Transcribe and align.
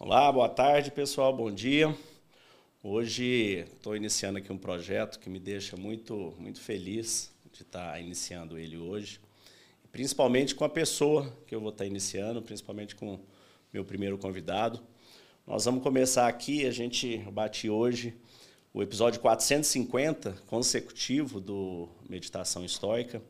Olá, 0.00 0.30
boa 0.30 0.48
tarde, 0.48 0.92
pessoal, 0.92 1.36
bom 1.36 1.50
dia. 1.50 1.92
Hoje 2.84 3.66
estou 3.74 3.96
iniciando 3.96 4.38
aqui 4.38 4.52
um 4.52 4.56
projeto 4.56 5.18
que 5.18 5.28
me 5.28 5.40
deixa 5.40 5.76
muito, 5.76 6.32
muito 6.38 6.60
feliz 6.60 7.32
de 7.52 7.62
estar 7.62 7.94
tá 7.94 7.98
iniciando 7.98 8.56
ele 8.56 8.76
hoje, 8.76 9.18
principalmente 9.90 10.54
com 10.54 10.64
a 10.64 10.68
pessoa 10.68 11.36
que 11.48 11.52
eu 11.52 11.60
vou 11.60 11.70
estar 11.70 11.82
tá 11.82 11.88
iniciando, 11.88 12.40
principalmente 12.40 12.94
com 12.94 13.18
meu 13.72 13.84
primeiro 13.84 14.16
convidado. 14.16 14.80
Nós 15.44 15.64
vamos 15.64 15.82
começar 15.82 16.28
aqui, 16.28 16.64
a 16.64 16.70
gente 16.70 17.18
bate 17.32 17.68
hoje 17.68 18.14
o 18.72 18.80
episódio 18.80 19.18
450 19.18 20.30
consecutivo 20.46 21.40
do 21.40 21.88
Meditação 22.08 22.64
Estoica, 22.64 23.20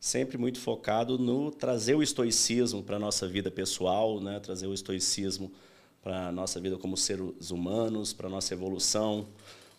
sempre 0.00 0.36
muito 0.36 0.58
focado 0.58 1.16
no 1.16 1.52
trazer 1.52 1.94
o 1.94 2.02
estoicismo 2.02 2.82
para 2.82 2.96
a 2.96 2.98
nossa 2.98 3.28
vida 3.28 3.48
pessoal, 3.48 4.20
né? 4.20 4.40
trazer 4.40 4.66
o 4.66 4.74
estoicismo 4.74 5.48
para 5.48 5.69
a 6.04 6.32
nossa 6.32 6.60
vida 6.60 6.76
como 6.78 6.96
seres 6.96 7.50
humanos, 7.50 8.12
para 8.12 8.26
a 8.26 8.30
nossa 8.30 8.54
evolução, 8.54 9.26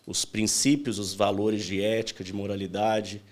os 0.06 0.24
princípios, 0.24 0.98
os 0.98 1.14
valores 1.14 1.64
de 1.64 1.80
ética, 1.82 2.24
de 2.24 2.32
moralidade, 2.32 3.22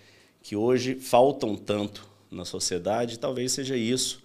que 0.43 0.57
hoje 0.57 0.95
faltam 0.95 1.57
tanto 1.57 2.09
na 2.31 2.45
sociedade, 2.45 3.19
talvez 3.19 3.53
seja 3.53 3.77
isso 3.77 4.23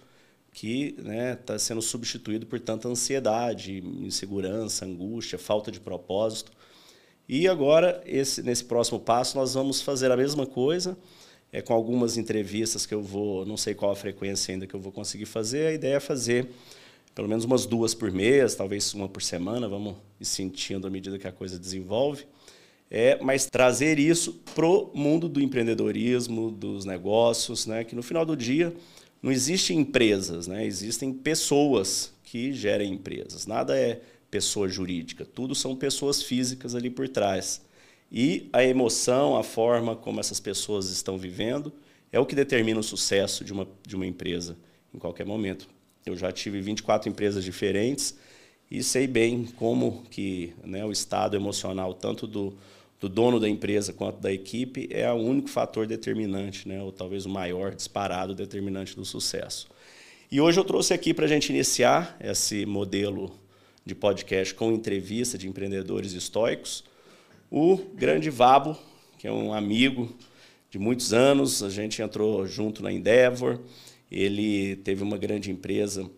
que 0.52 0.94
está 0.96 1.02
né, 1.02 1.36
tá 1.36 1.58
sendo 1.58 1.82
substituído 1.82 2.46
por 2.46 2.58
tanta 2.58 2.88
ansiedade, 2.88 3.84
insegurança, 4.00 4.86
angústia, 4.86 5.38
falta 5.38 5.70
de 5.70 5.78
propósito. 5.78 6.50
E 7.28 7.46
agora, 7.46 8.02
esse, 8.06 8.42
nesse 8.42 8.64
próximo 8.64 8.98
passo, 8.98 9.36
nós 9.36 9.52
vamos 9.52 9.82
fazer 9.82 10.10
a 10.10 10.16
mesma 10.16 10.46
coisa, 10.46 10.96
é, 11.52 11.60
com 11.60 11.74
algumas 11.74 12.16
entrevistas 12.16 12.86
que 12.86 12.94
eu 12.94 13.02
vou, 13.02 13.44
não 13.44 13.58
sei 13.58 13.74
qual 13.74 13.90
a 13.90 13.96
frequência 13.96 14.54
ainda 14.54 14.66
que 14.66 14.74
eu 14.74 14.80
vou 14.80 14.92
conseguir 14.92 15.26
fazer, 15.26 15.66
a 15.66 15.72
ideia 15.72 15.96
é 15.96 16.00
fazer 16.00 16.48
pelo 17.16 17.28
menos 17.30 17.46
umas 17.46 17.64
duas 17.64 17.94
por 17.94 18.12
mês, 18.12 18.54
talvez 18.54 18.92
uma 18.92 19.08
por 19.08 19.22
semana, 19.22 19.66
vamos 19.66 19.96
ir 20.20 20.26
sentindo 20.26 20.86
à 20.86 20.90
medida 20.90 21.18
que 21.18 21.26
a 21.26 21.32
coisa 21.32 21.58
desenvolve. 21.58 22.26
É, 22.90 23.18
mas 23.22 23.46
trazer 23.46 23.98
isso 23.98 24.34
para 24.54 24.66
o 24.66 24.92
mundo 24.94 25.26
do 25.26 25.40
empreendedorismo, 25.40 26.50
dos 26.50 26.84
negócios, 26.84 27.66
né, 27.66 27.84
que 27.84 27.94
no 27.96 28.02
final 28.02 28.26
do 28.26 28.36
dia 28.36 28.76
não 29.22 29.32
existem 29.32 29.78
empresas, 29.78 30.46
né, 30.46 30.66
existem 30.66 31.10
pessoas 31.10 32.12
que 32.22 32.52
gerem 32.52 32.92
empresas. 32.92 33.46
Nada 33.46 33.74
é 33.74 34.02
pessoa 34.30 34.68
jurídica, 34.68 35.24
tudo 35.24 35.54
são 35.54 35.74
pessoas 35.74 36.22
físicas 36.22 36.74
ali 36.74 36.90
por 36.90 37.08
trás. 37.08 37.62
E 38.12 38.50
a 38.52 38.62
emoção, 38.62 39.38
a 39.38 39.42
forma 39.42 39.96
como 39.96 40.20
essas 40.20 40.38
pessoas 40.38 40.90
estão 40.90 41.16
vivendo, 41.16 41.72
é 42.12 42.20
o 42.20 42.26
que 42.26 42.34
determina 42.34 42.78
o 42.78 42.84
sucesso 42.84 43.42
de 43.42 43.54
uma, 43.54 43.66
de 43.88 43.96
uma 43.96 44.06
empresa 44.06 44.54
em 44.92 44.98
qualquer 44.98 45.24
momento. 45.24 45.75
Eu 46.06 46.16
já 46.16 46.30
tive 46.30 46.60
24 46.60 47.08
empresas 47.08 47.42
diferentes 47.42 48.16
e 48.70 48.80
sei 48.80 49.08
bem 49.08 49.44
como 49.56 50.04
que 50.08 50.54
né, 50.62 50.84
o 50.84 50.92
estado 50.92 51.34
emocional, 51.34 51.92
tanto 51.92 52.28
do, 52.28 52.56
do 53.00 53.08
dono 53.08 53.40
da 53.40 53.48
empresa 53.48 53.92
quanto 53.92 54.20
da 54.20 54.32
equipe, 54.32 54.88
é 54.92 55.10
o 55.10 55.16
único 55.16 55.48
fator 55.48 55.84
determinante, 55.84 56.68
né, 56.68 56.80
ou 56.80 56.92
talvez 56.92 57.26
o 57.26 57.28
maior 57.28 57.74
disparado 57.74 58.36
determinante 58.36 58.94
do 58.94 59.04
sucesso. 59.04 59.66
E 60.30 60.40
hoje 60.40 60.60
eu 60.60 60.64
trouxe 60.64 60.94
aqui 60.94 61.12
para 61.12 61.24
a 61.24 61.28
gente 61.28 61.48
iniciar 61.48 62.16
esse 62.20 62.64
modelo 62.64 63.34
de 63.84 63.96
podcast 63.96 64.54
com 64.54 64.70
entrevista 64.70 65.36
de 65.36 65.48
empreendedores 65.48 66.12
estoicos, 66.12 66.84
o 67.50 67.78
grande 67.96 68.30
Vabo, 68.30 68.78
que 69.18 69.26
é 69.26 69.32
um 69.32 69.52
amigo 69.52 70.14
de 70.70 70.78
muitos 70.78 71.12
anos, 71.12 71.64
a 71.64 71.68
gente 71.68 72.00
entrou 72.00 72.46
junto 72.46 72.80
na 72.80 72.92
Endeavor, 72.92 73.58
ele 74.10 74.76
teve 74.76 75.02
uma 75.02 75.16
grande 75.16 75.50
empresa 75.50 76.08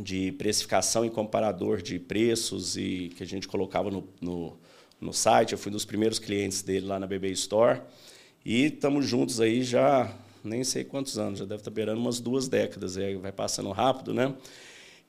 de 0.00 0.32
precificação 0.32 1.04
e 1.04 1.10
comparador 1.10 1.82
de 1.82 1.98
preços 1.98 2.76
e 2.76 3.12
que 3.16 3.22
a 3.22 3.26
gente 3.26 3.46
colocava 3.46 3.90
no, 3.90 4.08
no, 4.20 4.56
no 5.00 5.12
site. 5.12 5.52
Eu 5.52 5.58
fui 5.58 5.70
um 5.70 5.74
dos 5.74 5.84
primeiros 5.84 6.18
clientes 6.18 6.62
dele 6.62 6.86
lá 6.86 6.98
na 6.98 7.06
BB 7.06 7.30
Store. 7.32 7.80
E 8.44 8.66
estamos 8.66 9.06
juntos 9.06 9.40
aí 9.40 9.62
já 9.62 10.12
nem 10.44 10.64
sei 10.64 10.84
quantos 10.84 11.18
anos, 11.18 11.38
já 11.38 11.44
deve 11.44 11.60
estar 11.60 11.70
beirando 11.70 12.00
umas 12.00 12.18
duas 12.18 12.48
décadas, 12.48 12.96
vai 13.20 13.30
passando 13.30 13.70
rápido, 13.70 14.12
né? 14.12 14.34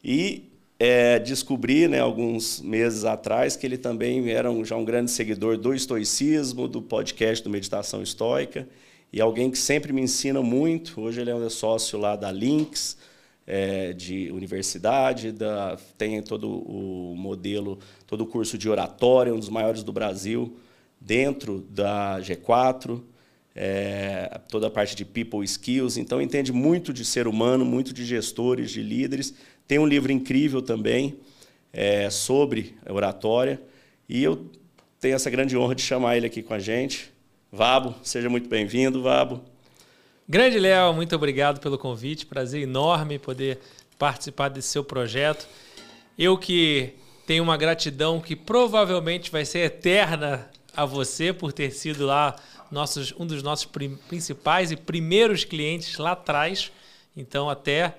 E 0.04 0.52
é, 0.80 1.18
descobri, 1.18 1.88
né, 1.88 2.00
alguns 2.00 2.62
meses 2.62 3.06
atrás, 3.06 3.56
que 3.56 3.66
ele 3.66 3.78
também 3.78 4.30
era 4.30 4.52
um, 4.52 4.64
já 4.64 4.76
um 4.76 4.86
grande 4.86 5.12
seguidor 5.12 5.58
do 5.58 5.74
estoicismo, 5.74 6.68
do 6.68 6.82
podcast 6.82 7.44
do 7.44 7.50
Meditação 7.50 8.02
Estoica, 8.04 8.68
e 9.14 9.22
alguém 9.22 9.52
que 9.52 9.58
sempre 9.60 9.94
me 9.94 10.02
ensina 10.02 10.42
muito. 10.42 11.00
Hoje 11.00 11.22
ele 11.22 11.30
é 11.30 11.50
sócio 11.50 12.00
lá 12.00 12.16
da 12.16 12.32
Links, 12.32 12.98
é, 13.46 13.94
de 13.94 14.32
universidade, 14.32 15.32
da, 15.32 15.78
tem 15.96 16.20
todo 16.24 16.50
o 16.50 17.16
modelo, 17.16 17.78
todo 18.08 18.22
o 18.22 18.26
curso 18.26 18.58
de 18.58 18.68
oratória, 18.68 19.32
um 19.32 19.38
dos 19.38 19.50
maiores 19.50 19.84
do 19.84 19.94
Brasil, 19.94 20.58
dentro 21.00 21.62
da 21.70 22.20
G4, 22.22 23.04
é, 23.56 24.42
toda 24.50 24.66
a 24.66 24.72
parte 24.72 24.96
de 24.96 25.06
people 25.06 25.46
skills. 25.46 25.96
Então, 25.96 26.20
entende 26.20 26.52
muito 26.52 26.92
de 26.92 27.06
ser 27.06 27.28
humano, 27.28 27.64
muito 27.64 27.94
de 27.94 28.04
gestores, 28.04 28.72
de 28.72 28.82
líderes. 28.82 29.36
Tem 29.68 29.78
um 29.78 29.86
livro 29.86 30.12
incrível 30.12 30.60
também 30.60 31.20
é, 31.72 32.10
sobre 32.10 32.76
oratória. 32.90 33.62
E 34.10 34.24
eu 34.24 34.50
tenho 35.00 35.14
essa 35.14 35.30
grande 35.30 35.56
honra 35.56 35.76
de 35.76 35.84
chamar 35.84 36.18
ele 36.18 36.26
aqui 36.26 36.42
com 36.42 36.56
a 36.56 36.60
gente. 36.60 37.13
Vabo, 37.56 37.94
seja 38.02 38.32
muito 38.32 38.50
bem-vindo, 38.50 39.04
Vabo. 39.04 39.40
Grande 40.28 40.58
Léo, 40.58 40.92
muito 40.92 41.16
obrigado 41.16 41.60
pelo 41.60 41.78
convite. 41.78 42.26
Prazer 42.26 42.64
enorme 42.64 43.20
poder 43.20 43.60
participar 44.00 44.50
desse 44.50 44.70
seu 44.70 44.84
projeto. 44.84 45.48
Eu 46.18 46.36
que 46.36 46.96
tenho 47.28 47.44
uma 47.44 47.56
gratidão 47.56 48.20
que 48.20 48.36
provavelmente 48.36 49.30
vai 49.30 49.46
ser 49.46 49.60
eterna 49.60 50.50
a 50.76 50.84
você 50.84 51.32
por 51.32 51.54
ter 51.54 51.70
sido 51.70 52.08
lá 52.08 52.36
nossos, 52.72 53.14
um 53.20 53.28
dos 53.28 53.44
nossos 53.44 53.70
principais 54.10 54.72
e 54.72 54.76
primeiros 54.76 55.44
clientes 55.44 56.00
lá 56.00 56.14
atrás. 56.14 56.72
Então, 57.16 57.52
até 57.52 57.94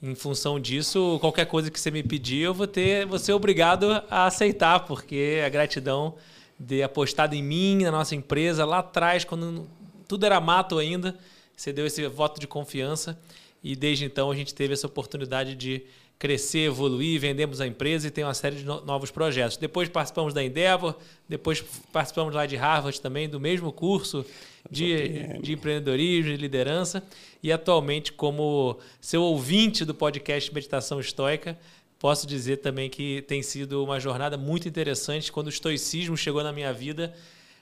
em 0.00 0.14
função 0.14 0.60
disso, 0.60 1.18
qualquer 1.20 1.46
coisa 1.46 1.68
que 1.68 1.80
você 1.80 1.90
me 1.90 2.04
pedir, 2.04 2.42
eu 2.42 2.54
vou 2.54 2.68
ter, 2.68 3.06
vou 3.06 3.18
ser 3.18 3.32
obrigado 3.32 3.90
a 4.08 4.26
aceitar, 4.26 4.86
porque 4.86 5.42
a 5.44 5.48
gratidão 5.48 6.14
de 6.60 6.82
apostado 6.82 7.34
em 7.34 7.42
mim, 7.42 7.84
na 7.84 7.90
nossa 7.90 8.14
empresa, 8.14 8.66
lá 8.66 8.80
atrás, 8.80 9.24
quando 9.24 9.66
tudo 10.06 10.26
era 10.26 10.38
mato 10.38 10.78
ainda. 10.78 11.16
Você 11.56 11.72
deu 11.72 11.86
esse 11.86 12.06
voto 12.06 12.38
de 12.38 12.46
confiança 12.46 13.18
e 13.64 13.74
desde 13.74 14.04
então 14.04 14.30
a 14.30 14.36
gente 14.36 14.54
teve 14.54 14.74
essa 14.74 14.86
oportunidade 14.86 15.54
de 15.54 15.82
crescer, 16.18 16.66
evoluir, 16.66 17.18
vendemos 17.18 17.62
a 17.62 17.66
empresa 17.66 18.06
e 18.06 18.10
tem 18.10 18.22
uma 18.22 18.34
série 18.34 18.56
de 18.56 18.64
novos 18.64 19.10
projetos. 19.10 19.56
Depois 19.56 19.88
participamos 19.88 20.34
da 20.34 20.44
Endeavor, 20.44 20.94
depois 21.26 21.64
participamos 21.90 22.34
lá 22.34 22.44
de 22.44 22.56
Harvard 22.56 23.00
também, 23.00 23.26
do 23.26 23.40
mesmo 23.40 23.72
curso 23.72 24.24
de, 24.70 25.38
de 25.40 25.54
empreendedorismo 25.54 26.30
e 26.30 26.36
liderança. 26.36 27.02
E 27.42 27.50
atualmente, 27.50 28.12
como 28.12 28.78
seu 29.00 29.22
ouvinte 29.22 29.82
do 29.82 29.94
podcast 29.94 30.52
Meditação 30.52 31.00
Estoica, 31.00 31.58
posso 32.00 32.26
dizer 32.26 32.56
também 32.56 32.88
que 32.88 33.22
tem 33.28 33.42
sido 33.42 33.84
uma 33.84 34.00
jornada 34.00 34.36
muito 34.38 34.66
interessante. 34.66 35.30
Quando 35.30 35.46
o 35.46 35.50
estoicismo 35.50 36.16
chegou 36.16 36.42
na 36.42 36.50
minha 36.50 36.72
vida, 36.72 37.14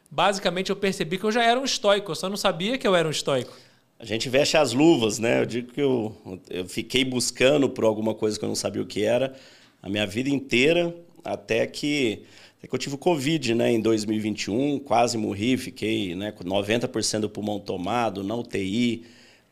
basicamente 0.09 0.71
eu 0.71 0.77
percebi 0.77 1.19
que 1.19 1.25
eu 1.25 1.33
já 1.33 1.43
era 1.43 1.59
um 1.59 1.65
estoico, 1.65 2.13
eu 2.13 2.15
só 2.15 2.31
não 2.31 2.37
sabia 2.37 2.79
que 2.79 2.87
eu 2.87 2.95
era 2.95 3.07
um 3.07 3.11
estoico. 3.11 3.53
A 3.99 4.05
gente 4.05 4.29
veste 4.29 4.57
as 4.57 4.73
luvas, 4.73 5.19
né? 5.19 5.41
Eu 5.41 5.45
digo 5.45 5.73
que 5.73 5.83
eu, 5.83 6.17
eu 6.49 6.65
fiquei 6.69 7.05
buscando 7.05 7.69
por 7.69 7.85
alguma 7.85 8.15
coisa 8.15 8.39
que 8.39 8.45
eu 8.45 8.49
não 8.49 8.55
sabia 8.55 8.81
o 8.81 8.87
que 8.87 9.03
era 9.03 9.35
a 9.83 9.89
minha 9.89 10.07
vida 10.07 10.31
inteira, 10.31 10.95
até 11.25 11.67
que, 11.67 12.23
até 12.59 12.69
que 12.69 12.75
eu 12.75 12.79
tive 12.79 12.95
o 12.95 12.99
Covid 12.99 13.57
né, 13.57 13.73
em 13.73 13.81
2021, 13.81 14.79
quase 14.79 15.19
morri, 15.19 15.57
fiquei 15.57 16.15
né, 16.15 16.31
com 16.31 16.45
90% 16.45 17.21
do 17.21 17.29
pulmão 17.29 17.59
tomado, 17.59 18.23
na 18.23 18.37
UTI, 18.37 19.05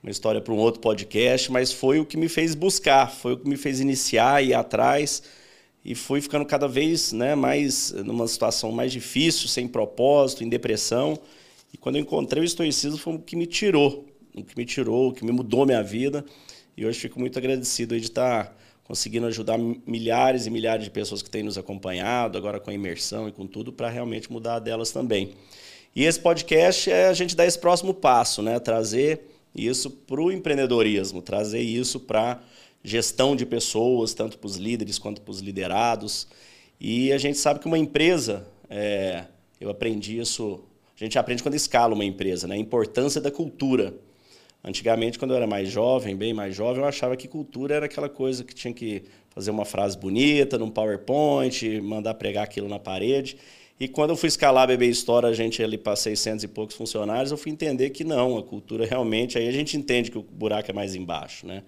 uma 0.07 0.13
história 0.13 0.41
para 0.41 0.55
um 0.55 0.57
outro 0.57 0.81
podcast, 0.81 1.51
mas 1.51 1.73
foi 1.73 1.99
o 1.99 2.07
que 2.07 2.17
me 2.17 2.29
fez 2.29 2.55
buscar, 2.55 3.11
foi 3.11 3.33
o 3.33 3.37
que 3.37 3.49
me 3.49 3.57
fez 3.57 3.81
iniciar 3.81 4.41
e 4.41 4.51
ir 4.51 4.55
atrás 4.55 5.21
e 5.85 5.97
fui 5.97 6.21
ficando 6.21 6.47
cada 6.47 6.69
vez 6.69 7.13
né, 7.13 7.35
mais 7.35 7.91
numa 7.91 8.29
situação 8.29 8.71
mais 8.71 8.93
difícil, 8.93 9.49
sem 9.49 9.67
propósito, 9.67 10.45
em 10.45 10.49
depressão. 10.49 11.19
E 11.75 11.77
quando 11.77 11.97
eu 11.97 12.03
encontrei 12.03 12.41
o 12.41 12.45
estoicismo 12.45 12.97
foi 12.97 13.15
o 13.15 13.19
que 13.19 13.35
me 13.35 13.47
tirou, 13.47 14.07
o 14.33 14.45
que 14.45 14.57
me 14.57 14.65
tirou, 14.65 15.09
o 15.09 15.13
que 15.13 15.25
me 15.25 15.33
mudou 15.33 15.67
minha 15.67 15.83
vida. 15.83 16.25
E 16.77 16.87
hoje 16.87 17.01
fico 17.01 17.19
muito 17.19 17.37
agradecido 17.37 17.99
de 17.99 18.07
estar 18.07 18.57
conseguindo 18.85 19.27
ajudar 19.27 19.59
milhares 19.59 20.47
e 20.47 20.51
milhares 20.51 20.85
de 20.85 20.91
pessoas 20.93 21.21
que 21.21 21.29
têm 21.29 21.43
nos 21.43 21.59
acompanhado, 21.59 22.39
agora 22.39 22.61
com 22.61 22.71
a 22.71 22.75
imersão 22.75 23.29
e 23.29 23.33
com 23.33 23.45
tudo, 23.45 23.73
para 23.73 23.89
realmente 23.89 24.31
mudar 24.31 24.61
delas 24.61 24.93
também. 24.93 25.33
E 25.97 26.05
esse 26.05 26.21
podcast 26.21 26.93
é 26.93 27.09
a 27.09 27.13
gente 27.13 27.35
dar 27.35 27.45
esse 27.45 27.59
próximo 27.59 27.93
passo, 27.93 28.41
né? 28.41 28.61
Trazer 28.61 29.35
isso 29.57 29.91
para 29.91 30.21
o 30.21 30.31
empreendedorismo, 30.31 31.23
trazer 31.23 31.61
isso 31.61 31.99
para 32.01 32.41
gestão 32.85 33.35
de 33.35 33.45
pessoas, 33.45 34.15
tanto 34.15 34.39
para 34.39 34.47
os 34.47 34.57
líderes 34.57 34.99
quanto 34.99 35.21
para 35.21 35.31
os 35.31 35.41
liderados. 35.41 36.29
E 36.81 37.13
a 37.13 37.19
gente 37.19 37.39
sabe 37.39 37.59
que 37.59 37.67
uma 37.67 37.79
empresa, 37.79 38.47
é, 38.69 39.25
eu 39.61 39.71
aprendi 39.71 40.19
isso, 40.19 40.61
a 40.95 41.03
gente 41.03 41.19
aprende 41.19 41.43
quando 41.43 41.55
escala 41.55 41.95
uma 41.95 42.05
empresa, 42.05 42.47
né? 42.47 42.55
a 42.55 42.59
importância 42.59 43.21
da 43.21 43.31
cultura. 43.31 43.95
Antigamente, 44.63 45.19
quando 45.19 45.31
eu 45.31 45.37
era 45.37 45.47
mais 45.47 45.69
jovem, 45.71 46.17
bem 46.17 46.35
mais 46.35 46.55
jovem, 46.55 46.83
eu 46.83 46.89
achava 46.89 47.17
que 47.17 47.29
cultura 47.29 47.75
era 47.75 47.87
aquela 47.87 48.09
coisa 48.09 48.45
que 48.45 48.55
tinha 48.55 48.75
que 48.75 49.05
fazer 49.31 49.51
uma 49.51 49.65
frase 49.65 49.97
bonita 49.97 50.59
num 50.59 50.71
PowerPoint, 50.71 51.81
mandar 51.81 52.15
pregar 52.15 52.45
aquilo 52.45 52.69
na 52.69 52.79
parede. 52.79 53.37
E 53.79 53.87
quando 53.87 54.11
eu 54.11 54.17
fui 54.17 54.29
escalar 54.29 54.65
a 54.65 54.67
BB 54.67 54.89
Store, 54.89 55.27
a 55.27 55.35
gente 55.35 55.63
ali 55.63 55.77
para 55.77 55.95
600 55.95 56.45
e 56.45 56.49
poucos 56.49 56.75
funcionários, 56.75 57.31
eu 57.31 57.37
fui 57.37 57.53
entender 57.53 57.91
que 57.91 58.05
não, 58.05 58.39
a 58.39 58.43
cultura 58.43 58.87
realmente, 58.87 59.37
aí 59.37 59.47
a 59.47 59.53
gente 59.53 59.77
entende 59.77 60.11
que 60.11 60.17
o 60.17 60.23
buraco 60.23 60.71
é 60.71 60.75
mais 60.75 60.95
embaixo, 60.95 61.47
né? 61.47 61.63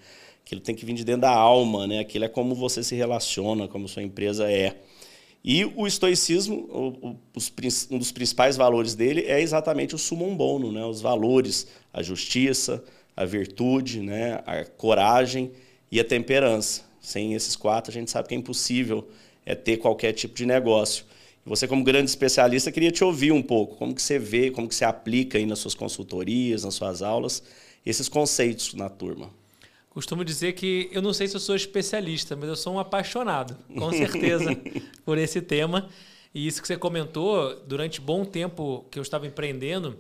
Aquilo 0.45 0.63
tem 0.63 0.75
que 0.75 0.87
vir 0.87 0.95
de 0.95 1.05
dentro 1.05 1.23
da 1.23 1.31
alma, 1.31 1.87
né? 1.87 1.99
Aquilo 1.99 2.25
é 2.25 2.29
como 2.29 2.55
você 2.55 2.83
se 2.83 2.95
relaciona, 2.95 3.69
como 3.69 3.87
sua 3.87 4.03
empresa 4.03 4.51
é. 4.51 4.75
E 5.45 5.65
o 5.65 5.87
estoicismo, 5.87 6.69
um 7.91 7.99
dos 7.99 8.13
principais 8.13 8.57
valores 8.57 8.95
dele 8.95 9.25
é 9.27 9.41
exatamente 9.41 9.95
o 9.95 9.99
sumum 9.99 10.37
bono, 10.37 10.73
né? 10.73 10.85
os 10.85 11.01
valores, 11.01 11.69
a 11.93 12.03
justiça, 12.03 12.83
a 13.17 13.25
virtude, 13.25 14.01
né? 14.01 14.43
a 14.45 14.65
coragem 14.65 15.53
e 15.91 16.01
a 16.01 16.05
temperança. 16.05 16.83
Sem 17.01 17.35
esses 17.35 17.55
quatro, 17.55 17.91
a 17.91 17.95
gente 17.95 18.11
sabe 18.11 18.29
que 18.29 18.35
é 18.35 18.39
impossível 18.39 19.09
é, 19.47 19.55
ter 19.55 19.77
qualquer 19.77 20.13
tipo 20.13 20.35
de 20.35 20.45
negócio. 20.45 21.05
Você, 21.49 21.67
como 21.67 21.83
grande 21.83 22.11
especialista, 22.11 22.71
queria 22.71 22.93
te 22.93 23.03
ouvir 23.03 23.33
um 23.33 23.43
pouco, 23.43 23.77
como 23.77 23.95
que 23.95 24.03
você 24.03 24.19
vê, 24.19 24.51
como 24.51 24.69
que 24.69 24.75
você 24.75 24.85
aplica 24.85 25.39
aí 25.39 25.47
nas 25.47 25.59
suas 25.59 25.75
consultorias, 25.75 26.63
nas 26.63 26.75
suas 26.75 27.01
aulas, 27.01 27.43
esses 27.87 28.07
conceitos 28.09 28.75
na 28.75 28.91
turma. 28.91 29.31
Costumo 29.89 30.25
dizer 30.25 30.53
que 30.53 30.91
eu 30.93 31.01
não 31.01 31.15
sei 31.15 31.27
se 31.27 31.35
eu 31.35 31.41
sou 31.41 31.57
especialista, 31.57 32.37
mas 32.37 32.51
eu 32.51 32.57
sou 32.57 32.75
um 32.75 32.79
apaixonado, 32.79 33.57
com 33.75 33.91
certeza, 33.91 34.55
por 35.05 35.17
esse 35.17 35.41
tema. 35.41 35.89
E 36.35 36.47
isso 36.47 36.61
que 36.61 36.69
você 36.69 36.77
comentou, 36.77 37.57
durante 37.67 37.99
bom 37.99 38.27
tempo 38.27 38.85
que 38.91 38.99
eu 38.99 39.03
estava 39.03 39.27
empreendendo, 39.27 39.97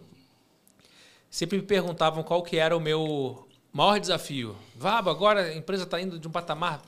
sempre 1.31 1.57
me 1.57 1.65
perguntavam 1.65 2.23
qual 2.23 2.43
que 2.43 2.59
era 2.59 2.77
o 2.77 2.81
meu 2.81 3.49
maior 3.73 3.99
desafio. 3.99 4.55
Vaba, 4.77 5.11
agora 5.11 5.47
a 5.47 5.57
empresa 5.57 5.85
está 5.85 6.01
indo 6.01 6.19
de 6.19 6.29
um 6.29 6.31
patamar 6.31 6.83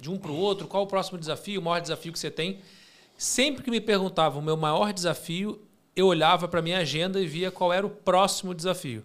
de 0.00 0.10
um 0.10 0.16
para 0.16 0.30
o 0.30 0.36
outro, 0.36 0.66
qual 0.66 0.84
o 0.84 0.86
próximo 0.86 1.18
desafio, 1.18 1.60
o 1.60 1.64
maior 1.64 1.80
desafio 1.80 2.12
que 2.12 2.18
você 2.18 2.30
tem? 2.30 2.58
Sempre 3.20 3.62
que 3.62 3.70
me 3.70 3.82
perguntavam 3.82 4.40
o 4.40 4.42
meu 4.42 4.56
maior 4.56 4.94
desafio, 4.94 5.60
eu 5.94 6.06
olhava 6.06 6.48
para 6.48 6.60
a 6.60 6.62
minha 6.62 6.78
agenda 6.78 7.20
e 7.20 7.26
via 7.26 7.50
qual 7.50 7.70
era 7.70 7.86
o 7.86 7.90
próximo 7.90 8.54
desafio. 8.54 9.04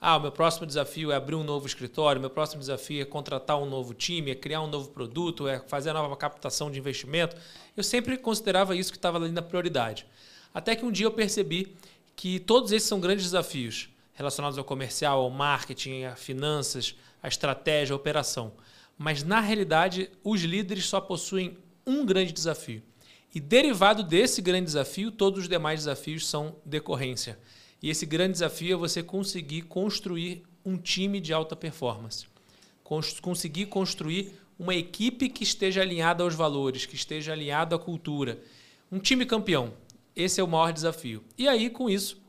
Ah, 0.00 0.16
o 0.16 0.20
meu 0.20 0.32
próximo 0.32 0.64
desafio 0.64 1.12
é 1.12 1.14
abrir 1.14 1.34
um 1.34 1.44
novo 1.44 1.66
escritório, 1.66 2.18
meu 2.18 2.30
próximo 2.30 2.60
desafio 2.60 3.02
é 3.02 3.04
contratar 3.04 3.60
um 3.60 3.66
novo 3.66 3.92
time, 3.92 4.30
é 4.30 4.34
criar 4.34 4.62
um 4.62 4.66
novo 4.66 4.88
produto, 4.88 5.46
é 5.46 5.58
fazer 5.58 5.90
a 5.90 5.92
nova 5.92 6.16
captação 6.16 6.70
de 6.70 6.78
investimento. 6.78 7.36
Eu 7.76 7.82
sempre 7.82 8.16
considerava 8.16 8.74
isso 8.74 8.90
que 8.90 8.96
estava 8.96 9.18
ali 9.18 9.30
na 9.30 9.42
prioridade. 9.42 10.06
Até 10.54 10.74
que 10.74 10.86
um 10.86 10.90
dia 10.90 11.04
eu 11.04 11.12
percebi 11.12 11.76
que 12.16 12.40
todos 12.40 12.72
esses 12.72 12.88
são 12.88 12.98
grandes 12.98 13.26
desafios 13.26 13.90
relacionados 14.14 14.56
ao 14.56 14.64
comercial, 14.64 15.20
ao 15.20 15.28
marketing, 15.28 16.04
a 16.04 16.16
finanças, 16.16 16.96
a 17.22 17.28
estratégia, 17.28 17.92
a 17.92 17.96
operação. 17.96 18.54
Mas 18.96 19.22
na 19.22 19.38
realidade, 19.38 20.10
os 20.24 20.40
líderes 20.40 20.86
só 20.86 20.98
possuem 20.98 21.58
um 21.86 22.06
grande 22.06 22.32
desafio. 22.32 22.82
E 23.34 23.38
derivado 23.38 24.02
desse 24.02 24.42
grande 24.42 24.66
desafio, 24.66 25.10
todos 25.10 25.40
os 25.40 25.48
demais 25.48 25.80
desafios 25.80 26.26
são 26.26 26.56
decorrência. 26.64 27.38
E 27.82 27.88
esse 27.88 28.04
grande 28.04 28.32
desafio 28.32 28.74
é 28.74 28.76
você 28.76 29.02
conseguir 29.02 29.62
construir 29.62 30.42
um 30.64 30.76
time 30.76 31.20
de 31.20 31.32
alta 31.32 31.54
performance. 31.54 32.26
Conseguir 33.22 33.66
construir 33.66 34.34
uma 34.58 34.74
equipe 34.74 35.28
que 35.28 35.44
esteja 35.44 35.80
alinhada 35.80 36.22
aos 36.22 36.34
valores, 36.34 36.84
que 36.84 36.96
esteja 36.96 37.32
alinhada 37.32 37.76
à 37.76 37.78
cultura. 37.78 38.38
Um 38.90 38.98
time 38.98 39.24
campeão. 39.24 39.72
Esse 40.14 40.40
é 40.40 40.44
o 40.44 40.48
maior 40.48 40.72
desafio. 40.72 41.22
E 41.38 41.48
aí, 41.48 41.70
com 41.70 41.88
isso, 41.88 42.20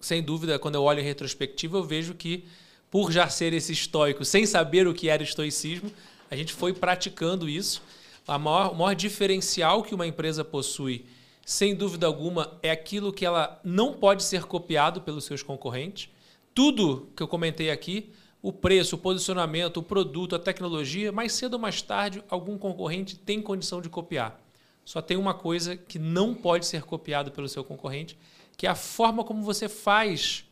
sem 0.00 0.22
dúvida, 0.22 0.58
quando 0.58 0.76
eu 0.76 0.82
olho 0.82 1.00
em 1.00 1.04
retrospectiva, 1.04 1.76
eu 1.76 1.84
vejo 1.84 2.14
que, 2.14 2.44
por 2.90 3.12
já 3.12 3.28
ser 3.28 3.52
esse 3.52 3.72
estoico, 3.72 4.24
sem 4.24 4.46
saber 4.46 4.88
o 4.88 4.94
que 4.94 5.08
era 5.08 5.22
estoicismo, 5.22 5.92
a 6.30 6.34
gente 6.34 6.52
foi 6.52 6.72
praticando 6.72 7.48
isso. 7.48 7.82
A 8.26 8.38
maior, 8.38 8.72
o 8.72 8.74
maior 8.74 8.94
diferencial 8.94 9.82
que 9.82 9.94
uma 9.94 10.06
empresa 10.06 10.44
possui 10.44 11.06
sem 11.46 11.76
dúvida 11.76 12.08
alguma, 12.08 12.58
é 12.60 12.72
aquilo 12.72 13.12
que 13.12 13.24
ela 13.24 13.60
não 13.62 13.92
pode 13.92 14.24
ser 14.24 14.42
copiado 14.46 15.00
pelos 15.00 15.24
seus 15.24 15.44
concorrentes. 15.44 16.10
Tudo 16.52 17.08
que 17.14 17.22
eu 17.22 17.28
comentei 17.28 17.70
aqui, 17.70 18.12
o 18.42 18.52
preço, 18.52 18.96
o 18.96 18.98
posicionamento, 18.98 19.76
o 19.76 19.82
produto, 19.82 20.34
a 20.34 20.40
tecnologia, 20.40 21.12
mais 21.12 21.34
cedo 21.34 21.54
ou 21.54 21.60
mais 21.60 21.80
tarde, 21.80 22.20
algum 22.28 22.58
concorrente 22.58 23.16
tem 23.16 23.40
condição 23.40 23.80
de 23.80 23.88
copiar. 23.88 24.40
Só 24.84 25.00
tem 25.00 25.16
uma 25.16 25.34
coisa 25.34 25.76
que 25.76 26.00
não 26.00 26.34
pode 26.34 26.66
ser 26.66 26.82
copiado 26.82 27.30
pelo 27.30 27.48
seu 27.48 27.62
concorrente, 27.62 28.18
que 28.56 28.66
é 28.66 28.70
a 28.70 28.74
forma 28.74 29.22
como 29.22 29.40
você 29.44 29.68
faz 29.68 30.44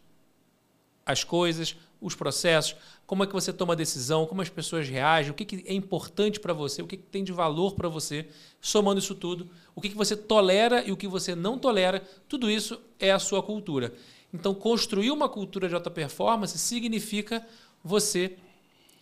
as 1.04 1.24
coisas, 1.24 1.74
os 2.00 2.14
processos, 2.14 2.76
como 3.06 3.22
é 3.22 3.26
que 3.26 3.32
você 3.32 3.52
toma 3.52 3.74
a 3.74 3.76
decisão, 3.76 4.26
como 4.26 4.40
as 4.40 4.48
pessoas 4.48 4.88
reagem, 4.88 5.30
o 5.30 5.34
que, 5.34 5.44
que 5.44 5.64
é 5.66 5.74
importante 5.74 6.40
para 6.40 6.52
você, 6.52 6.82
o 6.82 6.86
que, 6.86 6.96
que 6.96 7.02
tem 7.02 7.22
de 7.22 7.32
valor 7.32 7.74
para 7.74 7.88
você, 7.88 8.26
somando 8.60 8.98
isso 8.98 9.14
tudo, 9.14 9.48
o 9.74 9.80
que, 9.80 9.90
que 9.90 9.96
você 9.96 10.16
tolera 10.16 10.82
e 10.86 10.92
o 10.92 10.96
que 10.96 11.06
você 11.06 11.34
não 11.34 11.58
tolera, 11.58 12.02
tudo 12.28 12.50
isso 12.50 12.80
é 12.98 13.10
a 13.10 13.18
sua 13.18 13.42
cultura. 13.42 13.92
Então, 14.32 14.54
construir 14.54 15.10
uma 15.10 15.28
cultura 15.28 15.68
de 15.68 15.74
alta 15.74 15.90
performance 15.90 16.58
significa 16.58 17.46
você 17.82 18.36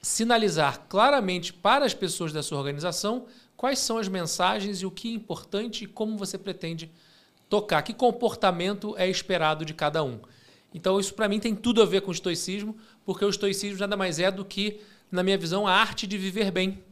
sinalizar 0.03 0.87
claramente 0.89 1.53
para 1.53 1.87
as 1.87 1.95
pessoas 1.95 2.33
da 2.33 2.43
sua 2.43 2.59
organização 2.59 3.27
quais 3.57 3.79
são 3.79 3.97
as 3.97 4.09
mensagens 4.09 4.83
e 4.83 4.87
o 4.87 4.91
que 4.91 5.09
é 5.09 5.15
importante 5.15 5.85
e 5.85 5.87
como 5.87 6.19
você 6.19 6.37
pretende 6.37 6.91
tocar, 7.49 7.83
que 7.83 7.95
comportamento 7.95 8.97
é 8.99 9.09
esperado 9.09 9.65
de 9.65 9.73
cada 9.73 10.03
um. 10.03 10.19
Então, 10.75 10.99
isso 10.99 11.15
para 11.15 11.29
mim 11.29 11.39
tem 11.39 11.55
tudo 11.55 11.81
a 11.81 11.85
ver 11.85 12.01
com 12.01 12.11
estoicismo, 12.11 12.77
porque 13.05 13.25
o 13.25 13.29
estoicismo 13.29 13.79
nada 13.79 13.97
mais 13.97 14.19
é 14.19 14.31
do 14.31 14.45
que, 14.45 14.81
na 15.11 15.23
minha 15.23 15.39
visão, 15.39 15.67
a 15.67 15.73
arte 15.73 16.07
de 16.07 16.17
viver 16.17 16.51
bem. 16.51 16.83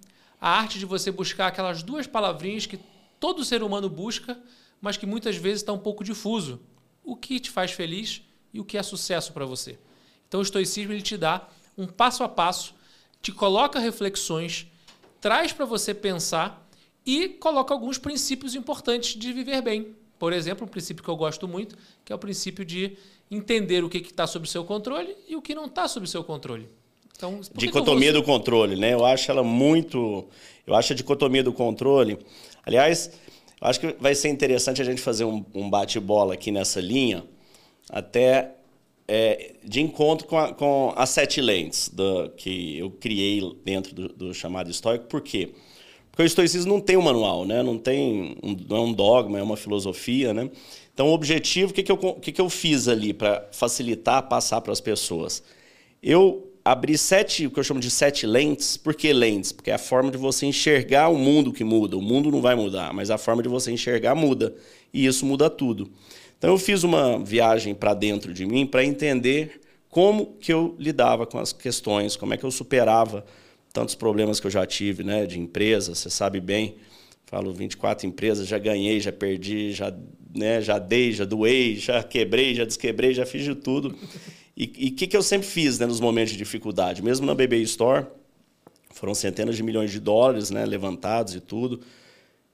A 0.40 0.50
arte 0.50 0.78
de 0.78 0.86
você 0.86 1.10
buscar 1.10 1.48
aquelas 1.48 1.82
duas 1.82 2.06
palavrinhas 2.06 2.66
que 2.66 2.78
todo 3.18 3.44
ser 3.44 3.62
humano 3.62 3.88
busca, 3.88 4.40
mas 4.80 4.96
que 4.96 5.06
muitas 5.06 5.36
vezes 5.36 5.62
está 5.62 5.72
um 5.72 5.78
pouco 5.78 6.02
difuso. 6.02 6.60
O 7.04 7.14
que 7.14 7.38
te 7.38 7.50
faz 7.50 7.72
feliz 7.72 8.22
e 8.52 8.60
o 8.60 8.64
que 8.64 8.78
é 8.78 8.82
sucesso 8.82 9.32
para 9.32 9.44
você. 9.44 9.78
Então, 10.26 10.40
o 10.40 10.42
estoicismo 10.42 10.92
ele 10.92 11.02
te 11.02 11.16
dá 11.16 11.48
um 11.76 11.86
passo 11.86 12.22
a 12.22 12.28
passo, 12.28 12.74
te 13.22 13.32
coloca 13.32 13.78
reflexões, 13.78 14.66
traz 15.20 15.52
para 15.52 15.66
você 15.66 15.92
pensar 15.92 16.66
e 17.04 17.28
coloca 17.28 17.74
alguns 17.74 17.98
princípios 17.98 18.54
importantes 18.54 19.18
de 19.18 19.32
viver 19.32 19.62
bem. 19.62 19.96
Por 20.20 20.34
exemplo, 20.34 20.66
um 20.66 20.68
princípio 20.68 21.02
que 21.02 21.08
eu 21.08 21.16
gosto 21.16 21.48
muito, 21.48 21.78
que 22.04 22.12
é 22.12 22.14
o 22.14 22.18
princípio 22.18 22.62
de 22.62 22.94
entender 23.30 23.82
o 23.82 23.88
que 23.88 23.96
está 23.96 24.26
sob 24.26 24.46
seu 24.46 24.62
controle 24.62 25.16
e 25.26 25.34
o 25.34 25.40
que 25.40 25.54
não 25.54 25.64
está 25.64 25.88
sob 25.88 26.06
seu 26.06 26.22
controle. 26.22 26.68
Então, 27.16 27.40
dicotomia 27.54 28.12
do 28.12 28.22
controle, 28.22 28.76
né? 28.76 28.92
Eu 28.92 29.06
acho 29.06 29.30
ela 29.30 29.42
muito. 29.42 30.28
Eu 30.66 30.74
acho 30.74 30.92
a 30.92 30.96
dicotomia 30.96 31.42
do 31.42 31.54
controle. 31.54 32.18
Aliás, 32.66 33.10
eu 33.62 33.66
acho 33.66 33.80
que 33.80 33.96
vai 33.98 34.14
ser 34.14 34.28
interessante 34.28 34.82
a 34.82 34.84
gente 34.84 35.00
fazer 35.00 35.24
um, 35.24 35.42
um 35.54 35.70
bate-bola 35.70 36.34
aqui 36.34 36.50
nessa 36.50 36.82
linha, 36.82 37.24
até 37.88 38.56
é, 39.08 39.54
de 39.64 39.80
encontro 39.80 40.26
com, 40.26 40.36
a, 40.36 40.52
com 40.52 40.92
as 40.96 41.08
sete 41.08 41.40
lentes 41.40 41.88
do, 41.88 42.28
que 42.36 42.76
eu 42.76 42.90
criei 42.90 43.40
dentro 43.64 43.94
do, 43.94 44.08
do 44.08 44.34
chamado 44.34 44.70
estoico. 44.70 45.06
Por 45.06 45.22
quê? 45.22 45.46
Porque 45.46 45.69
o 46.18 46.22
estoicismo 46.22 46.72
não 46.72 46.80
tem 46.80 46.96
um 46.96 47.02
manual, 47.02 47.44
né? 47.44 47.62
não, 47.62 47.78
tem 47.78 48.36
um, 48.42 48.56
não 48.68 48.76
é 48.76 48.80
um 48.80 48.92
dogma, 48.92 49.38
é 49.38 49.42
uma 49.42 49.56
filosofia. 49.56 50.34
Né? 50.34 50.50
Então, 50.92 51.08
o 51.08 51.12
objetivo, 51.12 51.70
o 51.70 51.74
que, 51.74 51.82
que, 51.82 51.92
eu, 51.92 51.96
o 51.96 52.20
que, 52.20 52.32
que 52.32 52.40
eu 52.40 52.50
fiz 52.50 52.88
ali 52.88 53.12
para 53.12 53.48
facilitar, 53.52 54.28
passar 54.28 54.60
para 54.60 54.72
as 54.72 54.80
pessoas? 54.80 55.42
Eu 56.02 56.50
abri 56.64 56.98
sete, 56.98 57.46
o 57.46 57.50
que 57.50 57.58
eu 57.58 57.64
chamo 57.64 57.80
de 57.80 57.90
sete 57.90 58.26
lentes. 58.26 58.76
Por 58.76 58.94
que 58.94 59.12
lentes? 59.12 59.52
Porque 59.52 59.70
é 59.70 59.74
a 59.74 59.78
forma 59.78 60.10
de 60.10 60.18
você 60.18 60.46
enxergar 60.46 61.08
o 61.08 61.16
mundo 61.16 61.52
que 61.52 61.64
muda. 61.64 61.96
O 61.96 62.02
mundo 62.02 62.30
não 62.30 62.40
vai 62.40 62.54
mudar, 62.54 62.92
mas 62.92 63.10
a 63.10 63.18
forma 63.18 63.42
de 63.42 63.48
você 63.48 63.70
enxergar 63.70 64.14
muda. 64.14 64.54
E 64.92 65.06
isso 65.06 65.24
muda 65.24 65.48
tudo. 65.48 65.90
Então, 66.38 66.50
eu 66.50 66.58
fiz 66.58 66.82
uma 66.82 67.18
viagem 67.18 67.74
para 67.74 67.94
dentro 67.94 68.32
de 68.32 68.44
mim 68.46 68.66
para 68.66 68.84
entender 68.84 69.60
como 69.88 70.34
que 70.40 70.52
eu 70.52 70.74
lidava 70.78 71.26
com 71.26 71.38
as 71.38 71.52
questões, 71.52 72.16
como 72.16 72.32
é 72.32 72.36
que 72.36 72.44
eu 72.44 72.50
superava 72.50 73.24
tantos 73.72 73.94
problemas 73.94 74.40
que 74.40 74.46
eu 74.46 74.50
já 74.50 74.66
tive, 74.66 75.02
né, 75.02 75.26
de 75.26 75.38
empresa, 75.38 75.94
você 75.94 76.10
sabe 76.10 76.40
bem. 76.40 76.76
Falo 77.26 77.52
24 77.54 78.06
empresas, 78.06 78.46
já 78.46 78.58
ganhei, 78.58 78.98
já 78.98 79.12
perdi, 79.12 79.72
já, 79.72 79.94
né, 80.34 80.60
já 80.60 80.78
dei, 80.78 81.12
já 81.12 81.24
doei, 81.24 81.76
já 81.76 82.02
quebrei, 82.02 82.54
já 82.54 82.64
desquebrei, 82.64 83.14
já 83.14 83.24
fiz 83.24 83.44
de 83.44 83.54
tudo. 83.54 83.96
E 84.56 84.88
o 84.88 84.94
que, 84.94 85.06
que 85.06 85.16
eu 85.16 85.22
sempre 85.22 85.46
fiz 85.46 85.78
né, 85.78 85.86
nos 85.86 86.00
momentos 86.00 86.32
de 86.32 86.38
dificuldade? 86.38 87.02
Mesmo 87.02 87.24
na 87.24 87.34
BB 87.34 87.58
Store, 87.62 88.06
foram 88.90 89.14
centenas 89.14 89.56
de 89.56 89.62
milhões 89.62 89.90
de 89.90 90.00
dólares 90.00 90.50
né, 90.50 90.66
levantados 90.66 91.34
e 91.34 91.40
tudo. 91.40 91.80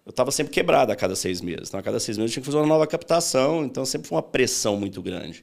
Eu 0.05 0.11
estava 0.11 0.31
sempre 0.31 0.53
quebrado 0.53 0.93
a 0.93 0.97
cada 0.97 1.17
seis 1.17 1.41
meses. 1.41 1.69
Então, 1.69 1.81
a 1.81 1.83
cada 1.83 1.99
seis 1.99 2.17
meses 2.17 2.31
eu 2.31 2.35
tinha 2.35 2.43
que 2.43 2.47
fazer 2.47 2.59
uma 2.59 2.67
nova 2.67 2.87
captação, 2.87 3.65
então 3.65 3.85
sempre 3.85 4.09
foi 4.09 4.17
uma 4.17 4.23
pressão 4.23 4.77
muito 4.77 5.03
grande. 5.03 5.43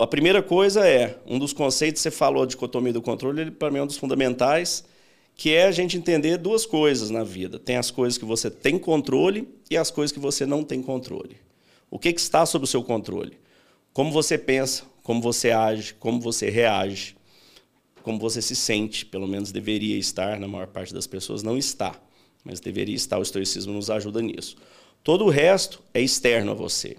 A 0.00 0.06
primeira 0.06 0.42
coisa 0.42 0.88
é, 0.88 1.18
um 1.26 1.38
dos 1.38 1.52
conceitos, 1.52 2.00
você 2.00 2.10
falou 2.10 2.46
de 2.46 2.52
dicotomia 2.52 2.90
do 2.90 3.02
controle, 3.02 3.42
ele 3.42 3.50
para 3.50 3.70
mim 3.70 3.80
é 3.80 3.82
um 3.82 3.86
dos 3.86 3.98
fundamentais, 3.98 4.82
que 5.36 5.52
é 5.52 5.66
a 5.66 5.70
gente 5.70 5.94
entender 5.94 6.38
duas 6.38 6.64
coisas 6.64 7.10
na 7.10 7.22
vida. 7.22 7.58
Tem 7.58 7.76
as 7.76 7.90
coisas 7.90 8.16
que 8.16 8.24
você 8.24 8.50
tem 8.50 8.78
controle 8.78 9.46
e 9.70 9.76
as 9.76 9.90
coisas 9.90 10.10
que 10.10 10.18
você 10.18 10.46
não 10.46 10.64
tem 10.64 10.80
controle. 10.80 11.36
O 11.90 11.98
que, 11.98 12.14
que 12.14 12.20
está 12.20 12.46
sob 12.46 12.64
o 12.64 12.66
seu 12.66 12.82
controle? 12.82 13.36
Como 13.92 14.10
você 14.10 14.38
pensa, 14.38 14.84
como 15.02 15.20
você 15.20 15.50
age, 15.50 15.92
como 15.92 16.18
você 16.18 16.48
reage, 16.48 17.14
como 18.02 18.18
você 18.18 18.40
se 18.40 18.56
sente, 18.56 19.04
pelo 19.04 19.28
menos 19.28 19.52
deveria 19.52 19.98
estar, 19.98 20.40
na 20.40 20.48
maior 20.48 20.68
parte 20.68 20.94
das 20.94 21.06
pessoas 21.06 21.42
não 21.42 21.58
está, 21.58 21.94
mas 22.42 22.58
deveria 22.58 22.96
estar. 22.96 23.18
O 23.18 23.22
estoicismo 23.22 23.74
nos 23.74 23.90
ajuda 23.90 24.22
nisso. 24.22 24.56
Todo 25.04 25.26
o 25.26 25.28
resto 25.28 25.82
é 25.92 26.00
externo 26.00 26.52
a 26.52 26.54
você. 26.54 26.96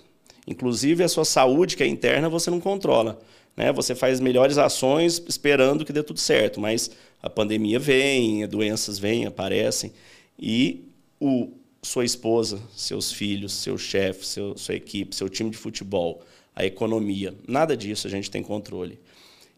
Inclusive 0.48 1.04
a 1.04 1.08
sua 1.08 1.26
saúde, 1.26 1.78
que 1.78 1.84
é 1.84 1.88
interna, 1.88 2.30
você 2.30 2.50
não 2.50 2.60
controla. 2.60 3.20
Né? 3.56 3.72
Você 3.74 3.94
faz 3.94 4.20
melhores 4.20 4.58
ações 4.58 5.22
esperando 5.28 5.86
que 5.86 5.94
dê 5.94 6.02
tudo 6.02 6.20
certo, 6.20 6.60
mas 6.60 6.92
a 7.22 7.30
pandemia 7.30 7.80
vem, 7.80 8.48
doenças 8.48 8.98
vêm, 8.98 9.26
aparecem, 9.26 9.92
e 10.40 10.86
o, 11.20 11.50
sua 11.82 12.04
esposa, 12.04 12.60
seus 12.76 13.12
filhos, 13.12 13.54
seu 13.54 13.78
chefe, 13.78 14.26
seu, 14.26 14.58
sua 14.58 14.76
equipe, 14.76 15.16
seu 15.16 15.30
time 15.30 15.52
de 15.52 15.58
futebol, 15.58 16.22
a 16.56 16.66
economia, 16.66 17.34
nada 17.48 17.78
disso 17.78 18.08
a 18.08 18.10
gente 18.10 18.30
tem 18.30 18.42
controle. 18.42 19.00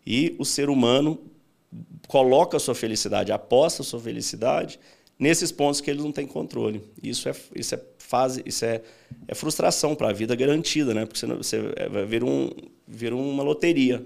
E 0.06 0.36
o 0.38 0.46
ser 0.46 0.70
humano 0.70 1.20
coloca 2.08 2.58
a 2.58 2.60
sua 2.60 2.76
felicidade, 2.76 3.32
aposta 3.32 3.82
a 3.82 3.86
sua 3.86 4.00
felicidade 4.00 4.80
nesses 5.18 5.52
pontos 5.52 5.80
que 5.80 5.90
ele 5.90 6.02
não 6.02 6.12
tem 6.12 6.28
controle. 6.28 6.84
Isso 7.02 7.30
é, 7.30 7.36
isso 7.56 7.74
é 7.74 7.78
isso 8.46 8.66
é, 8.66 8.82
é 9.28 9.36
frustração 9.36 9.96
para 9.96 10.10
a 10.10 10.14
vida 10.14 10.36
garantida, 10.36 10.94
né? 10.94 11.06
Porque 11.06 11.20
você, 11.20 11.28
você 11.28 11.74
é, 11.76 11.90
vai 11.90 12.06
vir, 12.06 12.24
um, 12.24 12.50
vir 12.88 13.14
uma 13.14 13.44
loteria. 13.44 14.06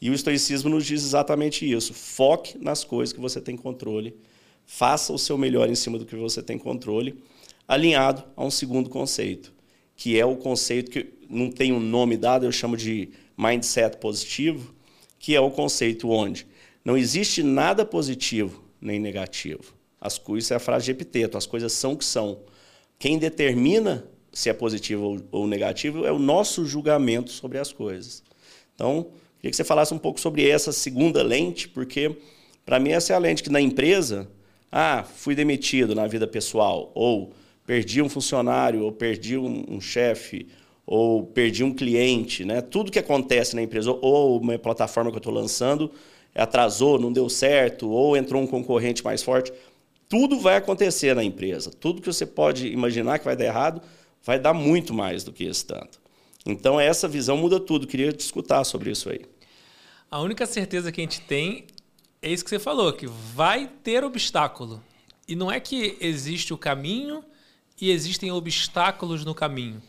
E 0.00 0.08
o 0.08 0.14
estoicismo 0.14 0.70
nos 0.70 0.86
diz 0.86 1.04
exatamente 1.04 1.70
isso. 1.70 1.92
Foque 1.92 2.56
nas 2.58 2.84
coisas 2.84 3.12
que 3.12 3.20
você 3.20 3.40
tem 3.40 3.56
controle. 3.56 4.16
Faça 4.64 5.12
o 5.12 5.18
seu 5.18 5.36
melhor 5.36 5.68
em 5.68 5.74
cima 5.74 5.98
do 5.98 6.06
que 6.06 6.16
você 6.16 6.42
tem 6.42 6.56
controle, 6.56 7.22
alinhado 7.66 8.24
a 8.36 8.44
um 8.44 8.50
segundo 8.50 8.88
conceito, 8.88 9.52
que 9.96 10.18
é 10.18 10.24
o 10.24 10.36
conceito 10.36 10.90
que 10.90 11.12
não 11.28 11.50
tem 11.50 11.72
um 11.72 11.80
nome 11.80 12.16
dado, 12.16 12.46
eu 12.46 12.52
chamo 12.52 12.76
de 12.76 13.10
mindset 13.36 13.96
positivo, 13.96 14.74
que 15.18 15.34
é 15.34 15.40
o 15.40 15.50
conceito 15.50 16.08
onde 16.08 16.46
não 16.84 16.96
existe 16.96 17.42
nada 17.42 17.84
positivo 17.84 18.64
nem 18.80 18.98
negativo. 18.98 19.74
As 20.00 20.18
coisas, 20.18 20.44
isso 20.44 20.54
é 20.54 20.56
a 20.56 20.60
frase 20.60 20.86
de 20.86 20.92
Epiteto, 20.92 21.36
as 21.36 21.46
coisas 21.46 21.72
são 21.72 21.92
o 21.92 21.96
que 21.96 22.04
são. 22.04 22.40
Quem 23.00 23.18
determina 23.18 24.04
se 24.30 24.50
é 24.50 24.52
positivo 24.52 25.24
ou 25.32 25.46
negativo 25.46 26.04
é 26.04 26.12
o 26.12 26.18
nosso 26.18 26.66
julgamento 26.66 27.30
sobre 27.30 27.56
as 27.56 27.72
coisas. 27.72 28.22
Então, 28.74 29.06
queria 29.38 29.50
que 29.50 29.56
você 29.56 29.64
falasse 29.64 29.94
um 29.94 29.98
pouco 29.98 30.20
sobre 30.20 30.46
essa 30.46 30.70
segunda 30.70 31.22
lente, 31.22 31.66
porque 31.66 32.14
para 32.64 32.78
mim 32.78 32.90
essa 32.90 33.14
é 33.14 33.16
a 33.16 33.18
lente 33.18 33.42
que 33.42 33.48
na 33.48 33.58
empresa, 33.58 34.28
ah, 34.70 35.02
fui 35.02 35.34
demitido 35.34 35.94
na 35.94 36.06
vida 36.06 36.26
pessoal, 36.26 36.92
ou 36.94 37.32
perdi 37.66 38.02
um 38.02 38.08
funcionário, 38.08 38.84
ou 38.84 38.92
perdi 38.92 39.38
um, 39.38 39.64
um 39.66 39.80
chefe, 39.80 40.46
ou 40.84 41.24
perdi 41.24 41.64
um 41.64 41.72
cliente, 41.72 42.44
né? 42.44 42.60
Tudo 42.60 42.92
que 42.92 42.98
acontece 42.98 43.56
na 43.56 43.62
empresa, 43.62 43.92
ou 43.92 44.38
uma 44.38 44.58
plataforma 44.58 45.10
que 45.10 45.16
eu 45.16 45.20
estou 45.20 45.32
lançando 45.32 45.90
atrasou, 46.34 46.98
não 46.98 47.12
deu 47.12 47.28
certo, 47.28 47.88
ou 47.88 48.16
entrou 48.16 48.42
um 48.42 48.46
concorrente 48.46 49.02
mais 49.02 49.22
forte, 49.22 49.52
tudo 50.10 50.40
vai 50.40 50.56
acontecer 50.56 51.14
na 51.14 51.22
empresa. 51.22 51.70
Tudo 51.70 52.02
que 52.02 52.12
você 52.12 52.26
pode 52.26 52.66
imaginar 52.66 53.20
que 53.20 53.24
vai 53.24 53.36
dar 53.36 53.44
errado, 53.44 53.80
vai 54.24 54.40
dar 54.40 54.52
muito 54.52 54.92
mais 54.92 55.22
do 55.22 55.32
que 55.32 55.44
esse 55.44 55.64
tanto. 55.64 56.00
Então, 56.44 56.80
essa 56.80 57.06
visão 57.06 57.36
muda 57.36 57.60
tudo. 57.60 57.86
Queria 57.86 58.12
te 58.12 58.18
escutar 58.18 58.64
sobre 58.64 58.90
isso 58.90 59.08
aí. 59.08 59.20
A 60.10 60.20
única 60.20 60.46
certeza 60.46 60.90
que 60.90 61.00
a 61.00 61.04
gente 61.04 61.20
tem 61.20 61.66
é 62.20 62.28
isso 62.28 62.42
que 62.42 62.50
você 62.50 62.58
falou, 62.58 62.92
que 62.92 63.06
vai 63.06 63.70
ter 63.84 64.02
obstáculo. 64.02 64.82
E 65.28 65.36
não 65.36 65.50
é 65.50 65.60
que 65.60 65.96
existe 66.00 66.52
o 66.52 66.58
caminho 66.58 67.24
e 67.80 67.92
existem 67.92 68.32
obstáculos 68.32 69.24
no 69.24 69.32
caminho. 69.32 69.80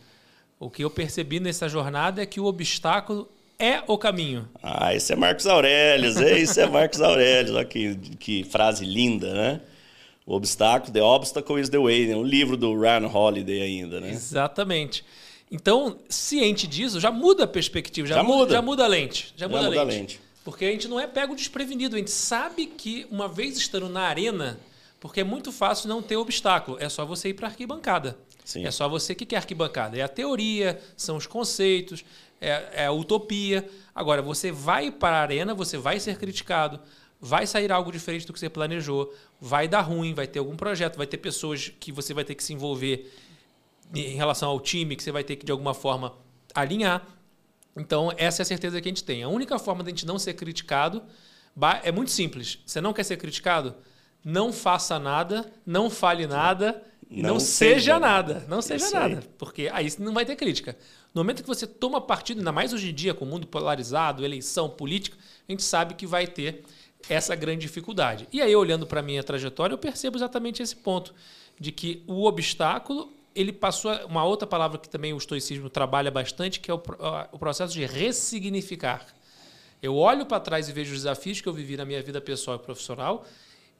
O 0.59 0.69
que 0.69 0.83
eu 0.83 0.91
percebi 0.91 1.39
nessa 1.39 1.67
jornada 1.67 2.21
é 2.21 2.27
que 2.27 2.39
o 2.39 2.45
obstáculo 2.45 3.27
é 3.57 3.81
o 3.87 3.97
caminho. 3.97 4.47
Ah, 4.61 4.93
esse 4.93 5.13
é 5.13 5.15
Marcos 5.15 5.47
Aurelius, 5.47 6.17
esse 6.17 6.61
é 6.61 6.67
Marcos 6.67 7.01
Aurelius, 7.01 7.55
olha 7.55 7.65
que, 7.65 7.95
que 8.19 8.43
frase 8.43 8.85
linda, 8.85 9.33
né? 9.33 9.61
O 10.25 10.35
obstáculo, 10.35 10.93
The 10.93 11.01
Obstacle 11.01 11.59
is 11.59 11.69
the 11.69 11.79
Way, 11.79 12.07
né? 12.07 12.15
o 12.15 12.23
livro 12.23 12.55
do 12.55 12.79
Ryan 12.79 13.07
Holiday 13.07 13.61
ainda, 13.61 13.99
né? 13.99 14.11
Exatamente. 14.11 15.03
Então, 15.51 15.97
ciente 16.07 16.65
disso, 16.67 16.99
já 16.99 17.11
muda 17.11 17.43
a 17.43 17.47
perspectiva, 17.47 18.07
já, 18.07 18.15
já 18.15 18.23
muda, 18.23 18.37
muda, 18.37 18.53
já 18.53 18.61
muda 18.61 18.83
a 18.85 18.87
lente. 18.87 19.33
Já, 19.35 19.45
já 19.45 19.49
muda, 19.49 19.63
muda 19.63 19.81
a, 19.81 19.83
lente. 19.83 19.95
a 19.95 19.99
lente. 19.99 20.21
Porque 20.43 20.65
a 20.65 20.71
gente 20.71 20.87
não 20.87 20.99
é 20.99 21.05
pego 21.05 21.35
desprevenido, 21.35 21.95
a 21.95 21.99
gente 21.99 22.11
sabe 22.11 22.65
que 22.65 23.05
uma 23.11 23.27
vez 23.27 23.57
estando 23.57 23.89
na 23.89 24.01
arena, 24.01 24.59
porque 24.99 25.19
é 25.19 25.23
muito 25.23 25.51
fácil 25.51 25.89
não 25.89 26.01
ter 26.01 26.15
obstáculo, 26.15 26.77
é 26.79 26.87
só 26.87 27.05
você 27.05 27.29
ir 27.29 27.33
para 27.33 27.47
a 27.47 27.49
arquibancada. 27.49 28.17
Sim. 28.43 28.65
É 28.65 28.71
só 28.71 28.87
você 28.89 29.13
que 29.13 29.25
quer 29.25 29.37
arquibancada. 29.37 29.97
É 29.97 30.01
a 30.01 30.07
teoria, 30.07 30.79
são 30.97 31.17
os 31.17 31.27
conceitos, 31.27 32.03
é, 32.39 32.69
é 32.73 32.85
a 32.85 32.91
utopia. 32.91 33.67
Agora, 33.93 34.21
você 34.21 34.51
vai 34.51 34.89
para 34.89 35.17
a 35.17 35.21
arena, 35.21 35.53
você 35.53 35.77
vai 35.77 35.99
ser 35.99 36.17
criticado, 36.17 36.79
vai 37.21 37.45
sair 37.45 37.71
algo 37.71 37.91
diferente 37.91 38.25
do 38.25 38.33
que 38.33 38.39
você 38.39 38.49
planejou, 38.49 39.13
vai 39.39 39.67
dar 39.67 39.81
ruim, 39.81 40.13
vai 40.13 40.25
ter 40.25 40.39
algum 40.39 40.55
projeto, 40.55 40.97
vai 40.97 41.05
ter 41.05 41.17
pessoas 41.17 41.71
que 41.79 41.91
você 41.91 42.13
vai 42.13 42.25
ter 42.25 42.33
que 42.33 42.43
se 42.43 42.51
envolver 42.51 43.13
em 43.93 44.15
relação 44.15 44.49
ao 44.49 44.59
time, 44.59 44.95
que 44.95 45.03
você 45.03 45.11
vai 45.11 45.23
ter 45.23 45.35
que, 45.35 45.45
de 45.45 45.51
alguma 45.51 45.73
forma, 45.73 46.15
alinhar. 46.55 47.05
Então, 47.77 48.11
essa 48.17 48.41
é 48.41 48.43
a 48.43 48.45
certeza 48.45 48.81
que 48.81 48.87
a 48.87 48.91
gente 48.91 49.03
tem. 49.03 49.21
A 49.21 49.29
única 49.29 49.59
forma 49.59 49.83
de 49.83 49.89
a 49.89 49.91
gente 49.91 50.05
não 50.05 50.17
ser 50.17 50.33
criticado 50.33 51.03
é 51.83 51.91
muito 51.91 52.09
simples. 52.09 52.59
Você 52.65 52.81
não 52.81 52.91
quer 52.91 53.03
ser 53.03 53.17
criticado? 53.17 53.75
Não 54.23 54.51
faça 54.51 54.97
nada, 54.97 55.51
não 55.65 55.89
fale 55.89 56.25
nada 56.25 56.83
não, 57.11 57.33
não 57.33 57.39
seja, 57.39 57.73
seja 57.73 57.99
nada. 57.99 58.45
Não 58.47 58.61
seja 58.61 58.89
nada. 58.89 59.21
Porque 59.37 59.69
aí 59.73 59.87
não 59.99 60.13
vai 60.13 60.25
ter 60.25 60.37
crítica. 60.37 60.77
No 61.13 61.19
momento 61.19 61.41
que 61.41 61.47
você 61.47 61.67
toma 61.67 61.99
partido, 61.99 62.37
ainda 62.37 62.53
mais 62.53 62.71
hoje 62.71 62.89
em 62.89 62.93
dia, 62.93 63.13
com 63.13 63.25
o 63.25 63.27
mundo 63.27 63.45
polarizado, 63.45 64.23
eleição, 64.23 64.69
política, 64.69 65.17
a 65.47 65.51
gente 65.51 65.61
sabe 65.61 65.93
que 65.95 66.07
vai 66.07 66.25
ter 66.25 66.63
essa 67.09 67.35
grande 67.35 67.61
dificuldade. 67.61 68.27
E 68.31 68.41
aí, 68.41 68.55
olhando 68.55 68.85
para 68.85 68.99
a 68.99 69.03
minha 69.03 69.23
trajetória, 69.23 69.73
eu 69.73 69.77
percebo 69.77 70.17
exatamente 70.17 70.61
esse 70.61 70.75
ponto, 70.75 71.13
de 71.59 71.71
que 71.71 72.03
o 72.07 72.25
obstáculo, 72.25 73.11
ele 73.35 73.51
passou 73.51 73.91
a, 73.91 74.05
uma 74.05 74.23
outra 74.23 74.47
palavra 74.47 74.77
que 74.77 74.89
também 74.89 75.13
o 75.13 75.17
estoicismo 75.17 75.69
trabalha 75.69 76.09
bastante, 76.09 76.59
que 76.59 76.71
é 76.71 76.73
o, 76.73 76.81
o 77.31 77.39
processo 77.39 77.73
de 77.73 77.85
ressignificar. 77.85 79.05
Eu 79.81 79.95
olho 79.95 80.25
para 80.25 80.39
trás 80.39 80.69
e 80.69 80.71
vejo 80.71 80.91
os 80.91 80.99
desafios 80.99 81.41
que 81.41 81.47
eu 81.47 81.53
vivi 81.53 81.75
na 81.75 81.85
minha 81.85 82.01
vida 82.01 82.21
pessoal 82.21 82.57
e 82.57 82.59
profissional, 82.59 83.25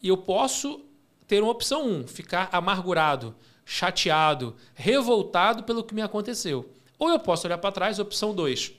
e 0.02 0.08
eu 0.08 0.18
posso 0.18 0.82
ter 1.28 1.42
uma 1.42 1.52
opção 1.52 1.88
1, 1.88 2.00
um, 2.00 2.08
ficar 2.08 2.50
amargurado, 2.52 3.36
chateado, 3.66 4.56
revoltado 4.74 5.64
pelo 5.64 5.84
que 5.84 5.94
me 5.94 6.02
aconteceu. 6.02 6.70
Ou 7.00 7.10
eu 7.10 7.20
posso 7.20 7.48
olhar 7.48 7.58
para 7.58 7.72
trás, 7.72 8.00
opção 8.00 8.34
2, 8.34 8.74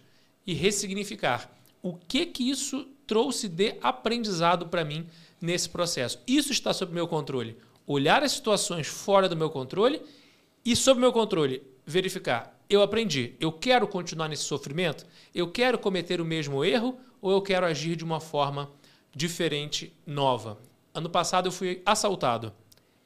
e 0.46 0.52
ressignificar. 0.52 1.50
O 1.82 1.94
que 1.94 2.26
que 2.26 2.50
isso 2.50 2.86
trouxe 3.06 3.48
de 3.48 3.76
aprendizado 3.82 4.66
para 4.66 4.84
mim 4.84 5.06
nesse 5.40 5.68
processo? 5.68 6.20
Isso 6.26 6.52
está 6.52 6.72
sob 6.72 6.92
meu 6.92 7.06
controle. 7.06 7.56
Olhar 7.86 8.22
as 8.22 8.32
situações 8.32 8.86
fora 8.86 9.28
do 9.28 9.36
meu 9.36 9.50
controle 9.50 10.00
e 10.64 10.76
sob 10.76 11.00
meu 11.00 11.12
controle 11.12 11.62
verificar. 11.84 12.58
Eu 12.68 12.82
aprendi. 12.82 13.34
Eu 13.38 13.52
quero 13.52 13.86
continuar 13.86 14.28
nesse 14.28 14.44
sofrimento? 14.44 15.04
Eu 15.34 15.50
quero 15.50 15.78
cometer 15.78 16.20
o 16.20 16.24
mesmo 16.24 16.64
erro 16.64 16.98
ou 17.20 17.30
eu 17.32 17.42
quero 17.42 17.66
agir 17.66 17.96
de 17.96 18.04
uma 18.04 18.20
forma 18.20 18.70
diferente, 19.14 19.92
nova? 20.06 20.58
Ano 20.94 21.10
passado 21.10 21.48
eu 21.48 21.52
fui 21.52 21.82
assaltado 21.84 22.52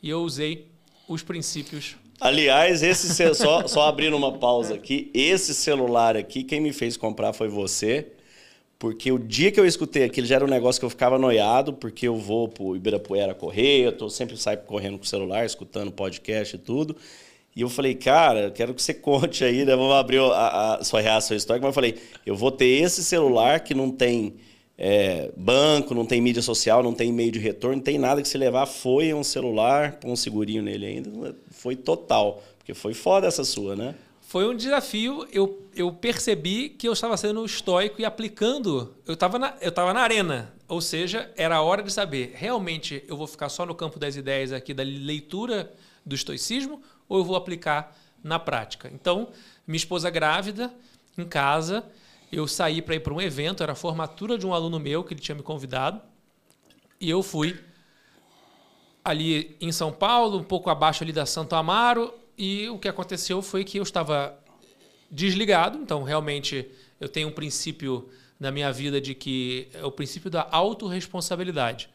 e 0.02 0.08
eu 0.08 0.22
usei 0.22 0.70
os 1.08 1.22
princípios. 1.22 1.96
Aliás, 2.20 2.82
esse 2.82 3.34
só, 3.34 3.66
só 3.66 3.82
abrindo 3.88 4.16
uma 4.16 4.38
pausa 4.38 4.74
aqui, 4.74 5.10
esse 5.12 5.54
celular 5.54 6.16
aqui, 6.16 6.42
quem 6.42 6.60
me 6.60 6.72
fez 6.72 6.96
comprar 6.96 7.32
foi 7.32 7.48
você. 7.48 8.12
Porque 8.78 9.10
o 9.10 9.18
dia 9.18 9.50
que 9.50 9.58
eu 9.58 9.64
escutei 9.64 10.04
aquilo 10.04 10.26
já 10.26 10.36
era 10.36 10.44
um 10.44 10.48
negócio 10.48 10.78
que 10.78 10.84
eu 10.84 10.90
ficava 10.90 11.18
noiado, 11.18 11.72
porque 11.72 12.06
eu 12.06 12.16
vou 12.16 12.46
pro 12.46 12.76
Ibirapuera 12.76 13.34
correr, 13.34 13.86
eu 13.86 13.92
tô 13.92 14.10
sempre 14.10 14.36
saio 14.36 14.58
correndo 14.58 14.98
com 14.98 15.04
o 15.04 15.06
celular, 15.06 15.46
escutando 15.46 15.90
podcast 15.90 16.56
e 16.56 16.58
tudo. 16.58 16.94
E 17.54 17.62
eu 17.62 17.70
falei, 17.70 17.94
cara, 17.94 18.50
quero 18.50 18.74
que 18.74 18.82
você 18.82 18.92
conte 18.94 19.42
aí, 19.42 19.64
né? 19.64 19.74
Vamos 19.74 19.94
abrir 19.94 20.20
a, 20.20 20.74
a 20.74 20.84
sua 20.84 21.00
reação 21.00 21.34
histórica. 21.34 21.66
Mas 21.66 21.70
eu 21.70 21.74
falei, 21.74 21.96
eu 22.26 22.36
vou 22.36 22.52
ter 22.52 22.66
esse 22.66 23.02
celular 23.02 23.60
que 23.60 23.74
não 23.74 23.90
tem 23.90 24.34
é, 24.76 25.30
banco, 25.34 25.94
não 25.94 26.04
tem 26.04 26.20
mídia 26.20 26.42
social, 26.42 26.82
não 26.82 26.92
tem 26.92 27.08
e-mail 27.08 27.32
de 27.32 27.38
retorno, 27.38 27.76
não 27.76 27.82
tem 27.82 27.98
nada 27.98 28.20
que 28.20 28.28
se 28.28 28.36
levar. 28.36 28.66
Foi 28.66 29.14
um 29.14 29.24
celular, 29.24 29.98
com 30.02 30.12
um 30.12 30.16
segurinho 30.16 30.62
nele 30.62 30.84
ainda. 30.84 31.34
Foi 31.50 31.74
total. 31.74 32.42
Porque 32.58 32.74
foi 32.74 32.92
foda 32.92 33.26
essa 33.26 33.42
sua, 33.42 33.74
né? 33.74 33.94
Foi 34.26 34.44
um 34.44 34.56
desafio. 34.56 35.26
Eu, 35.32 35.62
eu 35.72 35.92
percebi 35.92 36.68
que 36.68 36.88
eu 36.88 36.92
estava 36.92 37.16
sendo 37.16 37.44
estoico 37.44 38.00
e 38.00 38.04
aplicando. 38.04 38.92
Eu 39.06 39.14
estava 39.14 39.38
na, 39.38 39.54
eu 39.60 39.72
na 39.94 40.00
arena. 40.00 40.52
Ou 40.66 40.80
seja, 40.80 41.32
era 41.36 41.54
a 41.54 41.62
hora 41.62 41.80
de 41.80 41.92
saber: 41.92 42.32
realmente 42.34 43.04
eu 43.06 43.16
vou 43.16 43.28
ficar 43.28 43.48
só 43.48 43.64
no 43.64 43.72
campo 43.72 44.00
das 44.00 44.16
ideias 44.16 44.50
aqui, 44.52 44.74
da 44.74 44.82
leitura 44.82 45.72
do 46.04 46.12
estoicismo, 46.12 46.82
ou 47.08 47.18
eu 47.18 47.24
vou 47.24 47.36
aplicar 47.36 47.96
na 48.22 48.36
prática? 48.36 48.90
Então, 48.92 49.28
minha 49.64 49.76
esposa 49.76 50.10
grávida, 50.10 50.74
em 51.16 51.24
casa 51.24 51.84
eu 52.32 52.48
saí 52.48 52.82
para 52.82 52.96
ir 52.96 53.00
para 53.00 53.14
um 53.14 53.20
evento, 53.20 53.62
era 53.62 53.72
a 53.72 53.76
formatura 53.76 54.36
de 54.36 54.44
um 54.44 54.52
aluno 54.52 54.80
meu 54.80 55.04
que 55.04 55.14
ele 55.14 55.20
tinha 55.20 55.36
me 55.36 55.42
convidado. 55.42 56.00
E 57.00 57.08
eu 57.08 57.22
fui 57.22 57.56
ali 59.04 59.56
em 59.60 59.70
São 59.70 59.92
Paulo, 59.92 60.38
um 60.38 60.44
pouco 60.44 60.68
abaixo 60.68 61.04
ali 61.04 61.12
da 61.12 61.24
Santo 61.24 61.54
Amaro, 61.54 62.12
e 62.36 62.68
o 62.68 62.78
que 62.78 62.88
aconteceu 62.88 63.40
foi 63.42 63.64
que 63.64 63.78
eu 63.78 63.82
estava 63.82 64.38
desligado. 65.10 65.78
Então, 65.78 66.02
realmente, 66.02 66.68
eu 67.00 67.08
tenho 67.08 67.28
um 67.28 67.32
princípio 67.32 68.08
na 68.38 68.50
minha 68.50 68.72
vida 68.72 69.00
de 69.00 69.14
que 69.14 69.68
é 69.72 69.84
o 69.84 69.90
princípio 69.90 70.30
da 70.30 70.46
autorresponsabilidade. 70.50 71.88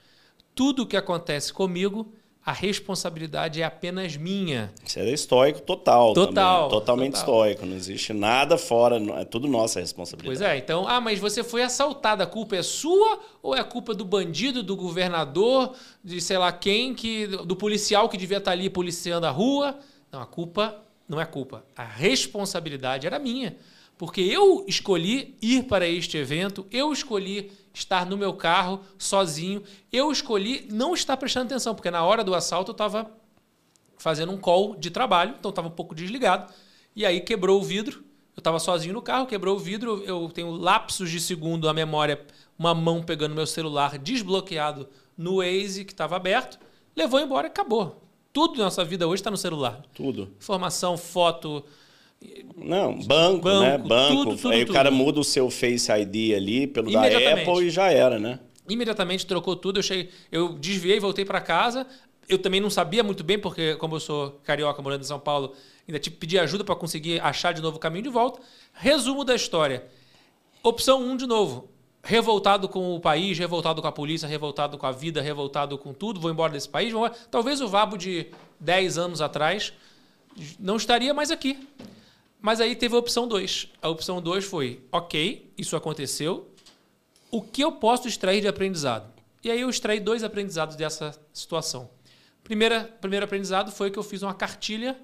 Tudo 0.55 0.85
que 0.85 0.97
acontece 0.97 1.53
comigo 1.53 2.13
a 2.43 2.51
responsabilidade 2.51 3.61
é 3.61 3.65
apenas 3.65 4.17
minha. 4.17 4.73
Isso 4.83 4.97
é 4.97 5.09
estoico 5.11 5.61
total. 5.61 6.13
Total. 6.13 6.63
Também. 6.63 6.79
Totalmente 6.79 7.13
total. 7.13 7.45
estoico. 7.45 7.65
Não 7.67 7.75
existe 7.75 8.13
nada 8.13 8.57
fora, 8.57 8.97
é 9.19 9.25
tudo 9.25 9.47
nossa 9.47 9.79
responsabilidade. 9.79 10.39
Pois 10.39 10.49
é, 10.49 10.57
então, 10.57 10.87
ah, 10.87 10.99
mas 10.99 11.19
você 11.19 11.43
foi 11.43 11.61
assaltado, 11.61 12.23
a 12.23 12.25
culpa 12.25 12.55
é 12.55 12.63
sua 12.63 13.19
ou 13.43 13.55
é 13.55 13.59
a 13.59 13.63
culpa 13.63 13.93
do 13.93 14.03
bandido, 14.03 14.63
do 14.63 14.75
governador, 14.75 15.73
de 16.03 16.19
sei 16.19 16.37
lá 16.39 16.51
quem, 16.51 16.95
que 16.95 17.27
do 17.27 17.55
policial 17.55 18.09
que 18.09 18.17
devia 18.17 18.39
estar 18.39 18.51
ali 18.51 18.71
policiando 18.71 19.27
a 19.27 19.31
rua? 19.31 19.77
Não, 20.11 20.21
a 20.21 20.25
culpa 20.25 20.81
não 21.07 21.19
é 21.19 21.25
culpa. 21.25 21.65
A 21.75 21.83
responsabilidade 21.83 23.07
era 23.07 23.19
minha. 23.19 23.57
Porque 23.97 24.21
eu 24.21 24.65
escolhi 24.67 25.37
ir 25.41 25.63
para 25.63 25.87
este 25.87 26.17
evento, 26.17 26.65
eu 26.71 26.91
escolhi 26.91 27.51
estar 27.73 28.05
no 28.05 28.17
meu 28.17 28.33
carro 28.33 28.81
sozinho. 28.97 29.63
Eu 29.91 30.11
escolhi 30.11 30.67
não 30.71 30.93
estar 30.93 31.15
prestando 31.17 31.45
atenção, 31.45 31.75
porque 31.75 31.91
na 31.91 32.03
hora 32.03 32.23
do 32.23 32.33
assalto 32.33 32.71
eu 32.71 32.73
estava 32.73 33.11
fazendo 33.97 34.31
um 34.31 34.37
call 34.37 34.75
de 34.75 34.89
trabalho, 34.89 35.35
então 35.37 35.49
estava 35.49 35.67
um 35.67 35.71
pouco 35.71 35.93
desligado. 35.93 36.51
E 36.95 37.05
aí 37.05 37.21
quebrou 37.21 37.59
o 37.59 37.63
vidro. 37.63 38.03
Eu 38.35 38.39
estava 38.39 38.57
sozinho 38.57 38.93
no 38.93 39.01
carro, 39.01 39.27
quebrou 39.27 39.55
o 39.55 39.59
vidro. 39.59 40.03
Eu 40.03 40.29
tenho 40.33 40.49
lapsos 40.49 41.11
de 41.11 41.19
segundo 41.19 41.69
a 41.69 41.73
memória, 41.73 42.25
uma 42.57 42.73
mão 42.73 43.03
pegando 43.03 43.35
meu 43.35 43.45
celular 43.45 43.97
desbloqueado 43.97 44.89
no 45.15 45.37
Waze 45.37 45.85
que 45.85 45.93
estava 45.93 46.15
aberto, 46.15 46.57
levou 46.95 47.19
embora 47.19 47.47
e 47.47 47.51
acabou. 47.51 48.01
Tudo 48.33 48.57
na 48.57 48.65
nossa 48.65 48.83
vida 48.83 49.07
hoje 49.07 49.21
está 49.21 49.31
no 49.31 49.37
celular. 49.37 49.81
Tudo. 49.93 50.31
Informação, 50.39 50.97
foto, 50.97 51.63
não, 52.55 52.99
banco, 52.99 53.41
banco 53.41 53.63
né? 53.63 53.77
Banco. 53.77 54.13
Tudo, 54.13 54.37
tudo, 54.37 54.53
Aí 54.53 54.59
tudo. 54.59 54.69
o 54.69 54.73
cara 54.73 54.91
muda 54.91 55.19
o 55.19 55.23
seu 55.23 55.49
Face 55.49 55.91
ID 55.91 56.35
ali 56.35 56.67
pelo 56.67 56.91
da 56.91 57.03
Apple 57.03 57.65
e 57.65 57.69
já 57.69 57.91
era, 57.91 58.19
né? 58.19 58.39
Imediatamente 58.69 59.25
trocou 59.25 59.55
tudo. 59.55 59.79
Eu, 59.79 59.83
cheguei, 59.83 60.09
eu 60.31 60.53
desviei, 60.53 60.99
voltei 60.99 61.25
para 61.25 61.41
casa. 61.41 61.85
Eu 62.29 62.37
também 62.37 62.61
não 62.61 62.69
sabia 62.69 63.03
muito 63.03 63.23
bem, 63.23 63.39
porque 63.39 63.75
como 63.75 63.95
eu 63.95 63.99
sou 63.99 64.39
carioca 64.43 64.81
morando 64.81 65.01
em 65.01 65.05
São 65.05 65.19
Paulo, 65.19 65.53
ainda 65.87 65.99
tive 65.99 66.15
pedi 66.15 66.37
ajuda 66.37 66.63
para 66.63 66.75
conseguir 66.75 67.19
achar 67.19 67.53
de 67.53 67.61
novo 67.61 67.77
o 67.77 67.79
caminho 67.79 68.03
de 68.03 68.09
volta. 68.09 68.39
Resumo 68.73 69.25
da 69.25 69.35
história. 69.35 69.85
Opção 70.63 71.01
1 71.01 71.09
um, 71.09 71.17
de 71.17 71.25
novo. 71.25 71.69
Revoltado 72.03 72.67
com 72.67 72.95
o 72.95 72.99
país, 72.99 73.37
revoltado 73.37 73.81
com 73.81 73.87
a 73.87 73.91
polícia, 73.91 74.27
revoltado 74.27 74.77
com 74.77 74.85
a 74.87 74.91
vida, 74.91 75.21
revoltado 75.21 75.77
com 75.77 75.93
tudo, 75.93 76.19
vou 76.19 76.31
embora 76.31 76.51
desse 76.51 76.67
país. 76.67 76.93
Talvez 77.29 77.61
o 77.61 77.67
Vabo 77.67 77.97
de 77.97 78.27
10 78.59 78.97
anos 78.97 79.21
atrás 79.21 79.71
não 80.59 80.77
estaria 80.77 81.13
mais 81.13 81.29
aqui. 81.29 81.67
Mas 82.41 82.59
aí 82.59 82.75
teve 82.75 82.95
a 82.95 82.97
opção 82.97 83.27
2. 83.27 83.67
A 83.81 83.89
opção 83.89 84.19
2 84.19 84.45
foi: 84.45 84.81
ok, 84.91 85.53
isso 85.55 85.75
aconteceu. 85.75 86.49
O 87.29 87.41
que 87.41 87.63
eu 87.63 87.73
posso 87.73 88.07
extrair 88.07 88.41
de 88.41 88.47
aprendizado? 88.47 89.11
E 89.43 89.49
aí 89.49 89.61
eu 89.61 89.69
extraí 89.69 89.99
dois 89.99 90.23
aprendizados 90.23 90.75
dessa 90.75 91.19
situação. 91.31 91.89
Primeira, 92.43 92.83
primeiro 92.99 93.23
aprendizado 93.23 93.71
foi 93.71 93.91
que 93.91 93.97
eu 93.97 94.03
fiz 94.03 94.23
uma 94.23 94.33
cartilha, 94.33 94.99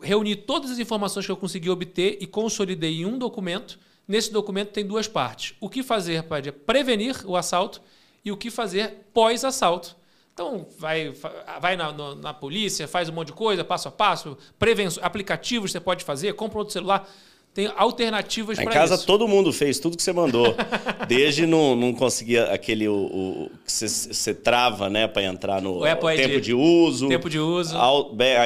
reuni 0.00 0.36
todas 0.36 0.70
as 0.70 0.78
informações 0.78 1.24
que 1.24 1.32
eu 1.32 1.36
consegui 1.36 1.70
obter 1.70 2.18
e 2.20 2.26
consolidei 2.26 3.00
em 3.00 3.06
um 3.06 3.18
documento. 3.18 3.78
Nesse 4.06 4.32
documento 4.32 4.70
tem 4.70 4.86
duas 4.86 5.08
partes: 5.08 5.54
o 5.60 5.68
que 5.68 5.82
fazer 5.82 6.24
para 6.24 6.52
prevenir 6.52 7.16
o 7.24 7.36
assalto 7.36 7.80
e 8.24 8.30
o 8.30 8.36
que 8.36 8.50
fazer 8.50 9.06
pós-assalto. 9.12 9.96
Então, 10.32 10.66
vai, 10.78 11.12
vai 11.60 11.76
na, 11.76 11.92
na, 11.92 12.14
na, 12.16 12.34
polícia, 12.34 12.88
faz 12.88 13.08
um 13.08 13.12
monte 13.12 13.28
de 13.28 13.34
coisa, 13.34 13.62
passo 13.62 13.86
a 13.86 13.90
passo, 13.92 14.36
prevenção, 14.58 15.02
aplicativos 15.04 15.70
você 15.70 15.78
pode 15.78 16.02
fazer, 16.04 16.34
compra 16.34 16.58
outro 16.58 16.72
celular. 16.72 17.08
Tem 17.54 17.70
alternativas 17.76 18.56
para 18.56 18.64
isso. 18.64 18.70
Em 18.72 18.74
casa 18.74 18.98
todo 18.98 19.28
mundo 19.28 19.52
fez 19.52 19.78
tudo 19.78 19.96
que 19.96 20.02
você 20.02 20.12
mandou. 20.12 20.56
Desde 21.06 21.46
não, 21.46 21.76
não 21.76 21.94
conseguir 21.94 22.40
aquele 22.40 22.88
o, 22.88 22.94
o 22.96 23.50
que 23.64 23.70
você, 23.70 23.86
você 23.86 24.34
trava, 24.34 24.90
né, 24.90 25.06
para 25.06 25.22
entrar 25.22 25.62
no 25.62 25.78
o 25.78 25.84
Apple 25.84 26.16
tempo 26.16 26.34
ID. 26.34 26.42
de 26.42 26.52
uso. 26.52 27.06
Tempo 27.06 27.30
de 27.30 27.38
uso. 27.38 27.76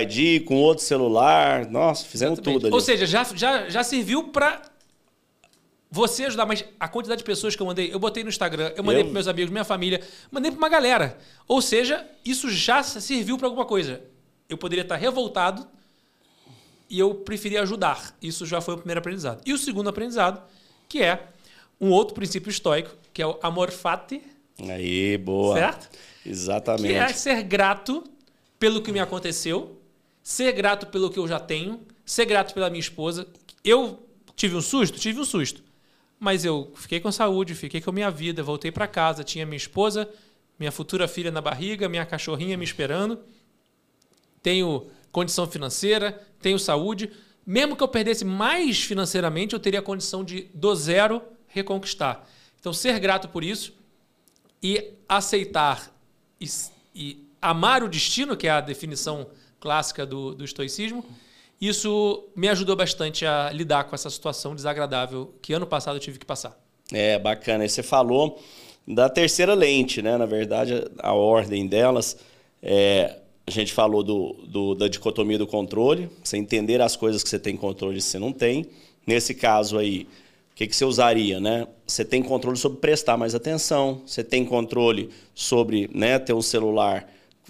ID 0.02 0.44
com 0.44 0.56
outro 0.56 0.84
celular. 0.84 1.64
Nossa, 1.70 2.04
fizemos 2.04 2.34
Exatamente. 2.34 2.60
tudo 2.60 2.66
ali. 2.66 2.74
Ou 2.74 2.80
seja, 2.82 3.06
já, 3.06 3.24
já, 3.34 3.70
já 3.70 3.82
serviu 3.82 4.24
para 4.24 4.60
você 5.90 6.26
ajudar, 6.26 6.44
mas 6.44 6.64
a 6.78 6.86
quantidade 6.86 7.18
de 7.18 7.24
pessoas 7.24 7.56
que 7.56 7.62
eu 7.62 7.66
mandei, 7.66 7.92
eu 7.92 7.98
botei 7.98 8.22
no 8.22 8.28
Instagram, 8.28 8.72
eu 8.76 8.84
mandei 8.84 9.04
para 9.04 9.12
meus 9.12 9.26
amigos, 9.26 9.50
minha 9.50 9.64
família, 9.64 10.02
mandei 10.30 10.50
para 10.50 10.58
uma 10.58 10.68
galera. 10.68 11.18
Ou 11.46 11.62
seja, 11.62 12.06
isso 12.24 12.50
já 12.50 12.82
serviu 12.82 13.38
para 13.38 13.46
alguma 13.46 13.64
coisa. 13.64 14.02
Eu 14.48 14.58
poderia 14.58 14.82
estar 14.82 14.96
revoltado 14.96 15.66
e 16.90 16.98
eu 16.98 17.14
preferi 17.14 17.56
ajudar. 17.56 18.16
Isso 18.20 18.44
já 18.44 18.60
foi 18.60 18.74
o 18.74 18.78
primeiro 18.78 18.98
aprendizado. 18.98 19.42
E 19.46 19.52
o 19.52 19.58
segundo 19.58 19.88
aprendizado, 19.88 20.42
que 20.88 21.02
é 21.02 21.26
um 21.80 21.90
outro 21.90 22.14
princípio 22.14 22.50
estoico, 22.50 22.90
que 23.12 23.22
é 23.22 23.26
o 23.26 23.38
amor 23.42 23.70
fati. 23.70 24.22
Aí, 24.60 25.16
boa. 25.16 25.54
Certo? 25.56 25.88
Exatamente. 26.24 26.88
Que 26.88 26.94
é 26.94 27.08
ser 27.12 27.42
grato 27.42 28.04
pelo 28.58 28.82
que 28.82 28.92
me 28.92 29.00
aconteceu, 29.00 29.80
ser 30.22 30.52
grato 30.52 30.86
pelo 30.86 31.10
que 31.10 31.18
eu 31.18 31.26
já 31.26 31.38
tenho, 31.38 31.80
ser 32.04 32.26
grato 32.26 32.52
pela 32.52 32.68
minha 32.68 32.80
esposa. 32.80 33.26
Eu 33.64 34.02
tive 34.34 34.56
um 34.56 34.62
susto? 34.62 34.98
Tive 34.98 35.20
um 35.20 35.24
susto. 35.24 35.62
Mas 36.18 36.44
eu 36.44 36.72
fiquei 36.74 37.00
com 37.00 37.12
saúde, 37.12 37.54
fiquei 37.54 37.80
com 37.80 37.90
a 37.90 37.92
minha 37.92 38.10
vida, 38.10 38.42
voltei 38.42 38.72
para 38.72 38.88
casa, 38.88 39.22
tinha 39.22 39.46
minha 39.46 39.56
esposa, 39.56 40.08
minha 40.58 40.72
futura 40.72 41.06
filha 41.06 41.30
na 41.30 41.40
barriga, 41.40 41.88
minha 41.88 42.04
cachorrinha 42.04 42.56
me 42.56 42.64
esperando. 42.64 43.20
Tenho 44.42 44.88
condição 45.12 45.46
financeira, 45.46 46.20
tenho 46.40 46.58
saúde. 46.58 47.10
Mesmo 47.46 47.76
que 47.76 47.82
eu 47.82 47.88
perdesse 47.88 48.24
mais 48.24 48.82
financeiramente, 48.82 49.54
eu 49.54 49.60
teria 49.60 49.80
a 49.80 49.82
condição 49.82 50.24
de, 50.24 50.50
do 50.52 50.74
zero, 50.74 51.22
reconquistar. 51.46 52.28
Então, 52.58 52.72
ser 52.72 52.98
grato 52.98 53.28
por 53.28 53.44
isso 53.44 53.72
e 54.62 54.92
aceitar 55.08 55.90
e, 56.40 56.46
e 56.94 57.28
amar 57.40 57.82
o 57.82 57.88
destino, 57.88 58.36
que 58.36 58.48
é 58.48 58.50
a 58.50 58.60
definição 58.60 59.30
clássica 59.60 60.04
do, 60.04 60.34
do 60.34 60.44
estoicismo, 60.44 61.04
isso 61.60 62.28
me 62.36 62.48
ajudou 62.48 62.76
bastante 62.76 63.26
a 63.26 63.50
lidar 63.52 63.84
com 63.84 63.94
essa 63.94 64.08
situação 64.10 64.54
desagradável 64.54 65.34
que 65.42 65.52
ano 65.52 65.66
passado 65.66 65.96
eu 65.96 66.00
tive 66.00 66.18
que 66.18 66.26
passar. 66.26 66.58
É, 66.92 67.18
bacana. 67.18 67.64
E 67.64 67.68
você 67.68 67.82
falou 67.82 68.40
da 68.86 69.08
terceira 69.08 69.54
lente, 69.54 70.00
né? 70.00 70.16
Na 70.16 70.26
verdade, 70.26 70.84
a 70.98 71.12
ordem 71.12 71.66
delas. 71.66 72.16
É, 72.62 73.16
a 73.46 73.50
gente 73.50 73.72
falou 73.72 74.02
do, 74.02 74.34
do, 74.46 74.74
da 74.74 74.88
dicotomia 74.88 75.38
do 75.38 75.46
controle, 75.46 76.10
você 76.22 76.36
entender 76.36 76.80
as 76.80 76.96
coisas 76.96 77.22
que 77.22 77.30
você 77.30 77.38
tem 77.38 77.56
controle 77.56 77.98
e 77.98 78.02
você 78.02 78.18
não 78.18 78.32
tem. 78.32 78.66
Nesse 79.06 79.34
caso 79.34 79.78
aí, 79.78 80.06
o 80.52 80.54
que, 80.54 80.66
que 80.66 80.76
você 80.76 80.84
usaria, 80.84 81.40
né? 81.40 81.66
Você 81.86 82.04
tem 82.04 82.22
controle 82.22 82.58
sobre 82.58 82.78
prestar 82.78 83.16
mais 83.16 83.34
atenção, 83.34 84.02
você 84.06 84.22
tem 84.22 84.44
controle 84.44 85.08
sobre 85.34 85.88
né, 85.94 86.18
ter 86.18 86.34
um 86.34 86.42
celular 86.42 87.08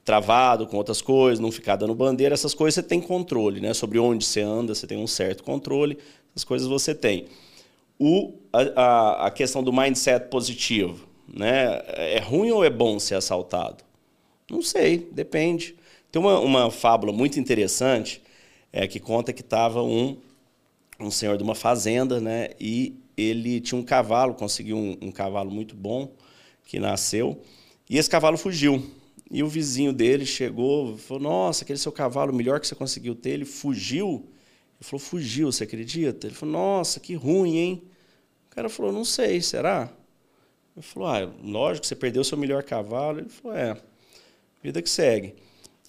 travado 0.08 0.66
com 0.66 0.78
outras 0.78 1.02
coisas, 1.02 1.38
não 1.38 1.52
ficar 1.52 1.76
dando 1.76 1.94
bandeira, 1.94 2.32
essas 2.32 2.54
coisas 2.54 2.76
você 2.76 2.82
tem 2.82 2.98
controle, 2.98 3.60
né? 3.60 3.74
Sobre 3.74 3.98
onde 3.98 4.24
você 4.24 4.40
anda, 4.40 4.74
você 4.74 4.86
tem 4.86 4.96
um 4.96 5.06
certo 5.06 5.44
controle, 5.44 5.98
essas 6.30 6.44
coisas 6.44 6.66
você 6.66 6.94
tem. 6.94 7.26
O, 7.98 8.32
a, 8.50 9.26
a 9.26 9.30
questão 9.30 9.62
do 9.62 9.70
mindset 9.70 10.30
positivo, 10.30 11.06
né? 11.30 11.82
É 11.88 12.20
ruim 12.20 12.50
ou 12.50 12.64
é 12.64 12.70
bom 12.70 12.98
ser 12.98 13.16
assaltado? 13.16 13.84
Não 14.50 14.62
sei, 14.62 15.06
depende. 15.12 15.76
Tem 16.10 16.22
uma, 16.22 16.40
uma 16.40 16.70
fábula 16.70 17.12
muito 17.12 17.38
interessante 17.38 18.22
é, 18.72 18.86
que 18.88 18.98
conta 18.98 19.30
que 19.30 19.42
estava 19.42 19.82
um, 19.82 20.16
um 20.98 21.10
senhor 21.10 21.36
de 21.36 21.42
uma 21.42 21.54
fazenda, 21.54 22.18
né? 22.18 22.48
E 22.58 22.96
ele 23.14 23.60
tinha 23.60 23.78
um 23.78 23.84
cavalo, 23.84 24.32
conseguiu 24.32 24.78
um, 24.78 24.96
um 25.02 25.12
cavalo 25.12 25.50
muito 25.50 25.76
bom 25.76 26.10
que 26.64 26.78
nasceu, 26.78 27.42
e 27.90 27.98
esse 27.98 28.08
cavalo 28.08 28.38
fugiu. 28.38 28.82
E 29.30 29.42
o 29.42 29.48
vizinho 29.48 29.92
dele 29.92 30.24
chegou, 30.24 30.96
falou: 30.96 31.22
Nossa, 31.22 31.64
aquele 31.64 31.78
seu 31.78 31.92
cavalo, 31.92 32.32
melhor 32.32 32.60
que 32.60 32.66
você 32.66 32.74
conseguiu 32.74 33.14
ter, 33.14 33.30
ele 33.30 33.44
fugiu. 33.44 34.26
Ele 34.80 34.88
falou: 34.88 35.00
Fugiu, 35.00 35.52
você 35.52 35.64
acredita? 35.64 36.26
Ele 36.26 36.34
falou: 36.34 36.52
Nossa, 36.54 36.98
que 36.98 37.14
ruim, 37.14 37.56
hein? 37.56 37.82
O 38.46 38.54
cara 38.54 38.68
falou: 38.68 38.92
Não 38.92 39.04
sei, 39.04 39.40
será? 39.42 39.92
Ele 40.74 40.82
falou: 40.82 41.08
Ah, 41.08 41.30
lógico, 41.42 41.86
você 41.86 41.94
perdeu 41.94 42.22
o 42.22 42.24
seu 42.24 42.38
melhor 42.38 42.62
cavalo. 42.62 43.20
Ele 43.20 43.28
falou: 43.28 43.56
É, 43.56 43.76
vida 44.62 44.80
que 44.80 44.88
segue. 44.88 45.34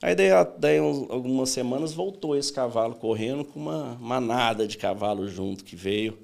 Aí, 0.02 0.16
daí, 0.16 0.30
daí 0.58 0.78
algumas 0.78 1.50
semanas, 1.50 1.94
voltou 1.94 2.36
esse 2.36 2.52
cavalo 2.54 2.96
correndo 2.96 3.44
com 3.44 3.60
uma 3.60 3.96
manada 4.00 4.66
de 4.68 4.78
cavalo 4.78 5.28
junto 5.28 5.64
que 5.64 5.76
veio. 5.76 6.18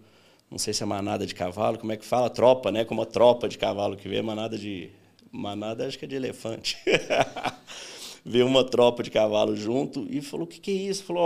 Não 0.50 0.58
sei 0.58 0.74
se 0.74 0.84
é 0.84 0.86
manada 0.86 1.26
de 1.26 1.36
cavalo, 1.36 1.78
como 1.78 1.92
é 1.92 1.98
que 1.98 2.06
fala? 2.06 2.30
Tropa, 2.30 2.72
né? 2.72 2.86
Como 2.86 3.02
uma 3.02 3.06
tropa 3.06 3.50
de 3.50 3.58
cavalo 3.58 3.98
que 3.98 4.08
veio, 4.08 4.24
manada 4.24 4.58
de 4.58 4.92
manada 5.36 5.86
acho 5.86 6.00
que 6.00 6.06
é 6.06 6.08
de 6.08 6.16
elefante. 6.16 6.78
Veio 8.26 8.48
uma 8.48 8.64
tropa 8.64 9.04
de 9.04 9.12
cavalo 9.12 9.56
junto 9.56 10.08
e 10.10 10.22
falou: 10.22 10.46
o 10.46 10.48
que, 10.48 10.60
que 10.60 10.72
é 10.72 10.74
isso? 10.74 11.04
Falou: 11.04 11.22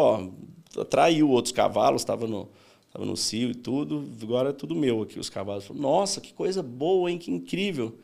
ó, 0.76 0.82
atraiu 0.82 1.30
outros 1.30 1.52
cavalos, 1.54 2.02
estava 2.02 2.28
no, 2.28 2.50
tava 2.91 3.06
no 3.06 3.15
cio 3.15 3.52
e 3.52 3.56
tudo, 3.56 4.04
agora 4.22 4.50
é 4.50 4.54
tudo 4.54 4.76
meu 4.76 5.02
aqui, 5.02 5.19
os 5.19 5.30
cavalos. 5.30 5.65
Falou, 5.65 5.82
Nossa, 5.82 6.19
que 6.19 6.34
coisa 6.34 6.62
boa, 6.62 7.10
hein? 7.10 7.17
Que 7.17 7.32
incrível. 7.32 7.98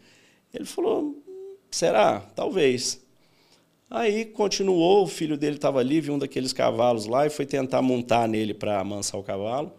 Ele 0.54 0.65
falou: 0.65 1.22
será? 1.70 2.20
Talvez. 2.20 3.04
Aí 3.89 4.26
continuou, 4.26 5.04
o 5.04 5.08
filho 5.08 5.38
dele 5.38 5.58
estava 5.58 5.80
ali, 5.80 6.02
viu 6.02 6.15
um 6.15 6.20
daqueles 6.20 6.52
cavalos 6.52 7.06
lá 7.06 7.28
e 7.28 7.30
foi 7.30 7.46
tentar 7.46 7.82
montar 7.82 8.28
nele 8.28 8.54
para 8.54 8.80
amansar 8.80 9.20
o 9.20 9.24
cavalo. 9.24 9.72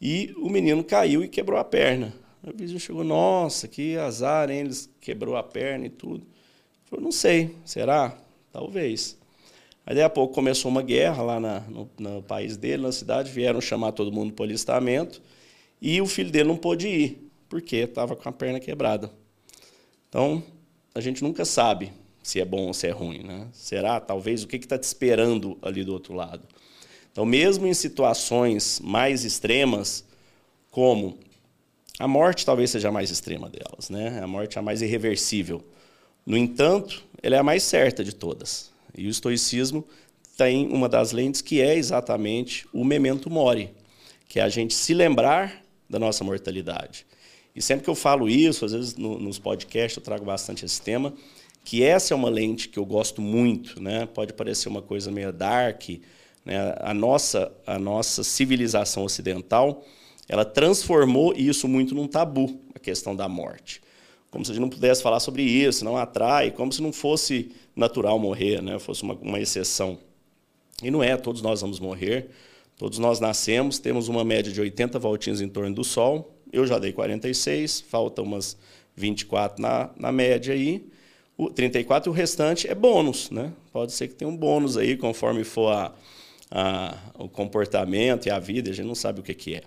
E 0.00 0.34
o 0.38 0.48
menino 0.48 0.82
caiu 0.82 1.22
e 1.22 1.28
quebrou 1.28 1.58
a 1.58 1.64
perna. 1.64 2.12
O 2.46 2.54
vizinho 2.54 2.78
chegou, 2.78 3.02
nossa, 3.02 3.66
que 3.66 3.96
azar, 3.96 4.50
hein? 4.50 4.60
Eles 4.60 4.90
quebrou 5.00 5.34
a 5.34 5.42
perna 5.42 5.86
e 5.86 5.88
tudo. 5.88 6.26
Falou, 6.84 7.02
não 7.02 7.12
sei, 7.12 7.56
será? 7.64 8.18
Talvez. 8.52 9.16
Aí, 9.86 9.94
daí 9.94 10.04
a 10.04 10.10
pouco, 10.10 10.34
começou 10.34 10.70
uma 10.70 10.82
guerra 10.82 11.22
lá 11.22 11.40
na, 11.40 11.60
no, 11.60 11.88
no, 11.98 12.22
país 12.22 12.58
dele, 12.58 12.82
na 12.82 12.92
cidade, 12.92 13.30
vieram 13.30 13.62
chamar 13.62 13.92
todo 13.92 14.12
mundo 14.12 14.34
para 14.34 14.42
o 14.42 14.46
alistamento, 14.46 15.22
e 15.80 16.00
o 16.02 16.06
filho 16.06 16.30
dele 16.30 16.48
não 16.48 16.56
pôde 16.56 16.86
ir, 16.86 17.30
porque 17.48 17.76
estava 17.76 18.14
com 18.14 18.28
a 18.28 18.32
perna 18.32 18.60
quebrada. 18.60 19.10
Então, 20.08 20.42
a 20.94 21.00
gente 21.00 21.22
nunca 21.22 21.46
sabe 21.46 21.92
se 22.22 22.40
é 22.40 22.44
bom 22.44 22.66
ou 22.66 22.74
se 22.74 22.86
é 22.86 22.90
ruim. 22.90 23.22
Né? 23.22 23.48
Será, 23.52 24.00
talvez, 24.00 24.42
o 24.42 24.46
que 24.46 24.56
está 24.56 24.78
te 24.78 24.84
esperando 24.84 25.56
ali 25.62 25.82
do 25.82 25.92
outro 25.94 26.12
lado? 26.12 26.46
Então, 27.10 27.24
mesmo 27.24 27.66
em 27.66 27.74
situações 27.74 28.80
mais 28.80 29.24
extremas, 29.24 30.04
como 30.70 31.18
a 31.98 32.08
morte 32.08 32.44
talvez 32.44 32.70
seja 32.70 32.88
a 32.88 32.92
mais 32.92 33.10
extrema 33.10 33.48
delas, 33.48 33.88
né? 33.88 34.20
a 34.22 34.26
morte 34.26 34.56
é 34.56 34.60
a 34.60 34.62
mais 34.62 34.82
irreversível. 34.82 35.64
No 36.26 36.36
entanto, 36.36 37.04
ela 37.22 37.36
é 37.36 37.38
a 37.38 37.42
mais 37.42 37.62
certa 37.62 38.02
de 38.02 38.14
todas. 38.14 38.72
E 38.96 39.06
o 39.06 39.10
estoicismo 39.10 39.84
tem 40.36 40.66
uma 40.68 40.88
das 40.88 41.12
lentes 41.12 41.40
que 41.40 41.60
é 41.60 41.76
exatamente 41.76 42.66
o 42.72 42.84
memento 42.84 43.30
mori, 43.30 43.70
que 44.28 44.40
é 44.40 44.42
a 44.42 44.48
gente 44.48 44.74
se 44.74 44.92
lembrar 44.94 45.62
da 45.88 45.98
nossa 45.98 46.24
mortalidade. 46.24 47.06
E 47.54 47.62
sempre 47.62 47.84
que 47.84 47.90
eu 47.90 47.94
falo 47.94 48.28
isso, 48.28 48.64
às 48.64 48.72
vezes 48.72 48.96
no, 48.96 49.18
nos 49.18 49.38
podcasts 49.38 49.96
eu 49.96 50.02
trago 50.02 50.24
bastante 50.24 50.64
esse 50.64 50.82
tema, 50.82 51.14
que 51.64 51.82
essa 51.82 52.12
é 52.12 52.16
uma 52.16 52.28
lente 52.28 52.68
que 52.68 52.78
eu 52.78 52.84
gosto 52.84 53.22
muito, 53.22 53.80
né? 53.80 54.06
Pode 54.06 54.32
parecer 54.32 54.68
uma 54.68 54.82
coisa 54.82 55.10
meio 55.10 55.32
dark, 55.32 55.88
né? 56.44 56.74
A 56.80 56.92
nossa 56.92 57.52
a 57.66 57.78
nossa 57.78 58.24
civilização 58.24 59.04
ocidental, 59.04 59.84
ela 60.28 60.44
transformou 60.44 61.34
isso 61.34 61.68
muito 61.68 61.94
num 61.94 62.06
tabu, 62.06 62.60
a 62.74 62.78
questão 62.78 63.14
da 63.14 63.28
morte. 63.28 63.82
Como 64.30 64.44
se 64.44 64.50
a 64.50 64.54
gente 64.54 64.62
não 64.62 64.70
pudesse 64.70 65.02
falar 65.02 65.20
sobre 65.20 65.42
isso, 65.42 65.84
não 65.84 65.96
atrai, 65.96 66.50
como 66.50 66.72
se 66.72 66.82
não 66.82 66.92
fosse 66.92 67.52
natural 67.76 68.18
morrer, 68.18 68.60
né? 68.62 68.78
Fosse 68.78 69.02
uma, 69.02 69.14
uma 69.14 69.38
exceção. 69.38 69.98
E 70.82 70.90
não 70.90 71.02
é, 71.02 71.16
todos 71.16 71.40
nós 71.40 71.60
vamos 71.60 71.78
morrer. 71.78 72.30
Todos 72.76 72.98
nós 72.98 73.20
nascemos, 73.20 73.78
temos 73.78 74.08
uma 74.08 74.24
média 74.24 74.52
de 74.52 74.60
80 74.60 74.98
voltinhas 74.98 75.40
em 75.40 75.48
torno 75.48 75.72
do 75.72 75.84
Sol. 75.84 76.34
Eu 76.52 76.66
já 76.66 76.78
dei 76.78 76.92
46, 76.92 77.82
falta 77.82 78.22
umas 78.22 78.56
24 78.96 79.62
na, 79.62 79.90
na 79.96 80.10
média 80.10 80.52
aí 80.52 80.84
o 81.36 81.50
34 81.50 82.08
e 82.08 82.10
o 82.10 82.14
restante 82.14 82.68
é 82.68 82.74
bônus, 82.74 83.30
né? 83.30 83.52
Pode 83.72 83.92
ser 83.92 84.08
que 84.08 84.14
tenha 84.14 84.30
um 84.30 84.36
bônus 84.36 84.76
aí 84.76 84.96
conforme 84.96 85.42
for 85.42 85.72
a, 85.72 85.92
a, 86.50 86.96
o 87.18 87.28
comportamento 87.28 88.26
e 88.26 88.30
a 88.30 88.38
vida, 88.38 88.70
a 88.70 88.72
gente 88.72 88.86
não 88.86 88.94
sabe 88.94 89.20
o 89.20 89.22
que, 89.22 89.34
que 89.34 89.56
é. 89.56 89.62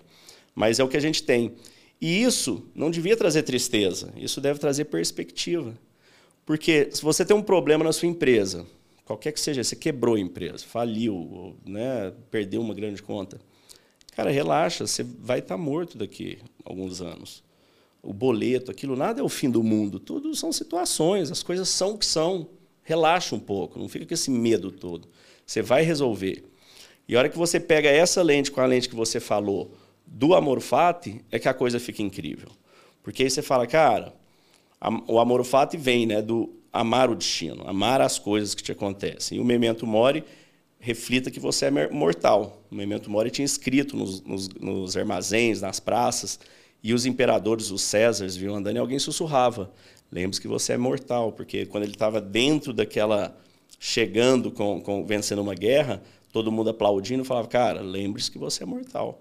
Mas 0.58 0.80
é 0.80 0.84
o 0.84 0.88
que 0.88 0.96
a 0.96 1.00
gente 1.00 1.22
tem. 1.22 1.54
E 2.00 2.22
isso 2.22 2.66
não 2.74 2.90
devia 2.90 3.16
trazer 3.16 3.44
tristeza, 3.44 4.12
isso 4.16 4.40
deve 4.40 4.58
trazer 4.58 4.86
perspectiva. 4.86 5.72
Porque 6.44 6.88
se 6.90 7.00
você 7.00 7.24
tem 7.24 7.36
um 7.36 7.42
problema 7.42 7.84
na 7.84 7.92
sua 7.92 8.08
empresa, 8.08 8.66
qualquer 9.04 9.30
que 9.30 9.38
seja, 9.38 9.62
você 9.62 9.76
quebrou 9.76 10.16
a 10.16 10.20
empresa, 10.20 10.64
faliu, 10.66 11.56
né, 11.64 12.12
perdeu 12.30 12.60
uma 12.60 12.74
grande 12.74 13.00
conta, 13.00 13.40
cara, 14.16 14.30
relaxa, 14.30 14.84
você 14.84 15.04
vai 15.04 15.38
estar 15.38 15.56
morto 15.56 15.96
daqui 15.96 16.38
a 16.64 16.70
alguns 16.70 17.00
anos 17.00 17.44
o 18.02 18.12
boleto, 18.12 18.70
aquilo 18.70 18.96
nada 18.96 19.20
é 19.20 19.22
o 19.24 19.28
fim 19.28 19.50
do 19.50 19.62
mundo. 19.62 19.98
Tudo 19.98 20.34
são 20.34 20.52
situações, 20.52 21.30
as 21.30 21.42
coisas 21.42 21.68
são 21.68 21.94
o 21.94 21.98
que 21.98 22.06
são. 22.06 22.48
Relaxa 22.82 23.34
um 23.34 23.40
pouco, 23.40 23.78
não 23.78 23.88
fica 23.88 24.06
com 24.06 24.14
esse 24.14 24.30
medo 24.30 24.70
todo. 24.70 25.08
Você 25.44 25.60
vai 25.60 25.82
resolver. 25.82 26.44
E 27.06 27.14
a 27.14 27.18
hora 27.18 27.28
que 27.28 27.36
você 27.36 27.58
pega 27.60 27.88
essa 27.88 28.22
lente 28.22 28.50
com 28.50 28.60
a 28.60 28.66
lente 28.66 28.88
que 28.88 28.94
você 28.94 29.20
falou 29.20 29.72
do 30.10 30.34
amor 30.34 30.60
fati, 30.60 31.20
é 31.30 31.38
que 31.38 31.48
a 31.48 31.54
coisa 31.54 31.78
fica 31.78 32.02
incrível. 32.02 32.48
Porque 33.02 33.22
aí 33.22 33.30
você 33.30 33.42
fala, 33.42 33.66
cara, 33.66 34.14
o 35.06 35.18
amor 35.18 35.44
fati 35.44 35.76
vem 35.76 36.06
né, 36.06 36.22
do 36.22 36.52
amar 36.72 37.10
o 37.10 37.14
destino, 37.14 37.62
amar 37.66 38.00
as 38.00 38.18
coisas 38.18 38.54
que 38.54 38.62
te 38.62 38.72
acontecem. 38.72 39.38
E 39.38 39.40
o 39.40 39.44
memento 39.44 39.86
mori 39.86 40.24
reflita 40.80 41.30
que 41.30 41.40
você 41.40 41.66
é 41.66 41.90
mortal. 41.90 42.62
O 42.70 42.74
memento 42.74 43.10
mori 43.10 43.30
tinha 43.30 43.44
escrito 43.44 43.96
nos, 43.96 44.20
nos, 44.22 44.48
nos 44.48 44.96
armazéns, 44.96 45.60
nas 45.60 45.80
praças, 45.80 46.38
e 46.82 46.94
os 46.94 47.06
imperadores, 47.06 47.70
os 47.70 47.82
Césares, 47.82 48.36
viam 48.36 48.54
andando 48.54 48.76
e 48.76 48.78
alguém 48.78 48.98
sussurrava: 48.98 49.70
lembre-se 50.10 50.40
que 50.40 50.48
você 50.48 50.74
é 50.74 50.78
mortal, 50.78 51.32
porque 51.32 51.66
quando 51.66 51.84
ele 51.84 51.92
estava 51.92 52.20
dentro 52.20 52.72
daquela. 52.72 53.36
chegando, 53.80 54.50
com, 54.50 54.80
com, 54.80 55.04
vencendo 55.04 55.40
uma 55.40 55.54
guerra, 55.54 56.02
todo 56.32 56.52
mundo 56.52 56.70
aplaudindo 56.70 57.24
falava: 57.24 57.48
cara, 57.48 57.80
lembre-se 57.80 58.30
que 58.30 58.38
você 58.38 58.62
é 58.62 58.66
mortal. 58.66 59.20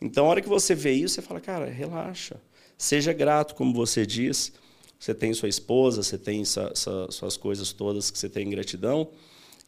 Então, 0.00 0.26
a 0.26 0.28
hora 0.28 0.40
que 0.40 0.48
você 0.48 0.74
vê 0.74 0.92
isso, 0.92 1.14
você 1.14 1.22
fala: 1.22 1.40
cara, 1.40 1.66
relaxa. 1.66 2.36
Seja 2.78 3.12
grato, 3.12 3.54
como 3.54 3.74
você 3.74 4.06
diz. 4.06 4.52
Você 4.98 5.14
tem 5.14 5.32
sua 5.32 5.48
esposa, 5.48 6.02
você 6.02 6.18
tem 6.18 6.44
sua, 6.44 6.74
sua, 6.74 7.10
suas 7.10 7.36
coisas 7.36 7.72
todas 7.72 8.10
que 8.10 8.18
você 8.18 8.28
tem 8.28 8.48
gratidão. 8.50 9.08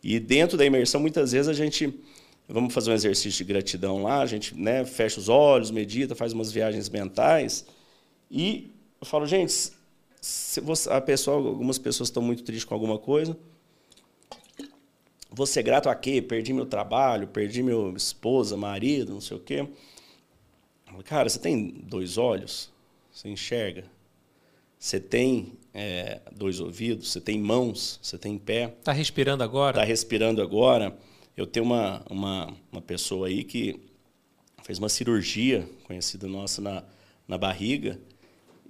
E 0.02 0.20
dentro 0.20 0.58
da 0.58 0.64
imersão, 0.64 1.00
muitas 1.00 1.32
vezes 1.32 1.48
a 1.48 1.54
gente 1.54 1.98
vamos 2.48 2.74
fazer 2.74 2.90
um 2.90 2.94
exercício 2.94 3.38
de 3.38 3.44
gratidão 3.52 4.02
lá, 4.02 4.20
a 4.20 4.26
gente 4.26 4.54
né, 4.54 4.84
fecha 4.84 5.18
os 5.18 5.28
olhos, 5.28 5.70
medita, 5.70 6.14
faz 6.14 6.32
umas 6.32 6.52
viagens 6.52 6.88
mentais. 6.88 7.64
E 8.30 8.70
eu 9.00 9.06
falo, 9.06 9.26
gente, 9.26 9.72
você, 10.62 10.90
a 10.90 11.00
pessoa, 11.00 11.36
algumas 11.36 11.78
pessoas 11.78 12.08
estão 12.08 12.22
muito 12.22 12.42
tristes 12.42 12.64
com 12.64 12.74
alguma 12.74 12.98
coisa. 12.98 13.36
Você 15.30 15.60
é 15.60 15.62
grato 15.62 15.88
a 15.88 15.94
quê? 15.94 16.20
Perdi 16.20 16.52
meu 16.52 16.66
trabalho, 16.66 17.26
perdi 17.28 17.62
minha 17.62 17.96
esposa, 17.96 18.56
marido, 18.56 19.14
não 19.14 19.20
sei 19.20 19.36
o 19.36 19.40
quê. 19.40 19.66
Cara, 21.04 21.28
você 21.28 21.38
tem 21.38 21.68
dois 21.68 22.18
olhos? 22.18 22.70
Você 23.10 23.28
enxerga? 23.28 23.84
Você 24.78 24.98
tem 24.98 25.52
é, 25.72 26.20
dois 26.34 26.60
ouvidos? 26.60 27.12
Você 27.12 27.20
tem 27.20 27.38
mãos? 27.38 27.98
Você 28.02 28.18
tem 28.18 28.38
pé? 28.38 28.74
Está 28.78 28.92
respirando 28.92 29.44
agora? 29.44 29.76
Está 29.76 29.84
respirando 29.84 30.42
agora. 30.42 30.96
Eu 31.36 31.46
tenho 31.46 31.64
uma, 31.64 32.02
uma, 32.10 32.54
uma 32.70 32.82
pessoa 32.82 33.28
aí 33.28 33.44
que 33.44 33.80
fez 34.62 34.78
uma 34.78 34.88
cirurgia 34.88 35.68
conhecida 35.84 36.26
nossa 36.26 36.60
na, 36.60 36.84
na 37.26 37.38
barriga 37.38 37.98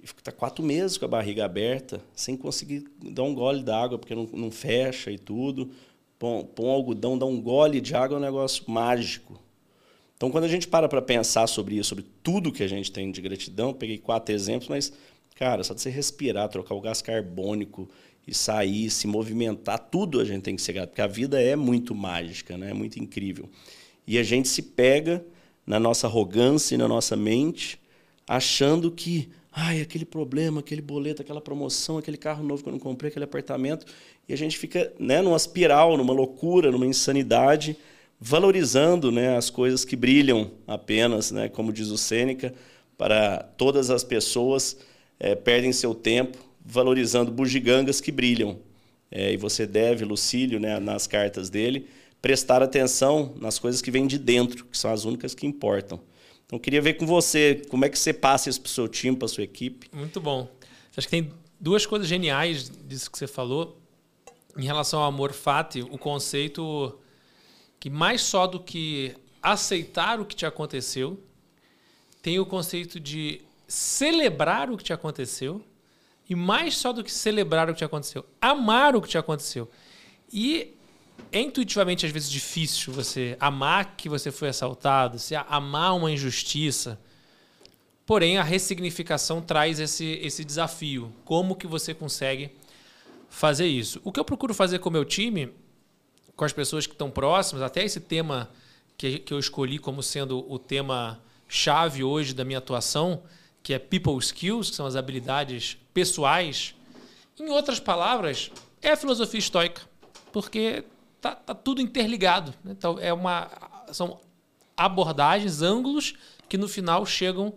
e 0.03 0.05
está 0.05 0.31
quatro 0.31 0.63
meses 0.63 0.97
com 0.97 1.05
a 1.05 1.07
barriga 1.07 1.45
aberta, 1.45 2.01
sem 2.13 2.35
conseguir 2.35 2.85
dar 3.01 3.23
um 3.23 3.33
gole 3.33 3.63
d'água, 3.63 3.97
porque 3.97 4.13
não, 4.13 4.25
não 4.33 4.51
fecha 4.51 5.09
e 5.09 5.17
tudo. 5.17 5.71
Põe, 6.19 6.43
põe 6.43 6.65
um 6.65 6.71
algodão, 6.71 7.17
dá 7.17 7.25
um 7.25 7.41
gole 7.41 7.79
de 7.79 7.95
água, 7.95 8.17
é 8.17 8.19
um 8.19 8.21
negócio 8.21 8.69
mágico. 8.69 9.39
Então, 10.23 10.31
quando 10.31 10.45
a 10.45 10.47
gente 10.47 10.69
para 10.69 10.87
para 10.87 11.01
pensar 11.01 11.47
sobre 11.47 11.75
isso, 11.75 11.89
sobre 11.89 12.05
tudo 12.23 12.49
que 12.49 12.63
a 12.63 12.67
gente 12.67 12.89
tem 12.89 13.11
de 13.11 13.19
gratidão, 13.19 13.73
peguei 13.73 13.97
quatro 13.97 14.33
exemplos, 14.33 14.69
mas, 14.69 14.93
cara, 15.35 15.65
só 15.65 15.73
de 15.73 15.81
você 15.81 15.89
respirar, 15.89 16.47
trocar 16.47 16.75
o 16.75 16.79
gás 16.79 17.01
carbônico 17.01 17.89
e 18.25 18.33
sair, 18.33 18.89
se 18.89 19.05
movimentar, 19.05 19.77
tudo 19.77 20.21
a 20.21 20.23
gente 20.23 20.43
tem 20.43 20.55
que 20.55 20.61
ser 20.61 20.71
grato, 20.71 20.91
porque 20.91 21.01
a 21.01 21.07
vida 21.07 21.41
é 21.41 21.57
muito 21.57 21.93
mágica, 21.93 22.57
né? 22.57 22.69
é 22.69 22.73
muito 22.73 22.97
incrível. 22.99 23.49
E 24.07 24.17
a 24.17 24.23
gente 24.23 24.47
se 24.47 24.61
pega 24.61 25.25
na 25.67 25.77
nossa 25.77 26.07
arrogância 26.07 26.75
e 26.75 26.77
na 26.77 26.87
nossa 26.87 27.17
mente, 27.17 27.77
achando 28.25 28.89
que, 28.91 29.27
ai, 29.51 29.81
aquele 29.81 30.05
problema, 30.05 30.61
aquele 30.61 30.81
boleto, 30.81 31.21
aquela 31.21 31.41
promoção, 31.41 31.97
aquele 31.97 32.15
carro 32.15 32.45
novo 32.45 32.63
que 32.63 32.69
eu 32.69 32.71
não 32.71 32.79
comprei, 32.79 33.09
aquele 33.09 33.25
apartamento, 33.25 33.85
e 34.29 34.31
a 34.31 34.37
gente 34.37 34.57
fica 34.57 34.89
né, 34.97 35.21
numa 35.21 35.35
espiral, 35.35 35.97
numa 35.97 36.13
loucura, 36.13 36.71
numa 36.71 36.87
insanidade, 36.87 37.75
valorizando 38.25 39.11
né, 39.11 39.35
as 39.35 39.49
coisas 39.49 39.83
que 39.83 39.97
brilham 39.97 40.49
apenas, 40.65 41.29
né, 41.29 41.49
como 41.49 41.73
diz 41.73 41.89
o 41.89 41.97
Sêneca, 41.97 42.53
para 42.97 43.39
todas 43.57 43.89
as 43.89 44.01
pessoas 44.01 44.77
é, 45.19 45.35
perdem 45.35 45.73
seu 45.73 45.93
tempo 45.93 46.37
valorizando 46.65 47.29
bugigangas 47.29 47.99
que 47.99 48.13
brilham. 48.13 48.59
É, 49.11 49.33
e 49.33 49.37
você 49.37 49.67
deve, 49.67 50.05
Lucílio, 50.05 50.57
né, 50.57 50.79
nas 50.79 51.05
cartas 51.05 51.49
dele, 51.49 51.89
prestar 52.21 52.63
atenção 52.63 53.33
nas 53.41 53.59
coisas 53.59 53.81
que 53.81 53.91
vêm 53.91 54.07
de 54.07 54.17
dentro, 54.17 54.63
que 54.63 54.77
são 54.77 54.93
as 54.93 55.03
únicas 55.03 55.35
que 55.35 55.45
importam. 55.45 55.99
Então, 56.45 56.57
queria 56.57 56.81
ver 56.81 56.93
com 56.93 57.05
você 57.05 57.61
como 57.67 57.83
é 57.83 57.89
que 57.89 57.99
você 57.99 58.13
passa 58.13 58.49
isso 58.49 58.61
para 58.61 58.69
o 58.69 58.71
seu 58.71 58.87
time, 58.87 59.17
para 59.17 59.25
a 59.25 59.29
sua 59.29 59.43
equipe. 59.43 59.89
Muito 59.91 60.21
bom. 60.21 60.47
Acho 60.95 61.07
que 61.07 61.11
tem 61.11 61.29
duas 61.59 61.85
coisas 61.85 62.07
geniais 62.07 62.71
disso 62.87 63.11
que 63.11 63.17
você 63.17 63.27
falou. 63.27 63.81
Em 64.57 64.63
relação 64.63 65.01
ao 65.01 65.07
amor 65.07 65.33
fati, 65.33 65.81
o 65.81 65.97
conceito 65.97 66.97
que 67.83 67.89
mais 67.89 68.21
só 68.21 68.47
do 68.47 68.61
que 68.61 69.13
aceitar 69.41 70.17
o 70.17 70.25
que 70.25 70.33
te 70.33 70.45
aconteceu, 70.45 71.21
tem 72.21 72.39
o 72.39 72.45
conceito 72.45 72.97
de 72.97 73.41
celebrar 73.67 74.71
o 74.71 74.77
que 74.77 74.85
te 74.85 74.93
aconteceu 74.93 75.61
e 76.29 76.33
mais 76.33 76.77
só 76.77 76.93
do 76.93 77.03
que 77.03 77.11
celebrar 77.11 77.69
o 77.69 77.73
que 77.73 77.79
te 77.79 77.83
aconteceu, 77.83 78.25
amar 78.39 78.95
o 78.95 79.01
que 79.01 79.09
te 79.09 79.17
aconteceu. 79.17 79.69
E 80.31 80.73
é 81.29 81.41
intuitivamente 81.41 82.05
às 82.05 82.11
vezes 82.13 82.31
difícil 82.31 82.93
você 82.93 83.35
amar 83.37 83.97
que 83.97 84.07
você 84.07 84.31
foi 84.31 84.47
assaltado, 84.47 85.19
se 85.19 85.35
amar 85.35 85.93
uma 85.97 86.09
injustiça. 86.09 86.97
Porém, 88.05 88.37
a 88.37 88.43
ressignificação 88.43 89.41
traz 89.41 89.81
esse, 89.81 90.05
esse 90.23 90.45
desafio. 90.45 91.13
Como 91.25 91.53
que 91.53 91.67
você 91.67 91.93
consegue 91.93 92.49
fazer 93.27 93.67
isso? 93.67 93.99
O 94.05 94.11
que 94.13 94.21
eu 94.21 94.23
procuro 94.23 94.53
fazer 94.53 94.79
com 94.79 94.87
o 94.87 94.93
meu 94.93 95.03
time 95.03 95.51
com 96.35 96.45
as 96.45 96.53
pessoas 96.53 96.85
que 96.87 96.93
estão 96.93 97.09
próximas, 97.09 97.63
até 97.63 97.83
esse 97.83 97.99
tema 97.99 98.49
que, 98.97 99.19
que 99.19 99.33
eu 99.33 99.39
escolhi 99.39 99.77
como 99.77 100.01
sendo 100.01 100.49
o 100.51 100.57
tema 100.57 101.21
chave 101.47 102.03
hoje 102.03 102.33
da 102.33 102.43
minha 102.43 102.57
atuação, 102.57 103.23
que 103.61 103.73
é 103.73 103.79
people 103.79 104.17
skills, 104.17 104.69
que 104.69 104.75
são 104.75 104.85
as 104.85 104.95
habilidades 104.95 105.77
pessoais. 105.93 106.75
Em 107.39 107.49
outras 107.49 107.79
palavras, 107.79 108.51
é 108.81 108.91
a 108.91 108.97
filosofia 108.97 109.39
estoica, 109.39 109.81
porque 110.31 110.83
tá, 111.21 111.35
tá 111.35 111.53
tudo 111.53 111.81
interligado. 111.81 112.53
Né? 112.63 112.73
Então, 112.77 112.97
é 112.99 113.13
uma, 113.13 113.49
são 113.91 114.19
abordagens, 114.75 115.61
ângulos 115.61 116.15
que 116.49 116.57
no 116.57 116.67
final 116.67 117.05
chegam 117.05 117.53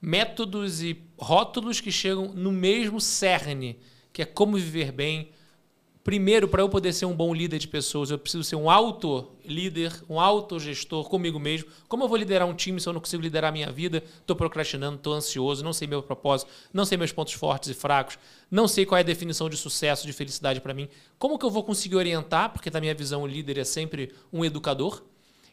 métodos 0.00 0.82
e 0.82 1.02
rótulos 1.18 1.80
que 1.80 1.92
chegam 1.92 2.32
no 2.32 2.50
mesmo 2.50 3.00
cerne, 3.00 3.78
que 4.12 4.22
é 4.22 4.24
como 4.24 4.56
viver 4.56 4.92
bem, 4.92 5.30
Primeiro, 6.10 6.48
para 6.48 6.60
eu 6.60 6.68
poder 6.68 6.92
ser 6.92 7.06
um 7.06 7.14
bom 7.14 7.32
líder 7.32 7.60
de 7.60 7.68
pessoas, 7.68 8.10
eu 8.10 8.18
preciso 8.18 8.42
ser 8.42 8.56
um 8.56 8.68
auto-líder, 8.68 9.92
um 10.08 10.18
autogestor 10.18 11.08
comigo 11.08 11.38
mesmo. 11.38 11.68
Como 11.86 12.02
eu 12.02 12.08
vou 12.08 12.18
liderar 12.18 12.48
um 12.48 12.52
time 12.52 12.80
se 12.80 12.88
eu 12.88 12.92
não 12.92 12.98
consigo 13.00 13.22
liderar 13.22 13.50
a 13.50 13.52
minha 13.52 13.70
vida? 13.70 14.02
Estou 14.20 14.34
procrastinando, 14.34 14.96
estou 14.96 15.14
ansioso, 15.14 15.62
não 15.62 15.72
sei 15.72 15.86
meu 15.86 16.02
propósito, 16.02 16.50
não 16.72 16.84
sei 16.84 16.98
meus 16.98 17.12
pontos 17.12 17.34
fortes 17.34 17.68
e 17.70 17.74
fracos, 17.74 18.18
não 18.50 18.66
sei 18.66 18.84
qual 18.84 18.98
é 18.98 19.02
a 19.02 19.04
definição 19.04 19.48
de 19.48 19.56
sucesso, 19.56 20.04
de 20.04 20.12
felicidade 20.12 20.60
para 20.60 20.74
mim. 20.74 20.88
Como 21.16 21.38
que 21.38 21.46
eu 21.46 21.50
vou 21.50 21.62
conseguir 21.62 21.94
orientar? 21.94 22.52
Porque, 22.52 22.70
na 22.70 22.80
minha 22.80 22.92
visão, 22.92 23.22
o 23.22 23.26
líder 23.28 23.58
é 23.58 23.64
sempre 23.64 24.12
um 24.32 24.44
educador. 24.44 25.04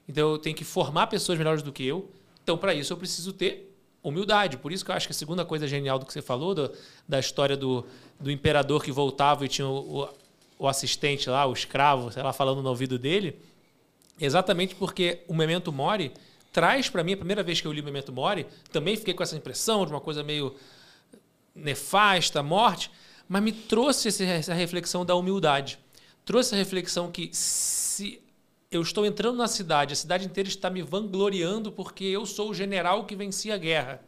Então, 0.09 0.31
eu 0.31 0.39
tenho 0.39 0.55
que 0.55 0.63
formar 0.63 1.05
pessoas 1.05 1.37
melhores 1.37 1.61
do 1.61 1.71
que 1.71 1.85
eu. 1.85 2.09
Então, 2.41 2.57
para 2.57 2.73
isso, 2.73 2.91
eu 2.91 2.97
preciso 2.97 3.31
ter 3.31 3.77
humildade. 4.01 4.57
Por 4.57 4.71
isso 4.71 4.83
que 4.83 4.89
eu 4.89 4.95
acho 4.95 5.07
que 5.07 5.11
a 5.11 5.15
segunda 5.15 5.45
coisa 5.45 5.67
genial 5.67 5.99
do 5.99 6.05
que 6.07 6.13
você 6.13 6.21
falou, 6.23 6.55
do, 6.55 6.73
da 7.07 7.19
história 7.19 7.55
do, 7.55 7.85
do 8.19 8.31
imperador 8.31 8.83
que 8.83 8.91
voltava 8.91 9.45
e 9.45 9.47
tinha 9.47 9.67
o, 9.67 10.01
o 10.01 10.26
o 10.57 10.67
assistente 10.67 11.29
lá, 11.29 11.45
o 11.45 11.53
escravo, 11.53 12.11
sei 12.11 12.23
lá, 12.23 12.33
falando 12.33 12.61
no 12.61 12.69
ouvido 12.69 12.97
dele, 12.97 13.39
exatamente 14.19 14.75
porque 14.75 15.23
o 15.27 15.33
Memento 15.33 15.71
Mori 15.71 16.11
traz 16.51 16.89
para 16.89 17.03
mim, 17.03 17.13
a 17.13 17.17
primeira 17.17 17.43
vez 17.43 17.61
que 17.61 17.67
eu 17.67 17.71
li 17.71 17.81
o 17.81 17.83
Memento 17.83 18.11
Mori, 18.11 18.47
também 18.71 18.95
fiquei 18.95 19.13
com 19.13 19.21
essa 19.21 19.35
impressão 19.35 19.85
de 19.85 19.91
uma 19.91 20.01
coisa 20.01 20.23
meio 20.23 20.55
nefasta, 21.53 22.41
morte, 22.41 22.89
mas 23.27 23.43
me 23.43 23.51
trouxe 23.51 24.07
essa 24.07 24.53
reflexão 24.53 25.05
da 25.05 25.15
humildade. 25.15 25.77
Trouxe 26.25 26.55
a 26.55 26.57
reflexão 26.57 27.11
que 27.11 27.29
se 27.31 28.21
eu 28.71 28.81
estou 28.81 29.05
entrando 29.05 29.37
na 29.37 29.47
cidade, 29.47 29.93
a 29.93 29.95
cidade 29.95 30.25
inteira 30.25 30.49
está 30.49 30.69
me 30.69 30.81
vangloriando 30.81 31.71
porque 31.71 32.03
eu 32.03 32.25
sou 32.25 32.49
o 32.49 32.53
general 32.53 33.05
que 33.05 33.15
vencia 33.15 33.53
a 33.55 33.57
guerra. 33.57 34.01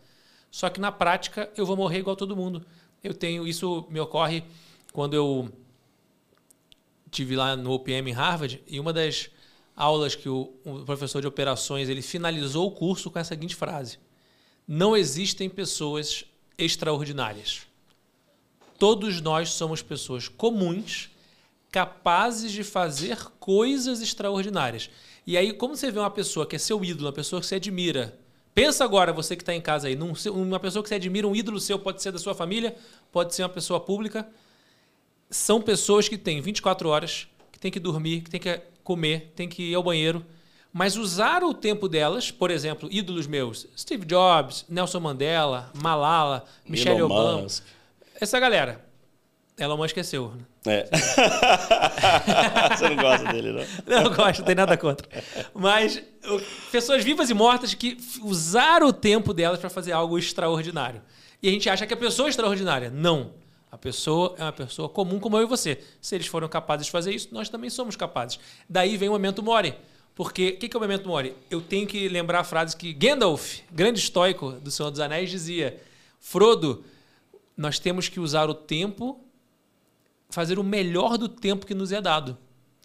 Só 0.52 0.70
que 0.70 0.80
na 0.80 0.92
prática 0.92 1.50
eu 1.56 1.66
vou 1.66 1.78
morrer 1.78 2.00
igual 2.00 2.16
todo 2.16 2.36
mundo. 2.36 2.66
Eu 3.04 3.14
tenho 3.14 3.48
isso 3.48 3.86
me 3.90 4.00
ocorre 4.00 4.44
quando 4.92 5.14
eu 5.14 5.50
tive 7.12 7.36
lá 7.36 7.56
no 7.56 7.72
OPM 7.72 8.10
em 8.10 8.14
Harvard 8.14 8.62
e 8.68 8.80
uma 8.80 8.94
das 8.94 9.30
aulas 9.76 10.14
que 10.14 10.28
o, 10.28 10.54
o 10.66 10.84
professor 10.86 11.22
de 11.22 11.28
operações 11.28 11.88
ele 11.88 12.02
finalizou 12.02 12.68
o 12.68 12.72
curso 12.72 13.10
com 13.10 13.18
essa 13.18 13.30
seguinte 13.30 13.56
frase: 13.56 13.98
Não 14.68 14.96
existem 14.96 15.50
pessoas 15.50 16.26
extraordinárias. 16.58 17.62
Todos 18.78 19.22
nós 19.22 19.50
somos 19.50 19.82
pessoas 19.82 20.28
comuns, 20.28 21.10
capazes 21.72 22.52
de 22.52 22.64
fazer 22.64 23.18
coisas 23.40 24.02
extraordinárias. 24.02 24.90
E 25.28 25.38
aí, 25.38 25.54
como 25.54 25.76
você 25.76 25.92
vê 25.92 26.00
uma 26.00 26.10
pessoa 26.10 26.46
que 26.46 26.56
é 26.56 26.60
seu 26.60 26.84
ídolo, 26.84 27.08
uma 27.08 27.14
pessoa 27.14 27.40
que 27.40 27.46
você 27.46 27.56
admira, 27.56 28.18
pensa 28.54 28.84
agora, 28.84 29.12
você 29.14 29.36
que 29.36 29.44
está 29.44 29.54
em 29.54 29.62
casa 29.62 29.88
aí, 29.88 29.96
num, 29.96 30.14
uma 30.34 30.60
pessoa 30.60 30.82
que 30.82 30.90
você 30.90 30.96
admira, 30.96 31.28
um 31.28 31.36
ídolo 31.36 31.60
seu, 31.60 31.78
pode 31.78 32.02
ser 32.02 32.12
da 32.12 32.18
sua 32.18 32.34
família, 32.34 32.76
pode 33.12 33.36
ser 33.36 33.44
uma 33.44 33.50
pessoa 33.50 33.80
pública 33.80 34.28
são 35.30 35.62
pessoas 35.62 36.10
que 36.10 36.18
têm 36.18 36.42
24 36.42 36.90
horas, 36.90 37.28
que 37.52 37.60
têm 37.60 37.72
que 37.72 37.80
dormir, 37.80 38.22
que 38.22 38.30
têm 38.30 38.40
que 38.40 38.62
comer, 38.84 39.32
têm 39.36 39.48
que 39.48 39.72
ir 39.72 39.76
ao 39.76 39.84
banheiro. 39.84 40.26
Mas 40.72 40.98
usar 40.98 41.44
o 41.44 41.54
tempo 41.54 41.88
delas, 41.88 42.32
por 42.32 42.52
exemplo, 42.52 42.90
ídolos 42.92 43.28
meus, 43.28 43.68
Steve 43.78 44.06
Jobs, 44.06 44.66
Nelson 44.70 45.00
Mandela, 45.00 45.72
Malala, 45.74 46.46
Michelle 46.68 47.00
Elon 47.00 47.06
Obama. 47.06 47.42
Musk. 47.42 47.64
Essa 48.20 48.40
galera. 48.40 48.86
Elon 49.58 49.78
Musk 49.78 49.88
esqueceu. 49.88 50.34
É. 50.66 50.88
Você 52.78 52.90
não 52.90 52.96
gosta 52.96 53.34
dele, 53.34 53.52
não? 53.52 54.04
Não 54.04 54.14
gosto, 54.14 54.40
não 54.40 54.46
tem 54.46 54.56
nada 54.56 54.78
contra. 54.78 55.08
Mas 55.54 56.02
pessoas 56.72 57.04
vivas 57.04 57.30
e 57.30 57.34
mortas 57.34 57.74
que 57.74 57.98
usaram 58.22 58.88
o 58.88 58.94
tempo 58.94 59.34
delas 59.34 59.60
para 59.60 59.70
fazer 59.70 59.92
algo 59.92 60.18
extraordinário. 60.18 61.02
E 61.42 61.50
a 61.50 61.52
gente 61.52 61.70
acha 61.70 61.88
que 61.88 61.94
a 61.94 61.98
pessoa 61.98 62.28
é 62.28 62.30
extraordinária. 62.30 62.90
Não. 62.90 63.32
A 63.72 63.78
pessoa 63.78 64.36
é 64.38 64.44
uma 64.44 64.52
pessoa 64.52 64.90
comum 64.90 65.20
como 65.20 65.38
eu 65.38 65.44
e 65.44 65.46
você. 65.46 65.80
Se 66.02 66.16
eles 66.16 66.28
foram 66.28 66.48
capazes 66.48 66.88
de 66.88 66.92
fazer 66.92 67.14
isso, 67.14 67.30
nós 67.32 67.50
também 67.50 67.70
somos 67.70 67.96
capazes. 67.96 68.40
Daí 68.68 68.98
vem 68.98 69.10
o 69.10 69.12
momento 69.12 69.44
Mori. 69.44 69.76
Porque 70.16 70.50
o 70.50 70.58
que, 70.58 70.68
que 70.68 70.76
é 70.76 70.78
o 70.78 70.82
momento 70.82 71.08
Mori? 71.08 71.34
Eu 71.50 71.62
tenho 71.62 71.88
que 71.88 72.10
lembrar 72.10 72.40
a 72.40 72.44
frase 72.44 72.76
que 72.76 72.92
Gandalf, 72.92 73.60
grande 73.72 74.00
estoico 74.00 74.54
do 74.54 74.70
Senhor 74.72 74.90
dos 74.90 75.00
Anéis, 75.00 75.30
dizia: 75.30 75.80
Frodo, 76.20 76.84
nós 77.56 77.80
temos 77.80 78.10
que 78.10 78.20
usar 78.20 78.50
o 78.50 78.54
tempo, 78.54 79.20
fazer 80.30 80.60
o 80.60 80.64
melhor 80.64 81.18
do 81.18 81.30
tempo 81.30 81.66
que 81.66 81.74
nos 81.74 81.92
é 81.92 82.02
dado. 82.02 82.38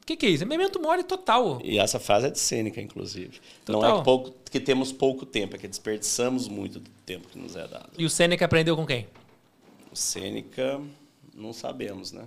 O 0.03 0.07
que, 0.07 0.16
que, 0.16 0.27
é 0.27 0.29
isso? 0.29 0.44
É 0.44 0.47
memento 0.47 0.79
mori 0.79 1.03
total. 1.03 1.61
E 1.64 1.79
essa 1.79 1.99
frase 1.99 2.27
é 2.27 2.31
de 2.31 2.38
Sêneca, 2.38 2.79
inclusive. 2.79 3.40
Total. 3.64 3.81
Não 3.81 4.01
é 4.01 4.05
pouco, 4.05 4.35
que 4.51 4.61
temos 4.61 4.92
pouco 4.92 5.25
tempo, 5.25 5.57
é 5.57 5.59
que 5.59 5.66
desperdiçamos 5.66 6.47
muito 6.47 6.79
do 6.79 6.90
tempo 7.07 7.27
que 7.29 7.38
nos 7.38 7.57
é 7.57 7.66
dado. 7.66 7.88
E 7.97 8.05
o 8.05 8.11
Sêneca 8.11 8.44
aprendeu 8.44 8.77
com 8.77 8.87
quem? 8.87 9.07
Cênica, 9.94 10.80
não 11.35 11.52
sabemos, 11.52 12.12
né? 12.12 12.26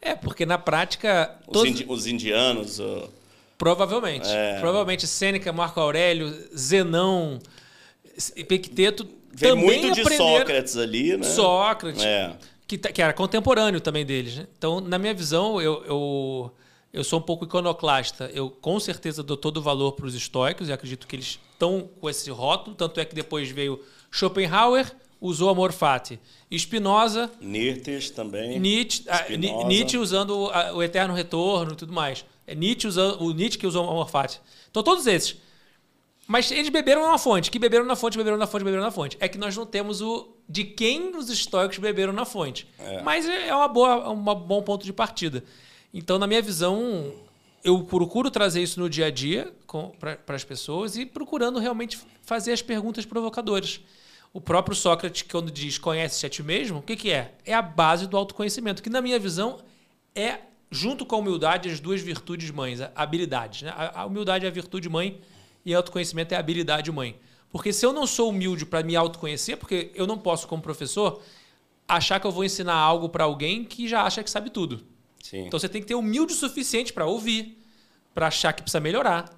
É, 0.00 0.14
porque 0.14 0.46
na 0.46 0.58
prática. 0.58 1.36
Os, 1.46 1.52
todos... 1.52 1.70
indi 1.70 1.84
os 1.88 2.06
indianos. 2.06 2.78
Uh... 2.78 3.08
Provavelmente. 3.56 4.28
É... 4.28 4.60
Provavelmente 4.60 5.06
Sêneca, 5.06 5.52
Marco 5.52 5.80
Aurélio, 5.80 6.32
Zenão, 6.56 7.40
Epicteto. 8.36 9.06
Vem 9.32 9.50
também 9.50 9.64
muito 9.64 9.92
de 9.92 10.16
Sócrates 10.16 10.76
ali, 10.76 11.16
né? 11.16 11.24
Sócrates. 11.24 12.02
É. 12.02 12.36
Que, 12.66 12.76
que 12.76 13.02
era 13.02 13.12
contemporâneo 13.12 13.80
também 13.80 14.04
deles. 14.04 14.36
Né? 14.36 14.46
Então, 14.56 14.80
na 14.80 14.98
minha 14.98 15.14
visão, 15.14 15.60
eu, 15.60 15.82
eu, 15.86 16.54
eu 16.92 17.04
sou 17.04 17.18
um 17.18 17.22
pouco 17.22 17.44
iconoclasta. 17.44 18.30
Eu 18.32 18.50
com 18.50 18.78
certeza 18.78 19.22
dou 19.22 19.36
todo 19.36 19.56
o 19.58 19.62
valor 19.62 19.92
para 19.92 20.06
os 20.06 20.14
estoicos 20.14 20.68
e 20.68 20.72
acredito 20.72 21.06
que 21.06 21.16
eles 21.16 21.38
estão 21.52 21.88
com 22.00 22.08
esse 22.10 22.30
rótulo. 22.30 22.76
Tanto 22.76 23.00
é 23.00 23.04
que 23.04 23.14
depois 23.14 23.50
veio 23.50 23.82
Schopenhauer 24.10 24.90
usou 25.20 25.50
amor 25.50 25.72
fati. 25.72 26.18
Spinoza. 26.50 27.30
Nietzsche 27.40 28.12
também. 28.12 28.58
Nietzsche, 28.58 29.04
ah, 29.08 29.26
Nietzsche 29.66 29.98
usando 29.98 30.50
o 30.74 30.82
eterno 30.82 31.14
retorno 31.14 31.72
e 31.72 31.76
tudo 31.76 31.92
mais. 31.92 32.24
É 32.46 32.54
Nietzsche 32.54 32.86
usando, 32.86 33.22
o 33.22 33.32
Nietzsche 33.32 33.58
que 33.58 33.66
usou 33.66 33.88
amor 33.88 34.08
fati. 34.08 34.40
Então, 34.70 34.82
todos 34.82 35.06
esses. 35.06 35.36
Mas 36.26 36.50
eles 36.50 36.68
beberam 36.68 37.10
na 37.10 37.16
fonte. 37.16 37.50
Que 37.50 37.58
beberam 37.58 37.86
na 37.86 37.96
fonte, 37.96 38.18
beberam 38.18 38.36
na 38.36 38.46
fonte, 38.46 38.62
beberam 38.62 38.84
na 38.84 38.90
fonte. 38.90 39.16
É 39.18 39.28
que 39.28 39.38
nós 39.38 39.56
não 39.56 39.64
temos 39.64 40.02
o 40.02 40.28
de 40.48 40.64
quem 40.64 41.16
os 41.16 41.30
estoicos 41.30 41.78
beberam 41.78 42.12
na 42.12 42.24
fonte. 42.24 42.68
É. 42.78 43.02
Mas 43.02 43.26
é 43.26 43.54
uma 43.54 43.68
boa, 43.68 44.10
um 44.10 44.22
bom 44.22 44.62
ponto 44.62 44.84
de 44.84 44.92
partida. 44.92 45.42
Então, 45.92 46.18
na 46.18 46.26
minha 46.26 46.42
visão, 46.42 47.12
eu 47.64 47.82
procuro 47.82 48.30
trazer 48.30 48.62
isso 48.62 48.78
no 48.78 48.88
dia 48.88 49.06
a 49.06 49.10
dia 49.10 49.52
para 49.98 50.36
as 50.36 50.44
pessoas 50.44 50.96
e 50.96 51.06
procurando 51.06 51.58
realmente 51.58 51.98
fazer 52.22 52.52
as 52.52 52.62
perguntas 52.62 53.04
provocadoras. 53.04 53.80
O 54.32 54.40
próprio 54.40 54.76
Sócrates, 54.76 55.22
quando 55.22 55.50
diz 55.50 55.78
conhece-se 55.78 56.26
a 56.26 56.28
ti 56.28 56.42
mesmo, 56.42 56.78
o 56.78 56.82
que, 56.82 56.96
que 56.96 57.10
é? 57.10 57.34
É 57.44 57.54
a 57.54 57.62
base 57.62 58.06
do 58.06 58.16
autoconhecimento, 58.16 58.82
que 58.82 58.90
na 58.90 59.00
minha 59.00 59.18
visão 59.18 59.58
é, 60.14 60.40
junto 60.70 61.06
com 61.06 61.16
a 61.16 61.18
humildade, 61.18 61.68
as 61.68 61.80
duas 61.80 62.00
virtudes 62.00 62.50
mães, 62.50 62.80
habilidades. 62.94 63.62
Né? 63.62 63.72
A 63.76 64.04
humildade 64.04 64.44
é 64.44 64.48
a 64.48 64.52
virtude 64.52 64.88
mãe 64.88 65.20
e 65.64 65.74
autoconhecimento 65.74 66.34
é 66.34 66.36
a 66.36 66.40
habilidade 66.40 66.90
mãe. 66.92 67.18
Porque 67.50 67.72
se 67.72 67.86
eu 67.86 67.92
não 67.92 68.06
sou 68.06 68.28
humilde 68.28 68.66
para 68.66 68.82
me 68.82 68.94
autoconhecer, 68.94 69.56
porque 69.56 69.90
eu 69.94 70.06
não 70.06 70.18
posso, 70.18 70.46
como 70.46 70.62
professor, 70.62 71.22
achar 71.86 72.20
que 72.20 72.26
eu 72.26 72.30
vou 72.30 72.44
ensinar 72.44 72.74
algo 72.74 73.08
para 73.08 73.24
alguém 73.24 73.64
que 73.64 73.88
já 73.88 74.02
acha 74.02 74.22
que 74.22 74.30
sabe 74.30 74.50
tudo. 74.50 74.84
Sim. 75.22 75.46
Então 75.46 75.58
você 75.58 75.68
tem 75.68 75.80
que 75.80 75.88
ter 75.88 75.94
humilde 75.94 76.34
o 76.34 76.36
suficiente 76.36 76.92
para 76.92 77.06
ouvir, 77.06 77.58
para 78.12 78.26
achar 78.26 78.52
que 78.52 78.62
precisa 78.62 78.80
melhorar 78.80 79.30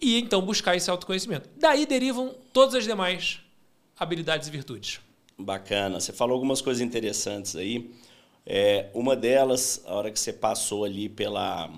e 0.00 0.18
então 0.18 0.40
buscar 0.40 0.74
esse 0.74 0.90
autoconhecimento. 0.90 1.48
Daí 1.56 1.84
derivam 1.84 2.34
todas 2.52 2.74
as 2.74 2.84
demais 2.84 3.40
habilidades 3.98 4.48
e 4.48 4.50
virtudes. 4.50 5.00
Bacana. 5.38 6.00
Você 6.00 6.12
falou 6.12 6.34
algumas 6.34 6.60
coisas 6.60 6.82
interessantes 6.82 7.56
aí. 7.56 7.90
É, 8.44 8.90
uma 8.94 9.16
delas, 9.16 9.82
a 9.86 9.94
hora 9.94 10.10
que 10.10 10.20
você 10.20 10.32
passou 10.32 10.84
ali 10.84 11.08
pela 11.08 11.70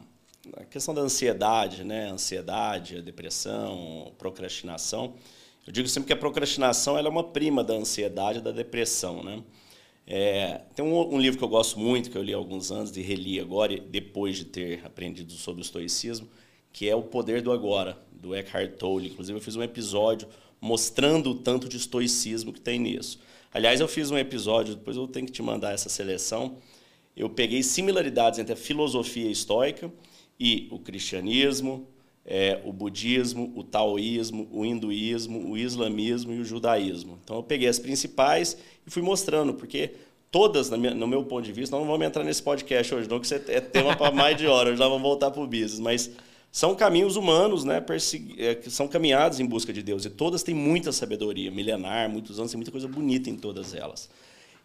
a 0.57 0.65
questão 0.65 0.95
da 0.95 1.01
ansiedade, 1.01 1.85
né? 1.85 2.11
Ansiedade, 2.11 3.03
depressão, 3.03 4.13
procrastinação. 4.19 5.15
Eu 5.67 5.73
digo 5.73 5.89
sempre 5.89 6.07
que 6.07 6.13
a 6.13 6.17
procrastinação 6.17 6.97
é 6.97 7.07
uma 7.07 7.25
prima 7.25 7.63
da 7.63 7.75
ansiedade 7.75 8.41
da 8.41 8.51
depressão, 8.51 9.23
né? 9.23 9.43
É, 10.07 10.63
tem 10.75 10.83
um, 10.83 11.15
um, 11.15 11.21
livro 11.21 11.39
que 11.39 11.45
eu 11.45 11.49
gosto 11.49 11.79
muito, 11.79 12.11
que 12.11 12.17
eu 12.17 12.23
li 12.23 12.33
há 12.33 12.37
alguns 12.37 12.73
anos 12.73 12.97
e 12.97 13.03
reli 13.03 13.39
agora, 13.39 13.79
depois 13.79 14.39
de 14.39 14.47
ter 14.47 14.85
aprendido 14.87 15.33
sobre 15.35 15.61
o 15.61 15.63
estoicismo, 15.63 16.27
que 16.73 16.89
é 16.89 16.97
O 16.97 17.03
Poder 17.03 17.43
do 17.43 17.53
Agora, 17.53 17.99
do 18.11 18.35
Eckhart 18.35 18.73
Tolle. 18.79 19.09
Inclusive, 19.09 19.37
eu 19.37 19.43
fiz 19.43 19.55
um 19.55 19.63
episódio 19.63 20.27
mostrando 20.61 21.31
o 21.31 21.35
tanto 21.35 21.69
de 21.69 21.77
estoicismo 21.77 22.53
que 22.53 22.61
tem 22.61 22.79
nisso. 22.79 23.21
Aliás, 23.53 23.81
eu 23.81 23.89
fiz 23.89 24.11
um 24.11 24.19
episódio, 24.19 24.75
depois 24.75 24.97
eu 24.97 25.07
tenho 25.07 25.27
que 25.27 25.33
te 25.33 25.43
mandar 25.43 25.73
essa 25.73 25.89
seleção. 25.89 26.57
Eu 27.17 27.29
peguei 27.31 27.63
similaridades 27.63 28.39
entre 28.39 28.53
a 28.53 28.57
filosofia 28.57 29.31
estoica 29.31 29.93
e 30.39 30.69
o 30.71 30.79
cristianismo, 30.79 31.87
é, 32.25 32.61
o 32.65 32.73
budismo, 32.73 33.53
o 33.57 33.65
taoísmo, 33.65 34.47
o 34.53 34.65
hinduísmo, 34.65 35.51
o 35.51 35.57
islamismo 35.57 36.33
e 36.33 36.41
o 36.41 36.45
judaísmo. 36.45 37.19
Então 37.25 37.37
eu 37.37 37.43
peguei 37.43 37.69
as 37.69 37.79
principais 37.79 38.57
e 38.87 38.91
fui 38.91 39.03
mostrando, 39.03 39.55
porque 39.55 39.93
todas, 40.31 40.69
no 40.71 41.07
meu 41.07 41.25
ponto 41.25 41.45
de 41.45 41.53
vista, 41.53 41.77
não 41.77 41.87
vamos 41.87 42.07
entrar 42.07 42.23
nesse 42.23 42.43
podcast 42.43 42.95
hoje, 42.95 43.09
não, 43.09 43.19
que 43.19 43.27
você 43.27 43.43
é 43.49 43.61
tema 43.61 43.97
para 43.97 44.13
mais 44.13 44.37
de 44.37 44.47
hora, 44.47 44.77
já 44.77 44.87
vamos 44.87 45.03
voltar 45.03 45.31
para 45.31 45.43
o 45.43 45.47
business, 45.47 45.81
mas 45.81 46.11
são 46.51 46.75
caminhos 46.75 47.17
humanos, 47.17 47.65
né, 47.65 47.85
é, 48.39 48.55
que 48.55 48.71
são 48.71 48.89
caminhadas 48.89 49.39
em 49.39 49.47
busca 49.47 49.73
de 49.73 49.83
Deus, 49.83 50.05
e 50.05 50.11
todas 50.11 50.43
têm 50.43 50.55
muita 50.55 50.93
sabedoria, 50.93 51.51
milenar, 51.51 52.09
muitos 52.09 52.39
anos, 52.39 52.51
tem 52.51 52.59
muita 52.59 52.73
coisa 52.73 52.89
bonita 52.89 53.29
em 53.29 53.37
todas 53.37 53.75
elas. 53.75 54.09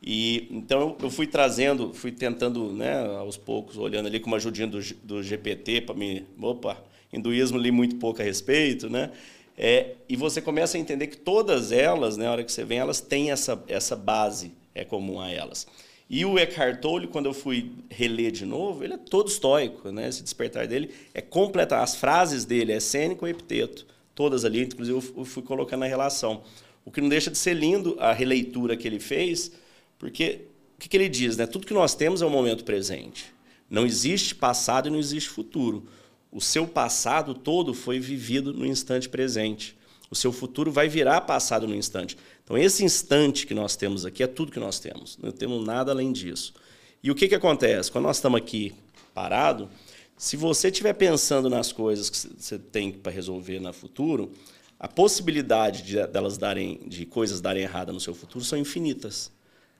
E 0.05 0.47
então 0.51 0.97
eu 1.01 1.09
fui 1.09 1.25
trazendo, 1.25 1.93
fui 1.93 2.11
tentando, 2.11 2.73
né, 2.73 3.05
aos 3.17 3.37
poucos, 3.37 3.77
olhando 3.77 4.07
ali 4.07 4.19
com 4.19 4.27
uma 4.27 4.37
ajudinha 4.37 4.67
do, 4.67 4.79
do 5.01 5.23
GPT 5.23 5.81
para 5.81 5.95
me, 5.95 6.25
opa, 6.41 6.77
hinduísmo 7.11 7.57
li 7.57 7.71
muito 7.71 7.95
pouco 7.95 8.21
a 8.21 8.25
respeito, 8.25 8.89
né? 8.89 9.11
É, 9.57 9.91
e 10.09 10.15
você 10.15 10.41
começa 10.41 10.77
a 10.77 10.79
entender 10.79 11.07
que 11.07 11.17
todas 11.17 11.71
elas, 11.71 12.17
né, 12.17 12.25
na 12.25 12.31
hora 12.31 12.43
que 12.43 12.51
você 12.51 12.65
vem, 12.65 12.79
elas 12.79 12.99
têm 12.99 13.31
essa 13.31 13.63
essa 13.67 13.95
base 13.95 14.51
é 14.75 14.83
comum 14.83 15.21
a 15.21 15.29
elas. 15.29 15.67
E 16.15 16.25
o 16.25 16.37
Eckhart 16.37 16.79
Tolle, 16.79 17.07
quando 17.07 17.25
eu 17.25 17.33
fui 17.33 17.71
reler 17.89 18.31
de 18.31 18.45
novo, 18.45 18.83
ele 18.83 18.93
é 18.93 18.97
todo 18.97 19.29
estoico, 19.29 19.89
né? 19.91 20.07
Esse 20.07 20.21
despertar 20.21 20.67
dele 20.67 20.91
é 21.11 21.21
completa, 21.21 21.81
as 21.81 21.95
frases 21.95 22.45
dele 22.45 22.71
é 22.71 22.79
cênico 22.79 23.25
e 23.25 23.31
epiteto, 23.31 23.87
todas 24.13 24.45
ali, 24.45 24.61
inclusive 24.61 24.95
eu 24.95 25.25
fui 25.25 25.41
colocando 25.41 25.79
na 25.79 25.87
relação. 25.87 26.43
O 26.85 26.91
que 26.91 27.01
não 27.01 27.09
deixa 27.09 27.31
de 27.31 27.37
ser 27.39 27.55
lindo 27.55 27.97
a 27.99 28.13
releitura 28.13 28.77
que 28.77 28.87
ele 28.87 28.99
fez, 28.99 29.53
porque 29.97 30.41
o 30.77 30.81
que, 30.81 30.87
que 30.87 30.95
ele 30.95 31.09
diz? 31.09 31.35
Né? 31.35 31.47
Tudo 31.47 31.65
que 31.65 31.73
nós 31.73 31.95
temos 31.95 32.21
é 32.21 32.25
o 32.27 32.29
momento 32.29 32.63
presente. 32.63 33.33
Não 33.67 33.83
existe 33.83 34.35
passado 34.35 34.89
e 34.89 34.91
não 34.91 34.99
existe 34.99 35.31
futuro. 35.31 35.87
O 36.31 36.39
seu 36.39 36.67
passado 36.67 37.33
todo 37.33 37.73
foi 37.73 37.99
vivido 37.99 38.53
no 38.53 38.67
instante 38.67 39.09
presente. 39.09 39.75
O 40.13 40.15
seu 40.15 40.31
futuro 40.31 40.71
vai 40.71 40.87
virar 40.87 41.21
passado 41.21 41.67
no 41.67 41.73
instante. 41.73 42.15
Então, 42.43 42.55
esse 42.55 42.85
instante 42.85 43.47
que 43.47 43.53
nós 43.55 43.75
temos 43.75 44.05
aqui 44.05 44.21
é 44.21 44.27
tudo 44.27 44.51
que 44.51 44.59
nós 44.59 44.79
temos. 44.79 45.17
Não 45.17 45.31
temos 45.31 45.65
nada 45.65 45.91
além 45.91 46.11
disso. 46.11 46.53
E 47.01 47.09
o 47.09 47.15
que, 47.15 47.27
que 47.27 47.33
acontece? 47.33 47.91
Quando 47.91 48.05
nós 48.05 48.17
estamos 48.17 48.37
aqui 48.37 48.75
parado, 49.11 49.67
se 50.15 50.37
você 50.37 50.67
estiver 50.67 50.93
pensando 50.93 51.49
nas 51.49 51.71
coisas 51.71 52.11
que 52.11 52.17
você 52.37 52.59
tem 52.59 52.91
para 52.91 53.11
resolver 53.11 53.59
no 53.59 53.73
futuro, 53.73 54.31
a 54.79 54.87
possibilidade 54.87 55.81
de 55.81 56.05
delas 56.05 56.37
darem, 56.37 56.81
de 56.85 57.07
coisas 57.07 57.41
darem 57.41 57.63
errada 57.63 57.91
no 57.91 57.99
seu 57.99 58.13
futuro 58.13 58.45
são 58.45 58.59
infinitas. 58.59 59.31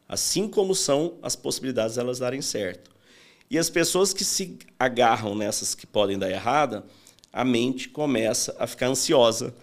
Assim 0.10 0.48
como 0.48 0.74
são 0.74 1.14
as 1.22 1.36
possibilidades 1.36 1.98
delas 1.98 2.18
darem 2.18 2.42
certo. 2.42 2.90
E 3.52 3.60
as 3.60 3.70
pessoas 3.70 4.16
que 4.16 4.26
se 4.26 4.58
agarram 4.80 5.36
nessas 5.36 5.76
que 5.76 5.86
podem 5.86 6.18
dar 6.18 6.32
errada, 6.32 6.84
a 7.32 7.46
mente 7.46 7.88
começa 7.88 8.56
a 8.58 8.66
ficar 8.66 8.88
ansiosa, 8.88 9.54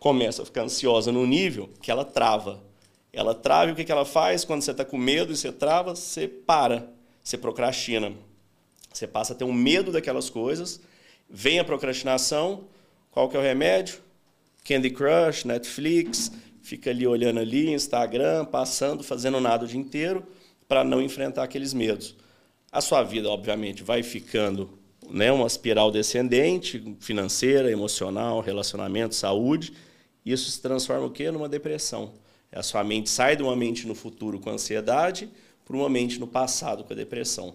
começa 0.00 0.42
a 0.42 0.44
ficar 0.44 0.62
ansiosa 0.62 1.12
no 1.12 1.24
nível 1.24 1.70
que 1.80 1.90
ela 1.90 2.04
trava. 2.04 2.60
Ela 3.12 3.34
trava 3.34 3.70
e 3.70 3.72
o 3.72 3.76
que 3.76 3.92
ela 3.92 4.04
faz? 4.04 4.44
Quando 4.44 4.62
você 4.62 4.72
está 4.72 4.84
com 4.84 4.96
medo 4.96 5.32
e 5.32 5.36
você 5.36 5.52
trava, 5.52 5.94
você 5.94 6.26
para, 6.26 6.88
você 7.22 7.38
procrastina. 7.38 8.12
Você 8.92 9.06
passa 9.06 9.34
a 9.34 9.36
ter 9.36 9.44
um 9.44 9.52
medo 9.52 9.92
daquelas 9.92 10.28
coisas, 10.28 10.80
vem 11.28 11.60
a 11.60 11.64
procrastinação, 11.64 12.64
qual 13.10 13.28
que 13.28 13.36
é 13.36 13.40
o 13.40 13.42
remédio? 13.42 14.00
Candy 14.64 14.90
Crush, 14.90 15.44
Netflix, 15.44 16.32
fica 16.62 16.90
ali 16.90 17.06
olhando 17.06 17.38
ali, 17.38 17.72
Instagram, 17.72 18.44
passando, 18.46 19.04
fazendo 19.04 19.40
nada 19.40 19.64
o 19.64 19.68
dia 19.68 19.78
inteiro 19.78 20.24
para 20.66 20.82
não 20.82 21.02
enfrentar 21.02 21.44
aqueles 21.44 21.74
medos. 21.74 22.16
A 22.72 22.80
sua 22.80 23.02
vida, 23.02 23.28
obviamente, 23.28 23.82
vai 23.82 24.02
ficando 24.02 24.78
né, 25.10 25.30
uma 25.30 25.46
espiral 25.46 25.90
descendente, 25.90 26.96
financeira, 27.00 27.70
emocional, 27.70 28.40
relacionamento, 28.40 29.14
saúde. 29.14 29.72
Isso 30.24 30.50
se 30.50 30.60
transforma 30.60 31.06
o 31.06 31.10
quê? 31.10 31.30
Numa 31.30 31.48
depressão. 31.48 32.12
A 32.52 32.62
sua 32.62 32.82
mente 32.82 33.08
sai 33.08 33.36
de 33.36 33.42
uma 33.42 33.54
mente 33.54 33.86
no 33.86 33.94
futuro 33.94 34.40
com 34.40 34.50
ansiedade 34.50 35.30
para 35.64 35.76
uma 35.76 35.88
mente 35.88 36.18
no 36.18 36.26
passado 36.26 36.82
com 36.82 36.92
a 36.92 36.96
depressão. 36.96 37.54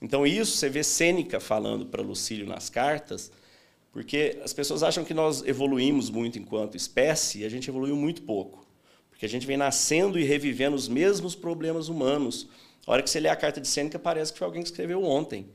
Então 0.00 0.24
isso 0.24 0.56
você 0.56 0.68
vê 0.68 0.84
Sêneca 0.84 1.40
falando 1.40 1.86
para 1.86 2.00
Lucílio 2.00 2.46
nas 2.46 2.70
cartas, 2.70 3.32
porque 3.90 4.38
as 4.44 4.52
pessoas 4.52 4.84
acham 4.84 5.04
que 5.04 5.12
nós 5.12 5.42
evoluímos 5.42 6.08
muito 6.08 6.38
enquanto 6.38 6.76
espécie 6.76 7.40
e 7.40 7.44
a 7.44 7.48
gente 7.48 7.68
evoluiu 7.68 7.96
muito 7.96 8.22
pouco. 8.22 8.64
Porque 9.10 9.26
a 9.26 9.28
gente 9.28 9.44
vem 9.44 9.56
nascendo 9.56 10.16
e 10.16 10.22
revivendo 10.22 10.76
os 10.76 10.86
mesmos 10.86 11.34
problemas 11.34 11.88
humanos. 11.88 12.46
A 12.86 12.92
hora 12.92 13.02
que 13.02 13.10
você 13.10 13.18
lê 13.18 13.28
a 13.28 13.34
carta 13.34 13.60
de 13.60 13.66
Sêneca, 13.66 13.98
parece 13.98 14.32
que 14.32 14.38
foi 14.38 14.46
alguém 14.46 14.62
que 14.62 14.68
escreveu 14.68 15.02
ontem. 15.02 15.48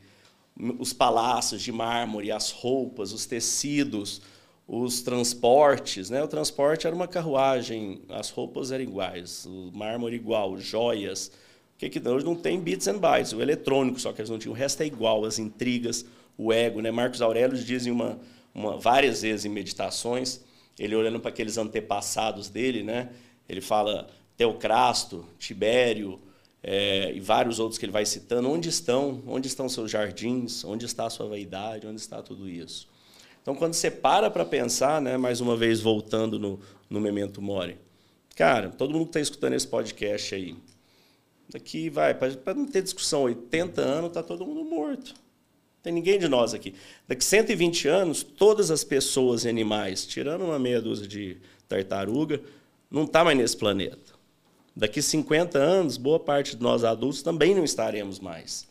Os 0.78 0.92
palácios 0.92 1.62
de 1.62 1.72
mármore, 1.72 2.30
as 2.30 2.52
roupas, 2.52 3.14
os 3.14 3.26
tecidos, 3.26 4.22
os 4.68 5.02
transportes. 5.02 6.10
Né? 6.10 6.24
O 6.24 6.28
transporte 6.28 6.88
era 6.88 6.96
uma 6.96 7.08
carruagem, 7.08 8.02
as 8.10 8.30
roupas 8.30 8.72
eram 8.72 8.84
iguais, 8.84 9.46
o 9.46 9.72
mármore 9.74 10.16
igual, 10.16 10.58
joias. 10.58 11.28
O 11.76 11.78
que, 11.78 11.90
que 11.90 12.08
hoje 12.08 12.26
não 12.26 12.36
tem 12.36 12.60
bits 12.60 12.88
and 12.88 13.00
bytes, 13.00 13.34
o 13.34 13.42
eletrônico, 13.42 14.00
só 14.00 14.14
que 14.14 14.22
eles 14.22 14.30
não 14.30 14.40
tinham. 14.40 14.54
O 14.54 14.58
resto 14.58 14.82
é 14.82 14.86
igual, 14.86 15.26
as 15.26 15.40
intrigas, 15.40 16.06
o 16.38 16.54
ego. 16.54 16.82
Né? 16.82 16.92
Marcos 16.92 17.22
Aurélio 17.22 17.58
diz 17.58 17.86
uma, 17.86 18.20
uma, 18.54 18.78
várias 18.78 19.22
vezes 19.22 19.46
em 19.46 19.50
meditações, 19.50 20.42
ele 20.80 20.96
olhando 20.96 21.20
para 21.20 21.30
aqueles 21.30 21.58
antepassados 21.58 22.50
dele, 22.50 22.84
né? 22.84 23.10
ele 23.48 23.62
fala 23.62 24.08
Teocrasto, 24.38 25.26
Tibério 25.38 26.20
é, 26.64 27.12
e 27.14 27.20
vários 27.20 27.60
outros 27.60 27.78
que 27.78 27.86
ele 27.86 27.92
vai 27.92 28.06
citando, 28.06 28.50
onde 28.50 28.70
estão? 28.70 29.22
Onde 29.28 29.48
estão 29.48 29.68
seus 29.68 29.92
jardins? 29.92 30.64
Onde 30.64 30.86
está 30.86 31.06
a 31.06 31.10
sua 31.10 31.28
vaidade? 31.28 31.86
Onde 31.86 32.00
está 32.00 32.22
tudo 32.22 32.50
isso? 32.50 32.88
Então, 33.44 33.54
quando 33.54 33.76
você 33.76 33.92
para 33.92 34.32
para 34.32 34.44
pensar, 34.44 35.00
né, 35.00 35.18
mais 35.18 35.40
uma 35.40 35.56
vez 35.56 35.80
voltando 35.80 36.40
no, 36.40 36.60
no 36.90 37.00
Memento 37.00 37.40
Mori, 37.40 37.78
cara, 38.36 38.70
todo 38.70 38.92
mundo 38.92 39.04
que 39.04 39.10
está 39.10 39.20
escutando 39.20 39.54
esse 39.54 39.68
podcast 39.68 40.34
aí, 40.34 40.56
daqui 41.48 41.92
vai, 41.92 42.16
para 42.16 42.56
não 42.56 42.66
ter 42.66 42.82
discussão, 42.82 43.22
80 43.24 43.80
anos 43.82 44.08
está 44.08 44.24
todo 44.24 44.44
mundo 44.44 44.64
morto 44.64 45.14
tem 45.84 45.92
ninguém 45.92 46.18
de 46.18 46.30
nós 46.30 46.54
aqui. 46.54 46.74
Daqui 47.06 47.26
120 47.26 47.90
anos, 47.90 48.24
todas 48.24 48.72
as 48.72 48.86
pessoas 48.86 49.44
e 49.44 49.50
animais, 49.50 50.06
tirando 50.06 50.46
uma 50.46 50.58
meia 50.58 50.82
dúzia 50.82 51.06
de 51.06 51.38
tartaruga, 51.68 52.42
não 52.90 53.04
está 53.04 53.22
mais 53.24 53.38
nesse 53.38 53.58
planeta. 53.58 54.14
Daqui 54.74 55.02
50 55.02 55.60
anos, 55.60 55.98
boa 55.98 56.20
parte 56.20 56.56
de 56.56 56.64
nós 56.64 56.86
adultos 56.86 57.22
também 57.22 57.54
não 57.54 57.66
estaremos 57.66 58.18
mais. 58.18 58.66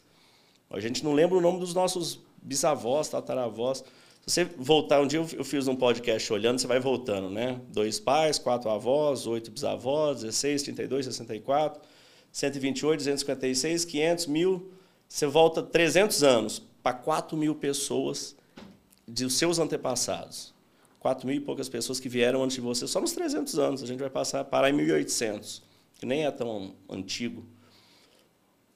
A 0.71 0.81
gente 0.81 1.05
não 1.05 1.13
lembra 1.13 1.37
o 1.37 1.41
nome 1.41 1.61
dos 1.61 1.75
nossos 1.75 2.19
bisavós, 2.43 3.11
tataravós. 3.11 3.85
Se 4.25 4.45
você 4.45 4.55
voltar, 4.57 5.01
um 5.01 5.07
dia 5.07 5.19
eu 5.19 5.45
fiz 5.45 5.67
um 5.67 5.75
podcast 5.75 6.33
olhando, 6.33 6.61
você 6.61 6.67
vai 6.69 6.79
voltando, 6.79 7.29
né? 7.29 7.61
Dois 7.69 7.99
pais, 7.99 8.39
quatro 8.39 8.71
avós, 8.71 9.27
oito 9.27 9.51
bisavós, 9.51 10.21
16, 10.21 10.63
32, 10.63 11.07
64, 11.07 11.83
128, 12.31 12.99
256, 12.99 13.85
500, 13.85 14.27
mil. 14.27 14.71
Você 15.09 15.27
volta 15.27 15.61
300 15.61 16.23
anos 16.23 16.63
para 16.83 16.97
4 16.97 17.37
mil 17.37 17.57
pessoas 17.57 18.37
de 19.09 19.29
seus 19.29 19.59
antepassados. 19.59 20.55
4 21.01 21.27
mil 21.27 21.37
e 21.37 21.41
poucas 21.41 21.69
pessoas 21.69 21.99
que 21.99 22.09
vieram 22.09 22.45
antes 22.45 22.55
de 22.55 22.61
você, 22.61 22.87
só 22.87 23.01
nos 23.01 23.13
300 23.13 23.59
anos. 23.59 23.83
A 23.83 23.87
gente 23.87 23.99
vai 23.99 24.09
passar 24.09 24.45
parar 24.45 24.71
em 24.71 24.73
1800, 24.73 25.65
que 25.99 26.07
nem 26.07 26.25
é 26.25 26.31
tão 26.31 26.77
antigo. 26.89 27.45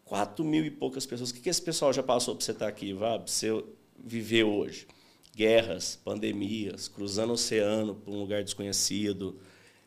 4 0.06 0.44
mil 0.44 0.64
e 0.64 0.72
poucas 0.72 1.06
pessoas. 1.06 1.30
O 1.30 1.34
que 1.34 1.48
esse 1.48 1.62
pessoal 1.62 1.92
já 1.92 2.02
passou 2.02 2.34
para 2.34 2.44
você 2.44 2.50
estar 2.50 2.66
aqui, 2.66 2.92
para 2.92 3.18
você 3.18 3.64
viver 3.96 4.42
hoje? 4.42 4.88
Guerras, 5.36 6.00
pandemias, 6.02 6.88
cruzando 6.88 7.30
o 7.30 7.34
oceano 7.34 7.94
para 7.94 8.10
um 8.10 8.18
lugar 8.18 8.42
desconhecido, 8.42 9.38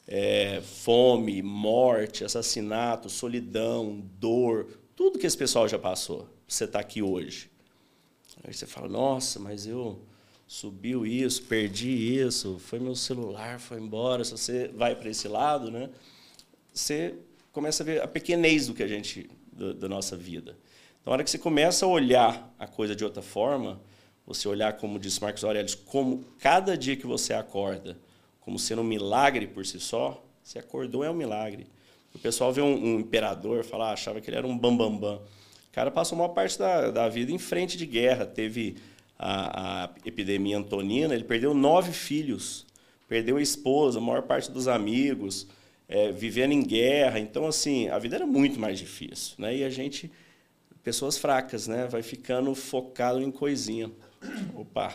é, 0.07 0.61
fome, 0.61 1.41
morte, 1.41 2.23
assassinato, 2.23 3.09
solidão, 3.09 3.99
dor, 4.19 4.67
tudo 4.95 5.17
que 5.17 5.25
esse 5.25 5.37
pessoal 5.37 5.67
já 5.67 5.79
passou 5.79 6.29
você 6.47 6.65
estar 6.65 6.79
aqui 6.79 7.01
hoje. 7.01 7.49
Aí 8.43 8.53
você 8.53 8.65
fala, 8.65 8.87
nossa, 8.87 9.39
mas 9.39 9.65
eu 9.65 9.99
subiu 10.47 11.05
isso, 11.05 11.43
perdi 11.43 11.89
isso, 11.89 12.57
foi 12.59 12.79
meu 12.79 12.95
celular, 12.95 13.59
foi 13.59 13.79
embora. 13.79 14.23
Se 14.23 14.31
você 14.31 14.67
vai 14.69 14.95
para 14.95 15.09
esse 15.09 15.27
lado, 15.27 15.69
né, 15.69 15.89
você 16.73 17.15
começa 17.51 17.83
a 17.83 17.85
ver 17.85 18.01
a 18.01 18.07
pequenez 18.07 18.67
do 18.67 18.73
que 18.73 18.83
a 18.83 18.87
gente 18.87 19.29
da, 19.51 19.73
da 19.73 19.89
nossa 19.89 20.15
vida. 20.15 20.57
Então, 21.01 21.11
na 21.11 21.13
hora 21.13 21.23
que 21.23 21.29
você 21.29 21.37
começa 21.37 21.85
a 21.85 21.89
olhar 21.89 22.55
a 22.57 22.67
coisa 22.67 22.95
de 22.95 23.03
outra 23.03 23.21
forma, 23.21 23.81
você 24.29 24.47
olhar, 24.47 24.73
como 24.73 24.99
disse 24.99 25.19
Marcos 25.21 25.43
Aurelius, 25.43 25.73
como 25.73 26.23
cada 26.37 26.77
dia 26.77 26.95
que 26.95 27.07
você 27.07 27.33
acorda, 27.33 27.97
como 28.39 28.59
sendo 28.59 28.83
um 28.83 28.85
milagre 28.85 29.47
por 29.47 29.65
si 29.65 29.79
só, 29.79 30.23
você 30.43 30.59
acordou 30.59 31.03
é 31.03 31.09
um 31.09 31.15
milagre. 31.15 31.65
O 32.13 32.19
pessoal 32.19 32.53
vê 32.53 32.61
um, 32.61 32.73
um 32.73 32.99
imperador, 32.99 33.63
fala, 33.63 33.89
ah, 33.89 33.93
achava 33.93 34.21
que 34.21 34.29
ele 34.29 34.37
era 34.37 34.45
um 34.45 34.55
bambambam. 34.55 34.99
Bam, 34.99 35.15
bam. 35.15 35.15
O 35.15 35.71
cara 35.71 35.89
passou 35.89 36.17
uma 36.17 36.29
parte 36.29 36.59
da, 36.59 36.91
da 36.91 37.09
vida 37.09 37.31
em 37.31 37.39
frente 37.39 37.75
de 37.75 37.87
guerra. 37.87 38.23
Teve 38.23 38.77
a, 39.17 39.85
a 39.85 39.89
epidemia 40.05 40.57
antonina, 40.57 41.15
ele 41.15 41.23
perdeu 41.23 41.53
nove 41.55 41.91
filhos, 41.91 42.67
perdeu 43.07 43.37
a 43.37 43.41
esposa, 43.41 43.97
a 43.97 44.01
maior 44.01 44.21
parte 44.21 44.51
dos 44.51 44.67
amigos, 44.67 45.47
é, 45.87 46.11
vivendo 46.11 46.51
em 46.51 46.63
guerra. 46.63 47.19
Então, 47.19 47.47
assim, 47.47 47.89
a 47.89 47.97
vida 47.97 48.15
era 48.15 48.27
muito 48.27 48.59
mais 48.59 48.77
difícil. 48.77 49.33
Né? 49.39 49.57
E 49.57 49.63
a 49.63 49.71
gente 49.71 50.11
pessoas 50.83 51.17
fracas, 51.17 51.67
né? 51.67 51.87
Vai 51.87 52.01
ficando 52.01 52.53
focado 52.55 53.21
em 53.21 53.31
coisinha. 53.31 53.91
Opa! 54.55 54.93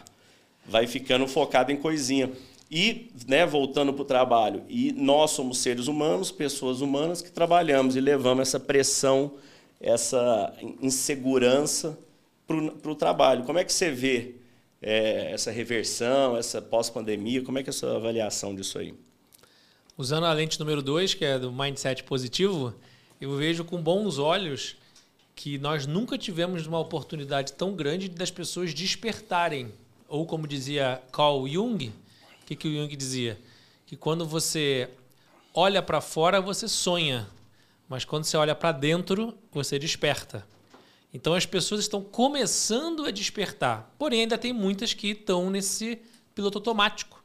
Vai 0.66 0.87
ficando 0.87 1.26
focado 1.26 1.70
em 1.72 1.76
coisinha. 1.76 2.30
E, 2.70 3.11
né, 3.28 3.47
voltando 3.47 3.93
para 3.93 4.03
o 4.03 4.05
trabalho, 4.05 4.64
e 4.68 4.91
nós 4.93 5.30
somos 5.32 5.59
seres 5.59 5.87
humanos, 5.87 6.32
pessoas 6.32 6.80
humanas 6.80 7.22
que 7.22 7.30
trabalhamos 7.30 7.95
e 7.95 8.01
levamos 8.01 8.49
essa 8.49 8.59
pressão, 8.59 9.35
essa 9.80 10.53
insegurança 10.80 11.97
para 12.47 12.91
o 12.91 12.95
trabalho. 12.95 13.45
Como 13.45 13.59
é 13.59 13.64
que 13.64 13.72
você 13.72 13.91
vê 13.91 14.35
é, 14.82 15.30
essa 15.32 15.51
reversão, 15.51 16.37
essa 16.37 16.61
pós-pandemia? 16.61 17.43
Como 17.43 17.59
é 17.59 17.62
que 17.62 17.68
é 17.68 17.72
a 17.72 17.74
sua 17.74 17.97
avaliação 17.97 18.55
disso 18.55 18.78
aí? 18.78 18.95
Usando 19.97 20.26
a 20.26 20.32
lente 20.32 20.59
número 20.59 20.82
2, 20.82 21.14
que 21.14 21.24
é 21.24 21.39
do 21.39 21.53
mindset 21.53 22.03
positivo, 22.03 22.74
eu 23.20 23.37
vejo 23.37 23.64
com 23.64 23.80
bons 23.80 24.18
olhos 24.18 24.76
que 25.35 25.59
nós 25.59 25.87
nunca 25.87 26.16
tivemos 26.16 26.66
uma 26.66 26.78
oportunidade 26.78 27.53
tão 27.53 27.74
grande 27.74 28.09
das 28.09 28.30
pessoas 28.30 28.72
despertarem. 28.72 29.72
Ou 30.09 30.26
como 30.26 30.47
dizia 30.47 31.03
Carl 31.12 31.47
Jung, 31.49 31.89
o 32.43 32.47
que, 32.47 32.55
que 32.55 32.68
o 32.68 32.72
Jung 32.72 32.95
dizia? 32.97 33.39
Que 33.87 33.97
quando 33.97 34.26
você 34.26 34.89
olha 35.53 35.82
para 35.82 36.01
fora, 36.01 36.41
você 36.41 36.68
sonha, 36.68 37.28
mas 37.89 38.05
quando 38.05 38.24
você 38.24 38.37
olha 38.37 38.55
para 38.55 38.72
dentro, 38.72 39.37
você 39.53 39.78
desperta. 39.78 40.47
Então 41.12 41.35
as 41.35 41.47
pessoas 41.47 41.80
estão 41.80 42.03
começando 42.03 43.05
a 43.05 43.11
despertar, 43.11 43.95
porém 43.99 44.22
ainda 44.22 44.37
tem 44.37 44.53
muitas 44.53 44.95
que 44.95 45.09
estão 45.09 45.49
nesse 45.49 46.01
piloto 46.35 46.59
automático. 46.59 47.22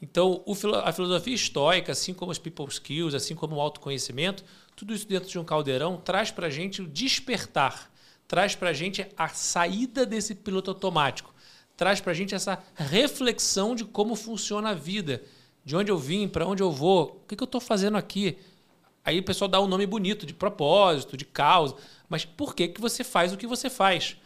Então 0.00 0.44
a 0.84 0.92
filosofia 0.92 1.34
estoica, 1.34 1.92
assim 1.92 2.12
como 2.12 2.30
os 2.32 2.38
people 2.38 2.66
skills, 2.68 3.14
assim 3.14 3.34
como 3.34 3.56
o 3.56 3.60
autoconhecimento, 3.60 4.44
tudo 4.76 4.94
isso 4.94 5.06
dentro 5.06 5.28
de 5.28 5.38
um 5.38 5.44
caldeirão 5.44 5.96
traz 5.96 6.30
para 6.30 6.46
a 6.46 6.50
gente 6.50 6.82
o 6.82 6.86
despertar, 6.86 7.90
traz 8.26 8.54
para 8.54 8.70
a 8.70 8.72
gente 8.72 9.06
a 9.16 9.28
saída 9.28 10.06
desse 10.06 10.34
piloto 10.34 10.70
automático, 10.70 11.34
traz 11.76 12.00
para 12.00 12.12
a 12.12 12.14
gente 12.14 12.34
essa 12.34 12.62
reflexão 12.74 13.74
de 13.74 13.84
como 13.84 14.14
funciona 14.14 14.70
a 14.70 14.74
vida, 14.74 15.22
de 15.64 15.76
onde 15.76 15.90
eu 15.90 15.98
vim, 15.98 16.28
para 16.28 16.46
onde 16.46 16.62
eu 16.62 16.70
vou, 16.70 17.22
o 17.22 17.26
que, 17.28 17.36
que 17.36 17.42
eu 17.42 17.46
estou 17.46 17.60
fazendo 17.60 17.96
aqui. 17.96 18.38
Aí 19.04 19.18
o 19.18 19.22
pessoal 19.22 19.48
dá 19.48 19.60
um 19.60 19.66
nome 19.66 19.86
bonito 19.86 20.24
de 20.24 20.34
propósito, 20.34 21.16
de 21.16 21.24
causa, 21.24 21.76
mas 22.08 22.24
por 22.24 22.54
que, 22.54 22.68
que 22.68 22.80
você 22.80 23.02
faz 23.02 23.32
o 23.32 23.36
que 23.36 23.46
você 23.46 23.68
faz? 23.68 24.16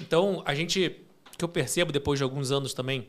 Então, 0.00 0.42
a 0.44 0.54
gente, 0.54 1.00
que 1.36 1.44
eu 1.44 1.48
percebo 1.48 1.92
depois 1.92 2.18
de 2.18 2.22
alguns 2.22 2.50
anos 2.50 2.74
também, 2.74 3.08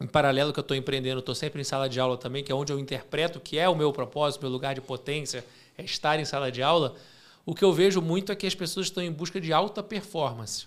em 0.00 0.06
paralelo 0.06 0.52
que 0.52 0.58
eu 0.58 0.62
estou 0.62 0.76
empreendendo, 0.76 1.20
estou 1.20 1.34
sempre 1.34 1.60
em 1.60 1.64
sala 1.64 1.88
de 1.88 2.00
aula 2.00 2.16
também, 2.16 2.42
que 2.42 2.50
é 2.50 2.54
onde 2.54 2.72
eu 2.72 2.78
interpreto 2.78 3.40
que 3.40 3.58
é 3.58 3.68
o 3.68 3.74
meu 3.74 3.92
propósito, 3.92 4.42
meu 4.42 4.50
lugar 4.50 4.74
de 4.74 4.80
potência, 4.80 5.44
é 5.76 5.84
estar 5.84 6.18
em 6.18 6.24
sala 6.24 6.50
de 6.50 6.62
aula, 6.62 6.96
o 7.44 7.54
que 7.54 7.64
eu 7.64 7.72
vejo 7.72 8.00
muito 8.00 8.30
é 8.30 8.36
que 8.36 8.46
as 8.46 8.54
pessoas 8.54 8.86
estão 8.86 9.02
em 9.02 9.10
busca 9.10 9.40
de 9.40 9.52
alta 9.52 9.82
performance. 9.82 10.66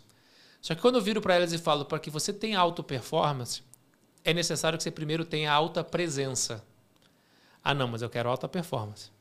Só 0.61 0.73
que 0.75 0.81
quando 0.81 0.95
eu 0.95 1.01
viro 1.01 1.21
para 1.21 1.35
elas 1.35 1.53
e 1.53 1.57
falo, 1.57 1.85
para 1.85 1.99
que 1.99 2.09
você 2.09 2.33
tenha 2.33 2.59
alta 2.59 2.81
performance, 2.83 3.61
é 4.23 4.33
necessário 4.33 4.77
que 4.77 4.83
você 4.83 4.91
primeiro 4.91 5.23
tenha 5.23 5.51
alta 5.51 5.83
presença. 5.83 6.63
Ah, 7.63 7.73
não, 7.73 7.87
mas 7.87 8.01
eu 8.01 8.09
quero 8.09 8.29
alta 8.29 8.47
performance. 8.47 9.11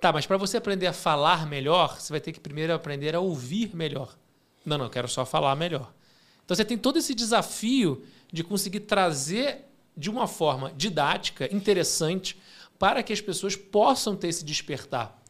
Tá, 0.00 0.12
mas 0.12 0.26
para 0.26 0.36
você 0.36 0.56
aprender 0.56 0.86
a 0.86 0.92
falar 0.92 1.46
melhor, 1.46 1.98
você 1.98 2.12
vai 2.12 2.20
ter 2.20 2.32
que 2.32 2.40
primeiro 2.40 2.72
aprender 2.72 3.14
a 3.14 3.20
ouvir 3.20 3.74
melhor. 3.74 4.16
Não, 4.64 4.78
não, 4.78 4.86
eu 4.86 4.90
quero 4.90 5.08
só 5.08 5.24
falar 5.24 5.54
melhor. 5.56 5.92
Então 6.44 6.54
você 6.54 6.64
tem 6.64 6.78
todo 6.78 6.98
esse 6.98 7.14
desafio 7.14 8.04
de 8.32 8.44
conseguir 8.44 8.80
trazer 8.80 9.64
de 9.96 10.10
uma 10.10 10.26
forma 10.26 10.72
didática, 10.76 11.52
interessante, 11.54 12.38
para 12.78 13.02
que 13.02 13.12
as 13.12 13.20
pessoas 13.20 13.56
possam 13.56 14.16
ter 14.16 14.28
esse 14.28 14.44
despertar. 14.44 15.22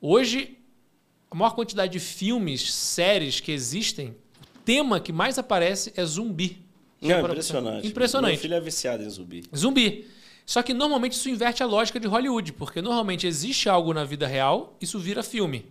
Hoje, 0.00 0.58
a 1.30 1.34
maior 1.34 1.54
quantidade 1.54 1.92
de 1.92 2.00
filmes, 2.00 2.72
séries 2.72 3.40
que 3.40 3.52
existem, 3.52 4.16
o 4.40 4.58
tema 4.64 5.00
que 5.00 5.12
mais 5.12 5.38
aparece 5.38 5.92
é 5.96 6.04
zumbi. 6.04 6.64
Não, 7.00 7.20
impressionante. 7.20 7.86
Impressionante. 7.86 8.32
Meu 8.32 8.40
filho 8.40 8.54
é 8.54 8.60
viciado 8.60 9.02
em 9.02 9.10
zumbi. 9.10 9.44
Zumbi. 9.56 10.08
Só 10.44 10.62
que 10.62 10.72
normalmente 10.72 11.12
isso 11.12 11.28
inverte 11.28 11.62
a 11.62 11.66
lógica 11.66 12.00
de 12.00 12.06
Hollywood, 12.06 12.54
porque 12.54 12.80
normalmente 12.80 13.26
existe 13.26 13.68
algo 13.68 13.92
na 13.92 14.04
vida 14.04 14.26
real, 14.26 14.76
isso 14.80 14.98
vira 14.98 15.22
filme. 15.22 15.66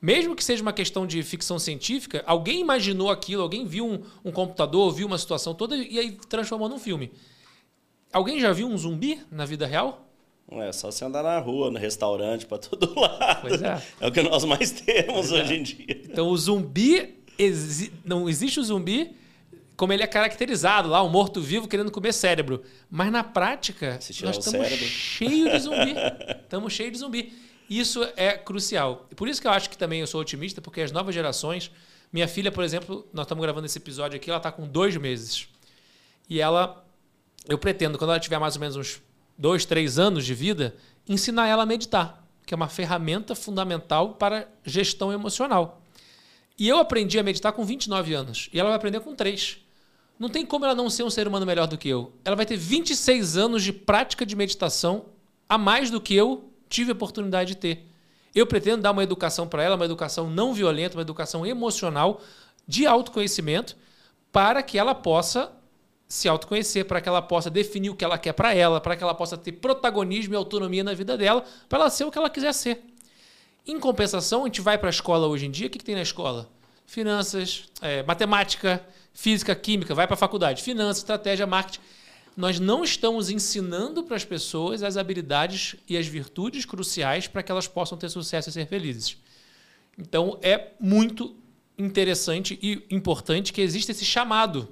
Mesmo 0.00 0.34
que 0.34 0.42
seja 0.42 0.62
uma 0.62 0.72
questão 0.72 1.06
de 1.06 1.22
ficção 1.22 1.58
científica, 1.58 2.24
alguém 2.26 2.60
imaginou 2.60 3.10
aquilo, 3.10 3.42
alguém 3.42 3.66
viu 3.66 3.86
um, 3.86 4.02
um 4.24 4.32
computador, 4.32 4.90
viu 4.92 5.06
uma 5.06 5.18
situação 5.18 5.54
toda 5.54 5.76
e 5.76 5.98
aí 5.98 6.18
transformou 6.28 6.68
num 6.68 6.78
filme. 6.78 7.12
Alguém 8.12 8.40
já 8.40 8.52
viu 8.52 8.66
um 8.66 8.76
zumbi 8.76 9.20
na 9.30 9.44
vida 9.44 9.66
real? 9.66 10.08
É 10.50 10.72
só 10.72 10.90
você 10.90 11.04
andar 11.04 11.22
na 11.22 11.38
rua, 11.38 11.70
no 11.70 11.78
restaurante, 11.78 12.44
para 12.44 12.58
todo 12.58 12.92
lado. 12.98 13.40
Pois 13.40 13.62
é. 13.62 13.82
É 14.00 14.06
o 14.06 14.12
que 14.12 14.22
nós 14.22 14.44
mais 14.44 14.70
temos 14.82 15.28
pois 15.28 15.32
hoje 15.32 15.54
é. 15.54 15.56
em 15.56 15.62
dia. 15.62 16.02
Então 16.04 16.28
o 16.28 16.36
zumbi. 16.36 17.22
Exi... 17.38 17.90
Não 18.04 18.28
existe 18.28 18.60
o 18.60 18.62
zumbi 18.62 19.16
como 19.74 19.92
ele 19.92 20.02
é 20.02 20.06
caracterizado 20.06 20.88
lá, 20.88 21.02
um 21.02 21.08
morto-vivo 21.08 21.66
querendo 21.66 21.90
comer 21.90 22.12
cérebro. 22.12 22.62
Mas 22.90 23.10
na 23.10 23.24
prática, 23.24 23.98
nós 24.22 24.38
estamos 24.38 24.68
cheios 24.68 25.50
de 25.50 25.58
zumbi. 25.58 25.94
estamos 26.44 26.72
cheios 26.72 26.92
de 26.92 26.98
zumbi. 26.98 27.32
Isso 27.68 28.06
é 28.16 28.32
crucial. 28.32 29.08
Por 29.16 29.28
isso 29.28 29.40
que 29.40 29.46
eu 29.46 29.50
acho 29.50 29.70
que 29.70 29.78
também 29.78 30.00
eu 30.00 30.06
sou 30.06 30.20
otimista, 30.20 30.60
porque 30.60 30.82
as 30.82 30.92
novas 30.92 31.14
gerações. 31.14 31.70
Minha 32.12 32.28
filha, 32.28 32.52
por 32.52 32.62
exemplo, 32.62 33.08
nós 33.12 33.24
estamos 33.24 33.42
gravando 33.42 33.64
esse 33.64 33.78
episódio 33.78 34.16
aqui, 34.16 34.28
ela 34.28 34.36
está 34.36 34.52
com 34.52 34.68
dois 34.68 34.94
meses. 34.96 35.48
E 36.28 36.40
ela 36.40 36.84
eu 37.48 37.58
pretendo, 37.58 37.98
quando 37.98 38.10
ela 38.10 38.20
tiver 38.20 38.38
mais 38.38 38.54
ou 38.54 38.60
menos 38.60 38.76
uns 38.76 39.02
dois, 39.36 39.64
três 39.64 39.98
anos 39.98 40.24
de 40.24 40.34
vida, 40.34 40.76
ensinar 41.08 41.48
ela 41.48 41.64
a 41.64 41.66
meditar, 41.66 42.24
que 42.46 42.54
é 42.54 42.56
uma 42.56 42.68
ferramenta 42.68 43.34
fundamental 43.34 44.14
para 44.14 44.48
gestão 44.64 45.12
emocional. 45.12 45.82
E 46.58 46.68
eu 46.68 46.78
aprendi 46.78 47.18
a 47.18 47.22
meditar 47.22 47.52
com 47.52 47.64
29 47.64 48.14
anos, 48.14 48.48
e 48.52 48.60
ela 48.60 48.70
vai 48.70 48.76
aprender 48.76 49.00
com 49.00 49.14
3. 49.14 49.58
Não 50.18 50.28
tem 50.28 50.46
como 50.46 50.64
ela 50.64 50.74
não 50.74 50.88
ser 50.88 51.02
um 51.02 51.10
ser 51.10 51.26
humano 51.26 51.44
melhor 51.44 51.66
do 51.66 51.76
que 51.76 51.88
eu. 51.88 52.12
Ela 52.24 52.36
vai 52.36 52.46
ter 52.46 52.56
26 52.56 53.36
anos 53.36 53.62
de 53.62 53.72
prática 53.72 54.24
de 54.24 54.36
meditação 54.36 55.06
a 55.48 55.58
mais 55.58 55.90
do 55.90 56.00
que 56.00 56.14
eu 56.14 56.50
tive 56.68 56.90
a 56.90 56.94
oportunidade 56.94 57.54
de 57.54 57.56
ter. 57.56 57.88
Eu 58.34 58.46
pretendo 58.46 58.82
dar 58.82 58.92
uma 58.92 59.02
educação 59.02 59.48
para 59.48 59.62
ela, 59.62 59.76
uma 59.76 59.84
educação 59.84 60.30
não 60.30 60.54
violenta, 60.54 60.96
uma 60.96 61.02
educação 61.02 61.44
emocional, 61.44 62.20
de 62.66 62.86
autoconhecimento, 62.86 63.76
para 64.30 64.62
que 64.62 64.78
ela 64.78 64.94
possa 64.94 65.52
se 66.12 66.28
autoconhecer, 66.28 66.84
para 66.84 67.00
que 67.00 67.08
ela 67.08 67.22
possa 67.22 67.48
definir 67.48 67.88
o 67.88 67.96
que 67.96 68.04
ela 68.04 68.18
quer 68.18 68.34
para 68.34 68.54
ela, 68.54 68.82
para 68.82 68.94
que 68.94 69.02
ela 69.02 69.14
possa 69.14 69.34
ter 69.34 69.52
protagonismo 69.52 70.34
e 70.34 70.36
autonomia 70.36 70.84
na 70.84 70.92
vida 70.92 71.16
dela, 71.16 71.42
para 71.70 71.78
ela 71.78 71.88
ser 71.88 72.04
o 72.04 72.10
que 72.10 72.18
ela 72.18 72.28
quiser 72.28 72.52
ser. 72.52 72.84
Em 73.66 73.80
compensação, 73.80 74.42
a 74.42 74.44
gente 74.44 74.60
vai 74.60 74.76
para 74.76 74.90
a 74.90 74.90
escola 74.90 75.26
hoje 75.26 75.46
em 75.46 75.50
dia, 75.50 75.68
o 75.68 75.70
que, 75.70 75.78
que 75.78 75.84
tem 75.86 75.94
na 75.94 76.02
escola? 76.02 76.50
Finanças, 76.84 77.64
é, 77.80 78.02
matemática, 78.02 78.86
física, 79.14 79.54
química, 79.54 79.94
vai 79.94 80.06
para 80.06 80.12
a 80.12 80.18
faculdade. 80.18 80.62
Finanças, 80.62 80.98
estratégia, 80.98 81.46
marketing. 81.46 81.80
Nós 82.36 82.60
não 82.60 82.84
estamos 82.84 83.30
ensinando 83.30 84.02
para 84.02 84.14
as 84.14 84.24
pessoas 84.24 84.82
as 84.82 84.98
habilidades 84.98 85.76
e 85.88 85.96
as 85.96 86.06
virtudes 86.06 86.66
cruciais 86.66 87.26
para 87.26 87.42
que 87.42 87.50
elas 87.50 87.66
possam 87.66 87.96
ter 87.96 88.10
sucesso 88.10 88.50
e 88.50 88.52
ser 88.52 88.66
felizes. 88.66 89.16
Então, 89.98 90.38
é 90.42 90.72
muito 90.78 91.34
interessante 91.78 92.58
e 92.62 92.84
importante 92.94 93.50
que 93.50 93.62
exista 93.62 93.92
esse 93.92 94.04
chamado 94.04 94.68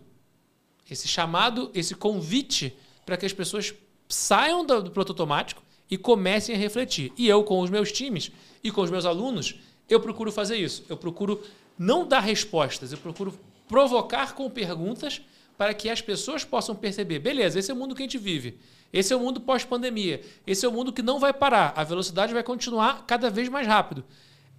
esse 0.90 1.06
chamado, 1.06 1.70
esse 1.72 1.94
convite 1.94 2.76
para 3.06 3.16
que 3.16 3.24
as 3.24 3.32
pessoas 3.32 3.72
saiam 4.08 4.64
do, 4.64 4.82
do 4.82 4.90
piloto 4.90 5.12
automático 5.12 5.62
e 5.90 5.96
comecem 5.96 6.54
a 6.54 6.58
refletir. 6.58 7.12
E 7.16 7.28
eu, 7.28 7.42
com 7.44 7.60
os 7.60 7.70
meus 7.70 7.92
times 7.92 8.30
e 8.62 8.70
com 8.70 8.80
os 8.80 8.90
meus 8.90 9.06
alunos, 9.06 9.54
eu 9.88 10.00
procuro 10.00 10.32
fazer 10.32 10.56
isso. 10.56 10.84
Eu 10.88 10.96
procuro 10.96 11.40
não 11.78 12.06
dar 12.06 12.20
respostas, 12.20 12.92
eu 12.92 12.98
procuro 12.98 13.38
provocar 13.68 14.34
com 14.34 14.50
perguntas 14.50 15.22
para 15.56 15.72
que 15.74 15.88
as 15.88 16.00
pessoas 16.00 16.44
possam 16.44 16.74
perceber: 16.74 17.20
beleza, 17.20 17.58
esse 17.58 17.70
é 17.70 17.74
o 17.74 17.76
mundo 17.76 17.94
que 17.94 18.02
a 18.02 18.04
gente 18.04 18.18
vive. 18.18 18.58
Esse 18.92 19.12
é 19.12 19.16
o 19.16 19.20
mundo 19.20 19.40
pós-pandemia. 19.40 20.20
Esse 20.44 20.66
é 20.66 20.68
o 20.68 20.72
mundo 20.72 20.92
que 20.92 21.00
não 21.00 21.20
vai 21.20 21.32
parar. 21.32 21.72
A 21.76 21.84
velocidade 21.84 22.34
vai 22.34 22.42
continuar 22.42 23.04
cada 23.06 23.30
vez 23.30 23.48
mais 23.48 23.64
rápido. 23.64 24.04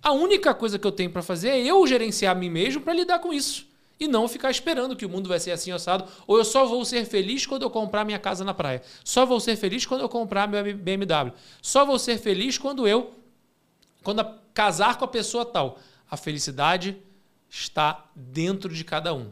A 0.01 0.13
única 0.13 0.53
coisa 0.53 0.79
que 0.79 0.87
eu 0.87 0.91
tenho 0.91 1.09
para 1.09 1.21
fazer 1.21 1.49
é 1.49 1.59
eu 1.59 1.85
gerenciar 1.85 2.31
a 2.33 2.39
mim 2.39 2.49
mesmo 2.49 2.81
para 2.81 2.93
lidar 2.93 3.19
com 3.19 3.33
isso 3.33 3.70
e 4.01 4.07
não 4.07 4.27
ficar 4.27 4.49
esperando 4.49 4.95
que 4.95 5.05
o 5.05 5.09
mundo 5.09 5.29
vai 5.29 5.39
ser 5.39 5.51
assim 5.51 5.71
assado, 5.71 6.05
ou 6.25 6.39
eu 6.39 6.43
só 6.43 6.65
vou 6.65 6.83
ser 6.83 7.05
feliz 7.05 7.45
quando 7.45 7.61
eu 7.61 7.69
comprar 7.69 8.03
minha 8.03 8.17
casa 8.17 8.43
na 8.43 8.51
praia. 8.51 8.81
Só 9.03 9.27
vou 9.27 9.39
ser 9.39 9.55
feliz 9.55 9.85
quando 9.85 10.01
eu 10.01 10.09
comprar 10.09 10.47
meu 10.47 10.75
BMW. 10.75 11.31
Só 11.61 11.85
vou 11.85 11.99
ser 11.99 12.17
feliz 12.17 12.57
quando 12.57 12.87
eu 12.87 13.13
quando 14.01 14.25
casar 14.55 14.97
com 14.97 15.05
a 15.05 15.07
pessoa 15.07 15.45
tal. 15.45 15.77
A 16.09 16.17
felicidade 16.17 16.97
está 17.47 18.09
dentro 18.15 18.73
de 18.73 18.83
cada 18.83 19.13
um. 19.13 19.29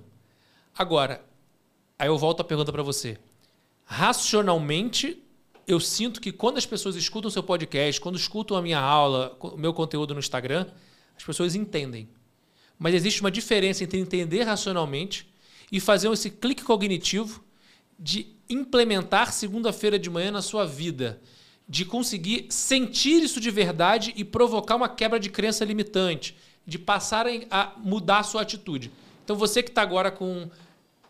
Agora, 0.77 1.25
aí 1.97 2.07
eu 2.07 2.17
volto 2.19 2.41
a 2.41 2.43
pergunta 2.43 2.71
para 2.71 2.83
você. 2.83 3.17
Racionalmente, 3.85 5.19
eu 5.65 5.79
sinto 5.79 6.21
que 6.21 6.31
quando 6.31 6.59
as 6.59 6.65
pessoas 6.67 6.95
escutam 6.95 7.27
o 7.27 7.31
seu 7.31 7.41
podcast, 7.41 7.99
quando 7.99 8.19
escutam 8.19 8.55
a 8.55 8.61
minha 8.61 8.79
aula, 8.79 9.35
o 9.39 9.57
meu 9.57 9.73
conteúdo 9.73 10.13
no 10.13 10.19
Instagram, 10.19 10.67
as 11.17 11.23
pessoas 11.23 11.55
entendem. 11.55 12.07
Mas 12.79 12.95
existe 12.95 13.19
uma 13.19 13.29
diferença 13.29 13.83
entre 13.83 13.99
entender 13.99 14.43
racionalmente 14.43 15.29
e 15.69 15.81
fazer 15.81 16.09
esse 16.09 16.31
clique 16.31 16.63
cognitivo 16.63 17.43
de 17.99 18.27
implementar 18.49 19.33
segunda-feira 19.33 19.99
de 19.99 20.09
manhã 20.09 20.31
na 20.31 20.41
sua 20.41 20.65
vida, 20.65 21.21
de 21.67 21.83
conseguir 21.83 22.47
sentir 22.49 23.21
isso 23.21 23.41
de 23.41 23.51
verdade 23.51 24.13
e 24.15 24.23
provocar 24.23 24.77
uma 24.77 24.87
quebra 24.87 25.19
de 25.19 25.29
crença 25.29 25.65
limitante, 25.65 26.35
de 26.65 26.79
passarem 26.79 27.45
a 27.51 27.73
mudar 27.77 28.19
a 28.19 28.23
sua 28.23 28.41
atitude. 28.41 28.91
Então 29.23 29.35
você 29.35 29.61
que 29.61 29.69
está 29.69 29.81
agora 29.81 30.09
com 30.09 30.49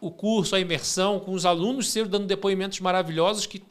o 0.01 0.09
curso, 0.09 0.55
a 0.55 0.59
imersão, 0.59 1.20
com 1.20 1.34
os 1.34 1.45
alunos 1.45 1.89
seus 1.89 2.09
dando 2.09 2.26
depoimentos 2.26 2.80
maravilhosos 2.80 3.45
que 3.45 3.61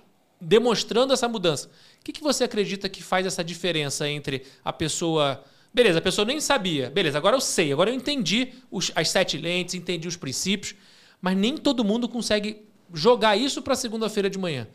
demonstrando 0.41 1.13
essa 1.13 1.29
mudança. 1.29 1.69
O 2.01 2.05
que, 2.05 2.13
que 2.13 2.23
você 2.23 2.45
acredita 2.45 2.89
que 2.89 3.03
faz 3.03 3.27
essa 3.27 3.43
diferença 3.43 4.09
entre 4.09 4.45
a 4.65 4.73
pessoa 4.73 5.43
Beleza, 5.73 5.99
a 5.99 6.03
pessoa 6.03 6.25
nem 6.25 6.41
sabia. 6.41 6.91
Beleza, 6.91 7.19
agora 7.19 7.37
eu 7.37 7.41
sei, 7.41 7.73
agora 7.73 7.91
eu 7.91 7.95
entendi 7.95 8.53
os, 8.71 8.91
as 8.95 9.11
sete 9.11 9.37
lentes, 9.37 9.75
entendi 9.75 10.09
os 10.09 10.17
princípios, 10.17 10.75
mas 11.21 11.37
nem 11.37 11.57
todo 11.57 11.85
mundo 11.85 12.09
consegue 12.09 12.65
jogar 12.93 13.37
isso 13.37 13.61
para 13.63 13.75
segunda-feira 13.77 14.31
de 14.31 14.39
manhã. 14.39 14.67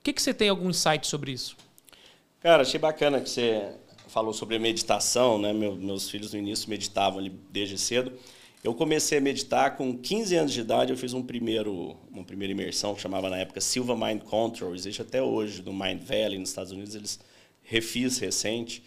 O 0.00 0.02
que, 0.04 0.12
que 0.12 0.20
você 0.20 0.34
tem 0.34 0.48
algum 0.48 0.68
insight 0.68 1.06
sobre 1.06 1.32
isso? 1.32 1.56
Cara, 2.40 2.62
achei 2.62 2.78
bacana 2.78 3.20
que 3.20 3.30
você 3.30 3.72
falou 4.08 4.34
sobre 4.34 4.58
meditação, 4.58 5.38
né? 5.38 5.52
Meu, 5.52 5.74
meus 5.74 6.10
filhos 6.10 6.32
no 6.32 6.38
início 6.38 6.68
meditavam 6.68 7.18
ali 7.18 7.32
desde 7.50 7.78
cedo. 7.78 8.12
Eu 8.62 8.74
comecei 8.74 9.18
a 9.18 9.20
meditar 9.20 9.76
com 9.76 9.96
15 9.96 10.36
anos 10.36 10.52
de 10.52 10.60
idade, 10.60 10.92
eu 10.92 10.96
fiz 10.96 11.12
um 11.12 11.22
primeiro, 11.22 11.96
uma 12.10 12.24
primeira 12.24 12.52
imersão 12.52 12.94
que 12.94 13.00
chamava 13.00 13.28
na 13.28 13.36
época 13.36 13.60
Silva 13.60 13.94
Mind 13.94 14.22
Control, 14.22 14.74
existe 14.74 15.02
até 15.02 15.22
hoje, 15.22 15.62
no 15.62 15.72
Mind 15.72 16.00
Valley, 16.00 16.38
nos 16.38 16.48
Estados 16.48 16.72
Unidos, 16.72 16.94
eles 16.94 17.20
refis 17.62 18.18
recente. 18.18 18.82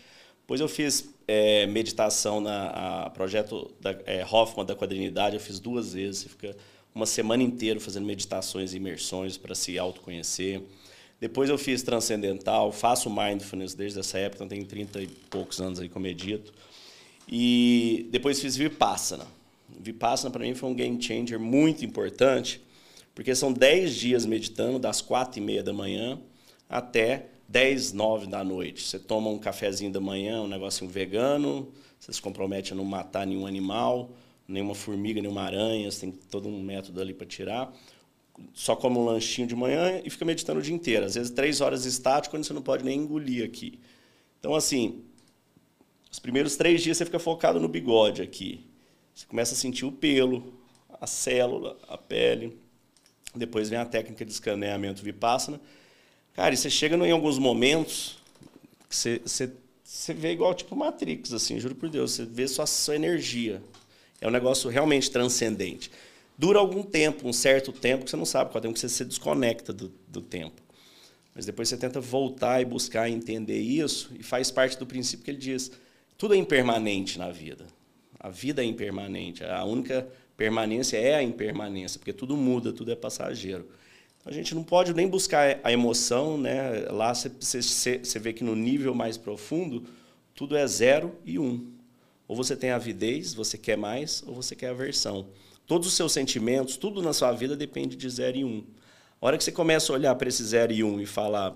Depois 0.48 0.62
eu 0.62 0.70
fiz 0.70 1.14
é, 1.28 1.68
meditação 1.68 2.40
na 2.40 3.12
projeto 3.14 3.70
da, 3.82 3.92
é, 4.06 4.26
Hoffman 4.26 4.66
da 4.66 4.78
quadrinidade, 4.78 5.36
eu 5.36 5.42
fiz 5.42 5.60
duas 5.60 5.92
vezes. 5.92 6.22
Você 6.22 6.30
fica 6.30 6.56
uma 6.96 7.06
semana 7.06 7.44
inteira 7.44 7.82
fazendo 7.82 8.06
meditações 8.06 8.74
e 8.74 8.78
imersões 8.78 9.36
para 9.36 9.54
se 9.54 9.78
autoconhecer. 9.78 10.62
Depois 11.20 11.50
eu 11.50 11.58
fiz 11.58 11.84
transcendental, 11.84 12.72
faço 12.72 13.10
mindfulness 13.10 13.74
desde 13.74 14.00
essa 14.00 14.20
época, 14.20 14.46
então 14.46 14.48
tenho 14.48 14.66
30 14.66 15.02
e 15.02 15.08
poucos 15.30 15.60
anos 15.60 15.82
aí 15.82 15.92
eu 15.94 16.02
medito. 16.02 16.54
E 17.28 18.08
depois 18.10 18.40
fiz 18.40 18.56
Vipassana. 18.56 19.28
Vipassana 19.68 20.32
para 20.32 20.46
mim 20.46 20.56
foi 20.56 20.70
um 20.70 20.74
game 20.74 21.02
changer 21.04 21.38
muito 21.38 21.84
importante, 21.84 22.62
porque 23.14 23.36
são 23.36 23.52
10 23.52 23.94
dias 23.94 24.26
meditando, 24.26 24.80
das 24.80 25.02
4 25.02 25.40
e 25.40 25.44
meia 25.44 25.62
da 25.62 25.74
manhã 25.74 26.18
até 26.70 27.26
10, 27.48 27.94
9 27.94 28.28
da 28.28 28.44
noite. 28.44 28.84
Você 28.84 29.00
toma 29.00 29.30
um 29.30 29.40
cafezinho 29.40 29.92
da 29.92 30.00
manhã, 30.00 30.42
um 30.42 30.48
negocinho 30.48 30.90
vegano, 30.90 31.72
você 32.00 32.14
se 32.14 32.22
compromete 32.22 32.74
a 32.74 32.76
não 32.76 32.86
matar 32.86 33.26
nenhum 33.26 33.46
animal, 33.46 34.12
nenhuma 34.48 34.76
formiga, 34.76 35.22
nenhuma 35.22 35.42
aranha, 35.42 35.90
você 35.90 36.02
tem 36.02 36.12
todo 36.12 36.48
um 36.48 36.62
método 36.62 37.02
ali 37.02 37.14
para 37.14 37.26
tirar. 37.26 37.74
Só 38.54 38.76
come 38.76 38.98
um 38.98 39.06
lanchinho 39.06 39.48
de 39.48 39.56
manhã 39.56 40.02
e 40.04 40.10
fica 40.10 40.24
meditando 40.24 40.60
o 40.60 40.64
dia 40.64 40.76
inteiro. 40.76 41.06
Às 41.06 41.16
vezes, 41.16 41.32
três 41.32 41.60
horas 41.60 41.86
estático, 41.86 42.36
quando 42.36 42.44
você 42.44 42.54
não 42.54 42.62
pode 42.62 42.84
nem 42.84 43.00
engolir 43.00 43.44
aqui. 43.44 43.80
Então, 44.40 44.54
assim, 44.54 45.04
os 46.12 46.20
primeiros 46.20 46.56
três 46.56 46.82
dias 46.82 46.98
você 46.98 47.06
fica 47.06 47.20
focado 47.20 47.60
no 47.60 47.68
bigode 47.68 48.22
aqui. 48.22 48.66
Você 49.14 49.26
começa 49.26 49.54
a 49.54 49.58
sentir 49.58 49.86
o 49.86 49.92
pelo, 49.92 50.54
a 51.02 51.08
célula, 51.08 51.78
a 51.88 51.98
pele. 51.98 52.58
Depois 53.36 53.70
vem 53.70 53.80
a 53.80 53.86
técnica 53.86 54.24
de 54.24 54.32
escaneamento 54.32 55.04
vipassana, 55.04 55.60
Cara, 56.38 56.54
e 56.54 56.58
você 56.58 56.70
chega 56.70 56.96
em 56.96 57.12
alguns 57.12 57.40
momentos 57.40 58.20
que 58.88 58.96
você, 58.96 59.20
você, 59.26 59.52
você 59.84 60.14
vê 60.14 60.34
igual 60.34 60.54
tipo 60.54 60.76
Matrix, 60.76 61.34
assim, 61.34 61.60
juro 61.60 61.74
por 61.74 61.90
Deus, 61.90 62.12
você 62.12 62.26
vê 62.26 62.48
sua, 62.48 62.68
sua 62.68 62.96
energia. 62.96 63.60
É 64.22 64.28
um 64.28 64.30
negócio 64.30 64.70
realmente 64.70 65.10
transcendente. 65.10 65.90
Dura 66.38 66.60
algum 66.60 66.84
tempo, 66.84 67.28
um 67.28 67.34
certo 67.34 67.72
tempo, 67.72 68.04
que 68.04 68.12
você 68.12 68.16
não 68.16 68.24
sabe 68.24 68.52
qual 68.52 68.62
tempo 68.62 68.76
que 68.76 68.80
você 68.80 68.88
se 68.88 69.04
desconecta 69.04 69.74
do, 69.74 69.92
do 70.08 70.22
tempo. 70.22 70.62
Mas 71.34 71.48
depois 71.48 71.70
você 71.70 71.76
tenta 71.76 72.00
voltar 72.00 72.62
e 72.62 72.66
buscar 72.66 73.10
entender 73.10 73.58
isso, 73.58 74.12
e 74.20 74.22
faz 74.22 74.52
parte 74.52 74.78
do 74.78 74.86
princípio 74.86 75.26
que 75.26 75.32
ele 75.32 75.40
diz: 75.40 75.72
tudo 76.20 76.36
é 76.36 76.38
impermanente 76.38 77.18
na 77.18 77.32
vida. 77.32 77.66
A 78.20 78.30
vida 78.30 78.62
é 78.62 78.66
impermanente. 78.66 79.44
A 79.44 79.66
única 79.66 80.08
permanência 80.38 80.98
é 80.98 81.16
a 81.16 81.24
impermanência, 81.24 81.98
porque 81.98 82.14
tudo 82.14 82.38
muda, 82.38 82.72
tudo 82.72 82.92
é 82.92 82.96
passageiro. 82.96 83.68
A 84.28 84.32
gente 84.34 84.54
não 84.54 84.62
pode 84.62 84.94
nem 84.94 85.08
buscar 85.08 85.58
a 85.64 85.72
emoção, 85.72 86.38
né? 86.38 86.82
Lá 86.90 87.14
você 87.14 88.20
vê 88.20 88.34
que 88.34 88.44
no 88.44 88.58
nível 88.58 88.94
mais 88.94 89.16
profundo 89.16 89.86
tudo 90.36 90.58
é 90.58 90.68
zero 90.68 91.16
e 91.24 91.40
um. 91.40 91.72
Ou 92.28 92.36
você 92.36 92.54
tem 92.54 92.72
avidez, 92.72 93.34
você 93.34 93.58
quer 93.58 93.78
mais, 93.78 94.22
ou 94.28 94.36
você 94.36 94.54
quer 94.54 94.68
aversão. 94.68 95.30
Todos 95.66 95.88
os 95.88 95.94
seus 95.94 96.12
sentimentos, 96.12 96.76
tudo 96.76 97.02
na 97.02 97.14
sua 97.14 97.32
vida 97.32 97.56
depende 97.56 97.96
de 97.96 98.10
zero 98.10 98.36
e 98.36 98.44
um. 98.44 98.66
A 99.22 99.28
hora 99.28 99.38
que 99.38 99.46
você 99.46 99.52
começa 99.52 99.94
a 99.94 99.96
olhar 99.96 100.14
para 100.16 100.28
esse 100.28 100.44
zero 100.44 100.74
e 100.74 100.84
um 100.84 101.00
e 101.00 101.06
falar, 101.06 101.56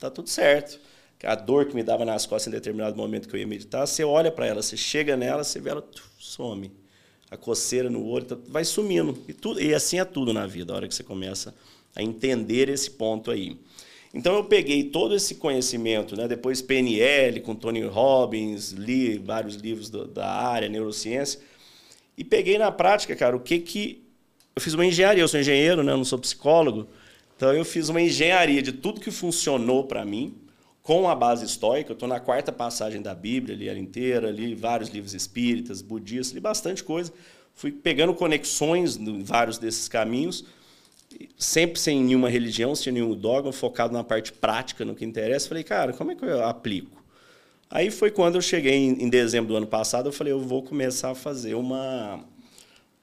tá 0.00 0.10
tudo 0.10 0.28
certo. 0.28 0.80
A 1.22 1.36
dor 1.36 1.66
que 1.66 1.76
me 1.76 1.84
dava 1.84 2.04
nas 2.04 2.26
costas 2.26 2.52
em 2.52 2.56
determinado 2.56 2.96
momento 2.96 3.28
que 3.28 3.36
eu 3.36 3.40
ia 3.40 3.46
meditar, 3.46 3.86
você 3.86 4.02
olha 4.02 4.32
para 4.32 4.46
ela, 4.46 4.62
você 4.62 4.76
chega 4.76 5.16
nela, 5.16 5.44
você 5.44 5.60
vê 5.60 5.70
ela, 5.70 5.88
some. 6.18 6.72
A 7.30 7.36
coceira 7.36 7.88
no 7.88 8.04
olho, 8.04 8.26
tá, 8.26 8.36
vai 8.48 8.64
sumindo. 8.64 9.16
E, 9.28 9.32
tudo, 9.32 9.62
e 9.62 9.72
assim 9.72 10.00
é 10.00 10.04
tudo 10.04 10.32
na 10.32 10.44
vida, 10.44 10.72
a 10.72 10.76
hora 10.76 10.88
que 10.88 10.94
você 10.94 11.04
começa 11.04 11.50
a 11.50 11.54
entender 12.02 12.68
esse 12.68 12.90
ponto 12.90 13.30
aí. 13.30 13.56
Então 14.12 14.36
eu 14.36 14.44
peguei 14.44 14.84
todo 14.84 15.14
esse 15.14 15.34
conhecimento, 15.34 16.16
né? 16.16 16.28
depois 16.28 16.62
PNL 16.62 17.40
com 17.40 17.54
Tony 17.54 17.82
Robbins, 17.82 18.70
li 18.70 19.18
vários 19.18 19.56
livros 19.56 19.90
do, 19.90 20.06
da 20.06 20.30
área, 20.30 20.68
neurociência, 20.68 21.40
e 22.16 22.22
peguei 22.22 22.56
na 22.56 22.70
prática, 22.70 23.16
cara, 23.16 23.36
o 23.36 23.40
que 23.40 23.58
que 23.58 24.04
eu 24.54 24.62
fiz 24.62 24.72
uma 24.72 24.86
engenharia, 24.86 25.20
eu 25.20 25.26
sou 25.26 25.40
engenheiro, 25.40 25.82
né? 25.82 25.90
Eu 25.90 25.96
não 25.96 26.04
sou 26.04 26.16
psicólogo, 26.16 26.86
então 27.36 27.52
eu 27.52 27.64
fiz 27.64 27.88
uma 27.88 28.00
engenharia 28.00 28.62
de 28.62 28.70
tudo 28.70 29.00
que 29.00 29.10
funcionou 29.10 29.82
para 29.82 30.04
mim 30.04 30.36
com 30.80 31.08
a 31.08 31.14
base 31.16 31.44
estoica. 31.44 31.90
Eu 31.90 31.94
estou 31.94 32.08
na 32.08 32.20
quarta 32.20 32.52
passagem 32.52 33.02
da 33.02 33.16
Bíblia, 33.16 33.56
li 33.56 33.68
ela 33.68 33.80
inteira, 33.80 34.30
li 34.30 34.54
vários 34.54 34.90
livros 34.90 35.12
espíritas, 35.12 35.82
budistas, 35.82 36.32
li 36.32 36.40
bastante 36.40 36.84
coisa. 36.84 37.12
Fui 37.52 37.72
pegando 37.72 38.14
conexões 38.14 38.96
em 38.96 39.24
vários 39.24 39.58
desses 39.58 39.88
caminhos 39.88 40.44
sempre 41.38 41.78
sem 41.78 42.02
nenhuma 42.02 42.28
religião, 42.28 42.74
sem 42.74 42.92
nenhum 42.92 43.14
dogma, 43.14 43.52
focado 43.52 43.92
na 43.92 44.04
parte 44.04 44.32
prática, 44.32 44.84
no 44.84 44.94
que 44.94 45.04
interessa. 45.04 45.48
Falei, 45.48 45.64
cara, 45.64 45.92
como 45.92 46.12
é 46.12 46.14
que 46.14 46.24
eu 46.24 46.44
aplico? 46.44 47.02
Aí 47.70 47.90
foi 47.90 48.10
quando 48.10 48.36
eu 48.36 48.42
cheguei 48.42 48.76
em, 48.76 49.08
dezembro 49.08 49.48
do 49.48 49.56
ano 49.56 49.66
passado, 49.66 50.08
eu 50.08 50.12
falei, 50.12 50.32
eu 50.32 50.40
vou 50.40 50.62
começar 50.62 51.10
a 51.10 51.14
fazer 51.14 51.54
uma, 51.54 52.24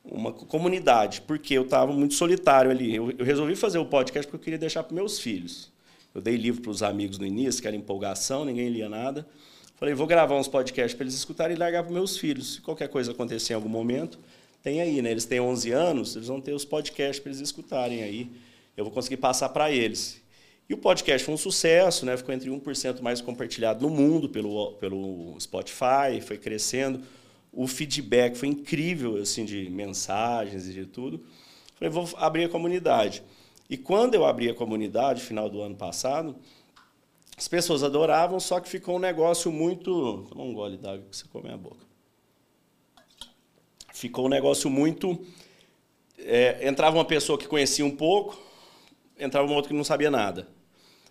uma 0.03 0.31
comunidade, 0.31 1.21
porque 1.21 1.53
eu 1.53 1.63
estava 1.63 1.91
muito 1.91 2.13
solitário 2.13 2.71
ali. 2.71 2.95
Eu, 2.95 3.11
eu, 3.17 3.25
resolvi 3.25 3.55
fazer 3.55 3.79
o 3.79 3.85
podcast 3.85 4.25
porque 4.27 4.41
eu 4.41 4.43
queria 4.43 4.59
deixar 4.59 4.83
para 4.83 4.95
meus 4.95 5.19
filhos. 5.19 5.71
Eu 6.15 6.21
dei 6.21 6.35
livro 6.35 6.61
para 6.61 6.71
os 6.71 6.83
amigos 6.83 7.17
no 7.17 7.25
início, 7.25 7.61
que 7.61 7.67
era 7.67 7.75
empolgação, 7.75 8.45
ninguém 8.45 8.69
lia 8.69 8.87
nada. 8.87 9.27
Falei, 9.75 9.93
vou 9.93 10.05
gravar 10.05 10.35
uns 10.35 10.47
podcasts 10.47 10.93
para 10.93 11.03
eles 11.03 11.15
escutarem 11.15 11.55
e 11.55 11.59
largar 11.59 11.83
para 11.83 11.91
meus 11.91 12.17
filhos. 12.17 12.53
Se 12.53 12.61
qualquer 12.61 12.87
coisa 12.87 13.11
acontecer 13.11 13.53
em 13.53 13.55
algum 13.55 13.67
momento, 13.67 14.19
tem 14.63 14.79
aí, 14.79 15.01
né? 15.01 15.11
Eles 15.11 15.25
têm 15.25 15.39
11 15.39 15.71
anos, 15.71 16.15
eles 16.15 16.27
vão 16.27 16.39
ter 16.39 16.53
os 16.53 16.63
podcasts 16.63 17.19
para 17.19 17.31
eles 17.31 17.41
escutarem 17.41 18.03
aí. 18.03 18.31
Eu 18.77 18.83
vou 18.83 18.93
conseguir 18.93 19.17
passar 19.17 19.49
para 19.49 19.71
eles. 19.71 20.21
E 20.69 20.73
o 20.73 20.77
podcast 20.77 21.25
foi 21.25 21.33
um 21.33 21.37
sucesso, 21.37 22.05
né? 22.05 22.15
Ficou 22.15 22.33
entre 22.33 22.49
1% 22.49 23.01
mais 23.01 23.19
compartilhado 23.19 23.81
no 23.81 23.93
mundo 23.93 24.29
pelo, 24.29 24.73
pelo 24.73 25.35
Spotify, 25.39 26.21
foi 26.21 26.37
crescendo. 26.37 27.01
O 27.51 27.67
feedback 27.67 28.35
foi 28.35 28.47
incrível, 28.47 29.17
assim, 29.17 29.43
de 29.43 29.69
mensagens 29.69 30.67
e 30.67 30.73
de 30.73 30.85
tudo. 30.85 31.21
Falei, 31.75 31.91
vou 31.91 32.07
abrir 32.15 32.45
a 32.45 32.49
comunidade. 32.49 33.23
E 33.69 33.75
quando 33.75 34.13
eu 34.13 34.25
abri 34.25 34.49
a 34.49 34.53
comunidade, 34.53 35.21
final 35.21 35.49
do 35.49 35.61
ano 35.61 35.75
passado, 35.75 36.35
as 37.35 37.47
pessoas 37.47 37.83
adoravam, 37.83 38.39
só 38.39 38.59
que 38.59 38.69
ficou 38.69 38.95
um 38.95 38.99
negócio 38.99 39.51
muito. 39.51 40.25
Toma 40.29 40.43
um 40.43 40.53
gole 40.53 40.77
d'água 40.77 41.05
que 41.09 41.17
você 41.17 41.25
come 41.27 41.49
a 41.49 41.57
boca 41.57 41.90
ficou 44.01 44.25
um 44.25 44.29
negócio 44.29 44.67
muito. 44.67 45.19
É, 46.17 46.67
entrava 46.67 46.97
uma 46.97 47.05
pessoa 47.05 47.37
que 47.37 47.47
conhecia 47.47 47.85
um 47.85 47.95
pouco, 47.95 48.35
entrava 49.19 49.45
uma 49.45 49.55
outra 49.55 49.69
que 49.69 49.77
não 49.77 49.83
sabia 49.83 50.09
nada. 50.09 50.47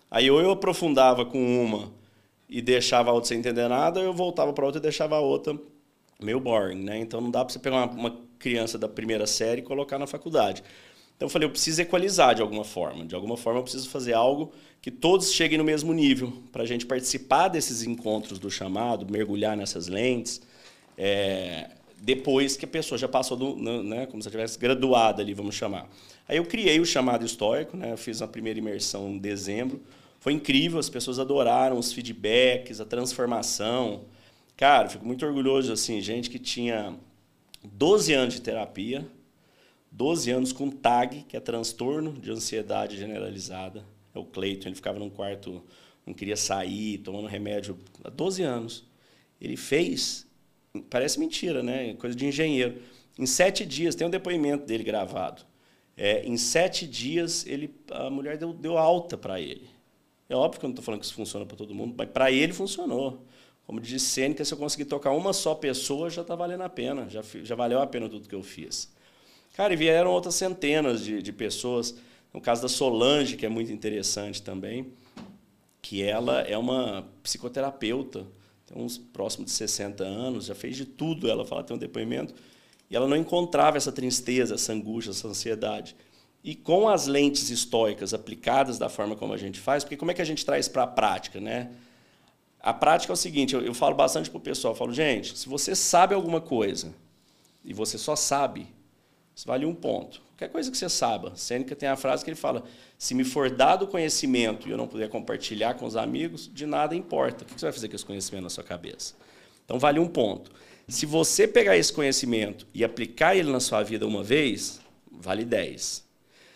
Aí 0.09 0.29
ou 0.29 0.41
eu 0.41 0.51
aprofundava 0.51 1.25
com 1.25 1.39
uma 1.63 1.93
e 2.49 2.61
deixava 2.61 3.09
a 3.09 3.13
outra 3.13 3.29
sem 3.29 3.39
entender 3.39 3.69
nada, 3.69 4.01
ou 4.01 4.05
eu 4.05 4.13
voltava 4.13 4.51
para 4.51 4.65
outra 4.65 4.79
e 4.79 4.81
deixava 4.81 5.15
a 5.15 5.21
outra 5.21 5.57
meio 6.21 6.39
boring, 6.39 6.83
né? 6.83 6.99
Então 6.99 7.21
não 7.21 7.31
dá 7.31 7.45
para 7.45 7.53
você 7.53 7.59
pegar 7.59 7.77
uma, 7.77 7.91
uma, 7.91 8.31
criança 8.37 8.77
da 8.77 8.89
primeira 8.89 9.27
série 9.27 9.61
e 9.61 9.63
colocar 9.63 9.99
na 9.99 10.07
faculdade. 10.07 10.63
Então 11.15 11.27
eu 11.27 11.29
falei, 11.29 11.45
eu 11.47 11.51
preciso 11.51 11.79
equalizar 11.81 12.33
de 12.33 12.41
alguma 12.41 12.63
forma. 12.63 13.05
De 13.05 13.13
alguma 13.13 13.37
forma 13.37 13.59
eu 13.59 13.63
preciso 13.63 13.87
fazer 13.87 14.13
algo 14.13 14.51
que 14.81 14.89
todos 14.89 15.31
cheguem 15.31 15.59
no 15.59 15.63
mesmo 15.63 15.93
nível, 15.93 16.33
para 16.51 16.63
a 16.63 16.65
gente 16.65 16.85
participar 16.85 17.47
desses 17.49 17.83
encontros 17.83 18.39
do 18.39 18.49
chamado, 18.49 19.09
mergulhar 19.09 19.55
nessas 19.55 19.87
lentes. 19.87 20.41
É, 20.97 21.69
depois 22.01 22.57
que 22.57 22.65
a 22.65 22.67
pessoa 22.67 22.97
já 22.97 23.07
passou, 23.07 23.37
do, 23.37 23.55
né, 23.83 24.07
como 24.07 24.21
se 24.23 24.29
tivesse 24.29 24.57
graduada 24.57 25.21
ali, 25.21 25.35
vamos 25.35 25.53
chamar. 25.53 25.87
Aí 26.27 26.37
eu 26.37 26.45
criei 26.45 26.79
o 26.79 26.85
chamado 26.85 27.23
histórico, 27.23 27.77
né, 27.77 27.95
fiz 27.95 28.23
a 28.23 28.27
primeira 28.27 28.57
imersão 28.57 29.11
em 29.11 29.19
dezembro. 29.19 29.79
Foi 30.19 30.33
incrível, 30.33 30.79
as 30.79 30.89
pessoas 30.89 31.19
adoraram 31.19 31.77
os 31.77 31.93
feedbacks, 31.93 32.81
a 32.81 32.85
transformação. 32.85 34.05
Cara, 34.57 34.89
fico 34.89 35.05
muito 35.05 35.23
orgulhoso, 35.25 35.71
assim, 35.71 36.01
gente 36.01 36.27
que 36.27 36.39
tinha 36.39 36.95
12 37.63 38.13
anos 38.13 38.33
de 38.33 38.41
terapia, 38.41 39.07
12 39.91 40.31
anos 40.31 40.51
com 40.51 40.71
TAG, 40.71 41.25
que 41.27 41.37
é 41.37 41.39
transtorno 41.39 42.13
de 42.13 42.31
ansiedade 42.31 42.97
generalizada. 42.97 43.85
É 44.13 44.17
o 44.17 44.25
Cleiton, 44.25 44.69
ele 44.69 44.75
ficava 44.75 44.97
num 44.97 45.09
quarto, 45.09 45.61
não 46.05 46.15
queria 46.15 46.35
sair, 46.35 46.97
tomando 46.97 47.27
remédio 47.27 47.77
há 48.03 48.09
12 48.09 48.41
anos. 48.41 48.83
Ele 49.39 49.55
fez 49.55 50.25
parece 50.89 51.19
mentira, 51.19 51.61
né? 51.61 51.93
Coisa 51.95 52.15
de 52.15 52.25
engenheiro. 52.25 52.81
Em 53.17 53.25
sete 53.25 53.65
dias, 53.65 53.95
tem 53.95 54.07
um 54.07 54.09
depoimento 54.09 54.65
dele 54.65 54.83
gravado. 54.83 55.43
É, 55.97 56.23
em 56.25 56.37
sete 56.37 56.87
dias, 56.87 57.45
ele, 57.45 57.75
a 57.91 58.09
mulher 58.09 58.37
deu, 58.37 58.53
deu 58.53 58.77
alta 58.77 59.17
para 59.17 59.39
ele. 59.39 59.69
É 60.29 60.35
óbvio 60.35 60.59
que 60.59 60.65
eu 60.65 60.69
não 60.69 60.73
estou 60.73 60.85
falando 60.85 61.01
que 61.01 61.05
isso 61.05 61.15
funciona 61.15 61.45
para 61.45 61.57
todo 61.57 61.75
mundo, 61.75 61.93
mas 61.97 62.09
para 62.09 62.31
ele 62.31 62.53
funcionou. 62.53 63.25
Como 63.65 63.79
disse 63.79 64.05
Sêneca, 64.05 64.43
se 64.43 64.53
eu 64.53 64.57
conseguir 64.57 64.85
tocar 64.85 65.11
uma 65.11 65.33
só 65.33 65.53
pessoa, 65.53 66.09
já 66.09 66.21
está 66.21 66.35
valendo 66.35 66.61
a 66.61 66.69
pena, 66.69 67.09
já, 67.09 67.21
já 67.43 67.55
valeu 67.55 67.81
a 67.81 67.87
pena 67.87 68.09
tudo 68.09 68.27
que 68.27 68.35
eu 68.35 68.41
fiz. 68.41 68.91
Cara, 69.53 69.73
e 69.73 69.75
vieram 69.75 70.11
outras 70.11 70.35
centenas 70.35 71.03
de, 71.03 71.21
de 71.21 71.33
pessoas. 71.33 71.95
No 72.33 72.39
caso 72.39 72.61
da 72.61 72.69
Solange, 72.69 73.35
que 73.35 73.45
é 73.45 73.49
muito 73.49 73.71
interessante 73.71 74.41
também, 74.41 74.93
que 75.81 76.01
ela 76.01 76.41
é 76.41 76.57
uma 76.57 77.05
psicoterapeuta, 77.21 78.25
tem 78.71 78.81
uns 78.81 78.97
próximos 78.97 79.51
de 79.51 79.57
60 79.57 80.03
anos, 80.03 80.45
já 80.45 80.55
fez 80.55 80.75
de 80.75 80.85
tudo. 80.85 81.29
Ela 81.29 81.45
fala, 81.45 81.63
tem 81.63 81.75
um 81.75 81.79
depoimento, 81.79 82.33
e 82.89 82.95
ela 82.95 83.07
não 83.07 83.17
encontrava 83.17 83.77
essa 83.77 83.91
tristeza, 83.91 84.55
essa 84.55 84.73
angústia, 84.73 85.11
essa 85.11 85.27
ansiedade. 85.27 85.95
E 86.43 86.55
com 86.55 86.89
as 86.89 87.05
lentes 87.05 87.49
estoicas 87.49 88.13
aplicadas 88.13 88.77
da 88.77 88.89
forma 88.89 89.15
como 89.15 89.33
a 89.33 89.37
gente 89.37 89.59
faz, 89.59 89.83
porque 89.83 89.97
como 89.97 90.11
é 90.11 90.13
que 90.13 90.21
a 90.21 90.25
gente 90.25 90.45
traz 90.45 90.67
para 90.67 90.83
a 90.83 90.87
prática, 90.87 91.39
né? 91.39 91.71
A 92.59 92.73
prática 92.73 93.11
é 93.11 93.15
o 93.15 93.17
seguinte, 93.17 93.53
eu, 93.53 93.61
eu 93.61 93.73
falo 93.73 93.95
bastante 93.95 94.29
para 94.29 94.37
o 94.37 94.41
pessoal, 94.41 94.73
falo, 94.75 94.93
gente, 94.93 95.37
se 95.37 95.47
você 95.47 95.75
sabe 95.75 96.13
alguma 96.13 96.41
coisa 96.41 96.93
e 97.63 97.73
você 97.73 97.97
só 97.97 98.15
sabe, 98.15 98.67
isso 99.35 99.47
vale 99.47 99.65
um 99.65 99.73
ponto. 99.73 100.21
Qualquer 100.41 100.53
coisa 100.53 100.71
que 100.71 100.77
você 100.77 100.89
saiba. 100.89 101.33
Sêneca 101.35 101.75
tem 101.75 101.87
a 101.87 101.95
frase 101.95 102.23
que 102.23 102.31
ele 102.31 102.35
fala: 102.35 102.63
se 102.97 103.13
me 103.13 103.23
for 103.23 103.47
dado 103.47 103.85
conhecimento 103.85 104.67
e 104.67 104.71
eu 104.71 104.77
não 104.77 104.87
puder 104.87 105.07
compartilhar 105.07 105.75
com 105.75 105.85
os 105.85 105.95
amigos, 105.95 106.49
de 106.51 106.65
nada 106.65 106.95
importa. 106.95 107.43
O 107.43 107.47
que 107.47 107.59
você 107.59 107.67
vai 107.67 107.71
fazer 107.71 107.87
com 107.87 107.95
esse 107.95 108.05
conhecimento 108.05 108.43
na 108.45 108.49
sua 108.49 108.63
cabeça? 108.63 109.13
Então, 109.63 109.77
vale 109.77 109.99
um 109.99 110.07
ponto. 110.07 110.51
Se 110.87 111.05
você 111.05 111.47
pegar 111.47 111.77
esse 111.77 111.93
conhecimento 111.93 112.65
e 112.73 112.83
aplicar 112.83 113.35
ele 113.35 113.51
na 113.51 113.59
sua 113.59 113.83
vida 113.83 114.07
uma 114.07 114.23
vez, 114.23 114.81
vale 115.11 115.45
10. 115.45 116.03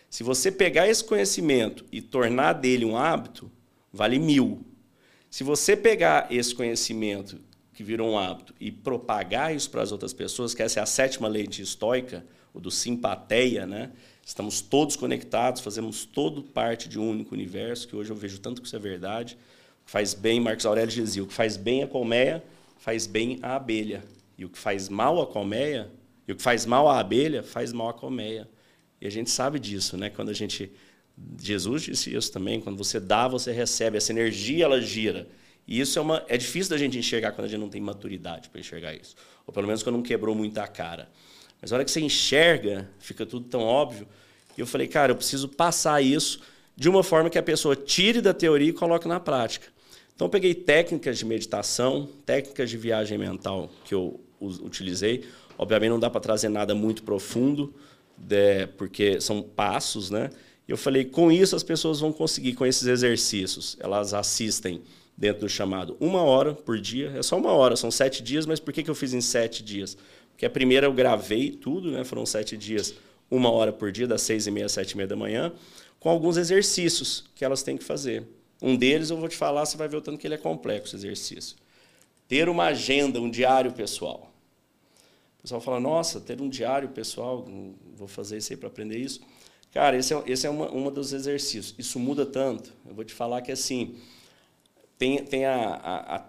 Se 0.10 0.24
você 0.24 0.52
pegar 0.52 0.88
esse 0.88 1.04
conhecimento 1.04 1.86
e 1.92 2.02
tornar 2.02 2.54
dele 2.54 2.86
um 2.86 2.98
hábito, 2.98 3.52
vale 3.94 4.18
mil. 4.18 4.66
Se 5.30 5.44
você 5.44 5.78
pegar 5.78 6.26
esse 6.32 6.56
conhecimento 6.56 7.40
que 7.72 7.84
virou 7.84 8.14
um 8.14 8.18
hábito 8.18 8.56
e 8.60 8.72
propagar 8.72 9.56
isso 9.56 9.70
para 9.70 9.84
as 9.84 9.92
outras 9.92 10.12
pessoas, 10.12 10.56
que 10.56 10.64
essa 10.64 10.80
é 10.80 10.84
a 10.84 10.88
sétima 10.88 11.28
lei 11.28 11.46
de 11.46 11.62
estoica, 11.62 12.26
o 12.56 12.60
do 12.60 12.72
simpatia, 12.72 13.68
né? 13.68 13.92
Estamos 14.26 14.62
todos 14.62 14.96
conectados, 14.96 15.62
fazemos 15.62 16.06
todo 16.06 16.42
parte 16.42 16.90
de 16.90 16.98
um 16.98 17.08
único 17.08 17.36
universo, 17.36 17.88
que 17.88 17.96
hoje 17.96 18.10
eu 18.10 18.16
vejo 18.16 18.40
tanto 18.40 18.62
que 18.62 18.68
isso 18.68 18.76
é 18.76 18.80
verdade. 18.80 19.38
Faz 19.86 20.16
bem, 20.16 20.40
Marcos 20.40 20.66
Aurélio 20.66 20.92
dizia, 20.92 21.22
o 21.22 21.28
que 21.28 21.34
faz 21.34 21.58
bem 21.58 21.84
a 21.84 21.88
colmeia, 21.88 22.44
faz 22.80 23.06
bem 23.06 23.38
a 23.44 23.56
abelha. 23.56 24.04
E 24.38 24.46
o 24.46 24.50
que 24.50 24.58
faz 24.58 24.90
mal 24.90 25.22
à 25.22 25.28
colmeia, 25.28 25.92
e 26.28 26.32
o 26.32 26.36
que 26.36 26.42
faz 26.42 26.66
mal 26.66 26.90
à 26.90 27.00
abelha, 27.00 27.44
faz 27.44 27.72
mal 27.72 27.90
à 27.90 27.94
colmeia. 27.94 28.50
E 29.00 29.06
a 29.06 29.12
gente 29.12 29.30
sabe 29.30 29.60
disso, 29.60 29.96
né? 29.96 30.10
Quando 30.10 30.30
a 30.30 30.34
gente 30.34 30.72
Jesus 31.42 31.84
disse 31.84 32.14
isso 32.14 32.32
também, 32.32 32.60
quando 32.60 32.78
você 32.78 33.00
dá, 33.00 33.28
você 33.28 33.52
recebe, 33.52 33.98
essa 33.98 34.12
energia 34.12 34.66
ela 34.66 34.82
gira. 34.82 35.28
E 35.68 35.80
isso 35.80 35.98
é 35.98 36.02
uma 36.02 36.26
é 36.28 36.38
difícil 36.38 36.70
da 36.70 36.78
gente 36.78 36.98
enxergar 36.98 37.32
quando 37.32 37.46
a 37.46 37.48
gente 37.50 37.60
não 37.60 37.70
tem 37.70 37.82
maturidade 37.82 38.50
para 38.50 38.60
enxergar 38.60 38.94
isso, 38.94 39.16
ou 39.46 39.54
pelo 39.54 39.68
menos 39.68 39.82
quando 39.82 39.96
não 39.96 40.04
quebrou 40.04 40.36
muito 40.36 40.58
a 40.58 40.68
cara. 40.68 41.10
Mas 41.66 41.74
a 41.74 41.78
hora 41.78 41.84
que 41.84 41.90
você 41.90 42.00
enxerga, 42.00 42.88
fica 43.00 43.26
tudo 43.26 43.48
tão 43.48 43.62
óbvio. 43.62 44.08
E 44.56 44.62
eu 44.62 44.68
falei, 44.68 44.88
cara, 44.88 45.14
eu 45.14 45.16
preciso 45.16 45.50
passar 45.50 46.00
isso 46.00 46.40
de 46.76 46.88
uma 46.88 47.02
forma 47.02 47.28
que 47.28 47.40
a 47.40 47.42
pessoa 47.42 47.76
tire 47.76 48.22
da 48.22 48.36
teoria 48.36 48.70
e 48.70 48.72
coloque 48.72 49.08
na 49.08 49.20
prática. 49.20 49.66
Então, 50.14 50.28
eu 50.28 50.30
peguei 50.30 50.54
técnicas 50.54 51.18
de 51.18 51.26
meditação, 51.26 52.08
técnicas 52.24 52.70
de 52.70 52.78
viagem 52.78 53.18
mental 53.18 53.72
que 53.84 53.96
eu 53.96 54.22
utilizei. 54.40 55.26
Obviamente, 55.58 55.90
não 55.90 56.00
dá 56.00 56.08
para 56.08 56.22
trazer 56.22 56.50
nada 56.50 56.76
muito 56.76 57.02
profundo, 57.02 57.74
né, 58.16 58.68
porque 58.68 59.20
são 59.20 59.42
passos, 59.42 60.12
né? 60.12 60.30
Eu 60.68 60.78
falei, 60.78 61.04
com 61.04 61.32
isso 61.32 61.56
as 61.56 61.64
pessoas 61.64 62.00
vão 62.00 62.14
conseguir, 62.14 62.54
com 62.54 62.64
esses 62.64 62.86
exercícios, 62.86 63.76
elas 63.80 64.14
assistem 64.14 64.84
dentro 65.18 65.42
do 65.42 65.50
chamado 65.50 65.98
uma 66.00 66.22
hora 66.22 66.54
por 66.54 66.80
dia. 66.80 67.12
É 67.18 67.24
só 67.24 67.36
uma 67.40 67.54
hora, 67.54 67.76
são 67.76 67.90
sete 67.90 68.22
dias, 68.22 68.46
mas 68.46 68.60
por 68.60 68.72
que, 68.72 68.84
que 68.84 68.90
eu 68.90 68.96
fiz 68.96 69.16
em 69.16 69.22
sete 69.22 69.64
dias? 69.64 69.98
Porque 70.36 70.46
a 70.46 70.50
primeira 70.50 70.86
eu 70.86 70.92
gravei 70.94 71.50
tudo, 71.50 71.90
né? 71.92 72.04
Foram 72.04 72.26
sete 72.26 72.58
dias, 72.58 72.94
uma 73.32 73.50
hora 73.50 73.72
por 73.72 73.90
dia, 73.90 74.06
das 74.06 74.22
seis 74.22 74.46
e 74.46 74.52
meia 74.52 74.66
às 74.66 74.74
sete 74.74 74.92
e 74.92 74.98
meia 74.98 75.08
da 75.08 75.16
manhã, 75.16 75.54
com 75.98 76.10
alguns 76.10 76.36
exercícios 76.36 77.24
que 77.34 77.46
elas 77.46 77.64
têm 77.64 77.78
que 77.78 77.86
fazer. 77.86 78.28
Um 78.62 78.76
deles 78.76 79.10
eu 79.10 79.18
vou 79.18 79.30
te 79.30 79.38
falar, 79.38 79.66
você 79.66 79.78
vai 79.78 79.88
ver 79.88 79.96
o 79.96 80.02
tanto 80.02 80.18
que 80.18 80.28
ele 80.28 80.36
é 80.36 80.38
complexo, 80.38 80.96
esse 80.96 81.06
exercício. 81.06 81.56
Ter 82.28 82.50
uma 82.50 82.66
agenda, 82.66 83.20
um 83.22 83.30
diário 83.30 83.72
pessoal. 83.72 84.30
O 85.40 85.42
pessoal 85.42 85.62
fala, 85.62 85.80
nossa, 85.80 86.20
ter 86.20 86.42
um 86.42 86.50
diário 86.50 86.90
pessoal, 86.90 87.48
vou 87.96 88.08
fazer 88.08 88.38
isso 88.38 88.52
aí 88.52 88.58
para 88.58 88.68
aprender 88.68 88.98
isso. 88.98 89.22
Cara, 89.72 89.96
esse 89.98 90.14
é, 90.14 90.24
esse 90.26 90.46
é 90.46 90.50
uma, 90.50 90.70
uma 90.70 90.92
dos 90.92 91.14
exercícios. 91.14 91.76
Isso 91.78 91.98
muda 91.98 92.26
tanto. 92.26 92.74
Eu 92.86 92.94
vou 92.94 93.06
te 93.06 93.14
falar 93.14 93.42
que, 93.42 93.52
assim, 93.52 93.96
tem, 94.98 95.24
tem 95.24 95.46
a, 95.46 95.56
a, 95.56 96.16
a, 96.16 96.26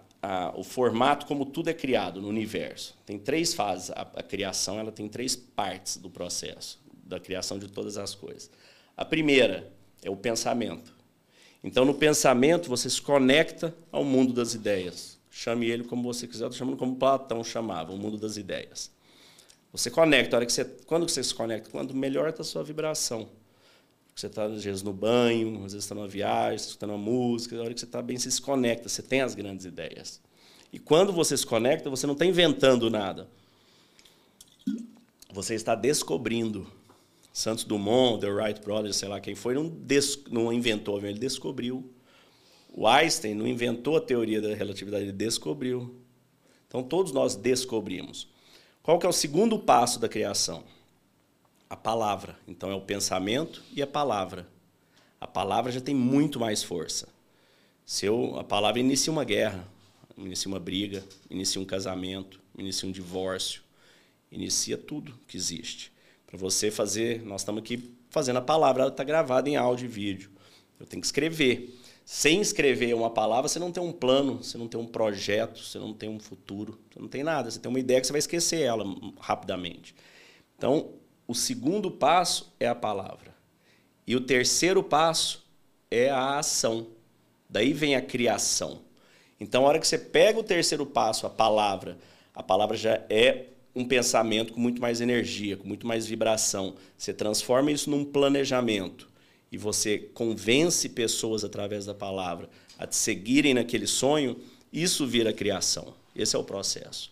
o 0.55 0.63
formato 0.63 1.25
como 1.25 1.45
tudo 1.45 1.69
é 1.69 1.73
criado 1.73 2.21
no 2.21 2.27
universo. 2.27 2.97
Tem 3.05 3.17
três 3.17 3.53
fases. 3.53 3.91
A, 3.91 4.01
a 4.15 4.23
criação 4.23 4.79
ela 4.79 4.91
tem 4.91 5.07
três 5.07 5.35
partes 5.35 5.97
do 5.97 6.09
processo 6.09 6.79
da 7.07 7.19
criação 7.19 7.57
de 7.57 7.67
todas 7.67 7.97
as 7.97 8.13
coisas. 8.13 8.51
A 8.95 9.05
primeira 9.05 9.71
é 10.03 10.09
o 10.09 10.17
pensamento. 10.17 10.93
Então, 11.63 11.85
no 11.85 11.93
pensamento, 11.93 12.69
você 12.69 12.89
se 12.89 13.01
conecta 13.01 13.73
ao 13.91 14.03
mundo 14.03 14.33
das 14.33 14.53
ideias. 14.53 15.17
Chame 15.29 15.69
ele 15.69 15.83
como 15.83 16.03
você 16.03 16.27
quiser, 16.27 16.45
estou 16.45 16.57
chamando 16.57 16.77
como 16.77 16.95
Platão 16.95 17.43
chamava, 17.43 17.91
o 17.93 17.97
mundo 17.97 18.17
das 18.17 18.37
ideias. 18.37 18.91
Você 19.71 19.89
conecta, 19.89 20.35
a 20.35 20.37
hora 20.37 20.45
que 20.45 20.51
você, 20.51 20.65
quando 20.85 21.07
você 21.07 21.23
se 21.23 21.33
conecta? 21.33 21.69
Quando 21.69 21.93
melhor 21.93 22.29
está 22.29 22.41
a 22.41 22.45
sua 22.45 22.63
vibração. 22.63 23.29
Você 24.17 24.25
está, 24.25 24.45
às 24.45 24.63
vezes, 24.63 24.81
no 24.81 24.91
banho, 24.91 25.57
às 25.57 25.73
vezes 25.73 25.83
está 25.83 25.93
numa 25.93 26.07
viagem, 26.07 26.55
escutando 26.55 26.89
uma 26.89 26.97
música, 26.97 27.55
a 27.55 27.61
hora 27.61 27.71
que 27.71 27.79
você 27.79 27.85
está 27.85 28.01
bem, 28.01 28.17
você 28.17 28.31
se 28.31 28.41
conecta, 28.41 28.89
você 28.89 29.03
tem 29.03 29.21
as 29.21 29.35
grandes 29.35 29.63
ideias. 29.63 30.19
E 30.73 30.79
quando 30.79 31.13
você 31.13 31.37
se 31.37 31.45
conecta, 31.45 31.87
você 31.87 32.07
não 32.07 32.13
está 32.13 32.25
inventando 32.25 32.89
nada. 32.89 33.29
Você 35.31 35.53
está 35.53 35.75
descobrindo. 35.75 36.65
Santos 37.31 37.63
Dumont, 37.63 38.19
The 38.19 38.31
Wright 38.31 38.61
Brothers, 38.61 38.95
sei 38.95 39.07
lá 39.07 39.19
quem 39.19 39.35
foi, 39.35 39.53
não, 39.53 39.71
não 40.31 40.51
inventou, 40.51 40.97
ele 41.05 41.19
descobriu. 41.19 41.87
O 42.73 42.87
Einstein 42.87 43.35
não 43.35 43.45
inventou 43.45 43.97
a 43.97 44.01
teoria 44.01 44.41
da 44.41 44.55
relatividade, 44.55 45.03
ele 45.03 45.11
descobriu. 45.11 45.95
Então, 46.67 46.81
todos 46.81 47.11
nós 47.11 47.35
descobrimos. 47.35 48.27
Qual 48.81 48.97
que 48.97 49.05
é 49.05 49.09
o 49.09 49.13
segundo 49.13 49.59
passo 49.59 49.99
da 49.99 50.09
criação? 50.09 50.63
A 51.69 51.75
palavra. 51.75 52.37
Então 52.47 52.71
é 52.71 52.75
o 52.75 52.81
pensamento 52.81 53.63
e 53.73 53.81
a 53.81 53.87
palavra. 53.87 54.47
A 55.19 55.27
palavra 55.27 55.71
já 55.71 55.81
tem 55.81 55.95
muito 55.95 56.39
mais 56.39 56.63
força. 56.63 57.07
Se 57.85 58.05
eu, 58.05 58.37
a 58.37 58.43
palavra 58.43 58.79
inicia 58.79 59.11
uma 59.11 59.23
guerra, 59.23 59.67
inicia 60.17 60.49
uma 60.49 60.59
briga, 60.59 61.03
inicia 61.29 61.61
um 61.61 61.65
casamento, 61.65 62.39
inicia 62.57 62.87
um 62.87 62.91
divórcio, 62.91 63.61
inicia 64.31 64.77
tudo 64.77 65.17
que 65.27 65.37
existe. 65.37 65.91
Para 66.25 66.37
você 66.37 66.69
fazer, 66.69 67.23
nós 67.23 67.41
estamos 67.41 67.61
aqui 67.61 67.95
fazendo 68.09 68.37
a 68.37 68.41
palavra, 68.41 68.83
ela 68.83 68.91
está 68.91 69.03
gravada 69.03 69.49
em 69.49 69.55
áudio 69.55 69.85
e 69.85 69.87
vídeo. 69.87 70.31
Eu 70.79 70.85
tenho 70.85 71.01
que 71.01 71.07
escrever. 71.07 71.73
Sem 72.05 72.39
escrever 72.39 72.93
uma 72.93 73.09
palavra, 73.09 73.49
você 73.49 73.59
não 73.59 73.71
tem 73.71 73.83
um 73.83 73.91
plano, 73.91 74.43
você 74.43 74.57
não 74.57 74.67
tem 74.67 74.79
um 74.79 74.85
projeto, 74.85 75.59
você 75.61 75.77
não 75.77 75.93
tem 75.93 76.07
um 76.07 76.19
futuro, 76.19 76.79
você 76.89 76.99
não 76.99 77.07
tem 77.07 77.23
nada. 77.23 77.51
Você 77.51 77.59
tem 77.59 77.69
uma 77.69 77.79
ideia 77.79 77.99
que 77.99 78.07
você 78.07 78.13
vai 78.13 78.19
esquecer 78.19 78.61
ela 78.61 78.85
rapidamente. 79.19 79.93
Então, 80.57 80.93
o 81.27 81.35
segundo 81.35 81.91
passo 81.91 82.53
é 82.59 82.67
a 82.67 82.75
palavra. 82.75 83.35
E 84.05 84.15
o 84.15 84.21
terceiro 84.21 84.81
passo 84.81 85.45
é 85.91 86.09
a 86.09 86.39
ação. 86.39 86.87
Daí 87.49 87.73
vem 87.73 87.95
a 87.95 88.01
criação. 88.01 88.81
Então, 89.39 89.65
a 89.65 89.67
hora 89.69 89.79
que 89.79 89.87
você 89.87 89.97
pega 89.97 90.39
o 90.39 90.43
terceiro 90.43 90.85
passo, 90.85 91.27
a 91.27 91.29
palavra, 91.29 91.97
a 92.33 92.41
palavra 92.41 92.77
já 92.77 93.03
é 93.09 93.45
um 93.75 93.85
pensamento 93.85 94.53
com 94.53 94.59
muito 94.59 94.81
mais 94.81 95.01
energia, 95.01 95.57
com 95.57 95.67
muito 95.67 95.85
mais 95.85 96.07
vibração. 96.07 96.75
Você 96.97 97.13
transforma 97.13 97.71
isso 97.71 97.89
num 97.89 98.03
planejamento 98.03 99.07
e 99.51 99.57
você 99.57 99.97
convence 99.97 100.89
pessoas 100.89 101.43
através 101.43 101.85
da 101.85 101.93
palavra 101.93 102.49
a 102.79 102.87
te 102.87 102.95
seguirem 102.95 103.53
naquele 103.53 103.87
sonho, 103.87 104.39
isso 104.71 105.05
vira 105.05 105.31
criação. 105.31 105.93
Esse 106.15 106.35
é 106.35 106.39
o 106.39 106.43
processo. 106.43 107.11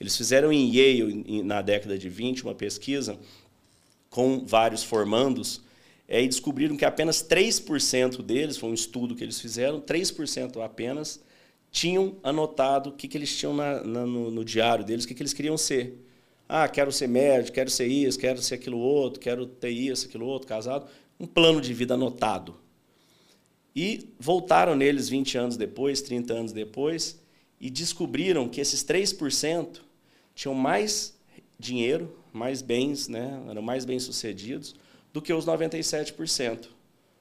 Eles 0.00 0.16
fizeram 0.16 0.52
em 0.52 0.74
Yale, 0.74 1.42
na 1.42 1.62
década 1.62 1.98
de 1.98 2.08
20, 2.08 2.44
uma 2.44 2.54
pesquisa 2.54 3.18
com 4.16 4.46
vários 4.46 4.82
formandos, 4.82 5.60
é, 6.08 6.22
e 6.22 6.26
descobriram 6.26 6.74
que 6.74 6.86
apenas 6.86 7.22
3% 7.22 8.22
deles, 8.22 8.56
foi 8.56 8.70
um 8.70 8.72
estudo 8.72 9.14
que 9.14 9.22
eles 9.22 9.38
fizeram, 9.38 9.78
3% 9.78 10.64
apenas, 10.64 11.22
tinham 11.70 12.16
anotado 12.22 12.88
o 12.88 12.92
que, 12.94 13.08
que 13.08 13.18
eles 13.18 13.36
tinham 13.36 13.54
na, 13.54 13.82
na, 13.84 14.06
no, 14.06 14.30
no, 14.30 14.42
diário 14.42 14.86
deles, 14.86 15.04
o 15.04 15.08
que, 15.08 15.14
que 15.14 15.20
eles 15.20 15.34
queriam 15.34 15.58
ser. 15.58 16.02
Ah, 16.48 16.66
quero 16.66 16.90
ser 16.90 17.08
médico, 17.08 17.56
quero 17.56 17.68
ser 17.68 17.88
isso, 17.88 18.18
quero 18.18 18.40
ser 18.40 18.54
aquilo 18.54 18.78
outro, 18.78 19.20
quero 19.20 19.44
ter 19.44 19.68
isso, 19.68 20.06
aquilo 20.06 20.24
outro, 20.24 20.48
casado. 20.48 20.86
Um 21.20 21.26
plano 21.26 21.60
de 21.60 21.74
vida 21.74 21.92
anotado. 21.92 22.56
E 23.74 24.08
voltaram 24.18 24.74
neles 24.74 25.10
20 25.10 25.36
anos 25.36 25.56
depois, 25.58 26.00
30 26.00 26.32
anos 26.32 26.52
depois, 26.52 27.20
e 27.60 27.68
descobriram 27.68 28.48
que 28.48 28.62
esses 28.62 28.82
3% 28.82 29.80
tinham 30.34 30.54
mais 30.54 31.14
dinheiro, 31.58 32.16
mais 32.36 32.62
bens, 32.62 33.08
né, 33.08 33.42
eram 33.48 33.62
mais 33.62 33.84
bem-sucedidos 33.84 34.74
do 35.12 35.22
que 35.22 35.32
os 35.32 35.46
97% 35.46 36.68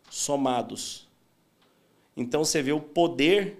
somados. 0.09 1.07
Então 2.15 2.43
você 2.43 2.61
vê 2.61 2.71
o 2.71 2.79
poder 2.79 3.57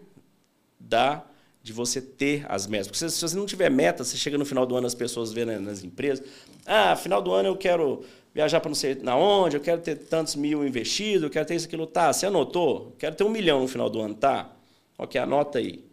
da 0.80 1.26
de 1.62 1.74
você 1.74 2.00
ter 2.00 2.46
as 2.48 2.68
metas. 2.68 2.88
Porque 2.88 3.10
se, 3.10 3.22
você 3.22 3.36
não 3.36 3.48
tiver 3.48 3.72
meta, 3.72 4.04
você 4.04 4.16
chega 4.16 4.38
no 4.38 4.46
final 4.46 4.68
do 4.68 4.76
ano 4.76 4.86
as 4.86 4.94
pessoas 4.94 5.34
vendo 5.34 5.60
nas 5.60 5.84
empresas, 5.84 6.24
ah, 6.64 6.96
final 6.96 7.22
do 7.24 7.32
ano 7.32 7.50
eu 7.50 7.58
quero 7.58 8.04
viajar 8.36 8.60
para 8.60 8.70
não 8.70 8.76
sei 8.76 8.96
na 8.96 9.18
onde, 9.18 9.58
eu 9.58 9.62
quero 9.62 9.82
ter 9.82 9.96
tantos 9.96 10.36
mil 10.36 10.68
investidos, 10.68 11.24
eu 11.24 11.30
quero 11.30 11.46
ter 11.46 11.56
isso, 11.56 11.66
aquilo. 11.66 11.88
Tá, 11.88 12.14
você 12.14 12.28
anotou? 12.28 12.94
Quero 13.00 13.16
ter 13.16 13.24
um 13.24 13.30
milhão 13.30 13.62
no 13.62 13.68
final 13.68 13.90
do 13.90 14.00
ano, 14.00 14.14
tá? 14.14 14.54
Ok, 14.98 15.20
anota 15.20 15.58
aí. 15.58 15.84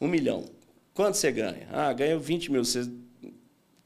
Um 0.00 0.08
milhão. 0.08 0.44
Quanto 0.94 1.16
você 1.16 1.30
ganha? 1.30 1.68
Ah, 1.70 1.92
ganho 1.92 2.18
20 2.18 2.50
mil. 2.50 2.64
Você, 2.64 2.90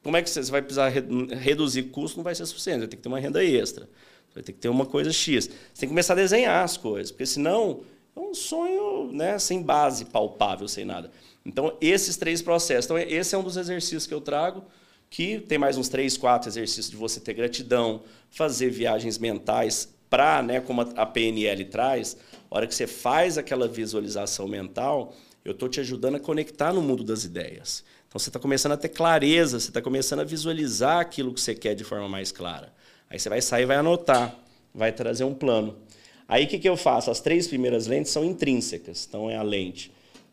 como 0.04 0.18
é 0.18 0.22
que 0.22 0.28
você, 0.28 0.42
vai 0.42 0.60
precisar 0.60 0.90
reduzir 0.90 1.84
custo? 1.84 2.18
Não 2.18 2.24
vai 2.24 2.34
ser 2.34 2.44
suficiente, 2.44 2.80
vai 2.80 2.88
ter 2.88 2.96
que 2.96 3.02
ter 3.02 3.08
uma 3.08 3.18
renda 3.18 3.42
extra. 3.42 3.88
Vai 4.34 4.42
ter 4.42 4.52
que 4.52 4.58
ter 4.58 4.68
uma 4.68 4.84
coisa 4.84 5.10
X. 5.10 5.46
Você 5.46 5.50
tem 5.80 5.88
que 5.88 5.88
começar 5.88 6.12
a 6.12 6.16
desenhar 6.16 6.62
as 6.62 6.76
coisas, 6.76 7.10
porque 7.10 7.24
senão 7.24 7.80
é 8.14 8.20
um 8.20 8.34
sonho 8.34 9.10
né, 9.10 9.38
sem 9.38 9.62
base 9.62 10.04
palpável, 10.04 10.68
sem 10.68 10.84
nada. 10.84 11.10
Então, 11.44 11.74
esses 11.80 12.18
três 12.18 12.42
processos. 12.42 12.84
Então, 12.84 12.98
esse 12.98 13.34
é 13.34 13.38
um 13.38 13.42
dos 13.42 13.56
exercícios 13.56 14.06
que 14.06 14.12
eu 14.12 14.20
trago, 14.20 14.62
que 15.08 15.40
tem 15.40 15.56
mais 15.56 15.78
uns 15.78 15.88
três, 15.88 16.18
quatro 16.18 16.50
exercícios 16.50 16.90
de 16.90 16.96
você 16.96 17.18
ter 17.18 17.32
gratidão, 17.32 18.02
fazer 18.30 18.68
viagens 18.68 19.16
mentais 19.16 19.88
para, 20.10 20.42
né, 20.42 20.60
como 20.60 20.82
a 20.82 21.06
PNL 21.06 21.64
traz, 21.64 22.18
a 22.54 22.58
hora 22.58 22.68
que 22.68 22.74
você 22.74 22.86
faz 22.86 23.36
aquela 23.36 23.66
visualização 23.66 24.46
mental, 24.46 25.12
eu 25.44 25.50
estou 25.50 25.68
te 25.68 25.80
ajudando 25.80 26.14
a 26.14 26.20
conectar 26.20 26.72
no 26.72 26.80
mundo 26.80 27.02
das 27.02 27.24
ideias. 27.24 27.82
Então, 28.06 28.16
você 28.16 28.28
está 28.28 28.38
começando 28.38 28.70
a 28.70 28.76
ter 28.76 28.90
clareza, 28.90 29.58
você 29.58 29.70
está 29.70 29.82
começando 29.82 30.20
a 30.20 30.24
visualizar 30.24 31.00
aquilo 31.00 31.34
que 31.34 31.40
você 31.40 31.52
quer 31.52 31.74
de 31.74 31.82
forma 31.82 32.08
mais 32.08 32.30
clara. 32.30 32.72
Aí 33.10 33.18
você 33.18 33.28
vai 33.28 33.42
sair 33.42 33.64
e 33.64 33.66
vai 33.66 33.78
anotar, 33.78 34.38
vai 34.72 34.92
trazer 34.92 35.24
um 35.24 35.34
plano. 35.34 35.76
Aí 36.28 36.44
o 36.44 36.46
que, 36.46 36.60
que 36.60 36.68
eu 36.68 36.76
faço? 36.76 37.10
As 37.10 37.20
três 37.20 37.48
primeiras 37.48 37.88
lentes 37.88 38.12
são 38.12 38.24
intrínsecas. 38.24 39.04
Então 39.08 39.28
é 39.28 39.36
a 39.36 39.42
lente. 39.42 39.90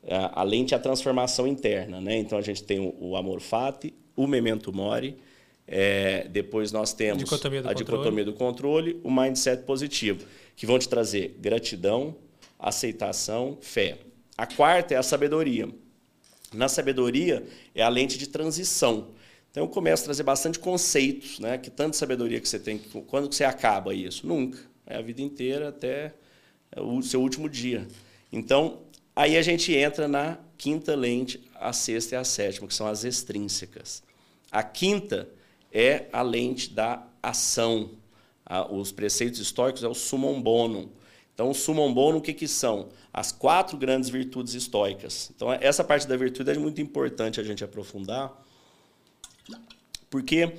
A 0.07 0.43
lente 0.43 0.75
é 0.75 0.77
a 0.77 0.79
transformação 0.79 1.47
interna. 1.47 1.99
Né? 1.99 2.19
Então 2.19 2.37
a 2.37 2.41
gente 2.43 2.61
tem 2.61 2.93
o 2.99 3.15
amor 3.15 3.41
fati, 3.41 3.95
o 4.15 4.27
memento 4.27 4.71
mori. 4.71 5.17
É, 5.67 6.27
depois 6.29 6.71
nós 6.71 6.93
temos 6.93 7.23
dicotomia 7.23 7.61
a 7.61 7.63
controle. 7.63 7.85
dicotomia 7.85 8.25
do 8.25 8.33
controle, 8.33 8.99
o 9.03 9.11
mindset 9.11 9.63
positivo, 9.63 10.25
que 10.55 10.65
vão 10.65 10.77
te 10.77 10.87
trazer 10.87 11.35
gratidão, 11.39 12.15
aceitação, 12.59 13.57
fé. 13.61 13.97
A 14.37 14.45
quarta 14.45 14.93
é 14.93 14.97
a 14.97 15.03
sabedoria. 15.03 15.69
Na 16.53 16.67
sabedoria 16.67 17.45
é 17.73 17.81
a 17.81 17.89
lente 17.89 18.17
de 18.17 18.27
transição. 18.27 19.09
Então 19.49 19.63
eu 19.63 19.69
começo 19.69 20.03
a 20.03 20.05
trazer 20.05 20.23
bastante 20.23 20.59
conceitos, 20.59 21.39
né? 21.39 21.57
Que 21.57 21.69
tanta 21.69 21.97
sabedoria 21.97 22.39
que 22.39 22.47
você 22.47 22.59
tem, 22.59 22.77
quando 23.07 23.27
que 23.27 23.35
você 23.35 23.43
acaba 23.43 23.93
isso? 23.93 24.25
Nunca. 24.25 24.59
É 24.85 24.97
a 24.97 25.01
vida 25.01 25.21
inteira 25.21 25.69
até 25.69 26.13
o 26.77 27.01
seu 27.01 27.21
último 27.21 27.49
dia. 27.49 27.87
Então, 28.31 28.81
aí 29.15 29.37
a 29.37 29.41
gente 29.41 29.73
entra 29.73 30.07
na 30.07 30.37
quinta 30.57 30.95
lente, 30.95 31.41
a 31.55 31.73
sexta 31.73 32.15
e 32.15 32.17
a 32.17 32.23
sétima, 32.23 32.67
que 32.67 32.73
são 32.73 32.87
as 32.87 33.03
extrínsecas. 33.03 34.03
A 34.51 34.63
quinta 34.63 35.29
é 35.71 36.07
a 36.11 36.21
lente 36.21 36.69
da 36.71 37.05
ação. 37.21 37.91
Os 38.69 38.91
preceitos 38.91 39.39
históricos 39.39 39.83
é 39.83 39.87
o 39.87 39.93
summum 39.93 40.41
bonum. 40.41 40.89
Então, 41.33 41.49
o 41.49 41.53
summum 41.53 41.93
bonum, 41.93 42.17
o 42.17 42.21
que, 42.21 42.33
que 42.33 42.47
são? 42.47 42.89
As 43.13 43.31
quatro 43.31 43.77
grandes 43.77 44.09
virtudes 44.09 44.53
estoicas. 44.53 45.31
Então, 45.35 45.51
essa 45.53 45.83
parte 45.83 46.07
da 46.07 46.17
virtude 46.17 46.51
é 46.51 46.57
muito 46.57 46.81
importante 46.81 47.39
a 47.39 47.43
gente 47.43 47.63
aprofundar, 47.63 48.31
porque 50.09 50.53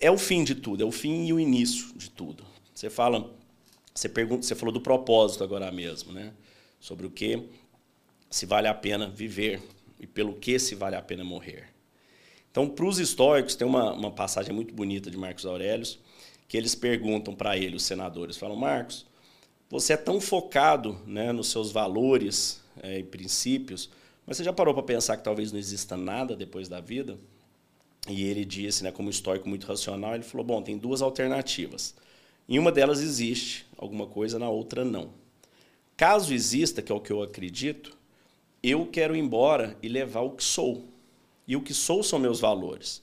é 0.00 0.10
o 0.10 0.16
fim 0.16 0.44
de 0.44 0.54
tudo, 0.54 0.82
é 0.82 0.86
o 0.86 0.92
fim 0.92 1.26
e 1.26 1.32
o 1.32 1.40
início 1.40 1.92
de 1.96 2.08
tudo. 2.08 2.44
Você 2.74 2.88
fala, 2.88 3.30
você 3.94 4.08
pergunta, 4.08 4.42
você 4.42 4.54
falou 4.54 4.72
do 4.72 4.80
propósito 4.80 5.44
agora 5.44 5.70
mesmo, 5.70 6.12
né? 6.12 6.32
Sobre 6.80 7.06
o 7.06 7.10
que 7.10 7.42
se 8.30 8.46
vale 8.46 8.68
a 8.68 8.74
pena 8.74 9.08
viver 9.08 9.60
e 10.00 10.06
pelo 10.06 10.34
que 10.34 10.58
se 10.58 10.74
vale 10.74 10.96
a 10.96 11.02
pena 11.02 11.22
morrer. 11.22 11.68
Então, 12.50 12.68
para 12.68 12.84
os 12.84 12.98
históricos, 12.98 13.54
tem 13.54 13.66
uma, 13.66 13.92
uma 13.92 14.10
passagem 14.10 14.54
muito 14.54 14.74
bonita 14.74 15.10
de 15.10 15.16
Marcos 15.16 15.46
Aurelius, 15.46 15.98
que 16.52 16.56
eles 16.58 16.74
perguntam 16.74 17.34
para 17.34 17.56
ele, 17.56 17.76
os 17.76 17.82
senadores, 17.82 18.36
falam, 18.36 18.56
Marcos, 18.56 19.06
você 19.70 19.94
é 19.94 19.96
tão 19.96 20.20
focado 20.20 21.00
né, 21.06 21.32
nos 21.32 21.48
seus 21.48 21.72
valores 21.72 22.60
é, 22.82 22.98
e 22.98 23.02
princípios, 23.02 23.88
mas 24.26 24.36
você 24.36 24.44
já 24.44 24.52
parou 24.52 24.74
para 24.74 24.82
pensar 24.82 25.16
que 25.16 25.24
talvez 25.24 25.50
não 25.50 25.58
exista 25.58 25.96
nada 25.96 26.36
depois 26.36 26.68
da 26.68 26.78
vida? 26.78 27.18
E 28.06 28.24
ele 28.24 28.44
disse, 28.44 28.84
né, 28.84 28.92
como 28.92 29.08
histórico 29.08 29.48
muito 29.48 29.66
racional, 29.66 30.14
ele 30.14 30.24
falou: 30.24 30.44
bom, 30.44 30.60
tem 30.60 30.76
duas 30.76 31.00
alternativas. 31.00 31.94
Em 32.46 32.58
uma 32.58 32.70
delas 32.70 33.00
existe 33.00 33.64
alguma 33.78 34.06
coisa, 34.06 34.38
na 34.38 34.50
outra 34.50 34.84
não. 34.84 35.08
Caso 35.96 36.34
exista, 36.34 36.82
que 36.82 36.92
é 36.92 36.94
o 36.94 37.00
que 37.00 37.14
eu 37.14 37.22
acredito, 37.22 37.96
eu 38.62 38.84
quero 38.84 39.16
ir 39.16 39.20
embora 39.20 39.74
e 39.82 39.88
levar 39.88 40.20
o 40.20 40.32
que 40.32 40.44
sou. 40.44 40.84
E 41.48 41.56
o 41.56 41.62
que 41.62 41.72
sou 41.72 42.02
são 42.02 42.18
meus 42.18 42.40
valores. 42.40 43.02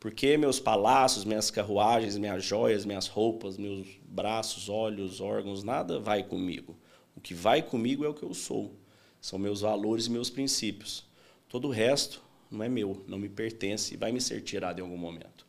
Porque 0.00 0.38
meus 0.38 0.58
palácios, 0.58 1.26
minhas 1.26 1.50
carruagens, 1.50 2.16
minhas 2.16 2.42
joias, 2.42 2.86
minhas 2.86 3.06
roupas, 3.06 3.58
meus 3.58 3.86
braços, 4.02 4.70
olhos, 4.70 5.20
órgãos, 5.20 5.62
nada 5.62 6.00
vai 6.00 6.22
comigo. 6.22 6.74
O 7.14 7.20
que 7.20 7.34
vai 7.34 7.62
comigo 7.62 8.02
é 8.02 8.08
o 8.08 8.14
que 8.14 8.22
eu 8.22 8.32
sou. 8.32 8.74
São 9.20 9.38
meus 9.38 9.60
valores 9.60 10.06
e 10.06 10.10
meus 10.10 10.30
princípios. 10.30 11.04
Todo 11.50 11.68
o 11.68 11.70
resto 11.70 12.22
não 12.50 12.64
é 12.64 12.68
meu, 12.68 13.04
não 13.06 13.18
me 13.18 13.28
pertence 13.28 13.92
e 13.92 13.96
vai 13.98 14.10
me 14.10 14.22
ser 14.22 14.40
tirado 14.40 14.78
em 14.78 14.82
algum 14.82 14.96
momento. 14.96 15.46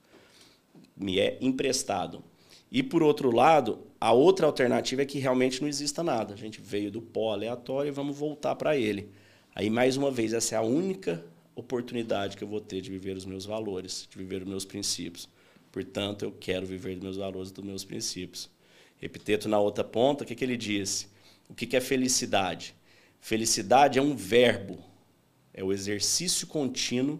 Me 0.98 1.18
é 1.18 1.38
emprestado. 1.40 2.22
E, 2.70 2.84
por 2.84 3.02
outro 3.02 3.34
lado, 3.34 3.88
a 4.02 4.12
outra 4.12 4.46
alternativa 4.46 5.02
é 5.02 5.06
que 5.06 5.18
realmente 5.18 5.62
não 5.62 5.70
exista 5.70 6.04
nada. 6.04 6.34
A 6.34 6.38
gente 6.38 6.60
veio 6.60 6.92
do 6.92 7.02
pó 7.02 7.32
aleatório 7.32 7.88
e 7.88 7.94
vamos 7.94 8.18
voltar 8.18 8.56
para 8.56 8.76
ele. 8.76 9.12
Aí, 9.56 9.70
mais 9.70 9.96
uma 9.96 10.12
vez, 10.12 10.34
essa 10.34 10.56
é 10.56 10.58
a 10.58 10.62
única 10.62 11.24
oportunidade 11.56 12.38
que 12.38 12.44
eu 12.44 12.48
vou 12.48 12.62
ter 12.62 12.82
de 12.82 12.90
viver 12.90 13.16
os 13.16 13.26
meus 13.26 13.46
valores, 13.46 14.08
de 14.10 14.18
viver 14.18 14.42
os 14.42 14.48
meus 14.48 14.66
princípios. 14.66 15.30
Portanto, 15.72 16.24
eu 16.24 16.32
quero 16.32 16.66
viver 16.66 16.96
dos 16.96 17.04
meus 17.04 17.18
valores 17.18 17.50
e 17.50 17.54
dos 17.54 17.64
meus 17.64 17.84
princípios. 17.84 18.50
Epiteto, 19.02 19.50
na 19.50 19.60
outra 19.60 19.84
ponta, 19.84 20.24
o 20.24 20.28
que, 20.28 20.36
que 20.36 20.44
ele 20.44 20.58
disse? 20.58 21.08
O 21.50 21.54
que, 21.54 21.66
que 21.66 21.78
é 21.78 21.82
felicidade? 21.82 22.76
Felicidade 23.20 24.00
é 24.00 24.02
um 24.02 24.16
verbo 24.16 24.92
é 25.54 25.64
o 25.64 25.72
exercício 25.72 26.48
contínuo 26.48 27.20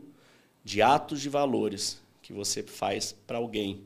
de 0.64 0.82
atos 0.82 1.22
de 1.22 1.30
valores 1.30 2.00
que 2.22 2.32
você 2.32 2.64
faz 2.64 3.12
para 3.12 3.38
alguém. 3.38 3.84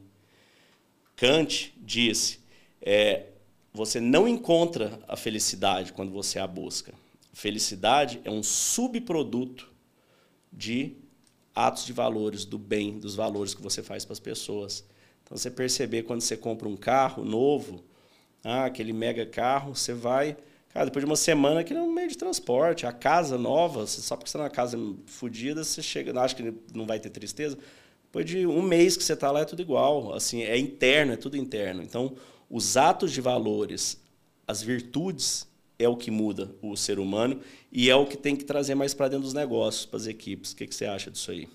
Kant 1.16 1.74
disse: 1.78 2.40
é, 2.82 3.28
você 3.74 4.00
não 4.00 4.28
encontra 4.28 5.00
a 5.08 5.16
felicidade 5.16 5.94
quando 5.94 6.12
você 6.12 6.38
a 6.40 6.48
busca. 6.48 6.94
Felicidade 7.34 8.22
é 8.24 8.32
um 8.32 8.44
subproduto 8.44 9.70
de 10.56 10.96
atos 11.54 11.86
de 11.86 11.94
valores, 11.94 12.46
do 12.46 12.58
bem, 12.58 13.00
dos 13.00 13.16
valores 13.16 13.54
que 13.54 13.62
você 13.62 13.84
faz 13.84 14.06
para 14.06 14.14
as 14.14 14.20
pessoas. 14.20 14.84
Então, 15.24 15.38
você 15.38 15.52
perceber 15.52 16.04
quando 16.04 16.22
você 16.22 16.38
compra 16.38 16.68
um 16.68 16.78
carro 16.78 17.24
novo, 17.24 17.84
ah, 18.44 18.66
aquele 18.66 18.94
mega 18.94 19.26
carro, 19.26 19.76
você 19.76 19.94
vai 19.94 20.38
Cara, 20.76 20.88
depois 20.88 21.06
de 21.06 21.10
uma 21.10 21.16
semana 21.16 21.64
que 21.64 21.74
é 21.74 21.82
um 21.82 21.90
meio 21.90 22.10
de 22.10 22.18
transporte, 22.18 22.86
a 22.86 22.92
casa 22.92 23.38
nova, 23.38 23.88
só 23.88 24.18
porque 24.18 24.30
você 24.30 24.36
está 24.36 24.44
na 24.44 24.50
casa 24.50 24.78
fodida, 25.06 25.64
você 25.64 25.82
chega, 25.82 26.12
não 26.12 26.22
acha 26.22 26.36
que 26.36 26.54
não 26.74 26.86
vai 26.86 27.00
ter 27.00 27.10
tristeza. 27.12 27.58
Depois 28.04 28.26
de 28.26 28.46
um 28.46 28.62
mês 28.62 28.98
que 28.98 29.04
você 29.06 29.14
está 29.14 29.32
lá 29.32 29.40
é 29.40 29.46
tudo 29.46 29.62
igual, 29.62 30.14
assim, 30.14 30.44
é 30.44 30.58
interno, 30.58 31.14
é 31.14 31.16
tudo 31.16 31.38
interno. 31.38 31.82
Então, 31.82 32.18
os 32.50 32.76
atos 32.76 33.14
de 33.14 33.22
valores, 33.22 34.02
as 34.46 34.62
virtudes 34.62 35.48
é 35.78 35.88
o 35.88 35.96
que 35.96 36.10
muda 36.10 36.56
o 36.62 36.76
ser 36.76 37.00
humano 37.00 37.42
e 37.72 37.90
é 37.90 37.96
o 37.96 38.06
que 38.06 38.18
tem 38.18 38.36
que 38.36 38.44
trazer 38.44 38.76
mais 38.76 38.94
para 38.94 39.10
dentro 39.10 39.24
dos 39.24 39.34
negócios, 39.34 39.86
para 39.86 39.98
as 39.98 40.08
equipes. 40.08 40.52
O 40.52 40.56
que, 40.56 40.68
que 40.68 40.76
você 40.76 40.86
acha 40.86 41.12
disso 41.12 41.32
aí? 41.32 41.50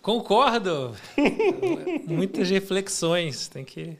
Concordo. 0.00 0.96
Muitas 2.06 2.48
reflexões. 2.48 3.48
Tem 3.48 3.64
que 3.64 3.96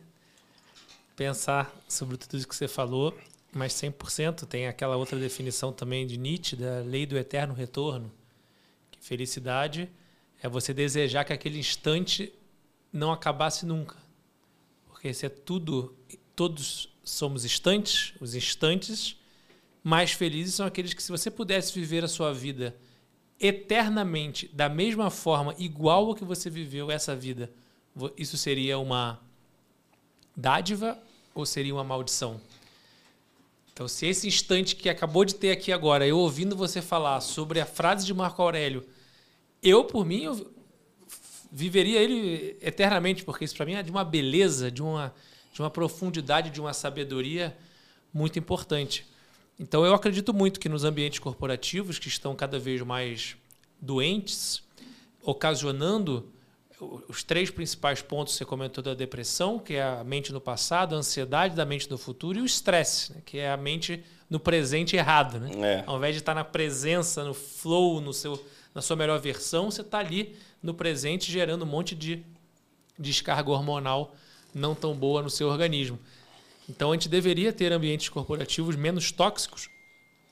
pensar 1.17 1.75
sobre 1.89 2.17
tudo 2.17 2.37
isso 2.37 2.47
que 2.47 2.55
você 2.55 2.69
falou, 2.69 3.17
mas 3.53 3.73
100% 3.73 4.47
tem 4.47 4.67
aquela 4.67 4.97
outra 4.97 5.19
definição 5.19 5.73
também 5.73 6.07
de 6.07 6.17
Nietzsche, 6.17 6.55
da 6.55 6.81
lei 6.81 7.07
do 7.07 7.19
eterno 7.19 7.55
retorno, 7.55 8.13
que 8.91 9.01
felicidade 9.01 9.91
é 10.43 10.49
você 10.49 10.73
desejar 10.75 11.25
que 11.25 11.33
aquele 11.33 11.59
instante 11.59 12.33
não 12.93 13.11
acabasse 13.11 13.67
nunca. 13.67 13.97
Porque 14.89 15.13
se 15.13 15.27
é 15.27 15.29
tudo, 15.29 15.95
todos 16.35 16.89
somos 17.07 17.45
instantes, 17.45 18.13
os 18.21 18.35
instantes 18.35 19.17
mais 19.83 20.11
felizes 20.11 20.57
são 20.57 20.67
aqueles 20.67 20.93
que 20.93 21.03
se 21.03 21.13
você 21.13 21.31
pudesse 21.31 21.73
viver 21.73 22.05
a 22.05 22.09
sua 22.09 22.33
vida 22.35 22.77
eternamente 23.39 24.51
da 24.53 24.69
mesma 24.69 25.11
forma, 25.11 25.55
igual 25.59 26.07
ao 26.07 26.15
que 26.15 26.25
você 26.25 26.51
viveu 26.51 26.91
essa 26.91 27.15
vida, 27.15 27.51
isso 28.17 28.37
seria 28.37 28.79
uma 28.79 29.21
dádiva 30.37 30.99
ou 31.35 31.47
seria 31.47 31.73
uma 31.73 31.85
maldição? 31.85 32.41
Então, 33.73 33.87
se 33.87 34.07
esse 34.07 34.27
instante 34.27 34.75
que 34.75 34.89
acabou 34.89 35.25
de 35.25 35.35
ter 35.35 35.53
aqui 35.53 35.71
agora, 35.71 36.07
eu 36.07 36.19
ouvindo 36.19 36.57
você 36.57 36.83
falar 36.83 37.21
sobre 37.21 37.61
a 37.61 37.67
frase 37.67 38.05
de 38.05 38.15
Marco 38.15 38.43
Aurélio, 38.43 38.85
eu, 39.63 39.85
por 39.85 40.05
mim, 40.05 40.25
eu 40.25 40.51
viveria 41.53 42.01
ele 42.01 42.57
eternamente, 42.61 43.23
porque 43.23 43.45
isso 43.45 43.55
para 43.55 43.67
mim 43.67 43.75
é 43.75 43.83
de 43.83 43.91
uma 43.91 44.03
beleza, 44.03 44.71
de 44.71 44.83
uma, 44.83 45.15
de 45.57 45.63
uma 45.63 45.71
profundidade, 45.71 46.51
de 46.51 46.61
uma 46.61 46.75
sabedoria 46.75 47.57
muito 48.13 48.39
importante. 48.39 49.07
Então, 49.59 49.87
eu 49.87 49.95
acredito 49.95 50.35
muito 50.35 50.61
que 50.61 50.69
nos 50.69 50.85
ambientes 50.85 51.19
corporativos, 51.19 51.99
que 51.99 52.09
estão 52.09 52.37
cada 52.37 52.59
vez 52.59 52.83
mais 52.83 53.39
doentes, 53.81 54.63
ocasionando 55.23 56.31
os 57.09 57.23
três 57.23 57.51
principais 57.51 58.03
pontos 58.03 58.35
que 58.35 58.39
você 58.39 58.45
comentou 58.45 58.85
da 58.85 58.93
depressão, 58.93 59.59
que 59.59 59.77
é 59.77 59.83
a 59.83 60.05
mente 60.05 60.31
no 60.31 60.43
passado, 60.43 60.95
a 60.95 60.99
ansiedade 60.99 61.57
da 61.57 61.65
mente 61.65 61.91
no 61.91 61.97
futuro 61.97 62.39
e 62.39 62.43
o 62.43 62.45
estresse, 62.45 63.15
né? 63.15 63.23
que 63.25 63.39
é 63.39 63.51
a 63.51 63.57
mente 63.57 64.05
no 64.29 64.39
presente 64.39 64.95
errado. 64.95 65.41
Né? 65.41 65.79
É. 65.79 65.85
Ao 65.87 65.97
invés 65.97 66.15
de 66.15 66.21
estar 66.21 66.35
na 66.35 66.45
presença, 66.45 67.25
no 67.25 67.33
flow, 67.33 67.99
no 68.03 68.13
seu, 68.13 68.39
na 68.75 68.83
sua 68.83 68.95
melhor 68.95 69.19
versão, 69.19 69.71
você 69.71 69.81
está 69.81 70.01
ali 70.01 70.37
no 70.63 70.75
presente 70.75 71.33
gerando 71.33 71.63
um 71.63 71.67
monte 71.67 71.95
de 71.95 72.23
descarga 72.99 73.51
hormonal 73.51 74.15
não 74.57 74.75
tão 74.75 74.95
boa 74.95 75.23
no 75.23 75.31
seu 75.31 75.49
organismo. 75.49 75.99
Então 76.69 76.91
a 76.91 76.95
gente 76.95 77.09
deveria 77.09 77.53
ter 77.53 77.73
ambientes 77.73 78.09
corporativos 78.09 78.75
menos 78.75 79.13
tóxicos 79.13 79.69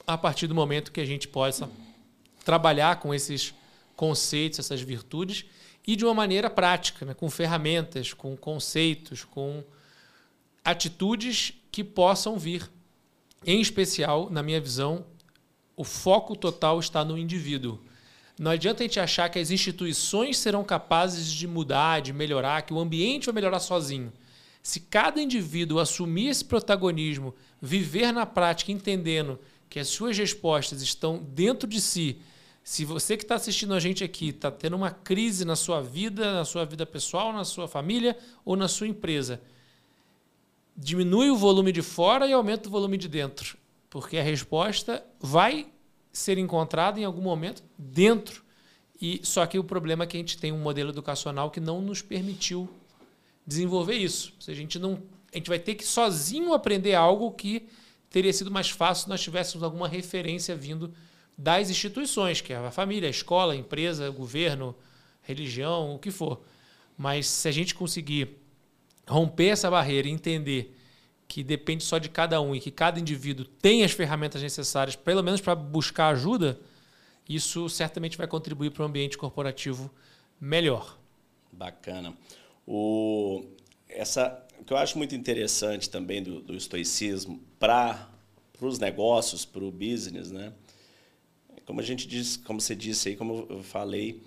a 0.06 0.18
partir 0.18 0.46
do 0.46 0.54
momento 0.54 0.92
que 0.92 1.00
a 1.00 1.04
gente 1.04 1.28
possa 1.28 1.70
trabalhar 2.44 3.00
com 3.00 3.14
esses 3.14 3.54
conceitos, 3.96 4.58
essas 4.58 4.80
virtudes 4.80 5.44
e 5.86 5.94
de 5.96 6.04
uma 6.04 6.14
maneira 6.14 6.50
prática, 6.50 7.04
né? 7.04 7.14
com 7.14 7.30
ferramentas, 7.30 8.12
com 8.12 8.36
conceitos, 8.36 9.24
com 9.24 9.62
atitudes 10.64 11.52
que 11.70 11.84
possam 11.84 12.38
vir. 12.38 12.70
Em 13.46 13.60
especial, 13.60 14.30
na 14.30 14.42
minha 14.42 14.60
visão, 14.60 15.04
o 15.76 15.84
foco 15.84 16.34
total 16.34 16.80
está 16.80 17.04
no 17.04 17.18
indivíduo. 17.18 17.78
Não 18.38 18.50
adianta 18.50 18.82
a 18.82 18.86
gente 18.86 18.98
achar 18.98 19.28
que 19.28 19.38
as 19.38 19.50
instituições 19.50 20.38
serão 20.38 20.64
capazes 20.64 21.30
de 21.30 21.46
mudar, 21.46 22.00
de 22.00 22.12
melhorar, 22.12 22.62
que 22.62 22.74
o 22.74 22.80
ambiente 22.80 23.26
vai 23.26 23.34
melhorar 23.34 23.60
sozinho. 23.60 24.12
Se 24.62 24.80
cada 24.80 25.20
indivíduo 25.20 25.78
assumir 25.78 26.28
esse 26.28 26.44
protagonismo, 26.44 27.34
viver 27.60 28.12
na 28.12 28.26
prática 28.26 28.72
entendendo 28.72 29.38
que 29.68 29.78
as 29.78 29.88
suas 29.88 30.16
respostas 30.18 30.82
estão 30.82 31.18
dentro 31.18 31.68
de 31.68 31.80
si, 31.80 32.18
se 32.64 32.82
você 32.84 33.16
que 33.16 33.24
está 33.24 33.34
assistindo 33.34 33.74
a 33.74 33.78
gente 33.78 34.02
aqui 34.02 34.30
está 34.30 34.50
tendo 34.50 34.74
uma 34.74 34.90
crise 34.90 35.44
na 35.44 35.54
sua 35.54 35.82
vida, 35.82 36.32
na 36.32 36.46
sua 36.46 36.64
vida 36.64 36.86
pessoal, 36.86 37.30
na 37.30 37.44
sua 37.44 37.68
família 37.68 38.16
ou 38.42 38.56
na 38.56 38.68
sua 38.68 38.88
empresa, 38.88 39.40
diminui 40.74 41.28
o 41.28 41.36
volume 41.36 41.70
de 41.70 41.82
fora 41.82 42.26
e 42.26 42.32
aumenta 42.32 42.68
o 42.68 42.72
volume 42.72 42.96
de 42.96 43.06
dentro, 43.06 43.58
porque 43.90 44.16
a 44.16 44.22
resposta 44.22 45.04
vai 45.20 45.66
ser 46.14 46.38
encontrada 46.38 46.98
em 46.98 47.04
algum 47.04 47.20
momento 47.20 47.62
dentro. 47.76 48.42
E 49.02 49.20
só 49.24 49.44
que 49.44 49.58
o 49.58 49.64
problema 49.64 50.04
é 50.04 50.06
que 50.06 50.16
a 50.16 50.20
gente 50.20 50.38
tem 50.38 50.52
um 50.52 50.58
modelo 50.58 50.90
educacional 50.90 51.50
que 51.50 51.60
não 51.60 51.82
nos 51.82 52.00
permitiu 52.00 52.68
desenvolver 53.46 53.96
isso. 53.96 54.32
A 54.48 54.54
gente 54.54 54.78
não, 54.78 55.02
a 55.32 55.36
gente 55.36 55.48
vai 55.48 55.58
ter 55.58 55.74
que 55.74 55.84
sozinho 55.84 56.54
aprender 56.54 56.94
algo 56.94 57.32
que 57.32 57.68
teria 58.08 58.32
sido 58.32 58.50
mais 58.50 58.70
fácil 58.70 59.04
se 59.04 59.08
nós 59.10 59.20
tivéssemos 59.20 59.62
alguma 59.62 59.88
referência 59.88 60.54
vindo 60.54 60.94
das 61.36 61.68
instituições, 61.68 62.40
que 62.40 62.52
é 62.52 62.56
a 62.56 62.70
família, 62.70 63.08
a 63.08 63.10
escola, 63.10 63.52
a 63.52 63.56
empresa, 63.56 64.08
o 64.08 64.12
governo, 64.12 64.74
religião, 65.22 65.96
o 65.96 65.98
que 65.98 66.12
for. 66.12 66.40
Mas 66.96 67.26
se 67.26 67.48
a 67.48 67.52
gente 67.52 67.74
conseguir 67.74 68.38
romper 69.06 69.48
essa 69.48 69.68
barreira 69.68 70.06
e 70.06 70.12
entender 70.12 70.78
que 71.26 71.42
depende 71.42 71.82
só 71.82 71.98
de 71.98 72.08
cada 72.08 72.40
um 72.40 72.54
e 72.54 72.60
que 72.60 72.70
cada 72.70 73.00
indivíduo 73.00 73.44
tem 73.44 73.82
as 73.82 73.92
ferramentas 73.92 74.42
necessárias, 74.42 74.96
pelo 74.96 75.22
menos 75.22 75.40
para 75.40 75.54
buscar 75.54 76.08
ajuda, 76.08 76.60
isso 77.28 77.68
certamente 77.68 78.18
vai 78.18 78.26
contribuir 78.26 78.70
para 78.70 78.82
um 78.82 78.86
ambiente 78.86 79.16
corporativo 79.16 79.90
melhor. 80.40 80.98
Bacana. 81.50 82.14
O, 82.66 83.44
essa, 83.88 84.44
o 84.58 84.64
que 84.64 84.72
eu 84.72 84.76
acho 84.76 84.98
muito 84.98 85.14
interessante 85.14 85.88
também 85.88 86.22
do, 86.22 86.40
do 86.40 86.54
estoicismo 86.54 87.40
para 87.58 88.08
os 88.60 88.78
negócios, 88.78 89.44
para 89.44 89.64
o 89.64 89.70
business, 89.70 90.30
né? 90.30 90.52
como 91.66 91.80
a 91.80 91.82
gente 91.82 92.06
disse, 92.06 92.38
como 92.40 92.60
você 92.60 92.74
disse 92.74 93.10
aí, 93.10 93.16
como 93.16 93.46
eu 93.48 93.62
falei, 93.62 94.22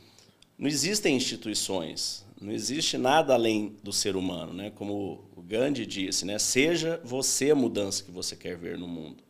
não 0.57 0.67
existem 0.67 1.15
instituições, 1.15 2.25
não 2.41 2.51
existe 2.51 2.97
nada 2.97 3.33
além 3.33 3.75
do 3.83 3.93
ser 3.93 4.15
humano, 4.15 4.53
né? 4.53 4.71
Como 4.71 5.23
Gandhi 5.47 5.85
disse, 5.85 6.25
né? 6.25 6.37
Seja 6.37 6.99
você 7.05 7.51
a 7.51 7.55
mudança 7.55 8.03
que 8.03 8.11
você 8.11 8.35
quer 8.35 8.57
ver 8.57 8.77
no 8.77 8.87
mundo. 8.87 9.23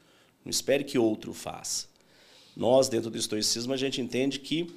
Não 0.43 0.49
espere 0.49 0.84
que 0.84 0.97
outro 0.97 1.32
faça. 1.32 1.88
Nós, 2.55 2.89
dentro 2.89 3.11
do 3.11 3.18
estoicismo, 3.18 3.72
a 3.72 3.78
gente 3.78 4.01
entende 4.01 4.39
que 4.39 4.74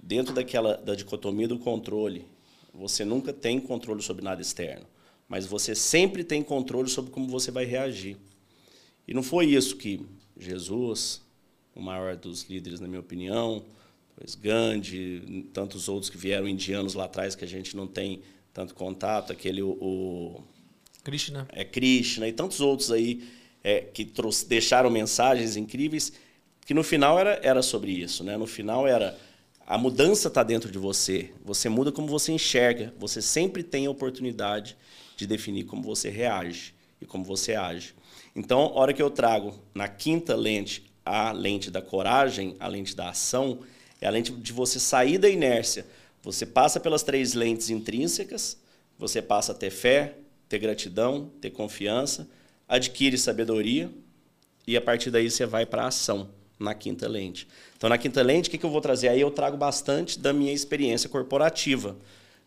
dentro 0.00 0.32
daquela 0.32 0.76
da 0.76 0.94
dicotomia 0.94 1.48
do 1.48 1.58
controle, 1.58 2.24
você 2.72 3.04
nunca 3.04 3.32
tem 3.32 3.58
controle 3.58 4.00
sobre 4.00 4.22
nada 4.22 4.40
externo, 4.40 4.86
mas 5.28 5.44
você 5.44 5.74
sempre 5.74 6.22
tem 6.22 6.44
controle 6.44 6.88
sobre 6.88 7.10
como 7.10 7.26
você 7.26 7.50
vai 7.50 7.64
reagir. 7.64 8.16
E 9.06 9.12
não 9.12 9.22
foi 9.22 9.46
isso 9.46 9.76
que 9.76 10.06
Jesus, 10.38 11.20
o 11.74 11.82
maior 11.82 12.14
dos 12.14 12.44
líderes, 12.44 12.78
na 12.78 12.86
minha 12.86 13.00
opinião. 13.00 13.64
Pois 14.14 14.36
Gandhi, 14.36 15.48
tantos 15.52 15.88
outros 15.88 16.08
que 16.08 16.16
vieram 16.16 16.46
indianos 16.46 16.94
lá 16.94 17.06
atrás 17.06 17.34
que 17.34 17.44
a 17.44 17.48
gente 17.48 17.76
não 17.76 17.88
tem 17.88 18.22
tanto 18.52 18.74
contato, 18.74 19.32
aquele 19.32 19.62
o, 19.62 19.70
o 19.70 20.44
Krishna. 21.08 21.48
É 21.52 21.64
Krishna 21.64 22.28
e 22.28 22.32
tantos 22.32 22.60
outros 22.60 22.90
aí 22.90 23.26
é, 23.64 23.80
que 23.80 24.10
deixaram 24.46 24.90
mensagens 24.90 25.56
incríveis 25.56 26.12
que 26.66 26.74
no 26.74 26.84
final 26.84 27.18
era, 27.18 27.40
era 27.42 27.62
sobre 27.62 27.92
isso, 27.92 28.22
né? 28.22 28.36
No 28.36 28.46
final 28.46 28.86
era 28.86 29.18
a 29.66 29.78
mudança 29.78 30.28
está 30.28 30.42
dentro 30.42 30.70
de 30.70 30.78
você. 30.78 31.30
Você 31.44 31.68
muda 31.68 31.90
como 31.90 32.08
você 32.08 32.32
enxerga. 32.32 32.92
Você 32.98 33.22
sempre 33.22 33.62
tem 33.62 33.86
a 33.86 33.90
oportunidade 33.90 34.76
de 35.16 35.26
definir 35.26 35.64
como 35.64 35.82
você 35.82 36.10
reage 36.10 36.74
e 37.00 37.06
como 37.06 37.24
você 37.24 37.54
age. 37.54 37.94
Então, 38.36 38.60
a 38.60 38.72
hora 38.74 38.92
que 38.92 39.02
eu 39.02 39.10
trago 39.10 39.54
na 39.74 39.88
quinta 39.88 40.34
lente 40.36 40.88
a 41.04 41.32
lente 41.32 41.70
da 41.70 41.80
coragem, 41.80 42.54
a 42.60 42.68
lente 42.68 42.94
da 42.94 43.08
ação, 43.08 43.60
é 43.98 44.06
a 44.06 44.10
lente 44.10 44.30
de 44.30 44.52
você 44.52 44.78
sair 44.78 45.16
da 45.16 45.28
inércia. 45.28 45.86
Você 46.22 46.44
passa 46.44 46.78
pelas 46.78 47.02
três 47.02 47.32
lentes 47.32 47.70
intrínsecas, 47.70 48.58
você 48.98 49.22
passa 49.22 49.52
a 49.52 49.54
ter 49.54 49.70
fé, 49.70 50.16
ter 50.48 50.58
gratidão, 50.58 51.30
ter 51.40 51.50
confiança, 51.50 52.28
adquire 52.68 53.16
sabedoria 53.18 53.90
e 54.66 54.76
a 54.76 54.80
partir 54.80 55.10
daí 55.10 55.30
você 55.30 55.46
vai 55.46 55.64
para 55.64 55.84
a 55.84 55.86
ação 55.88 56.28
na 56.58 56.74
quinta 56.74 57.08
lente. 57.08 57.46
Então, 57.76 57.88
na 57.88 57.96
quinta 57.96 58.20
lente, 58.22 58.48
o 58.48 58.50
que, 58.50 58.58
que 58.58 58.66
eu 58.66 58.70
vou 58.70 58.80
trazer? 58.80 59.08
Aí 59.08 59.20
eu 59.20 59.30
trago 59.30 59.56
bastante 59.56 60.18
da 60.18 60.32
minha 60.32 60.52
experiência 60.52 61.08
corporativa. 61.08 61.96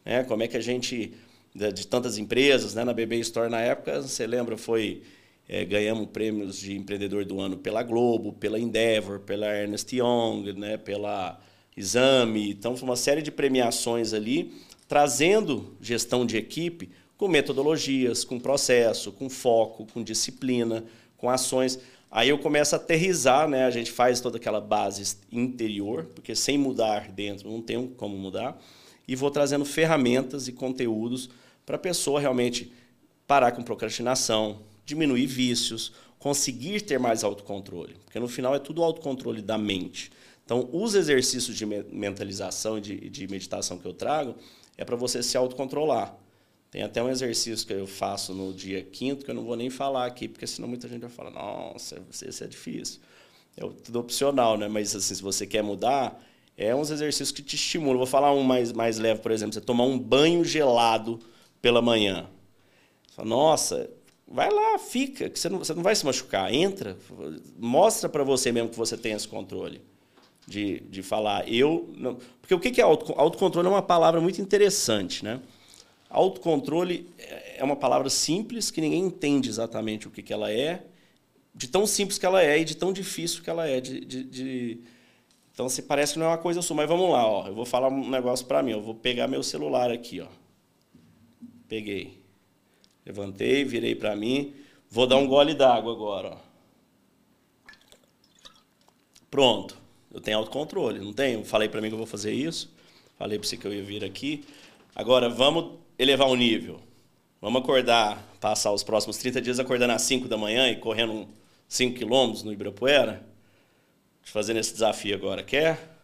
Né? 0.03 0.23
Como 0.23 0.43
é 0.43 0.47
que 0.47 0.57
a 0.57 0.61
gente, 0.61 1.13
de 1.55 1.87
tantas 1.87 2.17
empresas, 2.17 2.73
né? 2.73 2.83
na 2.83 2.93
BB 2.93 3.19
Store 3.19 3.49
na 3.49 3.61
época, 3.61 4.01
você 4.01 4.27
lembra, 4.27 4.57
foi 4.57 5.01
é, 5.47 5.65
ganhamos 5.65 6.07
prêmios 6.07 6.57
de 6.57 6.77
empreendedor 6.77 7.25
do 7.25 7.39
ano 7.41 7.57
pela 7.57 7.83
Globo, 7.83 8.31
pela 8.31 8.57
Endeavor, 8.57 9.19
pela 9.19 9.47
Ernest 9.47 9.93
Young, 9.93 10.53
né, 10.53 10.77
pela 10.77 11.39
Exame. 11.75 12.51
Então, 12.51 12.77
foi 12.77 12.87
uma 12.87 12.95
série 12.95 13.21
de 13.21 13.31
premiações 13.31 14.13
ali, 14.13 14.53
trazendo 14.87 15.75
gestão 15.81 16.25
de 16.25 16.37
equipe 16.37 16.89
com 17.21 17.27
metodologias, 17.27 18.23
com 18.23 18.39
processo, 18.39 19.11
com 19.11 19.29
foco, 19.29 19.85
com 19.93 20.03
disciplina, 20.03 20.83
com 21.19 21.29
ações. 21.29 21.77
Aí 22.09 22.29
eu 22.29 22.39
começo 22.39 22.73
a 22.73 22.79
aterrizar, 22.79 23.47
né? 23.47 23.63
a 23.63 23.69
gente 23.69 23.91
faz 23.91 24.19
toda 24.19 24.37
aquela 24.37 24.59
base 24.59 25.17
interior, 25.31 26.05
porque 26.15 26.33
sem 26.33 26.57
mudar 26.57 27.11
dentro 27.11 27.47
não 27.47 27.61
tem 27.61 27.87
como 27.89 28.17
mudar, 28.17 28.59
e 29.07 29.15
vou 29.15 29.29
trazendo 29.29 29.63
ferramentas 29.63 30.47
e 30.47 30.51
conteúdos 30.51 31.29
para 31.63 31.75
a 31.75 31.79
pessoa 31.79 32.19
realmente 32.19 32.73
parar 33.27 33.51
com 33.51 33.61
procrastinação, 33.61 34.63
diminuir 34.83 35.27
vícios, 35.27 35.93
conseguir 36.17 36.81
ter 36.81 36.97
mais 36.97 37.23
autocontrole. 37.23 37.97
Porque 38.03 38.19
no 38.19 38.27
final 38.27 38.55
é 38.55 38.59
tudo 38.59 38.83
autocontrole 38.83 39.43
da 39.43 39.59
mente. 39.59 40.11
Então, 40.43 40.67
os 40.73 40.95
exercícios 40.95 41.55
de 41.55 41.67
mentalização 41.67 42.79
e 42.79 42.81
de, 42.81 43.09
de 43.11 43.27
meditação 43.27 43.77
que 43.77 43.85
eu 43.85 43.93
trago 43.93 44.33
é 44.75 44.83
para 44.83 44.95
você 44.95 45.21
se 45.21 45.37
autocontrolar. 45.37 46.19
Tem 46.71 46.81
até 46.81 47.03
um 47.03 47.09
exercício 47.09 47.67
que 47.67 47.73
eu 47.73 47.85
faço 47.85 48.33
no 48.33 48.53
dia 48.53 48.81
quinto, 48.81 49.25
que 49.25 49.29
eu 49.29 49.35
não 49.35 49.43
vou 49.43 49.55
nem 49.55 49.69
falar 49.69 50.05
aqui, 50.05 50.27
porque 50.27 50.47
senão 50.47 50.67
muita 50.67 50.87
gente 50.87 51.01
vai 51.01 51.09
falar, 51.09 51.29
nossa, 51.29 52.01
isso 52.09 52.43
é 52.43 52.47
difícil. 52.47 53.01
É 53.57 53.61
tudo 53.83 53.99
opcional, 53.99 54.57
né? 54.57 54.67
Mas 54.69 54.95
assim, 54.95 55.13
se 55.13 55.21
você 55.21 55.45
quer 55.45 55.61
mudar, 55.61 56.19
é 56.57 56.73
uns 56.73 56.89
exercícios 56.89 57.31
que 57.31 57.43
te 57.43 57.55
estimulam. 57.55 57.97
Vou 57.97 58.07
falar 58.07 58.33
um 58.33 58.41
mais, 58.41 58.71
mais 58.71 58.97
leve, 58.97 59.19
por 59.19 59.31
exemplo, 59.31 59.53
você 59.53 59.61
tomar 59.61 59.83
um 59.83 59.99
banho 59.99 60.43
gelado 60.45 61.19
pela 61.61 61.81
manhã. 61.81 62.29
Você 63.05 63.15
fala, 63.15 63.27
nossa, 63.27 63.89
Vai 64.33 64.49
lá, 64.49 64.79
fica, 64.79 65.29
que 65.29 65.37
você 65.37 65.49
não, 65.49 65.59
você 65.59 65.73
não 65.73 65.83
vai 65.83 65.93
se 65.93 66.05
machucar. 66.05 66.53
Entra, 66.53 66.97
mostra 67.59 68.07
para 68.07 68.23
você 68.23 68.49
mesmo 68.49 68.69
que 68.69 68.77
você 68.77 68.95
tem 68.95 69.11
esse 69.11 69.27
controle. 69.27 69.81
De, 70.47 70.79
de 70.89 71.03
falar, 71.03 71.47
eu. 71.47 71.93
Não, 71.95 72.17
porque 72.41 72.53
o 72.55 72.59
que 72.59 72.81
é 72.81 72.83
auto, 72.83 73.13
autocontrole? 73.15 73.67
É 73.67 73.69
uma 73.69 73.81
palavra 73.81 74.19
muito 74.19 74.41
interessante, 74.41 75.23
né? 75.23 75.39
Autocontrole 76.11 77.09
é, 77.17 77.63
uma 77.63 77.75
palavra 77.75 78.09
simples 78.09 78.69
que 78.69 78.81
ninguém 78.81 79.05
entende 79.05 79.49
exatamente 79.49 80.07
o 80.07 80.11
que, 80.11 80.21
que 80.21 80.33
ela 80.33 80.51
é, 80.51 80.83
de 81.55 81.67
tão 81.67 81.85
simples 81.85 82.17
que 82.17 82.25
ela 82.25 82.43
é 82.43 82.59
e 82.59 82.65
de 82.65 82.75
tão 82.75 82.91
difícil 82.91 83.43
que 83.43 83.49
ela 83.49 83.67
é 83.67 83.79
de, 83.79 84.03
de, 84.03 84.23
de, 84.23 84.79
Então, 85.53 85.69
se 85.69 85.81
parece 85.81 86.13
que 86.13 86.19
não 86.19 86.27
é 86.27 86.29
uma 86.29 86.37
coisa 86.37 86.61
sua, 86.61 86.75
mas 86.75 86.87
vamos 86.87 87.09
lá, 87.09 87.25
ó. 87.25 87.47
Eu 87.47 87.55
vou 87.55 87.65
falar 87.65 87.89
um 87.89 88.09
negócio 88.09 88.45
para 88.45 88.61
mim. 88.61 88.71
Eu 88.71 88.81
vou 88.81 88.95
pegar 88.95 89.27
meu 89.27 89.43
celular 89.43 89.91
aqui, 89.91 90.21
ó. 90.21 90.27
Peguei. 91.67 92.19
Levantei, 93.05 93.63
virei 93.63 93.95
para 93.95 94.15
mim. 94.15 94.53
Vou 94.89 95.07
dar 95.07 95.17
um 95.17 95.27
gole 95.27 95.53
d'água 95.53 95.91
agora, 95.91 96.29
ó. 96.29 96.37
Pronto. 99.29 99.77
Eu 100.13 100.19
tenho 100.19 100.37
autocontrole, 100.37 100.99
não 100.99 101.13
tenho? 101.13 101.45
Falei 101.45 101.69
para 101.69 101.79
mim 101.79 101.87
que 101.87 101.93
eu 101.93 101.97
vou 101.97 102.07
fazer 102.07 102.33
isso. 102.33 102.69
Falei 103.17 103.39
para 103.39 103.47
você 103.47 103.55
que 103.55 103.65
eu 103.65 103.73
ia 103.73 103.83
vir 103.83 104.03
aqui. 104.03 104.43
Agora, 104.93 105.29
vamos 105.29 105.79
elevar 106.01 106.27
o 106.27 106.35
nível. 106.35 106.81
Vamos 107.39 107.61
acordar, 107.61 108.27
passar 108.39 108.71
os 108.71 108.81
próximos 108.81 109.17
30 109.17 109.39
dias 109.39 109.59
acordando 109.59 109.93
às 109.93 110.01
5 110.01 110.27
da 110.27 110.35
manhã 110.35 110.67
e 110.67 110.75
correndo 110.75 111.27
5 111.67 111.95
quilômetros 111.95 112.43
no 112.43 112.51
Ibirapuera? 112.51 113.23
Te 114.23 114.31
fazendo 114.31 114.57
esse 114.57 114.73
desafio 114.73 115.15
agora, 115.15 115.43
quer? 115.43 115.99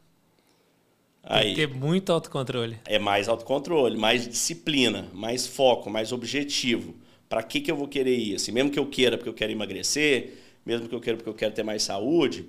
Aí, 1.24 1.56
Tem 1.56 1.68
que 1.68 1.74
ter 1.74 1.80
muito 1.80 2.12
autocontrole. 2.12 2.80
É 2.86 3.00
mais 3.00 3.28
autocontrole, 3.28 3.98
mais 3.98 4.28
disciplina, 4.28 5.08
mais 5.14 5.48
foco, 5.48 5.89
mais 5.89 6.12
objetivo. 6.12 6.93
Para 7.28 7.41
que, 7.41 7.60
que 7.60 7.72
eu 7.72 7.76
vou 7.76 7.88
querer 7.88 8.16
ir? 8.16 8.36
Assim, 8.36 8.52
mesmo 8.52 8.70
que 8.70 8.80
eu 8.80 8.86
queira 8.86 9.18
porque 9.18 9.30
eu 9.30 9.34
quero 9.34 9.52
emagrecer, 9.52 10.38
mesmo 10.64 10.88
que 10.88 10.93
eu 10.93 11.02
queira 11.02 11.18
porque 11.18 11.30
eu 11.30 11.34
quero 11.34 11.56
ter 11.56 11.64
mais 11.64 11.82
saúde, 11.82 12.48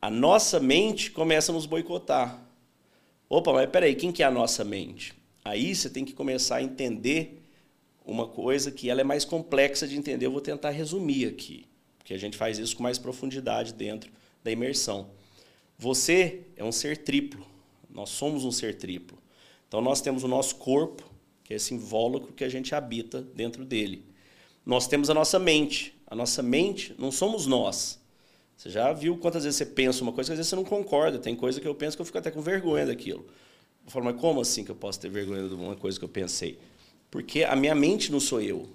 a 0.00 0.08
nossa 0.08 0.60
mente 0.60 1.10
começa 1.10 1.50
a 1.50 1.54
nos 1.54 1.66
boicotar. 1.66 2.40
Opa, 3.28 3.52
mas 3.52 3.68
peraí, 3.68 3.96
quem 3.96 4.12
que 4.12 4.22
é 4.22 4.26
a 4.26 4.30
nossa 4.30 4.64
mente? 4.64 5.12
Aí 5.44 5.74
você 5.74 5.90
tem 5.90 6.04
que 6.04 6.14
começar 6.14 6.56
a 6.56 6.62
entender 6.62 7.42
uma 8.04 8.26
coisa 8.26 8.70
que 8.70 8.88
ela 8.88 9.02
é 9.02 9.04
mais 9.04 9.24
complexa 9.26 9.86
de 9.86 9.94
entender. 9.96 10.24
Eu 10.24 10.32
vou 10.32 10.40
tentar 10.40 10.70
resumir 10.70 11.26
aqui, 11.26 11.66
porque 11.98 12.14
a 12.14 12.18
gente 12.18 12.36
faz 12.36 12.58
isso 12.58 12.74
com 12.74 12.82
mais 12.82 12.98
profundidade 12.98 13.74
dentro 13.74 14.10
da 14.42 14.50
imersão. 14.50 15.10
Você 15.78 16.42
é 16.56 16.64
um 16.64 16.72
ser 16.72 16.98
triplo. 16.98 17.46
Nós 17.90 18.08
somos 18.08 18.44
um 18.44 18.50
ser 18.50 18.76
triplo. 18.76 19.18
Então 19.68 19.82
nós 19.82 20.00
temos 20.00 20.24
o 20.24 20.28
nosso 20.28 20.56
corpo, 20.56 21.04
que 21.42 21.52
é 21.52 21.56
esse 21.56 21.74
invólucro 21.74 22.32
que 22.32 22.44
a 22.44 22.48
gente 22.48 22.74
habita 22.74 23.20
dentro 23.20 23.66
dele. 23.66 24.04
Nós 24.64 24.86
temos 24.86 25.10
a 25.10 25.14
nossa 25.14 25.38
mente. 25.38 25.94
A 26.06 26.14
nossa 26.14 26.42
mente 26.42 26.94
não 26.98 27.12
somos 27.12 27.46
nós. 27.46 28.00
Você 28.56 28.70
já 28.70 28.92
viu 28.92 29.18
quantas 29.18 29.44
vezes 29.44 29.58
você 29.58 29.66
pensa 29.66 30.02
uma 30.02 30.12
coisa 30.12 30.28
que 30.28 30.32
às 30.32 30.38
vezes 30.38 30.48
você 30.48 30.56
não 30.56 30.64
concorda. 30.64 31.18
Tem 31.18 31.36
coisa 31.36 31.60
que 31.60 31.68
eu 31.68 31.74
penso 31.74 31.96
que 31.96 32.00
eu 32.00 32.06
fico 32.06 32.18
até 32.18 32.30
com 32.30 32.40
vergonha 32.40 32.86
daquilo. 32.86 33.26
Eu 33.84 33.90
falo, 33.90 34.06
mas 34.06 34.20
como 34.20 34.40
assim 34.40 34.64
que 34.64 34.70
eu 34.70 34.76
posso 34.76 34.98
ter 34.98 35.10
vergonha 35.10 35.46
de 35.48 35.54
uma 35.54 35.76
coisa 35.76 35.98
que 35.98 36.04
eu 36.04 36.08
pensei? 36.08 36.58
Porque 37.10 37.44
a 37.44 37.54
minha 37.54 37.74
mente 37.74 38.10
não 38.10 38.18
sou 38.18 38.40
eu. 38.40 38.68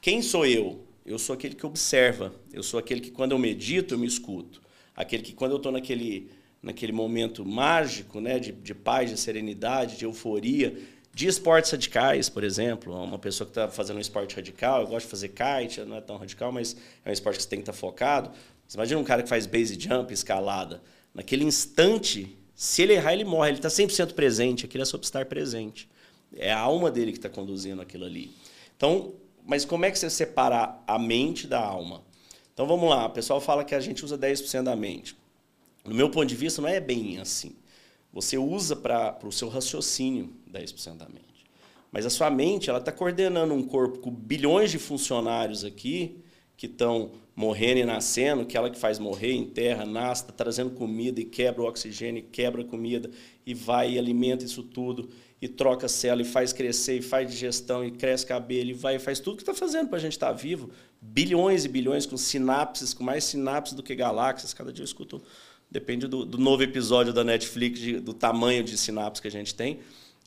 Quem 0.00 0.22
sou 0.22 0.46
eu? 0.46 0.84
Eu 1.04 1.18
sou 1.18 1.34
aquele 1.34 1.54
que 1.54 1.66
observa. 1.66 2.32
Eu 2.52 2.62
sou 2.62 2.78
aquele 2.78 3.00
que, 3.00 3.10
quando 3.10 3.32
eu 3.32 3.38
medito, 3.38 3.94
eu 3.94 3.98
me 3.98 4.06
escuto. 4.06 4.62
Aquele 4.96 5.22
que, 5.22 5.32
quando 5.32 5.50
eu 5.50 5.56
estou 5.56 5.72
naquele, 5.72 6.30
naquele 6.62 6.92
momento 6.92 7.44
mágico, 7.44 8.20
né, 8.20 8.38
de, 8.38 8.52
de 8.52 8.74
paz, 8.74 9.10
de 9.10 9.18
serenidade, 9.18 9.98
de 9.98 10.04
euforia, 10.04 10.78
de 11.12 11.26
esportes 11.26 11.70
radicais, 11.70 12.28
por 12.28 12.42
exemplo. 12.44 12.94
Uma 12.94 13.18
pessoa 13.18 13.46
que 13.46 13.50
está 13.50 13.68
fazendo 13.68 13.96
um 13.96 14.00
esporte 14.00 14.34
radical, 14.34 14.82
eu 14.82 14.86
gosto 14.86 15.06
de 15.06 15.10
fazer 15.10 15.28
kite, 15.28 15.80
não 15.82 15.96
é 15.96 16.00
tão 16.00 16.16
radical, 16.16 16.50
mas 16.50 16.76
é 17.04 17.10
um 17.10 17.12
esporte 17.12 17.36
que 17.36 17.42
você 17.42 17.48
tem 17.48 17.58
que 17.58 17.62
estar 17.62 17.72
tá 17.72 17.78
focado. 17.78 18.30
Você 18.66 18.76
imagina 18.76 19.00
um 19.00 19.04
cara 19.04 19.22
que 19.22 19.28
faz 19.28 19.46
base 19.46 19.78
jump, 19.78 20.12
escalada. 20.12 20.82
Naquele 21.12 21.44
instante, 21.44 22.36
se 22.54 22.82
ele 22.82 22.94
errar, 22.94 23.12
ele 23.12 23.24
morre. 23.24 23.50
Ele 23.50 23.58
está 23.58 23.68
100% 23.68 24.12
presente. 24.12 24.64
Aquilo 24.64 24.82
é 24.82 24.86
sobre 24.86 25.04
estar 25.06 25.26
presente. 25.26 25.88
É 26.36 26.52
a 26.52 26.58
alma 26.58 26.90
dele 26.90 27.12
que 27.12 27.18
está 27.18 27.28
conduzindo 27.28 27.82
aquilo 27.82 28.04
ali. 28.04 28.32
Então, 28.76 29.14
mas 29.46 29.64
como 29.64 29.84
é 29.84 29.90
que 29.90 29.98
você 29.98 30.08
separa 30.08 30.78
a 30.86 30.98
mente 30.98 31.46
da 31.46 31.60
alma? 31.60 32.02
Então 32.52 32.66
vamos 32.66 32.88
lá, 32.88 33.06
o 33.06 33.10
pessoal 33.10 33.40
fala 33.40 33.64
que 33.64 33.74
a 33.74 33.80
gente 33.80 34.04
usa 34.04 34.16
10% 34.16 34.62
da 34.62 34.76
mente. 34.76 35.16
No 35.84 35.94
meu 35.94 36.08
ponto 36.08 36.26
de 36.26 36.36
vista, 36.36 36.62
não 36.62 36.68
é 36.68 36.80
bem 36.80 37.18
assim. 37.18 37.56
Você 38.12 38.38
usa 38.38 38.76
para 38.76 39.18
o 39.24 39.32
seu 39.32 39.48
raciocínio 39.48 40.32
10% 40.50 40.96
da 40.96 41.08
mente. 41.08 41.44
Mas 41.90 42.06
a 42.06 42.10
sua 42.10 42.30
mente 42.30 42.70
ela 42.70 42.78
está 42.78 42.92
coordenando 42.92 43.52
um 43.52 43.62
corpo 43.62 43.98
com 43.98 44.10
bilhões 44.10 44.70
de 44.70 44.78
funcionários 44.78 45.64
aqui 45.64 46.23
que 46.56 46.66
estão 46.66 47.12
morrendo 47.34 47.80
e 47.80 47.84
nascendo, 47.84 48.42
aquela 48.42 48.70
que 48.70 48.78
faz 48.78 48.98
morrer, 48.98 49.32
enterra, 49.34 49.84
nasce, 49.84 50.22
está 50.22 50.32
trazendo 50.32 50.70
comida 50.70 51.20
e 51.20 51.24
quebra 51.24 51.62
o 51.62 51.66
oxigênio, 51.66 52.20
e 52.20 52.22
quebra 52.22 52.62
a 52.62 52.64
comida 52.64 53.10
e 53.44 53.52
vai 53.52 53.92
e 53.92 53.98
alimenta 53.98 54.44
isso 54.44 54.62
tudo 54.62 55.10
e 55.44 55.48
troca 55.48 55.88
célula 55.88 56.22
e 56.22 56.24
faz 56.24 56.54
crescer 56.54 56.96
e 56.96 57.02
faz 57.02 57.30
digestão 57.30 57.84
e 57.84 57.90
cresce 57.90 58.24
cabelo 58.24 58.70
e 58.70 58.72
vai 58.72 58.96
e 58.96 58.98
faz 58.98 59.20
tudo 59.20 59.36
que 59.36 59.42
está 59.42 59.52
fazendo 59.52 59.88
para 59.88 59.98
a 59.98 60.00
gente 60.00 60.12
estar 60.12 60.28
tá 60.28 60.32
vivo. 60.32 60.70
Bilhões 61.02 61.66
e 61.66 61.68
bilhões 61.68 62.06
com 62.06 62.16
sinapses, 62.16 62.94
com 62.94 63.04
mais 63.04 63.24
sinapses 63.24 63.74
do 63.74 63.82
que 63.82 63.94
galáxias. 63.94 64.54
Cada 64.54 64.72
dia 64.72 64.82
eu 64.82 64.86
escuto, 64.86 65.20
depende 65.70 66.06
do, 66.06 66.24
do 66.24 66.38
novo 66.38 66.62
episódio 66.62 67.12
da 67.12 67.22
Netflix, 67.22 67.78
de, 67.78 68.00
do 68.00 68.14
tamanho 68.14 68.64
de 68.64 68.78
sinapses 68.78 69.20
que 69.20 69.28
a 69.28 69.30
gente 69.30 69.54
tem. 69.54 69.80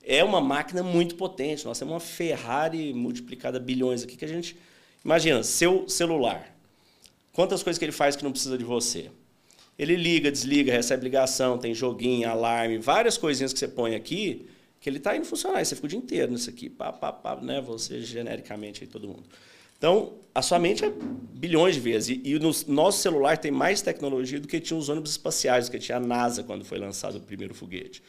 É 0.03 0.23
uma 0.23 0.39
máquina 0.39 0.84
muito 0.84 1.15
potente. 1.15 1.65
Nós 1.65 1.80
temos 1.80 1.93
uma 1.95 1.99
Ferrari 1.99 2.93
multiplicada 2.93 3.59
bilhões 3.59 4.03
aqui 4.03 4.15
que 4.15 4.25
a 4.25 4.28
gente. 4.28 4.55
Imagina, 5.04 5.43
seu 5.43 5.88
celular. 5.88 6.56
Quantas 7.34 7.64
coisas 7.64 7.78
que 7.78 7.86
ele 7.86 7.91
faz 7.91 8.16
que 8.16 8.24
não 8.24 8.32
precisa 8.32 8.58
de 8.58 8.64
você? 8.64 9.10
Ele 9.78 9.95
liga, 9.95 10.32
desliga, 10.32 10.74
recebe 10.74 11.04
ligação, 11.04 11.58
tem 11.58 11.74
joguinho, 11.74 12.28
alarme, 12.30 12.78
várias 12.80 13.18
coisinhas 13.18 13.54
que 13.54 13.60
você 13.60 13.68
põe 13.68 13.95
aqui 13.95 14.48
que 14.80 14.89
ele 14.89 14.98
está 14.98 15.16
indo 15.16 15.26
funcionar. 15.26 15.64
Você 15.64 15.76
fica 15.76 15.86
o 15.86 15.89
dia 15.89 16.00
inteiro 16.00 16.32
nisso 16.32 16.50
aqui, 16.50 16.70
pá, 16.70 16.91
pá, 16.91 17.12
pá, 17.12 17.36
né? 17.38 17.62
Você 17.62 18.02
genericamente 18.02 18.84
aí 18.84 18.88
todo 18.89 19.08
mundo. 19.08 19.24
Então, 19.78 20.14
a 20.34 20.41
sua 20.41 20.58
mente 20.58 20.84
é 20.84 20.91
bilhões 21.34 21.76
de 21.76 21.82
vezes. 21.82 22.10
E, 22.10 22.22
e 22.24 22.39
no 22.39 22.52
nosso 22.68 23.02
celular 23.02 23.38
tem 23.38 23.52
mais 23.52 23.82
tecnologia 23.82 24.39
do 24.39 24.48
que 24.48 24.60
tinha 24.60 24.78
os 24.78 24.89
ônibus 24.89 25.12
espaciais, 25.12 25.68
do 25.68 25.72
que 25.72 25.80
tinha 25.80 25.98
a 25.98 26.00
NASA 26.00 26.43
quando 26.43 26.66
foi 26.66 26.80
lançado 26.80 27.18
o 27.18 27.20
primeiro 27.20 27.54
foguete. 27.54 28.02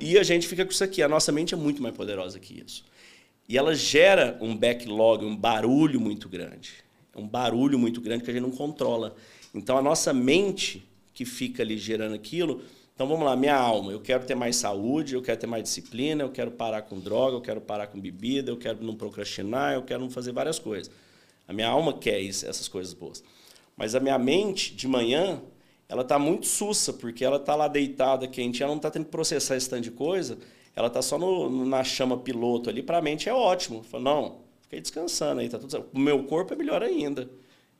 E 0.00 0.18
a 0.18 0.22
gente 0.22 0.46
fica 0.46 0.64
com 0.64 0.72
isso 0.72 0.82
aqui. 0.82 1.02
A 1.02 1.08
nossa 1.08 1.30
mente 1.30 1.52
é 1.52 1.56
muito 1.56 1.82
mais 1.82 1.94
poderosa 1.94 2.38
que 2.38 2.62
isso. 2.64 2.84
E 3.48 3.56
ela 3.56 3.74
gera 3.74 4.36
um 4.40 4.56
backlog, 4.56 5.24
um 5.24 5.36
barulho 5.36 6.00
muito 6.00 6.28
grande. 6.28 6.74
Um 7.16 7.26
barulho 7.26 7.78
muito 7.78 8.00
grande 8.00 8.22
que 8.22 8.30
a 8.30 8.32
gente 8.32 8.42
não 8.42 8.50
controla. 8.50 9.16
Então, 9.54 9.78
a 9.78 9.82
nossa 9.82 10.12
mente 10.12 10.86
que 11.14 11.24
fica 11.24 11.62
ali 11.62 11.78
gerando 11.78 12.14
aquilo 12.14 12.62
então 12.98 13.06
vamos 13.06 13.24
lá, 13.24 13.36
minha 13.36 13.54
alma, 13.54 13.92
eu 13.92 14.00
quero 14.00 14.26
ter 14.26 14.34
mais 14.34 14.56
saúde, 14.56 15.14
eu 15.14 15.22
quero 15.22 15.38
ter 15.38 15.46
mais 15.46 15.62
disciplina, 15.62 16.24
eu 16.24 16.30
quero 16.30 16.50
parar 16.50 16.82
com 16.82 16.98
droga, 16.98 17.36
eu 17.36 17.40
quero 17.40 17.60
parar 17.60 17.86
com 17.86 18.00
bebida, 18.00 18.50
eu 18.50 18.56
quero 18.56 18.82
não 18.82 18.96
procrastinar, 18.96 19.74
eu 19.74 19.84
quero 19.84 20.00
não 20.00 20.10
fazer 20.10 20.32
várias 20.32 20.58
coisas. 20.58 20.90
A 21.46 21.52
minha 21.52 21.68
alma 21.68 21.96
quer 21.96 22.18
isso, 22.18 22.44
essas 22.44 22.66
coisas 22.66 22.92
boas. 22.92 23.22
Mas 23.76 23.94
a 23.94 24.00
minha 24.00 24.18
mente, 24.18 24.74
de 24.74 24.88
manhã, 24.88 25.40
ela 25.88 26.02
está 26.02 26.18
muito 26.18 26.46
sussa, 26.48 26.92
porque 26.92 27.24
ela 27.24 27.36
está 27.36 27.54
lá 27.54 27.68
deitada, 27.68 28.26
quente, 28.26 28.64
ela 28.64 28.72
não 28.72 28.78
está 28.78 28.90
tendo 28.90 29.04
que 29.04 29.12
processar 29.12 29.54
esse 29.54 29.70
tanto 29.70 29.84
de 29.84 29.92
coisa, 29.92 30.36
ela 30.78 30.86
está 30.86 31.02
só 31.02 31.18
no, 31.18 31.66
na 31.66 31.82
chama 31.82 32.16
piloto 32.16 32.70
ali, 32.70 32.84
para 32.84 32.98
a 32.98 33.02
mente 33.02 33.28
é 33.28 33.34
ótimo. 33.34 33.82
Fala, 33.82 34.04
não, 34.04 34.36
fiquei 34.62 34.80
descansando 34.80 35.40
aí, 35.40 35.48
tá 35.48 35.58
tudo 35.58 35.72
certo. 35.72 35.88
O 35.92 35.98
meu 35.98 36.22
corpo 36.22 36.54
é 36.54 36.56
melhor 36.56 36.84
ainda. 36.84 37.28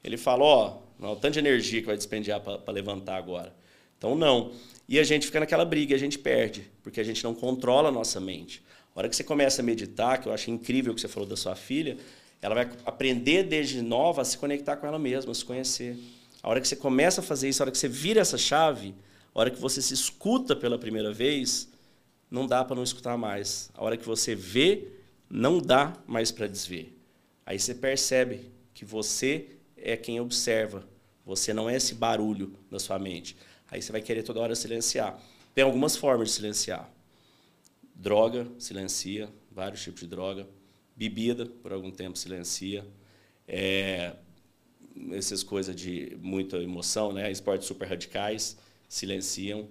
Ele 0.03 0.17
fala, 0.17 0.43
ó, 0.43 0.79
oh, 1.01 1.13
o 1.13 1.15
tanto 1.15 1.35
de 1.35 1.39
energia 1.39 1.81
que 1.81 1.87
vai 1.87 1.97
despendiar 1.97 2.41
para 2.41 2.73
levantar 2.73 3.17
agora. 3.17 3.55
Então, 3.97 4.17
não. 4.17 4.51
E 4.89 4.99
a 4.99 5.05
gente 5.05 5.27
fica 5.27 5.39
naquela 5.39 5.65
briga, 5.65 5.95
a 5.95 5.99
gente 5.99 6.19
perde, 6.19 6.69
porque 6.83 7.01
a 7.01 7.05
gente 7.05 7.23
não 7.23 7.37
controla 7.37 7.89
a 7.89 7.93
nossa 7.93 8.19
mente. 8.19 8.65
A 8.97 8.99
hora 8.99 9.09
que 9.09 9.15
você 9.15 9.23
começa 9.23 9.63
a 9.63 9.65
meditar, 9.65 10.21
que 10.21 10.27
eu 10.27 10.33
acho 10.33 10.51
incrível 10.51 10.91
o 10.91 10.95
que 10.97 11.01
você 11.01 11.07
falou 11.07 11.29
da 11.29 11.37
sua 11.37 11.55
filha, 11.55 11.99
ela 12.43 12.57
vai 12.57 12.69
aprender 12.85 13.45
desde 13.45 13.81
nova 13.81 14.23
a 14.23 14.25
se 14.25 14.37
conectar 14.37 14.77
com 14.77 14.89
ela 14.89 14.99
mesma, 14.99 15.31
a 15.31 15.35
se 15.37 15.45
conhecer. 15.45 15.97
A 16.43 16.49
hora 16.51 16.61
que 16.61 16.67
você 16.67 16.75
começa 16.75 17.21
a 17.21 17.25
fazer 17.25 17.49
isso, 17.49 17.63
a 17.63 17.65
hora 17.65 17.71
que 17.71 17.79
você 17.79 17.87
vira 17.87 18.21
essa 18.21 18.37
chave, 18.37 18.93
a 19.33 19.39
hora 19.39 19.51
que 19.53 19.61
você 19.61 19.81
se 19.81 19.95
escuta 19.95 20.57
pela 20.57 20.77
primeira 20.77 21.13
vez, 21.13 21.69
não 22.31 22.47
dá 22.47 22.65
para 22.65 22.77
não 22.77 22.83
escutar 22.83 23.17
mais. 23.17 23.71
A 23.75 23.83
hora 23.83 23.97
que 23.97 24.05
você 24.05 24.35
vê, 24.35 24.89
não 25.29 25.61
dá 25.61 25.97
mais 26.07 26.31
para 26.31 26.47
desver. 26.47 26.97
Aí 27.45 27.59
você 27.59 27.75
percebe 27.75 28.51
que 28.75 28.85
você 28.85 29.57
é 29.77 29.97
quem 29.97 30.21
observa. 30.21 30.85
Você 31.25 31.53
não 31.53 31.69
é 31.69 31.77
esse 31.77 31.95
barulho 31.95 32.55
da 32.71 32.79
sua 32.79 32.99
mente. 32.99 33.37
Aí 33.71 33.83
você 33.83 33.93
vai 33.93 34.01
querer 34.01 34.23
toda 34.23 34.41
hora 34.41 34.55
silenciar. 34.55 35.21
Tem 35.55 35.65
algumas 35.65 35.97
formas 35.97 36.29
de 36.29 36.35
silenciar. 36.35 36.91
Droga, 37.95 38.47
silencia, 38.59 39.29
vários 39.51 39.83
tipos 39.83 40.01
de 40.01 40.07
droga. 40.07 40.47
Bebida, 40.97 41.47
por 41.47 41.73
algum 41.73 41.91
tempo, 41.91 42.19
silencia. 42.19 42.87
É, 43.47 44.15
essas 45.13 45.43
coisas 45.43 45.75
de 45.75 46.17
muita 46.21 46.59
emoção, 46.59 47.13
né? 47.13 47.31
esportes 47.31 47.67
super 47.67 47.89
radicais, 47.89 48.57
silenciam. 48.89 49.69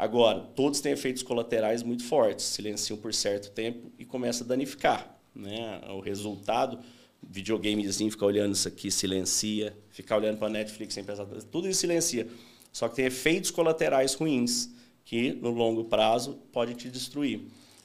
Agora, 0.00 0.40
todos 0.56 0.80
têm 0.80 0.92
efeitos 0.92 1.22
colaterais 1.22 1.82
muito 1.82 2.04
fortes, 2.04 2.46
silenciam 2.46 2.96
por 2.96 3.12
certo 3.12 3.50
tempo 3.50 3.92
e 3.98 4.04
começa 4.06 4.42
a 4.42 4.46
danificar. 4.46 5.14
Né? 5.34 5.78
O 5.90 6.00
resultado, 6.00 6.78
videogamezinho, 7.22 8.10
ficar 8.10 8.24
olhando 8.24 8.54
isso 8.54 8.66
aqui, 8.66 8.90
silencia, 8.90 9.76
ficar 9.90 10.16
olhando 10.16 10.38
para 10.38 10.46
a 10.46 10.50
Netflix 10.50 10.94
sem 10.94 11.04
pensar, 11.04 11.26
tudo 11.50 11.68
isso 11.68 11.80
silencia. 11.80 12.26
Só 12.72 12.88
que 12.88 12.96
tem 12.96 13.04
efeitos 13.04 13.50
colaterais 13.50 14.14
ruins 14.14 14.70
que, 15.04 15.34
no 15.34 15.50
longo 15.50 15.84
prazo, 15.84 16.40
podem 16.50 16.74
te 16.74 16.88
destruir. 16.88 17.42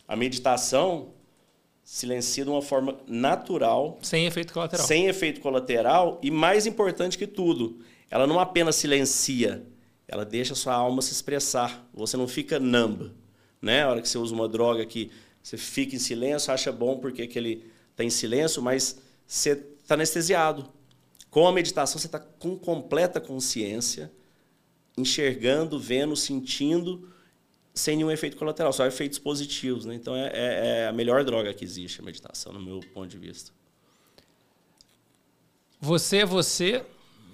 A 0.07 0.15
meditação 0.15 1.09
silencia 1.83 2.45
de 2.45 2.49
uma 2.49 2.61
forma 2.61 2.97
natural. 3.05 3.99
Sem 4.01 4.25
efeito 4.25 4.53
colateral. 4.53 4.87
Sem 4.87 5.07
efeito 5.07 5.41
colateral. 5.41 6.17
E 6.23 6.31
mais 6.31 6.65
importante 6.65 7.17
que 7.17 7.27
tudo, 7.27 7.81
ela 8.09 8.25
não 8.25 8.39
apenas 8.39 8.77
silencia, 8.77 9.67
ela 10.07 10.25
deixa 10.25 10.53
a 10.53 10.55
sua 10.55 10.73
alma 10.73 11.01
se 11.01 11.11
expressar. 11.11 11.87
Você 11.93 12.15
não 12.17 12.27
fica 12.27 12.59
numb, 12.59 13.11
né? 13.61 13.83
A 13.83 13.89
hora 13.89 14.01
que 14.01 14.09
você 14.09 14.17
usa 14.17 14.33
uma 14.33 14.47
droga 14.47 14.85
que 14.85 15.11
você 15.41 15.57
fica 15.57 15.95
em 15.95 15.99
silêncio, 15.99 16.53
acha 16.53 16.71
bom 16.71 16.97
porque 16.97 17.23
aquele 17.23 17.65
está 17.91 18.03
em 18.03 18.09
silêncio, 18.09 18.61
mas 18.61 18.97
você 19.25 19.51
está 19.51 19.95
anestesiado. 19.95 20.69
Com 21.29 21.47
a 21.47 21.51
meditação, 21.51 21.99
você 21.99 22.07
está 22.07 22.19
com 22.19 22.57
completa 22.57 23.19
consciência, 23.19 24.11
enxergando, 24.97 25.79
vendo, 25.79 26.15
sentindo, 26.15 27.09
sem 27.73 27.97
nenhum 27.97 28.09
efeito 28.09 28.37
colateral, 28.37 28.71
só 28.71 28.85
efeitos 28.85 29.19
positivos. 29.19 29.85
Né? 29.85 29.95
Então, 29.95 30.15
é, 30.15 30.31
é, 30.33 30.77
é 30.83 30.87
a 30.87 30.93
melhor 30.93 31.23
droga 31.23 31.53
que 31.53 31.63
existe, 31.65 31.99
a 31.99 32.03
meditação, 32.03 32.53
no 32.53 32.61
meu 32.61 32.79
ponto 32.93 33.09
de 33.09 33.17
vista. 33.17 33.51
Você 35.79 36.17
é 36.17 36.25
você, 36.25 36.85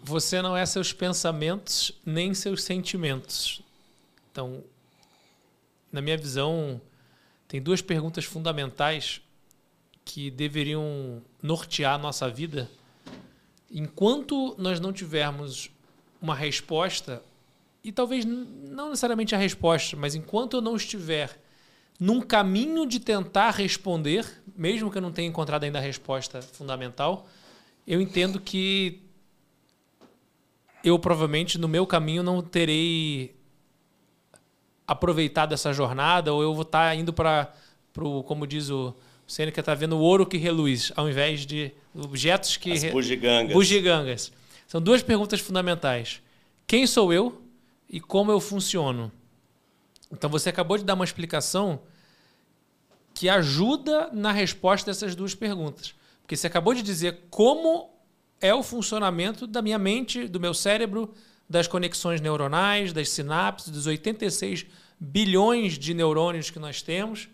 você 0.03 0.41
não 0.41 0.57
é 0.57 0.65
seus 0.65 0.91
pensamentos 0.91 1.91
nem 2.05 2.33
seus 2.33 2.63
sentimentos. 2.63 3.61
Então, 4.31 4.63
na 5.91 6.01
minha 6.01 6.17
visão, 6.17 6.81
tem 7.47 7.61
duas 7.61 7.81
perguntas 7.81 8.25
fundamentais 8.25 9.21
que 10.03 10.31
deveriam 10.31 11.21
nortear 11.41 11.95
a 11.95 11.97
nossa 11.97 12.29
vida. 12.29 12.69
Enquanto 13.69 14.55
nós 14.57 14.79
não 14.79 14.91
tivermos 14.91 15.69
uma 16.21 16.35
resposta, 16.35 17.21
e 17.83 17.91
talvez 17.91 18.25
não 18.25 18.89
necessariamente 18.89 19.35
a 19.35 19.37
resposta, 19.37 19.95
mas 19.95 20.15
enquanto 20.15 20.57
eu 20.57 20.61
não 20.61 20.75
estiver 20.75 21.39
num 21.99 22.21
caminho 22.21 22.85
de 22.85 22.99
tentar 22.99 23.51
responder, 23.51 24.25
mesmo 24.55 24.89
que 24.89 24.97
eu 24.97 25.01
não 25.01 25.11
tenha 25.11 25.27
encontrado 25.27 25.63
ainda 25.63 25.77
a 25.77 25.81
resposta 25.81 26.41
fundamental, 26.41 27.27
eu 27.85 28.01
entendo 28.01 28.39
que 28.39 29.10
eu 30.83 30.97
provavelmente 30.99 31.57
no 31.57 31.67
meu 31.67 31.85
caminho 31.85 32.23
não 32.23 32.41
terei 32.41 33.35
aproveitado 34.87 35.53
essa 35.53 35.71
jornada 35.71 36.33
ou 36.33 36.41
eu 36.41 36.53
vou 36.53 36.63
estar 36.63 36.95
indo 36.95 37.13
para 37.13 37.51
o 37.97 38.23
como 38.23 38.45
diz 38.45 38.69
o 38.69 38.93
Sêneca 39.27 39.61
está 39.61 39.73
vendo 39.73 39.95
o 39.95 39.99
ouro 39.99 40.25
que 40.25 40.37
reluz 40.37 40.91
ao 40.95 41.09
invés 41.09 41.45
de 41.45 41.71
objetos 41.95 42.57
que 42.57 42.73
As 42.73 42.83
bugigangas. 42.85 43.53
bugigangas. 43.53 44.31
São 44.67 44.81
duas 44.81 45.01
perguntas 45.01 45.39
fundamentais. 45.39 46.21
Quem 46.67 46.85
sou 46.85 47.13
eu 47.13 47.41
e 47.89 48.01
como 48.01 48.31
eu 48.31 48.41
funciono? 48.41 49.11
Então 50.11 50.29
você 50.29 50.49
acabou 50.49 50.77
de 50.77 50.83
dar 50.83 50.95
uma 50.95 51.05
explicação 51.05 51.81
que 53.13 53.29
ajuda 53.29 54.09
na 54.11 54.31
resposta 54.31 54.91
dessas 54.91 55.15
duas 55.15 55.33
perguntas. 55.33 55.93
Porque 56.21 56.35
você 56.35 56.47
acabou 56.47 56.73
de 56.73 56.81
dizer 56.81 57.27
como 57.29 57.90
é 58.41 58.53
o 58.53 58.63
funcionamento 58.63 59.45
da 59.45 59.61
minha 59.61 59.77
mente, 59.77 60.27
do 60.27 60.39
meu 60.39 60.53
cérebro, 60.53 61.13
das 61.47 61.67
conexões 61.67 62.19
neuronais, 62.19 62.91
das 62.91 63.09
sinapses, 63.09 63.69
dos 63.69 63.85
86 63.85 64.65
bilhões 64.99 65.77
de 65.77 65.93
neurônios 65.93 66.49
que 66.49 66.59
nós 66.59 66.81
temos 66.81 67.29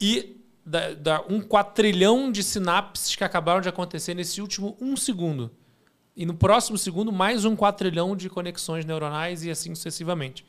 e 0.00 0.36
da, 0.64 0.94
da 0.94 1.24
um 1.28 1.40
quatrilhão 1.40 2.30
de 2.30 2.42
sinapses 2.42 3.16
que 3.16 3.24
acabaram 3.24 3.60
de 3.60 3.68
acontecer 3.68 4.14
nesse 4.14 4.40
último 4.40 4.76
um 4.80 4.96
segundo. 4.96 5.50
E 6.16 6.26
no 6.26 6.34
próximo 6.34 6.76
segundo, 6.76 7.12
mais 7.12 7.44
um 7.44 7.54
quatrilhão 7.54 8.16
de 8.16 8.28
conexões 8.28 8.84
neuronais 8.84 9.44
e 9.44 9.50
assim 9.50 9.74
sucessivamente. 9.74 10.44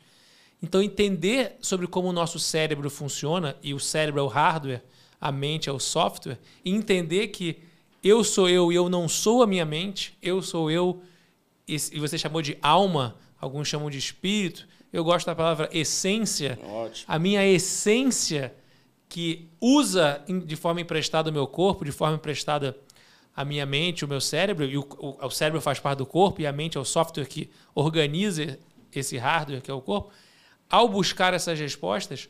Então, 0.62 0.82
entender 0.82 1.56
sobre 1.60 1.86
como 1.86 2.08
o 2.08 2.12
nosso 2.12 2.38
cérebro 2.38 2.90
funciona, 2.90 3.56
e 3.62 3.72
o 3.72 3.80
cérebro 3.80 4.20
é 4.20 4.22
o 4.24 4.26
hardware, 4.26 4.82
a 5.18 5.32
mente 5.32 5.68
é 5.68 5.72
o 5.72 5.78
software, 5.78 6.38
e 6.64 6.70
entender 6.70 7.28
que 7.28 7.62
eu 8.02 8.24
sou 8.24 8.48
eu 8.48 8.72
e 8.72 8.74
eu 8.74 8.88
não 8.88 9.08
sou 9.08 9.42
a 9.42 9.46
minha 9.46 9.64
mente, 9.64 10.16
eu 10.22 10.42
sou 10.42 10.70
eu, 10.70 11.02
e 11.66 11.78
você 11.98 12.18
chamou 12.18 12.42
de 12.42 12.58
alma, 12.60 13.16
alguns 13.40 13.68
chamam 13.68 13.90
de 13.90 13.98
espírito, 13.98 14.66
eu 14.92 15.04
gosto 15.04 15.26
da 15.26 15.34
palavra 15.34 15.68
essência. 15.72 16.58
Ótimo. 16.62 17.04
A 17.06 17.18
minha 17.18 17.46
essência 17.46 18.52
que 19.08 19.48
usa 19.60 20.24
de 20.46 20.56
forma 20.56 20.80
emprestada 20.80 21.30
o 21.30 21.32
meu 21.32 21.46
corpo, 21.46 21.84
de 21.84 21.92
forma 21.92 22.16
emprestada 22.16 22.76
a 23.34 23.44
minha 23.44 23.64
mente, 23.64 24.04
o 24.04 24.08
meu 24.08 24.20
cérebro, 24.20 24.64
e 24.64 24.76
o, 24.76 24.86
o, 24.98 25.26
o 25.26 25.30
cérebro 25.30 25.60
faz 25.60 25.78
parte 25.78 25.98
do 25.98 26.06
corpo, 26.06 26.40
e 26.40 26.46
a 26.46 26.52
mente 26.52 26.76
é 26.76 26.80
o 26.80 26.84
software 26.84 27.26
que 27.26 27.50
organiza 27.74 28.58
esse 28.92 29.16
hardware 29.16 29.62
que 29.62 29.70
é 29.70 29.74
o 29.74 29.80
corpo. 29.80 30.10
Ao 30.68 30.88
buscar 30.88 31.34
essas 31.34 31.58
respostas, 31.58 32.28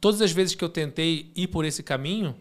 todas 0.00 0.20
as 0.20 0.32
vezes 0.32 0.54
que 0.54 0.64
eu 0.64 0.68
tentei 0.68 1.30
ir 1.34 1.48
por 1.48 1.64
esse 1.64 1.82
caminho, 1.82 2.34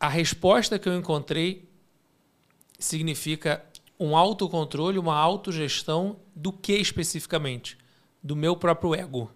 a 0.00 0.08
resposta 0.08 0.78
que 0.78 0.88
eu 0.88 0.96
encontrei 0.96 1.68
significa 2.78 3.62
um 3.98 4.16
autocontrole, 4.16 4.98
uma 4.98 5.14
autogestão 5.14 6.16
do 6.34 6.50
que 6.50 6.72
especificamente? 6.72 7.76
Do 8.22 8.34
meu 8.34 8.56
próprio 8.56 8.94
ego. 8.94 9.30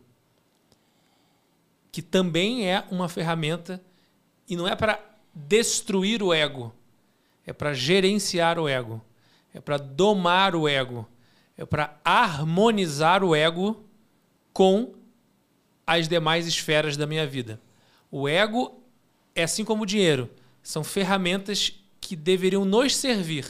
Que 1.92 2.00
também 2.00 2.66
é 2.66 2.82
uma 2.90 3.10
ferramenta 3.10 3.84
e 4.48 4.56
não 4.56 4.66
é 4.66 4.74
para 4.74 4.98
destruir 5.34 6.22
o 6.22 6.32
ego, 6.32 6.74
é 7.46 7.52
para 7.52 7.74
gerenciar 7.74 8.58
o 8.58 8.66
ego, 8.66 9.04
é 9.52 9.60
para 9.60 9.76
domar 9.76 10.56
o 10.56 10.66
ego, 10.66 11.06
é 11.58 11.64
para 11.66 12.00
harmonizar 12.02 13.22
o 13.22 13.34
ego 13.34 13.84
com 14.52 14.94
as 15.86 16.08
demais 16.08 16.46
esferas 16.46 16.96
da 16.96 17.06
minha 17.06 17.26
vida. 17.26 17.60
O 18.10 18.26
ego 18.26 18.82
é 19.34 19.42
assim 19.42 19.64
como 19.64 19.82
o 19.82 19.86
dinheiro, 19.86 20.30
são 20.64 20.82
ferramentas 20.82 21.74
que 22.00 22.16
deveriam 22.16 22.64
nos 22.64 22.96
servir 22.96 23.46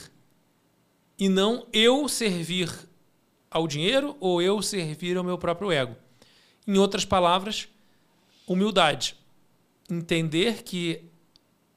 e 1.18 1.28
não 1.28 1.66
eu 1.72 2.08
servir 2.08 2.68
ao 3.50 3.68
dinheiro 3.68 4.16
ou 4.18 4.42
eu 4.42 4.60
servir 4.60 5.16
ao 5.16 5.22
meu 5.22 5.38
próprio 5.38 5.70
ego. 5.70 5.96
Em 6.66 6.76
outras 6.76 7.04
palavras, 7.04 7.68
humildade. 8.46 9.16
Entender 9.88 10.64
que 10.64 11.04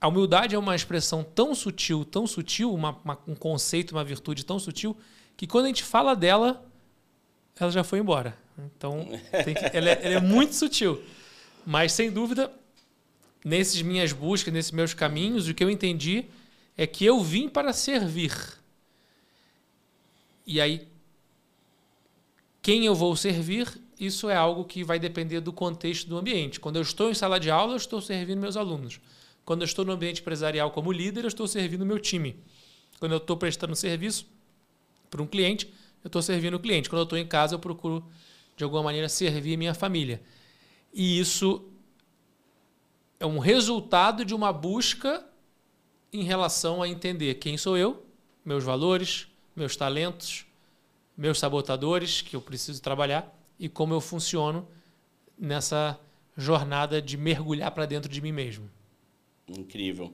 a 0.01 0.07
humildade 0.07 0.55
é 0.55 0.59
uma 0.59 0.75
expressão 0.75 1.23
tão 1.23 1.53
sutil, 1.53 2.03
tão 2.03 2.25
sutil, 2.25 2.73
uma, 2.73 2.97
uma, 3.03 3.19
um 3.27 3.35
conceito, 3.35 3.91
uma 3.91 4.03
virtude 4.03 4.43
tão 4.43 4.57
sutil, 4.57 4.97
que 5.35 5.45
quando 5.45 5.65
a 5.65 5.67
gente 5.67 5.83
fala 5.83 6.15
dela, 6.15 6.65
ela 7.59 7.71
já 7.71 7.83
foi 7.83 7.99
embora. 7.99 8.35
Então, 8.57 9.07
que, 9.31 9.77
ela, 9.77 9.89
é, 9.89 9.99
ela 10.01 10.15
é 10.15 10.21
muito 10.21 10.55
sutil. 10.55 11.01
Mas, 11.65 11.91
sem 11.91 12.09
dúvida, 12.09 12.51
nessas 13.47 13.81
minhas 13.81 14.11
buscas, 14.11 14.53
nesses 14.53 14.71
meus 14.71 14.93
caminhos, 14.93 15.47
o 15.47 15.53
que 15.53 15.63
eu 15.63 15.69
entendi 15.69 16.25
é 16.75 16.85
que 16.85 17.05
eu 17.05 17.21
vim 17.21 17.47
para 17.47 17.71
servir. 17.71 18.33
E 20.45 20.59
aí, 20.59 20.87
quem 22.61 22.85
eu 22.85 22.93
vou 22.93 23.15
servir, 23.15 23.67
isso 23.97 24.29
é 24.29 24.35
algo 24.35 24.65
que 24.65 24.83
vai 24.83 24.99
depender 24.99 25.39
do 25.39 25.53
contexto 25.53 26.07
do 26.07 26.17
ambiente. 26.17 26.59
Quando 26.59 26.75
eu 26.75 26.81
estou 26.81 27.09
em 27.09 27.13
sala 27.13 27.39
de 27.39 27.49
aula, 27.49 27.73
eu 27.73 27.77
estou 27.77 28.01
servindo 28.01 28.39
meus 28.39 28.57
alunos. 28.57 28.99
Quando 29.45 29.61
eu 29.61 29.65
estou 29.65 29.85
no 29.85 29.93
ambiente 29.93 30.21
empresarial 30.21 30.71
como 30.71 30.91
líder, 30.91 31.23
eu 31.23 31.29
estou 31.29 31.47
servindo 31.47 31.85
meu 31.85 31.99
time. 31.99 32.35
Quando 32.99 33.13
eu 33.13 33.17
estou 33.17 33.37
prestando 33.37 33.75
serviço 33.75 34.27
para 35.09 35.21
um 35.21 35.27
cliente, 35.27 35.67
eu 36.03 36.09
estou 36.09 36.21
servindo 36.21 36.55
o 36.55 36.59
cliente. 36.59 36.89
Quando 36.89 36.99
eu 36.99 37.03
estou 37.03 37.17
em 37.17 37.25
casa, 37.25 37.55
eu 37.55 37.59
procuro 37.59 38.05
de 38.57 38.63
alguma 38.63 38.83
maneira, 38.83 39.07
servir 39.07 39.55
minha 39.55 39.73
família. 39.73 40.21
E 40.93 41.17
isso 41.19 41.63
é 43.19 43.25
um 43.25 43.39
resultado 43.39 44.23
de 44.23 44.33
uma 44.33 44.53
busca 44.53 45.25
em 46.11 46.23
relação 46.23 46.81
a 46.81 46.87
entender 46.87 47.35
quem 47.35 47.57
sou 47.57 47.77
eu, 47.77 48.05
meus 48.45 48.63
valores, 48.63 49.27
meus 49.55 49.75
talentos, 49.75 50.45
meus 51.17 51.39
sabotadores 51.39 52.21
que 52.21 52.35
eu 52.35 52.41
preciso 52.41 52.81
trabalhar 52.81 53.35
e 53.59 53.67
como 53.67 53.93
eu 53.93 53.99
funciono 53.99 54.67
nessa 55.37 55.99
jornada 56.35 57.01
de 57.01 57.17
mergulhar 57.17 57.71
para 57.71 57.85
dentro 57.85 58.09
de 58.09 58.21
mim 58.21 58.31
mesmo. 58.31 58.69
Incrível. 59.47 60.13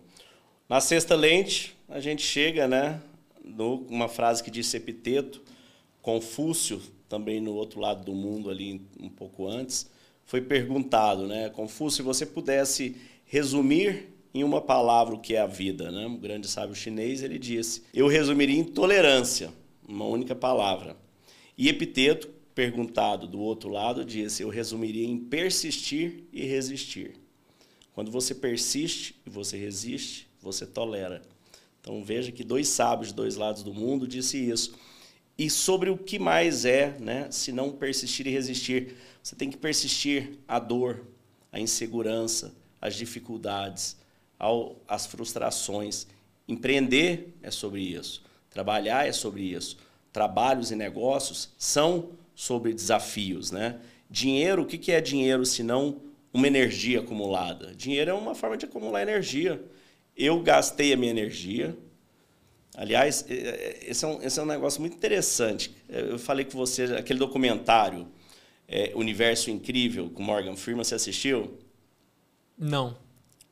Na 0.69 0.79
sexta 0.79 1.15
lente, 1.15 1.75
a 1.89 1.99
gente 1.99 2.21
chega, 2.21 2.67
né, 2.67 3.01
numa 3.43 4.07
frase 4.07 4.41
que 4.41 4.49
disse 4.49 4.77
Epiteto, 4.77 5.41
Confúcio 6.01 6.81
também 7.07 7.39
no 7.39 7.53
outro 7.53 7.79
lado 7.79 8.03
do 8.03 8.13
mundo 8.13 8.49
ali 8.49 8.85
um 8.99 9.09
pouco 9.09 9.47
antes, 9.47 9.89
foi 10.25 10.41
perguntado, 10.41 11.27
né, 11.27 11.49
Confúcio, 11.49 11.97
se 11.97 12.01
você 12.01 12.25
pudesse 12.25 12.95
resumir 13.25 14.09
em 14.33 14.43
uma 14.43 14.61
palavra 14.61 15.13
o 15.13 15.19
que 15.19 15.35
é 15.35 15.41
a 15.41 15.45
vida, 15.45 15.91
né? 15.91 16.07
Um 16.07 16.17
grande 16.17 16.47
sábio 16.47 16.75
chinês, 16.75 17.21
ele 17.21 17.37
disse: 17.37 17.83
"Eu 17.93 18.07
resumiria 18.07 18.57
em 18.57 18.63
tolerância, 18.63 19.53
uma 19.87 20.05
única 20.05 20.33
palavra". 20.33 20.97
E 21.57 21.69
Epiteto, 21.69 22.29
perguntado 22.55 23.27
do 23.27 23.39
outro 23.39 23.69
lado, 23.69 24.03
disse: 24.03 24.41
"Eu 24.41 24.49
resumiria 24.49 25.05
em 25.05 25.17
persistir 25.17 26.23
e 26.33 26.43
resistir". 26.45 27.13
Quando 27.93 28.09
você 28.09 28.33
persiste 28.33 29.15
e 29.25 29.29
você 29.29 29.55
resiste, 29.55 30.27
você 30.41 30.65
tolera. 30.65 31.21
Então 31.79 32.03
veja 32.03 32.31
que 32.31 32.43
dois 32.43 32.67
sábios 32.69 33.09
de 33.09 33.13
dois 33.13 33.35
lados 33.35 33.61
do 33.61 33.73
mundo 33.73 34.07
disse 34.07 34.37
isso 34.37 34.73
e 35.37 35.49
sobre 35.49 35.89
o 35.89 35.97
que 35.97 36.19
mais 36.19 36.65
é, 36.65 36.95
né, 36.99 37.27
se 37.31 37.51
não 37.51 37.71
persistir 37.71 38.27
e 38.27 38.31
resistir. 38.31 38.95
Você 39.21 39.35
tem 39.35 39.49
que 39.49 39.57
persistir 39.57 40.37
a 40.47 40.59
dor, 40.59 41.05
a 41.51 41.59
insegurança, 41.59 42.53
as 42.81 42.95
dificuldades, 42.95 43.97
ao, 44.37 44.75
as 44.87 45.05
frustrações. 45.05 46.07
Empreender 46.47 47.33
é 47.41 47.49
sobre 47.49 47.81
isso, 47.81 48.23
trabalhar 48.49 49.07
é 49.07 49.11
sobre 49.11 49.43
isso, 49.43 49.77
trabalhos 50.11 50.71
e 50.71 50.75
negócios 50.75 51.49
são 51.57 52.09
sobre 52.35 52.73
desafios, 52.73 53.51
né? 53.51 53.79
Dinheiro, 54.09 54.63
o 54.63 54.65
que 54.65 54.91
é 54.91 55.01
dinheiro 55.01 55.45
se 55.45 55.63
não 55.63 56.01
uma 56.31 56.45
energia 56.45 56.99
acumulada? 56.99 57.73
Dinheiro 57.73 58.11
é 58.11 58.13
uma 58.13 58.35
forma 58.35 58.57
de 58.57 58.65
acumular 58.65 59.01
energia. 59.01 59.63
Eu 60.15 60.41
gastei 60.41 60.93
a 60.93 60.97
minha 60.97 61.09
energia. 61.09 61.75
Aliás, 62.75 63.25
esse 63.29 64.03
é 64.03 64.07
um, 64.07 64.21
esse 64.21 64.39
é 64.39 64.43
um 64.43 64.47
negócio 64.47 64.81
muito 64.81 64.95
interessante. 64.95 65.75
Eu 65.87 66.17
falei 66.17 66.43
com 66.43 66.57
você, 66.57 66.83
aquele 66.95 67.19
documentário 67.19 68.07
é, 68.67 68.91
Universo 68.95 69.51
Incrível, 69.51 70.09
com 70.09 70.23
Morgan 70.23 70.55
Freeman, 70.55 70.83
você 70.83 70.95
assistiu? 70.95 71.59
Não. 72.57 72.97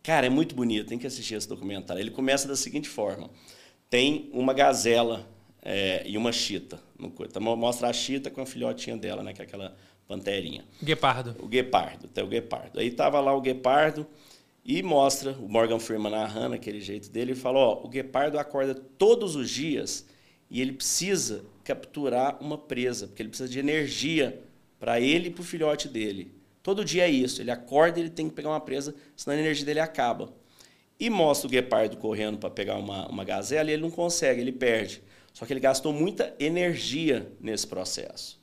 Cara, 0.02 0.26
é 0.26 0.30
muito 0.30 0.56
bonito, 0.56 0.88
tem 0.88 0.98
que 0.98 1.06
assistir 1.06 1.36
esse 1.36 1.48
documentário. 1.48 2.02
Ele 2.02 2.10
começa 2.10 2.48
da 2.48 2.56
seguinte 2.56 2.90
forma: 2.90 3.30
tem 3.90 4.30
uma 4.34 4.54
gazela 4.54 5.28
é, 5.62 6.02
e 6.06 6.18
uma 6.18 6.32
chita. 6.32 6.80
Então, 7.00 7.42
mostra 7.56 7.88
a 7.88 7.94
chita 7.94 8.32
com 8.32 8.42
a 8.42 8.46
filhotinha 8.46 8.98
dela, 8.98 9.22
né, 9.22 9.34
que 9.34 9.42
é 9.42 9.46
aquela 9.46 9.76
panterinha. 10.08 10.66
Guepardo. 10.84 11.36
O 11.40 11.48
guepardo, 11.48 12.08
até 12.08 12.24
o 12.24 12.28
guepardo. 12.28 12.80
Aí 12.80 12.90
tava 12.90 13.20
lá 13.20 13.36
o 13.36 13.42
guepardo 13.42 14.08
e 14.64 14.82
mostra 14.84 15.32
o 15.34 15.50
Morgan 15.50 15.80
Freeman 15.80 16.12
narrando 16.12 16.56
aquele 16.56 16.80
jeito 16.80 17.10
dele 17.10 17.32
e 17.32 17.36
fala: 17.36 17.60
ó, 17.60 17.84
o 17.84 17.90
guepardo 17.90 18.38
acorda 18.38 18.76
todos 18.76 19.36
os 19.36 19.50
dias 19.50 20.06
e 20.50 20.62
ele 20.62 20.74
precisa 20.74 21.44
capturar 21.64 22.38
uma 22.42 22.58
presa, 22.58 23.08
porque 23.08 23.22
ele 23.22 23.30
precisa 23.30 23.50
de 23.50 23.60
energia 23.60 24.44
para 24.80 25.00
ele 25.00 25.28
e 25.28 25.32
para 25.32 25.42
o 25.42 25.46
filhote 25.46 25.88
dele. 25.88 26.34
Todo 26.64 26.86
dia 26.86 27.06
é 27.06 27.10
isso. 27.10 27.42
Ele 27.42 27.52
acorda 27.52 28.00
e 28.00 28.04
ele 28.04 28.10
tem 28.10 28.28
que 28.28 28.36
pegar 28.36 28.50
uma 28.50 28.60
presa, 28.60 28.94
senão 29.16 29.36
a 29.36 29.40
energia 29.40 29.66
dele 29.66 29.80
acaba. 29.80 30.34
E 31.00 31.10
mostra 31.10 31.48
o 31.48 31.52
guepardo 31.52 31.98
correndo 31.98 32.38
para 32.38 32.50
pegar 32.50 32.78
uma, 32.78 33.08
uma 33.08 33.24
gazela 33.24 33.70
e 33.70 33.74
ele 33.74 33.82
não 33.82 33.90
consegue, 33.90 34.42
ele 34.42 34.52
perde. 34.52 35.02
Só 35.34 35.46
que 35.46 35.54
ele 35.54 35.60
gastou 35.60 35.94
muita 35.94 36.36
energia 36.40 37.32
nesse 37.40 37.66
processo. 37.66 38.41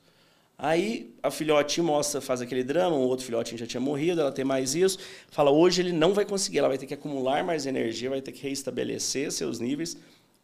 Aí 0.61 1.15
a 1.23 1.31
filhote 1.31 1.81
mostra, 1.81 2.19
faz 2.19 2.41
aquele 2.41 2.65
drama, 2.65 2.93
o 2.93 2.99
outro 2.99 3.25
filhotinho 3.25 3.57
já 3.57 3.65
tinha 3.65 3.79
morrido, 3.79 4.19
ela 4.19 4.31
tem 4.31 4.43
mais 4.43 4.75
isso. 4.75 4.99
Fala, 5.29 5.49
hoje 5.49 5.81
ele 5.81 5.93
não 5.93 6.13
vai 6.13 6.25
conseguir, 6.25 6.59
ela 6.59 6.67
vai 6.67 6.77
ter 6.77 6.85
que 6.85 6.93
acumular 6.93 7.45
mais 7.45 7.65
energia, 7.65 8.09
vai 8.09 8.21
ter 8.21 8.33
que 8.33 8.43
reestabelecer 8.43 9.31
seus 9.31 9.61
níveis 9.61 9.95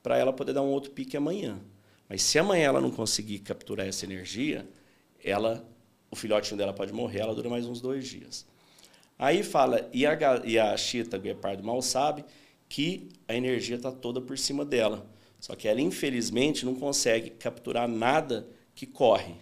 para 0.01 0.17
ela 0.17 0.31
poder 0.31 0.53
dar 0.53 0.61
um 0.61 0.69
outro 0.69 0.91
pique 0.91 1.17
amanhã. 1.17 1.59
Mas 2.07 2.21
se 2.21 2.39
amanhã 2.39 2.67
ela 2.67 2.79
não 2.79 2.91
conseguir 2.91 3.39
capturar 3.39 3.85
essa 3.85 4.05
energia, 4.05 4.65
ela 5.21 5.67
o 6.09 6.15
filhotinho 6.15 6.57
dela 6.57 6.71
pode 6.71 6.93
morrer, 6.93 7.19
ela 7.19 7.35
dura 7.35 7.49
mais 7.49 7.65
uns 7.65 7.81
dois 7.81 8.07
dias. 8.07 8.45
Aí 9.19 9.43
fala, 9.43 9.89
e 9.91 10.05
a, 10.05 10.17
e 10.45 10.57
a 10.57 10.77
chita 10.77 11.17
guepardo 11.17 11.61
mal 11.61 11.81
sabe 11.81 12.23
que 12.69 13.09
a 13.27 13.35
energia 13.35 13.75
está 13.75 13.91
toda 13.91 14.21
por 14.21 14.37
cima 14.37 14.63
dela. 14.63 15.05
Só 15.41 15.55
que 15.55 15.67
ela, 15.67 15.81
infelizmente, 15.81 16.65
não 16.65 16.73
consegue 16.73 17.31
capturar 17.31 17.85
nada 17.85 18.47
que 18.73 18.85
corre. 18.85 19.35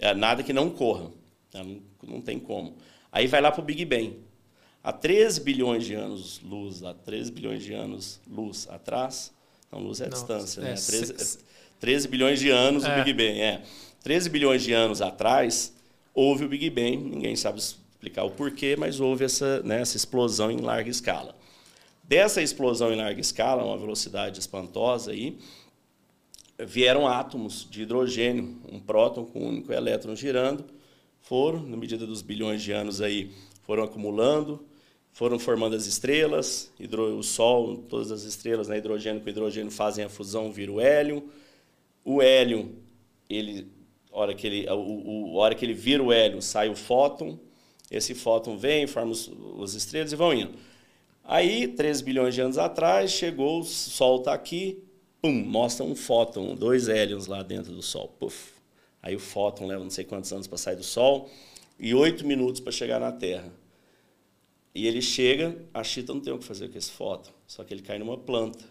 É, 0.00 0.14
nada 0.14 0.42
que 0.42 0.52
não 0.52 0.70
corra. 0.70 1.10
Não, 1.52 1.80
não, 2.02 2.20
tem 2.20 2.38
como. 2.38 2.76
Aí 3.12 3.26
vai 3.26 3.40
lá 3.40 3.52
para 3.52 3.60
o 3.60 3.64
Big 3.64 3.84
Bang. 3.84 4.18
Há 4.82 4.92
13 4.92 5.42
bilhões 5.42 5.84
de 5.84 5.94
anos 5.94 6.40
luz, 6.42 6.82
há 6.82 6.94
13 6.94 7.30
bilhões 7.30 7.62
de 7.62 7.74
anos 7.74 8.18
luz 8.26 8.66
atrás, 8.70 9.30
não, 9.70 9.78
luz 9.78 10.00
é 10.00 10.04
a 10.04 10.08
não, 10.08 10.14
distância, 10.14 10.60
é, 10.60 10.64
né? 10.64 10.74
13, 10.74 11.38
13 11.78 12.08
bilhões 12.08 12.40
de 12.40 12.48
anos 12.48 12.84
é. 12.84 12.92
o 12.92 13.04
Big 13.04 13.12
Bang, 13.12 13.40
é. 13.40 13.62
13 14.02 14.30
bilhões 14.30 14.62
de 14.62 14.72
anos 14.72 15.02
atrás, 15.02 15.74
houve 16.14 16.46
o 16.46 16.48
Big 16.48 16.70
Bang, 16.70 16.96
ninguém 16.96 17.36
sabe 17.36 17.58
explicar 17.58 18.24
o 18.24 18.30
porquê, 18.30 18.74
mas 18.78 19.00
houve 19.00 19.26
essa, 19.26 19.62
né, 19.62 19.82
essa 19.82 19.98
explosão 19.98 20.50
em 20.50 20.56
larga 20.56 20.88
escala. 20.88 21.36
Dessa 22.02 22.40
explosão 22.40 22.90
em 22.90 22.96
larga 22.96 23.20
escala, 23.20 23.62
uma 23.62 23.76
velocidade 23.76 24.40
espantosa 24.40 25.10
aí, 25.10 25.38
vieram 26.66 27.06
átomos 27.06 27.66
de 27.70 27.82
hidrogênio, 27.82 28.56
um 28.70 28.80
próton 28.80 29.24
com 29.24 29.40
um 29.40 29.48
único 29.48 29.72
elétron 29.72 30.14
girando, 30.14 30.64
foram, 31.20 31.62
na 31.62 31.76
medida 31.76 32.06
dos 32.06 32.22
bilhões 32.22 32.62
de 32.62 32.72
anos 32.72 33.00
aí, 33.00 33.30
foram 33.62 33.84
acumulando, 33.84 34.64
foram 35.12 35.38
formando 35.38 35.76
as 35.76 35.86
estrelas, 35.86 36.72
hidro, 36.78 37.18
o 37.18 37.22
Sol, 37.22 37.76
todas 37.88 38.10
as 38.10 38.22
estrelas, 38.22 38.68
né, 38.68 38.78
hidrogênio 38.78 39.20
com 39.20 39.28
hidrogênio 39.28 39.70
fazem 39.70 40.04
a 40.04 40.08
fusão, 40.08 40.50
vira 40.50 40.72
o 40.72 40.80
hélio. 40.80 41.28
O 42.04 42.22
hélio, 42.22 42.74
ele 43.28 43.68
hora 44.12 44.34
que 44.34 44.46
ele, 44.46 44.68
o, 44.68 44.74
o, 44.74 45.36
hora 45.36 45.54
que 45.54 45.64
ele 45.64 45.74
vira 45.74 46.02
o 46.02 46.12
hélio, 46.12 46.42
sai 46.42 46.68
o 46.68 46.74
fóton, 46.74 47.38
esse 47.90 48.14
fóton 48.14 48.56
vem, 48.56 48.86
forma 48.86 49.12
os, 49.12 49.30
os 49.56 49.74
estrelas 49.74 50.12
e 50.12 50.16
vão 50.16 50.32
indo. 50.32 50.54
Aí, 51.24 51.68
3 51.68 52.00
bilhões 52.00 52.34
de 52.34 52.40
anos 52.40 52.58
atrás, 52.58 53.10
chegou, 53.10 53.60
o 53.60 53.64
Sol 53.64 54.18
está 54.18 54.32
aqui, 54.32 54.82
pum, 55.20 55.32
mostra 55.32 55.84
um 55.84 55.94
fóton, 55.94 56.54
dois 56.54 56.88
hélions 56.88 57.26
lá 57.26 57.42
dentro 57.42 57.72
do 57.72 57.82
Sol. 57.82 58.08
Puf. 58.18 58.52
Aí 59.02 59.16
o 59.16 59.20
fóton 59.20 59.66
leva 59.66 59.82
não 59.82 59.90
sei 59.90 60.04
quantos 60.04 60.32
anos 60.32 60.46
para 60.46 60.58
sair 60.58 60.76
do 60.76 60.82
Sol 60.82 61.30
e 61.78 61.94
oito 61.94 62.26
minutos 62.26 62.60
para 62.60 62.72
chegar 62.72 63.00
na 63.00 63.12
Terra. 63.12 63.50
E 64.74 64.86
ele 64.86 65.02
chega, 65.02 65.56
a 65.74 65.82
chita 65.82 66.14
não 66.14 66.20
tem 66.20 66.32
o 66.32 66.38
que 66.38 66.44
fazer 66.44 66.68
com 66.68 66.78
esse 66.78 66.90
fóton, 66.90 67.30
só 67.46 67.64
que 67.64 67.74
ele 67.74 67.82
cai 67.82 67.98
numa 67.98 68.16
planta. 68.16 68.64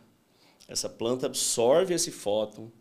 Essa 0.68 0.88
planta 0.88 1.26
absorve 1.26 1.94
esse 1.94 2.12
fóton 2.12 2.72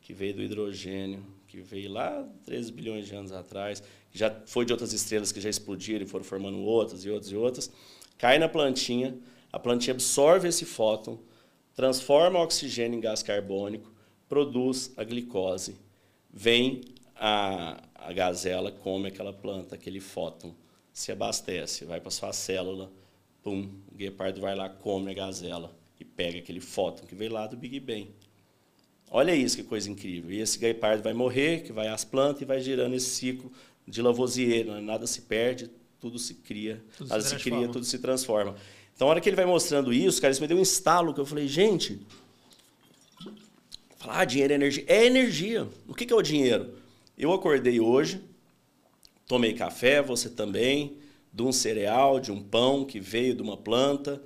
que 0.00 0.12
veio 0.12 0.34
do 0.34 0.42
hidrogênio, 0.42 1.24
que 1.48 1.60
veio 1.60 1.90
lá 1.90 2.28
13 2.44 2.72
bilhões 2.72 3.06
de 3.06 3.14
anos 3.14 3.32
atrás, 3.32 3.82
já 4.12 4.30
foi 4.46 4.64
de 4.64 4.72
outras 4.72 4.92
estrelas 4.92 5.32
que 5.32 5.40
já 5.40 5.48
explodiram 5.48 6.04
e 6.04 6.08
foram 6.08 6.24
formando 6.24 6.58
outras 6.58 7.04
e 7.04 7.10
outras 7.10 7.32
e 7.32 7.36
outras, 7.36 7.72
cai 8.18 8.38
na 8.38 8.48
plantinha, 8.48 9.16
a 9.52 9.58
plantinha 9.58 9.94
absorve 9.94 10.48
esse 10.48 10.64
fóton, 10.64 11.18
transforma 11.74 12.38
o 12.38 12.42
oxigênio 12.42 12.96
em 12.96 13.00
gás 13.00 13.22
carbônico, 13.22 13.92
produz 14.28 14.92
a 14.96 15.04
glicose, 15.04 15.76
vem 16.32 16.82
a, 17.16 17.82
a 17.94 18.12
gazela, 18.12 18.72
come 18.72 19.08
aquela 19.08 19.32
planta, 19.32 19.74
aquele 19.74 20.00
fóton, 20.00 20.54
se 20.92 21.12
abastece, 21.12 21.84
vai 21.84 22.00
para 22.00 22.10
sua 22.10 22.32
célula, 22.32 22.90
pum, 23.42 23.70
o 23.90 23.94
guepardo 23.94 24.40
vai 24.40 24.54
lá, 24.54 24.68
come 24.68 25.10
a 25.10 25.14
gazela 25.14 25.74
e 25.98 26.04
pega 26.04 26.38
aquele 26.38 26.60
fóton 26.60 27.06
que 27.06 27.14
veio 27.14 27.32
lá 27.32 27.46
do 27.46 27.56
Big 27.56 27.78
Bang. 27.80 28.10
Olha 29.10 29.34
isso 29.34 29.56
que 29.56 29.62
coisa 29.62 29.90
incrível. 29.90 30.32
E 30.32 30.40
esse 30.40 30.58
guepardo 30.58 31.02
vai 31.02 31.12
morrer, 31.12 31.62
que 31.62 31.72
vai 31.72 31.88
às 31.88 32.02
plantas 32.04 32.40
e 32.40 32.44
vai 32.46 32.60
girando 32.60 32.94
esse 32.94 33.10
ciclo 33.10 33.52
de 33.86 34.00
Lavoisier. 34.00 34.64
Né? 34.64 34.80
Nada 34.80 35.06
se 35.06 35.22
perde, 35.22 35.70
tudo 36.00 36.18
se 36.18 36.34
cria. 36.34 36.82
Tudo 36.96 37.08
nada 37.08 37.20
se, 37.20 37.28
se 37.28 37.36
cria, 37.36 37.68
tudo 37.68 37.84
se 37.84 37.98
transforma. 37.98 38.56
Então, 38.94 39.08
a 39.08 39.10
hora 39.10 39.20
que 39.20 39.28
ele 39.28 39.36
vai 39.36 39.46
mostrando 39.46 39.92
isso, 39.92 40.20
cara, 40.20 40.32
isso 40.32 40.40
me 40.40 40.46
deu 40.46 40.56
um 40.56 40.62
estalo 40.62 41.12
que 41.12 41.20
eu 41.20 41.26
falei, 41.26 41.48
gente, 41.48 42.00
falar 43.96 44.20
ah, 44.20 44.24
dinheiro 44.24 44.52
é 44.52 44.56
energia. 44.56 44.84
É 44.86 45.06
energia. 45.06 45.68
O 45.88 45.94
que 45.94 46.12
é 46.12 46.16
o 46.16 46.22
dinheiro? 46.22 46.74
Eu 47.16 47.32
acordei 47.32 47.80
hoje, 47.80 48.20
tomei 49.26 49.54
café, 49.54 50.02
você 50.02 50.28
também, 50.28 50.98
de 51.32 51.42
um 51.42 51.52
cereal, 51.52 52.20
de 52.20 52.30
um 52.30 52.42
pão 52.42 52.84
que 52.84 53.00
veio 53.00 53.34
de 53.34 53.42
uma 53.42 53.56
planta 53.56 54.22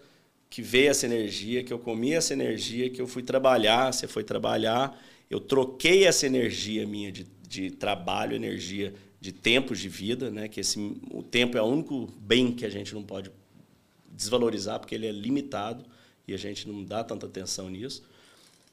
que 0.49 0.63
veio 0.63 0.91
essa 0.91 1.07
energia, 1.07 1.63
que 1.63 1.73
eu 1.73 1.79
comi 1.79 2.13
essa 2.13 2.33
energia, 2.33 2.89
que 2.89 3.01
eu 3.01 3.07
fui 3.07 3.23
trabalhar, 3.23 3.93
você 3.93 4.07
foi 4.07 4.25
trabalhar, 4.25 4.99
eu 5.29 5.41
troquei 5.41 6.07
essa 6.07 6.27
energia 6.27 6.87
minha 6.87 7.11
de, 7.11 7.27
de 7.47 7.71
trabalho, 7.71 8.35
energia 8.35 8.95
de 9.21 9.33
tempos 9.33 9.79
de 9.79 9.89
vida, 9.89 10.31
né? 10.31 10.49
que 10.49 10.61
esse, 10.61 10.79
o 11.11 11.23
tempo 11.23 11.59
é 11.59 11.63
o 11.63 11.67
único 11.67 12.07
bem 12.19 12.53
que 12.53 12.65
a 12.65 12.71
gente 12.71 12.95
não 12.95 13.03
pode 13.03 13.31
desvalorizar, 14.17 14.81
porque 14.81 14.95
ele 14.95 15.07
é 15.07 15.13
limitado 15.13 15.85
e 16.27 16.35
a 16.35 16.37
gente 16.37 16.67
não 16.67 16.83
dá 16.83 17.05
tanta 17.05 17.27
atenção 17.27 17.69
nisso. 17.69 18.03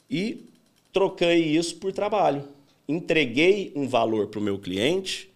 E 0.10 0.45
troquei 0.91 1.44
isso 1.44 1.76
por 1.76 1.91
trabalho. 1.91 2.48
Entreguei 2.88 3.72
um 3.76 3.88
valor 3.88 4.28
para 4.28 4.40
o 4.40 4.44
meu 4.44 4.57
cliente, 4.57 5.30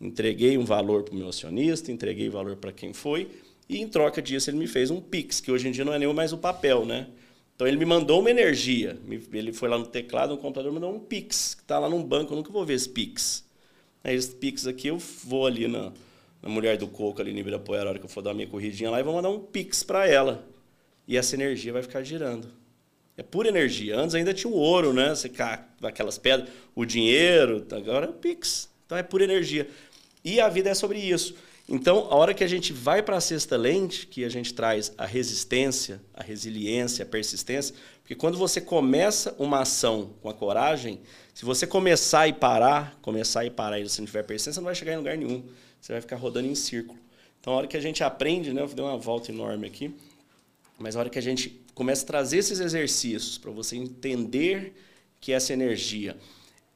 entreguei 0.00 0.58
um 0.58 0.64
valor 0.64 1.04
para 1.04 1.14
o 1.14 1.16
meu 1.16 1.28
acionista, 1.28 1.90
entreguei 1.90 2.28
valor 2.28 2.56
para 2.56 2.72
quem 2.72 2.92
foi, 2.92 3.28
e 3.68 3.80
em 3.80 3.88
troca 3.88 4.20
disso 4.20 4.50
ele 4.50 4.58
me 4.58 4.66
fez 4.66 4.90
um 4.90 5.00
Pix, 5.00 5.40
que 5.40 5.50
hoje 5.50 5.68
em 5.68 5.70
dia 5.70 5.84
não 5.84 5.92
é 5.92 5.98
nem 5.98 6.12
mais 6.12 6.32
o 6.32 6.38
papel, 6.38 6.84
né? 6.84 7.08
Então 7.54 7.66
ele 7.66 7.76
me 7.76 7.84
mandou 7.84 8.20
uma 8.20 8.30
energia. 8.30 8.98
Ele 9.32 9.52
foi 9.52 9.68
lá 9.68 9.78
no 9.78 9.86
teclado, 9.86 10.30
no 10.30 10.38
computador, 10.38 10.72
me 10.72 10.80
mandou 10.80 10.94
um 10.94 11.00
Pix, 11.00 11.54
que 11.54 11.62
está 11.62 11.78
lá 11.78 11.88
num 11.88 12.02
banco, 12.02 12.32
eu 12.32 12.36
nunca 12.36 12.52
vou 12.52 12.64
ver 12.66 12.74
esse 12.74 12.88
Pix. 12.88 13.44
Esse 14.04 14.34
Pix 14.34 14.66
aqui 14.66 14.88
eu 14.88 14.98
vou 14.98 15.46
ali 15.46 15.66
na, 15.66 15.92
na 16.44 16.50
Mulher 16.50 16.76
do 16.76 16.86
Coco, 16.86 17.22
ali 17.22 17.32
no 17.32 17.38
Ibirapuera, 17.38 17.86
a 17.86 17.88
hora 17.88 17.98
que 17.98 18.04
eu 18.04 18.08
for 18.08 18.20
dar 18.20 18.34
minha 18.34 18.46
corridinha 18.46 18.90
lá, 18.90 19.00
e 19.00 19.02
vou 19.02 19.14
mandar 19.14 19.30
um 19.30 19.40
Pix 19.40 19.82
para 19.82 20.06
ela. 20.06 20.46
E 21.08 21.16
essa 21.16 21.34
energia 21.34 21.72
vai 21.72 21.80
ficar 21.80 22.02
girando. 22.02 22.48
É 23.16 23.22
pura 23.22 23.48
energia. 23.48 23.98
Antes 23.98 24.14
ainda 24.14 24.34
tinha 24.34 24.52
o 24.52 24.56
ouro, 24.56 24.92
né? 24.92 25.14
Você 25.14 25.30
aquelas 25.82 26.18
pedras, 26.18 26.50
o 26.74 26.84
dinheiro, 26.84 27.66
agora 27.72 28.06
é 28.06 28.12
Pix. 28.12 28.68
Então 28.84 28.98
é 28.98 29.02
pura 29.02 29.24
energia. 29.24 29.66
E 30.22 30.38
a 30.38 30.50
vida 30.50 30.68
é 30.68 30.74
sobre 30.74 30.98
isso. 30.98 31.34
Então, 31.66 32.08
a 32.10 32.14
hora 32.14 32.34
que 32.34 32.44
a 32.44 32.46
gente 32.46 32.74
vai 32.74 33.02
para 33.02 33.16
a 33.16 33.20
sexta 33.22 33.56
lente, 33.56 34.06
que 34.06 34.22
a 34.22 34.28
gente 34.28 34.52
traz 34.52 34.92
a 34.98 35.06
resistência, 35.06 35.98
a 36.12 36.22
resiliência, 36.22 37.04
a 37.04 37.06
persistência, 37.06 37.74
porque 38.02 38.14
quando 38.14 38.36
você 38.36 38.60
começa 38.60 39.34
uma 39.38 39.60
ação 39.60 40.10
com 40.20 40.28
a 40.28 40.34
coragem, 40.34 41.00
se 41.32 41.42
você 41.42 41.66
começar 41.66 42.28
e 42.28 42.34
parar, 42.34 42.98
começar 43.00 43.46
e 43.46 43.50
parar 43.50 43.80
e 43.80 43.88
você 43.88 44.02
não 44.02 44.06
tiver 44.06 44.24
persistência, 44.24 44.60
não 44.60 44.66
vai 44.66 44.74
chegar 44.74 44.92
em 44.92 44.98
lugar 44.98 45.16
nenhum. 45.16 45.42
Você 45.84 45.92
vai 45.92 46.00
ficar 46.00 46.16
rodando 46.16 46.48
em 46.48 46.54
círculo. 46.54 46.98
Então, 47.38 47.52
a 47.52 47.56
hora 47.56 47.66
que 47.66 47.76
a 47.76 47.80
gente 47.80 48.02
aprende, 48.02 48.54
né, 48.54 48.62
eu 48.62 48.68
dei 48.68 48.82
uma 48.82 48.96
volta 48.96 49.30
enorme 49.30 49.66
aqui, 49.66 49.94
mas 50.78 50.96
a 50.96 51.00
hora 51.00 51.10
que 51.10 51.18
a 51.18 51.22
gente 51.22 51.62
começa 51.74 52.04
a 52.04 52.06
trazer 52.06 52.38
esses 52.38 52.58
exercícios 52.58 53.36
para 53.36 53.50
você 53.50 53.76
entender 53.76 54.74
que 55.20 55.30
essa 55.30 55.52
energia 55.52 56.16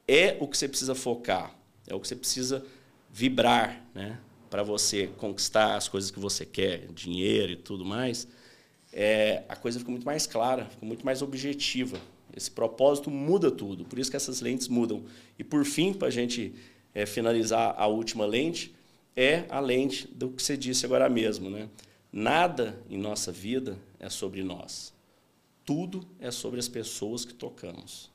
é 0.07 0.37
o 0.39 0.47
que 0.47 0.59
você 0.59 0.69
precisa 0.69 0.95
focar, 0.95 1.59
é 1.87 1.95
o 1.95 2.01
que 2.01 2.07
você 2.07 2.17
precisa 2.17 2.63
vibrar, 3.11 3.83
né? 3.95 4.19
Para 4.51 4.63
você 4.63 5.07
conquistar 5.17 5.75
as 5.75 5.89
coisas 5.89 6.11
que 6.11 6.21
você 6.21 6.45
quer, 6.45 6.89
dinheiro 6.89 7.53
e 7.53 7.57
tudo 7.57 7.87
mais, 7.87 8.29
é, 8.93 9.43
a 9.49 9.57
coisa 9.57 9.79
fica 9.79 9.91
muito 9.91 10.05
mais 10.05 10.27
clara, 10.27 10.67
fica 10.67 10.85
muito 10.85 11.07
mais 11.07 11.23
objetiva. 11.23 11.99
Esse 12.37 12.51
propósito 12.51 13.11
muda 13.11 13.51
tudo, 13.51 13.87
por 13.87 13.99
isso 13.99 14.11
que 14.11 14.19
essas 14.19 14.43
lentes 14.43 14.69
mudam. 14.69 15.03
E 15.39 15.43
por 15.43 15.65
fim, 15.65 15.95
para 15.95 16.09
a 16.09 16.11
gente 16.11 16.55
é, 16.95 17.07
finalizar 17.07 17.75
a 17.79 17.87
última 17.87 18.27
lente, 18.27 18.77
é 19.21 19.45
a 19.49 19.59
lente 19.59 20.07
do 20.07 20.31
que 20.31 20.41
você 20.41 20.57
disse 20.57 20.87
agora 20.87 21.09
mesmo, 21.09 21.51
né? 21.51 21.69
Nada 22.13 22.81
em 22.89 22.97
nossa 22.97 23.33
vida 23.33 23.77
é 23.99 24.09
sobre 24.09 24.45
nós. 24.45 24.95
Tudo 25.65 26.07
é 26.21 26.31
sobre 26.31 26.61
as 26.61 26.69
pessoas 26.69 27.25
que 27.25 27.35
tocamos. 27.35 28.13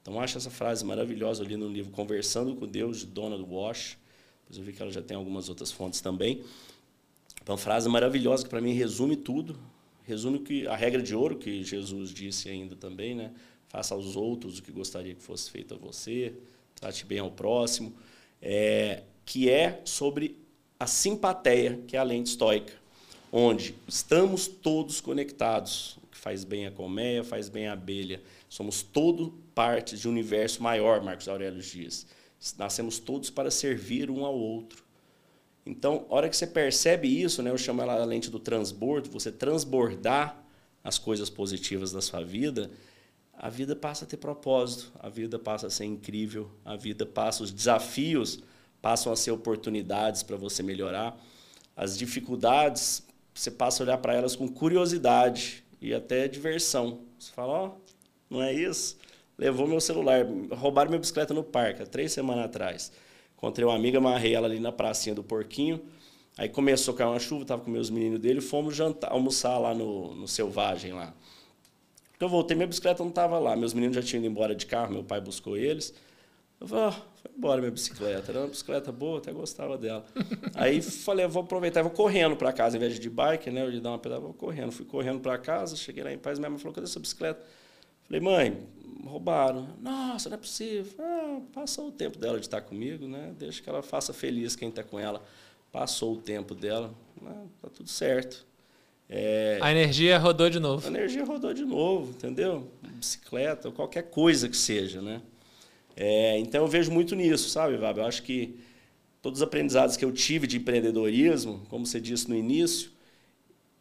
Então, 0.00 0.18
acho 0.18 0.38
essa 0.38 0.48
frase 0.48 0.82
maravilhosa 0.82 1.44
ali 1.44 1.58
no 1.58 1.68
livro 1.68 1.92
Conversando 1.92 2.56
com 2.56 2.66
Deus, 2.66 3.00
de 3.00 3.06
Donald 3.06 3.44
Walsh. 3.44 3.98
Depois 4.44 4.58
eu 4.58 4.64
vi 4.64 4.72
que 4.72 4.80
ela 4.80 4.90
já 4.90 5.02
tem 5.02 5.14
algumas 5.14 5.50
outras 5.50 5.70
fontes 5.70 6.00
também. 6.00 6.42
Então, 7.42 7.54
uma 7.54 7.58
frase 7.60 7.86
maravilhosa 7.90 8.42
que, 8.42 8.48
para 8.48 8.62
mim, 8.62 8.72
resume 8.72 9.16
tudo. 9.16 9.58
Resume 10.04 10.38
que 10.38 10.66
a 10.66 10.74
regra 10.74 11.02
de 11.02 11.14
ouro 11.14 11.36
que 11.36 11.62
Jesus 11.62 12.14
disse 12.14 12.48
ainda 12.48 12.74
também, 12.74 13.14
né? 13.14 13.30
Faça 13.68 13.94
aos 13.94 14.16
outros 14.16 14.58
o 14.58 14.62
que 14.62 14.72
gostaria 14.72 15.14
que 15.14 15.22
fosse 15.22 15.50
feito 15.50 15.74
a 15.74 15.76
você, 15.76 16.32
trate 16.74 17.04
bem 17.04 17.18
ao 17.18 17.30
próximo. 17.30 17.92
É, 18.40 19.02
que 19.24 19.48
é 19.48 19.80
sobre 19.84 20.36
a 20.78 20.86
simpatia, 20.86 21.80
que 21.86 21.96
é 21.96 22.00
a 22.00 22.02
lente 22.02 22.30
estoica, 22.30 22.72
onde 23.30 23.74
estamos 23.86 24.46
todos 24.46 25.00
conectados, 25.00 25.98
o 26.02 26.06
que 26.06 26.16
faz 26.16 26.42
bem 26.42 26.66
a 26.66 26.70
colmeia, 26.70 27.22
faz 27.22 27.48
bem 27.48 27.68
a 27.68 27.74
abelha. 27.74 28.22
Somos 28.48 28.82
todos 28.82 29.30
parte 29.54 29.96
de 29.96 30.08
um 30.08 30.10
universo 30.10 30.62
maior, 30.62 31.02
Marcos 31.02 31.28
Aurélio 31.28 31.60
diz. 31.60 32.06
Nascemos 32.56 32.98
todos 32.98 33.30
para 33.30 33.50
servir 33.50 34.10
um 34.10 34.24
ao 34.24 34.34
outro. 34.34 34.82
Então, 35.64 36.06
a 36.08 36.14
hora 36.14 36.28
que 36.28 36.36
você 36.36 36.46
percebe 36.46 37.06
isso, 37.06 37.42
né, 37.42 37.50
eu 37.50 37.58
chamo 37.58 37.82
ela 37.82 38.00
a 38.00 38.04
lente 38.04 38.30
do 38.30 38.40
transbordo, 38.40 39.10
você 39.10 39.30
transbordar 39.30 40.42
as 40.82 40.98
coisas 40.98 41.28
positivas 41.28 41.92
da 41.92 42.00
sua 42.00 42.24
vida, 42.24 42.70
a 43.34 43.48
vida 43.48 43.76
passa 43.76 44.04
a 44.04 44.08
ter 44.08 44.16
propósito, 44.16 44.90
a 44.98 45.08
vida 45.08 45.38
passa 45.38 45.66
a 45.66 45.70
ser 45.70 45.84
incrível, 45.84 46.50
a 46.64 46.76
vida 46.76 47.04
passa, 47.04 47.42
os 47.42 47.52
desafios 47.52 48.40
passam 48.80 49.12
a 49.12 49.16
ser 49.16 49.30
oportunidades 49.30 50.22
para 50.22 50.36
você 50.36 50.62
melhorar. 50.62 51.18
As 51.76 51.96
dificuldades, 51.96 53.02
você 53.34 53.50
passa 53.50 53.82
a 53.82 53.84
olhar 53.84 53.98
para 53.98 54.14
elas 54.14 54.36
com 54.36 54.48
curiosidade 54.48 55.64
e 55.80 55.94
até 55.94 56.28
diversão. 56.28 57.00
Você 57.18 57.32
fala, 57.32 57.52
ó, 57.52 57.66
oh, 57.68 57.70
não 58.28 58.42
é 58.42 58.52
isso? 58.52 58.98
Levou 59.38 59.66
meu 59.66 59.80
celular, 59.80 60.26
roubaram 60.52 60.90
minha 60.90 61.00
bicicleta 61.00 61.32
no 61.32 61.42
parque, 61.42 61.82
há 61.82 61.86
três 61.86 62.12
semanas 62.12 62.44
atrás. 62.44 62.92
Encontrei 63.36 63.66
uma 63.66 63.74
amiga, 63.74 63.98
amarrei 63.98 64.34
ela 64.34 64.46
ali 64.46 64.60
na 64.60 64.70
pracinha 64.70 65.14
do 65.14 65.22
Porquinho. 65.22 65.80
Aí 66.36 66.48
começou 66.48 66.94
a 66.94 66.96
cair 66.96 67.06
uma 67.06 67.18
chuva, 67.18 67.42
estava 67.42 67.62
com 67.62 67.70
meus 67.70 67.90
meninos 67.90 68.20
dele, 68.20 68.40
fomos 68.40 68.76
jantar, 68.76 69.10
almoçar 69.10 69.58
lá 69.58 69.74
no, 69.74 70.14
no 70.14 70.28
Selvagem 70.28 70.92
lá. 70.92 71.14
Eu 72.20 72.28
voltei, 72.28 72.54
minha 72.54 72.66
bicicleta 72.66 73.02
não 73.02 73.08
estava 73.08 73.38
lá. 73.38 73.56
Meus 73.56 73.72
meninos 73.72 73.96
já 73.96 74.02
tinham 74.02 74.20
ido 74.20 74.30
embora 74.30 74.54
de 74.54 74.66
carro, 74.66 74.92
meu 74.92 75.02
pai 75.02 75.20
buscou 75.22 75.56
eles. 75.56 75.94
Eu 76.60 76.68
falei, 76.68 76.94
oh, 76.94 77.09
foi 77.22 77.30
embora 77.36 77.60
minha 77.60 77.70
bicicleta. 77.70 78.32
Era 78.32 78.40
uma 78.40 78.48
bicicleta 78.48 78.90
boa, 78.90 79.18
até 79.18 79.32
gostava 79.32 79.76
dela. 79.76 80.04
Aí 80.54 80.80
falei, 80.80 81.26
vou 81.26 81.42
aproveitar, 81.42 81.82
vou 81.82 81.90
correndo 81.90 82.36
para 82.36 82.52
casa, 82.52 82.76
em 82.76 82.80
vez 82.80 82.98
de 82.98 83.10
bike, 83.10 83.50
né? 83.50 83.62
Eu 83.62 83.72
ia 83.72 83.80
dar 83.80 83.90
uma 83.90 83.98
pedada, 83.98 84.20
vou 84.20 84.32
correndo. 84.32 84.72
Fui 84.72 84.86
correndo 84.86 85.20
para 85.20 85.36
casa, 85.38 85.76
cheguei 85.76 86.02
lá 86.02 86.12
em 86.12 86.18
paz, 86.18 86.38
minha 86.38 86.50
mãe 86.50 86.58
falou, 86.58 86.74
cadê 86.74 86.86
essa 86.86 86.98
bicicleta? 86.98 87.44
Falei, 88.04 88.20
mãe, 88.20 88.58
roubaram. 89.04 89.68
Nossa, 89.80 90.28
não 90.28 90.36
é 90.36 90.38
possível. 90.38 90.92
Ah, 90.98 91.40
passou 91.52 91.88
o 91.88 91.92
tempo 91.92 92.18
dela 92.18 92.38
de 92.38 92.46
estar 92.46 92.60
comigo, 92.60 93.06
né? 93.06 93.34
Deixa 93.38 93.62
que 93.62 93.68
ela 93.68 93.82
faça 93.82 94.12
feliz 94.12 94.56
quem 94.56 94.68
está 94.68 94.82
com 94.82 94.98
ela. 94.98 95.22
Passou 95.70 96.14
o 96.14 96.16
tempo 96.16 96.54
dela, 96.54 96.92
né? 97.20 97.46
tá 97.62 97.68
tudo 97.68 97.88
certo. 97.88 98.44
É, 99.12 99.58
a 99.60 99.72
energia 99.72 100.18
rodou 100.18 100.48
de 100.48 100.60
novo. 100.60 100.86
A 100.86 100.90
energia 100.90 101.24
rodou 101.24 101.52
de 101.52 101.64
novo, 101.64 102.10
entendeu? 102.10 102.70
Bicicleta, 102.80 103.70
qualquer 103.72 104.04
coisa 104.04 104.48
que 104.48 104.56
seja, 104.56 105.02
né? 105.02 105.20
É, 105.96 106.38
então 106.38 106.62
eu 106.62 106.68
vejo 106.68 106.90
muito 106.90 107.14
nisso, 107.14 107.48
sabe, 107.48 107.76
Vab? 107.76 107.98
Eu 107.98 108.06
acho 108.06 108.22
que 108.22 108.58
todos 109.20 109.40
os 109.40 109.42
aprendizados 109.42 109.96
que 109.96 110.04
eu 110.04 110.12
tive 110.12 110.46
de 110.46 110.56
empreendedorismo, 110.56 111.62
como 111.68 111.84
você 111.84 112.00
disse 112.00 112.28
no 112.28 112.34
início, 112.34 112.90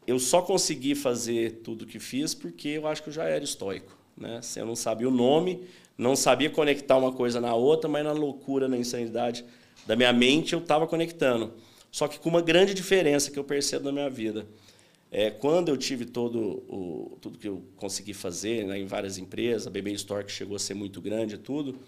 eu 0.06 0.20
só 0.20 0.42
consegui 0.42 0.96
fazer 0.96 1.62
tudo 1.64 1.84
o 1.84 1.86
que 1.86 2.00
fiz 2.00 2.34
porque 2.34 2.70
eu 2.70 2.88
acho 2.88 3.04
que 3.04 3.10
eu 3.10 3.14
já 3.14 3.26
era 3.26 3.44
estoico. 3.44 3.98
Né? 4.18 4.42
Eu 4.56 4.66
não 4.66 4.76
sabia 4.76 5.08
o 5.08 5.12
nome, 5.12 5.64
não 5.98 6.16
sabia 6.16 6.50
conectar 6.50 6.98
uma 6.98 7.12
coisa 7.12 7.40
na 7.40 7.54
outra, 7.54 7.90
mas 7.90 8.04
na 8.04 8.12
loucura, 8.12 8.68
na 8.68 8.78
insanidade 8.78 9.46
da 9.86 9.96
minha 9.96 10.12
mente 10.12 10.54
eu 10.54 10.60
estava 10.60 10.88
conectando. 10.88 11.54
Só 11.92 12.08
que 12.08 12.20
com 12.20 12.30
uma 12.30 12.42
grande 12.42 12.74
diferença 12.74 13.32
que 13.32 13.40
eu 13.40 13.44
percebo 13.44 13.86
na 13.86 13.92
minha 13.92 14.10
vida. 14.10 14.46
É, 15.12 15.32
quando 15.32 15.70
eu 15.70 15.78
tive 15.78 16.06
todo 16.06 16.64
o, 16.68 17.18
tudo 17.20 17.38
que 17.38 17.48
eu 17.48 17.64
consegui 17.76 18.14
fazer 18.14 18.66
né, 18.66 18.78
em 18.80 18.86
várias 18.86 19.18
empresas, 19.18 19.66
a 19.66 19.70
BB 19.70 19.94
Store 19.94 20.24
que 20.24 20.32
chegou 20.32 20.56
a 20.56 20.60
ser 20.60 20.76
muito 20.76 21.02
grande 21.02 21.36
e 21.36 21.38
tudo, 21.38 21.80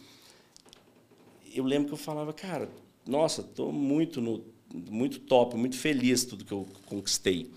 eu 1.54 1.64
lembro 1.64 1.90
que 1.90 1.94
eu 1.94 1.98
falava, 1.98 2.34
cara, 2.34 2.68
nossa, 3.06 3.42
estou 3.42 3.72
muito 3.72 4.22
no 4.22 4.44
muito 4.74 5.20
top, 5.20 5.58
muito 5.58 5.78
feliz 5.78 6.24
tudo 6.24 6.46
que 6.46 6.52
eu 6.54 6.66
conquistei, 6.86 7.52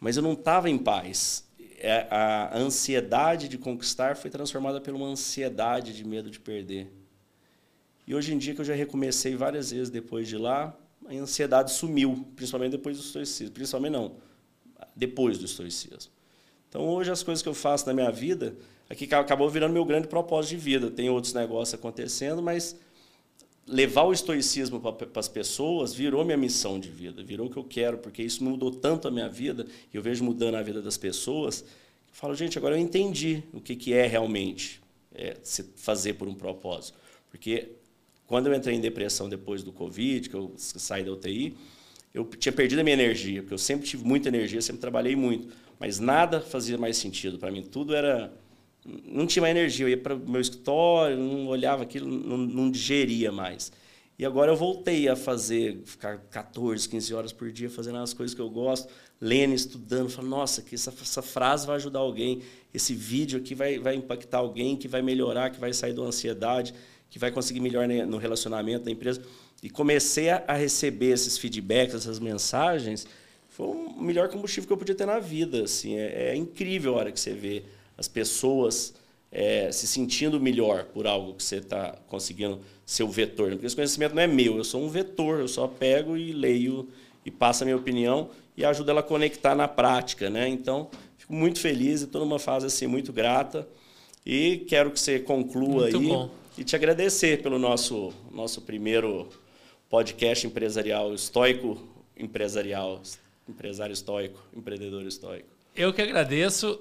mas 0.00 0.16
eu 0.16 0.22
não 0.22 0.32
estava 0.32 0.70
em 0.70 0.78
paz. 0.78 1.44
É, 1.78 2.06
a 2.10 2.56
ansiedade 2.56 3.48
de 3.48 3.58
conquistar 3.58 4.16
foi 4.16 4.30
transformada 4.30 4.80
por 4.80 4.94
uma 4.94 5.06
ansiedade 5.06 5.94
de 5.94 6.02
medo 6.02 6.30
de 6.30 6.40
perder. 6.40 6.90
E 8.06 8.14
hoje 8.14 8.32
em 8.32 8.38
dia 8.38 8.54
que 8.54 8.60
eu 8.62 8.64
já 8.64 8.74
recomecei 8.74 9.36
várias 9.36 9.70
vezes 9.70 9.90
depois 9.90 10.26
de 10.26 10.38
lá, 10.38 10.74
a 11.06 11.12
ansiedade 11.12 11.72
sumiu, 11.72 12.26
principalmente 12.34 12.72
depois 12.72 12.96
do 12.96 13.02
estoicismo, 13.02 13.52
principalmente 13.52 13.92
não, 13.92 14.16
depois 14.96 15.38
do 15.38 15.44
estoicismo. 15.44 16.10
Então 16.68 16.88
hoje 16.88 17.10
as 17.10 17.22
coisas 17.22 17.42
que 17.42 17.48
eu 17.48 17.54
faço 17.54 17.86
na 17.86 17.94
minha 17.94 18.10
vida, 18.10 18.56
aqui 18.88 19.04
acabou 19.14 19.48
virando 19.48 19.72
meu 19.72 19.84
grande 19.84 20.08
propósito 20.08 20.50
de 20.50 20.56
vida. 20.56 20.90
Tem 20.90 21.10
outros 21.10 21.34
negócios 21.34 21.74
acontecendo, 21.74 22.42
mas 22.42 22.76
levar 23.66 24.04
o 24.04 24.12
estoicismo 24.12 24.80
para 24.80 25.08
as 25.20 25.28
pessoas 25.28 25.92
virou 25.92 26.24
minha 26.24 26.36
missão 26.36 26.78
de 26.78 26.88
vida, 26.88 27.22
virou 27.22 27.48
o 27.48 27.50
que 27.50 27.56
eu 27.56 27.64
quero, 27.64 27.98
porque 27.98 28.22
isso 28.22 28.42
mudou 28.44 28.70
tanto 28.70 29.08
a 29.08 29.10
minha 29.10 29.28
vida, 29.28 29.66
e 29.92 29.96
eu 29.96 30.02
vejo 30.02 30.22
mudando 30.24 30.54
a 30.54 30.62
vida 30.62 30.80
das 30.80 30.96
pessoas. 30.96 31.62
Eu 31.62 32.14
falo, 32.14 32.34
gente, 32.34 32.56
agora 32.56 32.76
eu 32.76 32.80
entendi 32.80 33.42
o 33.52 33.60
que, 33.60 33.74
que 33.74 33.92
é 33.92 34.06
realmente 34.06 34.80
é, 35.12 35.36
se 35.42 35.64
fazer 35.74 36.14
por 36.14 36.28
um 36.28 36.34
propósito. 36.34 36.96
Porque 37.28 37.72
quando 38.26 38.46
eu 38.46 38.54
entrei 38.54 38.76
em 38.76 38.80
depressão 38.80 39.28
depois 39.28 39.62
do 39.62 39.72
Covid, 39.72 40.28
que 40.28 40.34
eu 40.36 40.52
saí 40.56 41.04
da 41.04 41.12
UTI, 41.12 41.56
eu 42.16 42.24
tinha 42.24 42.52
perdido 42.52 42.80
a 42.80 42.82
minha 42.82 42.94
energia, 42.94 43.42
porque 43.42 43.54
eu 43.54 43.58
sempre 43.58 43.86
tive 43.86 44.04
muita 44.04 44.28
energia, 44.28 44.62
sempre 44.62 44.80
trabalhei 44.80 45.14
muito, 45.14 45.48
mas 45.78 46.00
nada 46.00 46.40
fazia 46.40 46.78
mais 46.78 46.96
sentido 46.96 47.38
para 47.38 47.50
mim. 47.50 47.62
Tudo 47.62 47.94
era 47.94 48.32
não 49.04 49.26
tinha 49.26 49.42
mais 49.42 49.54
energia. 49.54 49.84
Eu 49.84 49.90
ia 49.90 49.98
para 49.98 50.14
o 50.14 50.18
meu 50.18 50.40
escritório, 50.40 51.16
não 51.16 51.46
olhava 51.46 51.82
aquilo, 51.82 52.08
não, 52.08 52.38
não 52.38 52.70
digeria 52.70 53.30
mais. 53.30 53.70
E 54.18 54.24
agora 54.24 54.50
eu 54.50 54.56
voltei 54.56 55.08
a 55.08 55.16
fazer, 55.16 55.82
ficar 55.84 56.18
14, 56.30 56.88
15 56.88 57.14
horas 57.14 57.32
por 57.32 57.52
dia 57.52 57.68
fazendo 57.68 57.98
as 57.98 58.14
coisas 58.14 58.34
que 58.34 58.40
eu 58.40 58.48
gosto, 58.48 58.88
lendo, 59.20 59.54
estudando. 59.54 60.08
Falo, 60.08 60.28
nossa, 60.28 60.62
que 60.62 60.74
essa, 60.74 60.90
essa 60.90 61.20
frase 61.20 61.66
vai 61.66 61.76
ajudar 61.76 61.98
alguém, 61.98 62.40
esse 62.72 62.94
vídeo 62.94 63.38
aqui 63.38 63.54
vai, 63.54 63.78
vai 63.78 63.94
impactar 63.94 64.38
alguém, 64.38 64.74
que 64.74 64.88
vai 64.88 65.02
melhorar, 65.02 65.50
que 65.50 65.60
vai 65.60 65.74
sair 65.74 65.92
da 65.92 66.02
ansiedade, 66.02 66.72
que 67.10 67.18
vai 67.18 67.30
conseguir 67.30 67.60
melhor 67.60 67.86
no 67.86 68.16
relacionamento 68.16 68.86
da 68.86 68.90
empresa. 68.90 69.20
E 69.66 69.68
comecei 69.68 70.30
a, 70.30 70.52
receber 70.52 71.10
esses 71.10 71.36
feedbacks, 71.36 71.92
essas 71.92 72.20
mensagens. 72.20 73.04
Foi 73.50 73.66
o 73.66 74.00
melhor 74.00 74.28
combustível 74.28 74.64
que 74.64 74.72
eu 74.72 74.76
podia 74.76 74.94
ter 74.94 75.06
na 75.06 75.18
vida. 75.18 75.64
Assim, 75.64 75.96
é, 75.96 76.28
é 76.28 76.36
incrível 76.36 76.94
a 76.94 76.98
hora 76.98 77.10
que 77.10 77.18
você 77.18 77.32
vê 77.32 77.64
as 77.98 78.06
pessoas 78.06 78.94
é, 79.32 79.72
se 79.72 79.88
sentindo 79.88 80.38
melhor 80.38 80.84
por 80.84 81.04
algo 81.04 81.34
que 81.34 81.42
você 81.42 81.56
está 81.56 81.98
conseguindo 82.06 82.60
ser 82.84 83.02
o 83.02 83.08
vetor. 83.08 83.50
Porque 83.50 83.66
esse 83.66 83.74
conhecimento 83.74 84.14
não 84.14 84.22
é 84.22 84.28
meu, 84.28 84.56
eu 84.56 84.62
sou 84.62 84.80
um 84.80 84.88
vetor, 84.88 85.40
eu 85.40 85.48
só 85.48 85.66
pego 85.66 86.16
e 86.16 86.30
leio 86.30 86.88
e 87.24 87.30
passo 87.32 87.64
a 87.64 87.66
minha 87.66 87.76
opinião 87.76 88.30
e 88.56 88.64
ajudo 88.64 88.92
ela 88.92 89.00
a 89.00 89.02
conectar 89.02 89.56
na 89.56 89.66
prática. 89.66 90.30
Né? 90.30 90.48
Então, 90.48 90.88
fico 91.18 91.34
muito 91.34 91.58
feliz 91.58 92.02
e 92.02 92.04
estou 92.04 92.20
numa 92.20 92.38
fase 92.38 92.66
assim, 92.66 92.86
muito 92.86 93.12
grata. 93.12 93.66
E 94.24 94.64
quero 94.68 94.92
que 94.92 95.00
você 95.00 95.18
conclua 95.18 95.90
muito 95.90 95.98
aí 95.98 96.06
bom. 96.06 96.30
e 96.56 96.62
te 96.62 96.76
agradecer 96.76 97.42
pelo 97.42 97.58
nosso, 97.58 98.12
nosso 98.30 98.60
primeiro 98.60 99.28
podcast 99.88 100.46
empresarial 100.46 101.14
estoico 101.14 101.96
empresarial, 102.16 103.02
empresário 103.48 103.92
estoico, 103.92 104.42
empreendedor 104.54 105.02
estoico. 105.06 105.48
Eu 105.74 105.92
que 105.92 106.00
agradeço 106.00 106.80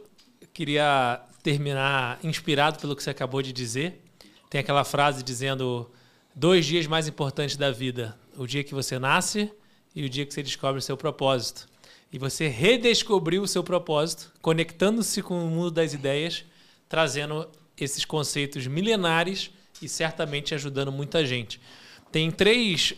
queria 0.53 1.21
terminar 1.43 2.17
inspirado 2.23 2.79
pelo 2.79 2.95
que 2.95 3.03
você 3.03 3.09
acabou 3.09 3.41
de 3.41 3.51
dizer. 3.51 4.01
Tem 4.49 4.61
aquela 4.61 4.85
frase 4.85 5.21
dizendo 5.21 5.91
dois 6.33 6.65
dias 6.65 6.87
mais 6.87 7.07
importantes 7.07 7.57
da 7.57 7.71
vida: 7.71 8.17
o 8.37 8.47
dia 8.47 8.63
que 8.63 8.73
você 8.73 8.97
nasce 8.97 9.51
e 9.93 10.05
o 10.05 10.09
dia 10.09 10.25
que 10.25 10.33
você 10.33 10.41
descobre 10.41 10.79
o 10.79 10.81
seu 10.81 10.95
propósito. 10.95 11.67
E 12.11 12.17
você 12.17 12.47
redescobriu 12.47 13.41
o 13.41 13.47
seu 13.47 13.63
propósito, 13.63 14.31
conectando-se 14.41 15.21
com 15.21 15.45
o 15.45 15.49
mundo 15.49 15.71
das 15.71 15.93
ideias, 15.93 16.45
trazendo 16.87 17.49
esses 17.77 18.05
conceitos 18.05 18.65
milenares 18.67 19.51
e 19.81 19.89
certamente 19.89 20.55
ajudando 20.55 20.91
muita 20.91 21.25
gente. 21.25 21.59
Tem 22.15 22.31
três 22.31 22.93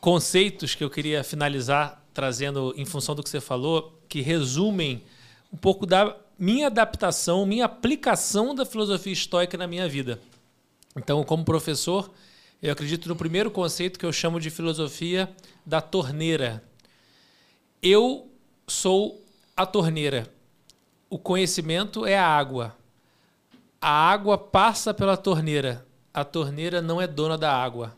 conceitos 0.00 0.74
que 0.74 0.82
eu 0.82 0.88
queria 0.88 1.22
finalizar 1.22 2.02
trazendo 2.14 2.72
em 2.74 2.86
função 2.86 3.14
do 3.14 3.22
que 3.22 3.28
você 3.28 3.42
falou, 3.42 4.00
que 4.08 4.22
resumem 4.22 5.04
um 5.52 5.56
pouco 5.58 5.84
da 5.84 6.16
minha 6.38 6.68
adaptação, 6.68 7.44
minha 7.44 7.66
aplicação 7.66 8.54
da 8.54 8.64
filosofia 8.64 9.12
estoica 9.12 9.58
na 9.58 9.66
minha 9.66 9.86
vida. 9.86 10.18
Então, 10.96 11.22
como 11.24 11.44
professor, 11.44 12.10
eu 12.62 12.72
acredito 12.72 13.06
no 13.06 13.14
primeiro 13.14 13.50
conceito 13.50 13.98
que 13.98 14.06
eu 14.06 14.12
chamo 14.14 14.40
de 14.40 14.48
filosofia 14.48 15.28
da 15.66 15.82
torneira. 15.82 16.64
Eu 17.82 18.30
sou 18.66 19.22
a 19.54 19.66
torneira. 19.66 20.26
O 21.10 21.18
conhecimento 21.18 22.06
é 22.06 22.16
a 22.16 22.26
água. 22.26 22.74
A 23.78 23.90
água 23.90 24.38
passa 24.38 24.94
pela 24.94 25.18
torneira. 25.18 25.86
A 26.14 26.24
torneira 26.24 26.80
não 26.80 26.98
é 26.98 27.06
dona 27.06 27.36
da 27.36 27.54
água. 27.54 27.94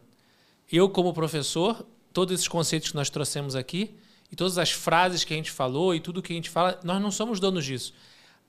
Eu, 0.71 0.89
como 0.89 1.13
professor, 1.13 1.87
todos 2.13 2.35
esses 2.35 2.49
conceitos 2.49 2.91
que 2.91 2.97
nós 2.97 3.11
trouxemos 3.11 3.55
aqui, 3.55 3.97
e 4.31 4.37
todas 4.37 4.59
as 4.59 4.71
frases 4.71 5.25
que 5.25 5.33
a 5.33 5.37
gente 5.37 5.51
falou 5.51 5.95
e 5.95 6.01
tudo 6.01 6.23
que 6.23 6.33
a 6.33 6.37
gente 6.37 6.51
fala, 6.51 6.79
nós 6.85 7.01
não 7.01 7.11
somos 7.11 7.41
donos 7.41 7.65
disso. 7.65 7.95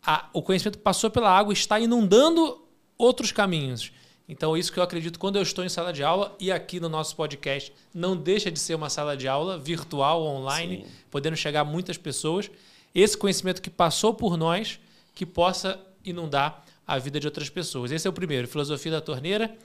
A, 0.06 0.30
o 0.34 0.41
conhecimento 0.41 0.80
passou 0.80 1.10
pela 1.10 1.32
água 1.32 1.54
e 1.54 1.56
está 1.56 1.80
inundando 1.80 2.62
outros 2.98 3.32
caminhos. 3.32 3.91
Então, 4.28 4.56
isso 4.56 4.72
que 4.72 4.80
eu 4.80 4.84
acredito 4.84 5.18
quando 5.18 5.38
eu 5.38 5.41
estou 5.41 5.64
em 5.64 5.70
sala 5.70 5.91
de 5.91 6.04
aula 6.04 6.36
e 6.40 6.52
aqui 6.52 6.80
no 6.80 6.88
nosso 6.88 7.16
podcast, 7.16 7.74
não 7.94 8.16
deixa 8.16 8.52
de 8.52 8.60
ser 8.60 8.76
uma 8.76 8.90
sala 8.90 9.18
de 9.18 9.28
aula 9.28 9.58
virtual, 9.58 10.22
online, 10.24 10.84
Sim. 10.86 10.91
podendo 11.10 11.36
chegar 11.36 11.62
a 11.62 11.66
muitas 11.66 11.98
pessoas. 11.98 12.52
Esse 12.94 13.18
conhecimento 13.18 13.62
que 13.62 13.70
passou 13.70 14.14
por 14.14 14.38
nós, 14.38 14.80
que 15.16 15.26
possa 15.26 15.80
inundar 16.06 16.64
a 16.86 17.00
vida 17.00 17.20
de 17.20 17.26
outras 17.26 17.50
pessoas. 17.50 17.91
Esse 17.91 18.06
é 18.06 18.10
o 18.10 18.14
primeiro, 18.14 18.48
filosofia 18.48 18.91
da 18.91 19.02
torneira, 19.02 19.56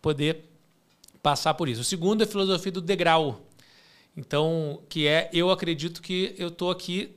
poder 0.00 0.53
passar 1.24 1.54
por 1.54 1.68
isso. 1.68 1.80
O 1.80 1.84
segundo 1.84 2.22
é 2.22 2.26
filosofia 2.26 2.70
do 2.70 2.80
degrau. 2.80 3.40
Então, 4.16 4.80
que 4.88 5.08
é, 5.08 5.28
eu 5.32 5.50
acredito 5.50 6.00
que 6.00 6.36
eu 6.38 6.46
estou 6.46 6.70
aqui 6.70 7.16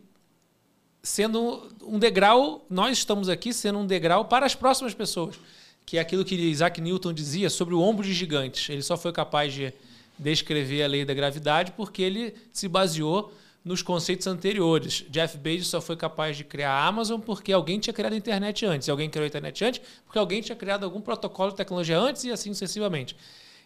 sendo 1.03 1.69
um 1.83 1.99
degrau, 1.99 2.65
nós 2.69 2.97
estamos 2.97 3.29
aqui 3.29 3.53
sendo 3.53 3.77
um 3.77 3.85
degrau 3.85 4.25
para 4.25 4.47
as 4.47 4.55
próximas 4.55 4.95
pessoas 4.95 5.39
que 5.87 5.97
é 5.97 6.01
aquilo 6.01 6.25
que 6.25 6.35
Isaac 6.35 6.81
Newton 6.81 7.13
dizia 7.13 7.49
sobre 7.49 7.73
o 7.73 7.79
ombro 7.79 8.05
de 8.05 8.13
gigantes. 8.13 8.69
Ele 8.69 8.81
só 8.81 8.97
foi 8.97 9.13
capaz 9.13 9.53
de 9.53 9.73
descrever 10.19 10.83
a 10.83 10.87
lei 10.87 11.05
da 11.05 11.13
gravidade 11.13 11.71
porque 11.77 12.01
ele 12.01 12.35
se 12.51 12.67
baseou 12.67 13.33
nos 13.63 13.81
conceitos 13.81 14.27
anteriores. 14.27 15.05
Jeff 15.09 15.37
Bezos 15.37 15.69
só 15.69 15.79
foi 15.79 15.95
capaz 15.95 16.35
de 16.35 16.43
criar 16.43 16.71
a 16.71 16.85
Amazon 16.85 17.21
porque 17.21 17.53
alguém 17.53 17.79
tinha 17.79 17.93
criado 17.93 18.11
a 18.11 18.17
internet 18.17 18.65
antes. 18.65 18.89
E 18.89 18.91
alguém 18.91 19.09
criou 19.09 19.23
a 19.23 19.27
internet 19.27 19.63
antes 19.63 19.81
porque 20.03 20.19
alguém 20.19 20.41
tinha 20.41 20.57
criado 20.57 20.83
algum 20.83 20.99
protocolo 20.99 21.51
de 21.51 21.55
tecnologia 21.55 21.97
antes 21.97 22.25
e 22.25 22.31
assim 22.31 22.53
sucessivamente. 22.53 23.15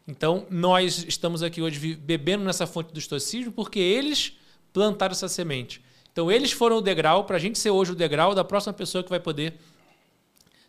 Então, 0.07 0.45
nós 0.49 1.06
estamos 1.07 1.44
aqui 1.44 1.61
hoje 1.61 1.95
bebendo 1.95 2.44
nessa 2.44 2.65
fonte 2.65 2.91
do 2.91 2.99
estoicismo 2.99 3.52
porque 3.52 3.80
eles 3.80 4.34
plantaram 4.73 5.11
essa 5.11 5.28
semente. 5.28 5.82
Então, 6.11 6.32
eles 6.32 6.52
foram 6.52 6.78
o 6.78 6.82
degrau 6.82 7.23
para 7.23 7.38
a 7.38 7.40
gente 7.40 7.57
ser 7.57 7.69
hoje 7.69 7.91
o 7.91 7.95
degrau 7.95 8.36
da 8.36 8.44
próxima 8.44 8.73
pessoa 8.73 9.03
que 9.03 9.10
vai 9.10 9.19
poder 9.19 9.53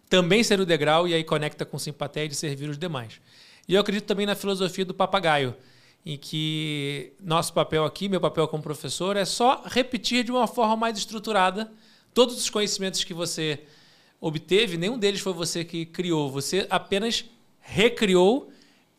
também 0.09 0.45
ser 0.45 0.61
o 0.61 0.67
degrau 0.67 1.09
e 1.09 1.15
aí 1.15 1.25
conecta 1.25 1.65
com 1.65 1.79
simpatia 1.79 2.29
de 2.29 2.35
servir 2.35 2.69
os 2.69 2.79
demais. 2.79 3.21
E 3.67 3.75
eu 3.75 3.81
acredito 3.81 4.05
também 4.05 4.27
na 4.27 4.35
filosofia 4.35 4.85
do 4.85 4.93
papagaio, 4.93 5.55
em 6.05 6.19
que 6.19 7.15
nosso 7.19 7.53
papel 7.55 7.85
aqui, 7.85 8.09
meu 8.09 8.21
papel 8.21 8.47
como 8.47 8.63
professor, 8.63 9.17
é 9.17 9.25
só 9.25 9.63
repetir 9.65 10.25
de 10.25 10.31
uma 10.31 10.47
forma 10.47 10.77
mais 10.77 10.99
estruturada 10.99 11.73
todos 12.13 12.37
os 12.37 12.51
conhecimentos 12.51 13.05
que 13.05 13.15
você 13.15 13.61
obteve, 14.21 14.77
nenhum 14.77 14.99
deles 14.99 15.21
foi 15.21 15.33
você 15.33 15.65
que 15.65 15.87
criou, 15.87 16.31
você 16.31 16.67
apenas 16.69 17.25
recriou, 17.59 18.52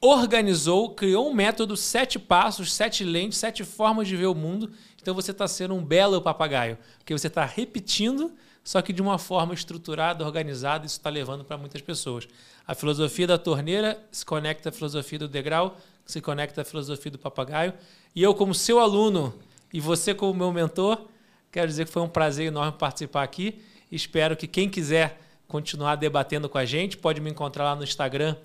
organizou, 0.06 0.90
criou 0.90 1.30
um 1.30 1.34
método, 1.34 1.78
sete 1.78 2.20
passos, 2.20 2.74
sete 2.74 3.04
lentes, 3.04 3.38
sete 3.38 3.64
formas 3.64 4.08
de 4.08 4.18
ver 4.18 4.28
o 4.28 4.36
mundo. 4.36 4.72
Então 5.02 5.14
você 5.14 5.32
está 5.32 5.48
sendo 5.48 5.74
um 5.74 5.84
belo 5.84 6.22
papagaio, 6.22 6.78
porque 7.00 7.18
você 7.18 7.28
está 7.28 7.46
repetindo 7.46 8.32
só 8.64 8.82
que 8.82 8.94
de 8.94 9.02
uma 9.02 9.18
forma 9.18 9.54
estruturada, 9.54 10.24
organizada, 10.24 10.86
isso 10.86 10.98
está 10.98 11.10
levando 11.10 11.44
para 11.44 11.58
muitas 11.58 11.82
pessoas. 11.82 12.28
A 12.66 12.74
filosofia 12.74 13.28
da 13.28 13.38
torneira 13.38 14.02
se 14.10 14.26
conecta 14.26 14.70
à 14.70 14.72
filosofia 14.72 15.20
do 15.20 15.28
degrau, 15.28 15.78
se 16.06 16.22
conecta 16.22 16.62
à 16.62 16.66
filosofia 16.66 17.12
do 17.12 17.20
papagaio. 17.20 17.74
E 18.16 18.24
eu, 18.24 18.34
como 18.34 18.54
seu 18.54 18.80
aluno, 18.80 19.34
e 19.74 19.82
você, 19.82 20.14
como 20.14 20.34
meu 20.34 20.52
mentor, 20.54 21.08
quero 21.52 21.68
dizer 21.68 21.86
que 21.86 21.92
foi 21.92 22.02
um 22.02 22.08
prazer 22.08 22.48
enorme 22.48 22.72
participar 22.78 23.24
aqui. 23.24 23.62
Espero 23.92 24.38
que 24.38 24.48
quem 24.48 24.70
quiser 24.70 25.20
continuar 25.46 25.96
debatendo 25.96 26.48
com 26.48 26.58
a 26.58 26.66
gente, 26.66 26.96
pode 26.98 27.20
me 27.20 27.30
encontrar 27.30 27.66
lá 27.66 27.76
no 27.76 27.84
Instagram, 27.84 28.38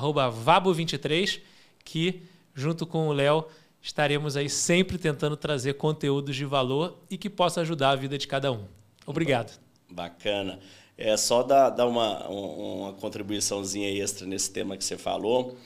vabo23, 0.00 1.40
que 1.84 2.22
junto 2.54 2.86
com 2.86 3.08
o 3.08 3.12
Léo 3.12 3.46
estaremos 3.80 4.36
aí 4.36 4.48
sempre 4.48 4.96
tentando 4.96 5.36
trazer 5.36 5.74
conteúdos 5.74 6.36
de 6.36 6.44
valor 6.44 6.98
e 7.10 7.18
que 7.18 7.28
possa 7.28 7.60
ajudar 7.62 7.90
a 7.90 7.96
vida 7.96 8.16
de 8.16 8.28
cada 8.28 8.52
um. 8.52 8.64
Obrigado. 9.06 9.58
Bacana. 9.90 10.60
É 10.96 11.16
só 11.16 11.42
dar, 11.42 11.70
dar 11.70 11.86
uma, 11.86 12.28
uma 12.28 12.92
contribuiçãozinha 12.92 13.90
extra 13.90 14.26
nesse 14.26 14.50
tema 14.50 14.76
que 14.76 14.84
você 14.84 14.96
falou, 14.96 15.56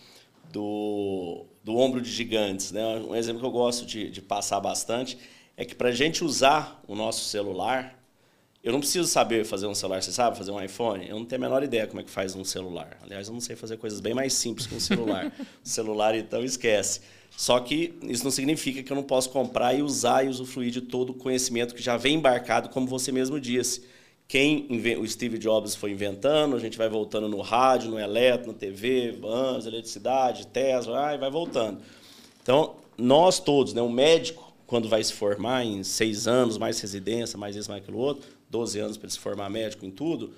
do, 0.52 1.44
do 1.62 1.76
ombro 1.76 2.00
de 2.00 2.10
gigantes. 2.10 2.72
Né? 2.72 2.82
Um 2.98 3.14
exemplo 3.14 3.40
que 3.40 3.46
eu 3.46 3.50
gosto 3.50 3.84
de, 3.84 4.10
de 4.10 4.22
passar 4.22 4.60
bastante 4.60 5.18
é 5.56 5.64
que 5.64 5.74
para 5.74 5.88
a 5.88 5.92
gente 5.92 6.24
usar 6.24 6.82
o 6.86 6.94
nosso 6.94 7.24
celular, 7.24 7.95
eu 8.66 8.72
não 8.72 8.80
preciso 8.80 9.06
saber 9.06 9.44
fazer 9.44 9.68
um 9.68 9.74
celular, 9.76 10.02
você 10.02 10.10
sabe 10.10 10.36
fazer 10.36 10.50
um 10.50 10.60
iPhone? 10.60 11.08
Eu 11.08 11.20
não 11.20 11.24
tenho 11.24 11.40
a 11.40 11.46
menor 11.46 11.62
ideia 11.62 11.86
como 11.86 12.00
é 12.00 12.02
que 12.02 12.10
faz 12.10 12.34
um 12.34 12.42
celular. 12.42 12.98
Aliás, 13.00 13.28
eu 13.28 13.32
não 13.32 13.40
sei 13.40 13.54
fazer 13.54 13.76
coisas 13.76 14.00
bem 14.00 14.12
mais 14.12 14.32
simples 14.32 14.66
que 14.66 14.74
um 14.74 14.80
celular. 14.80 15.32
o 15.38 15.46
celular, 15.62 16.16
então, 16.16 16.42
esquece. 16.42 17.00
Só 17.36 17.60
que 17.60 17.94
isso 18.02 18.24
não 18.24 18.30
significa 18.32 18.82
que 18.82 18.90
eu 18.90 18.96
não 18.96 19.04
posso 19.04 19.30
comprar 19.30 19.72
e 19.72 19.82
usar 19.82 20.26
e 20.26 20.28
usufruir 20.28 20.72
de 20.72 20.80
todo 20.80 21.10
o 21.10 21.14
conhecimento 21.14 21.76
que 21.76 21.80
já 21.80 21.96
vem 21.96 22.16
embarcado, 22.16 22.68
como 22.70 22.88
você 22.88 23.12
mesmo 23.12 23.38
disse. 23.38 23.84
Quem 24.26 24.66
o 25.00 25.06
Steve 25.06 25.38
Jobs 25.38 25.76
foi 25.76 25.92
inventando, 25.92 26.56
a 26.56 26.58
gente 26.58 26.76
vai 26.76 26.88
voltando 26.88 27.28
no 27.28 27.40
rádio, 27.42 27.92
no 27.92 28.00
eletro, 28.00 28.48
na 28.48 28.54
TV, 28.54 29.12
vans, 29.12 29.66
eletricidade, 29.66 30.44
Tesla, 30.48 31.14
e 31.14 31.18
vai 31.18 31.30
voltando. 31.30 31.80
Então, 32.42 32.74
nós 32.98 33.38
todos, 33.38 33.72
né, 33.72 33.80
um 33.80 33.88
médico, 33.88 34.52
quando 34.66 34.88
vai 34.88 35.04
se 35.04 35.12
formar 35.12 35.64
em 35.64 35.84
seis 35.84 36.26
anos, 36.26 36.58
mais 36.58 36.80
residência, 36.80 37.38
mais 37.38 37.54
isso, 37.54 37.70
mais 37.70 37.80
aquilo 37.80 37.98
outro, 37.98 38.35
12 38.50 38.78
anos 38.78 38.96
para 38.96 39.06
ele 39.06 39.12
se 39.12 39.18
formar 39.18 39.50
médico 39.50 39.84
em 39.84 39.90
tudo, 39.90 40.34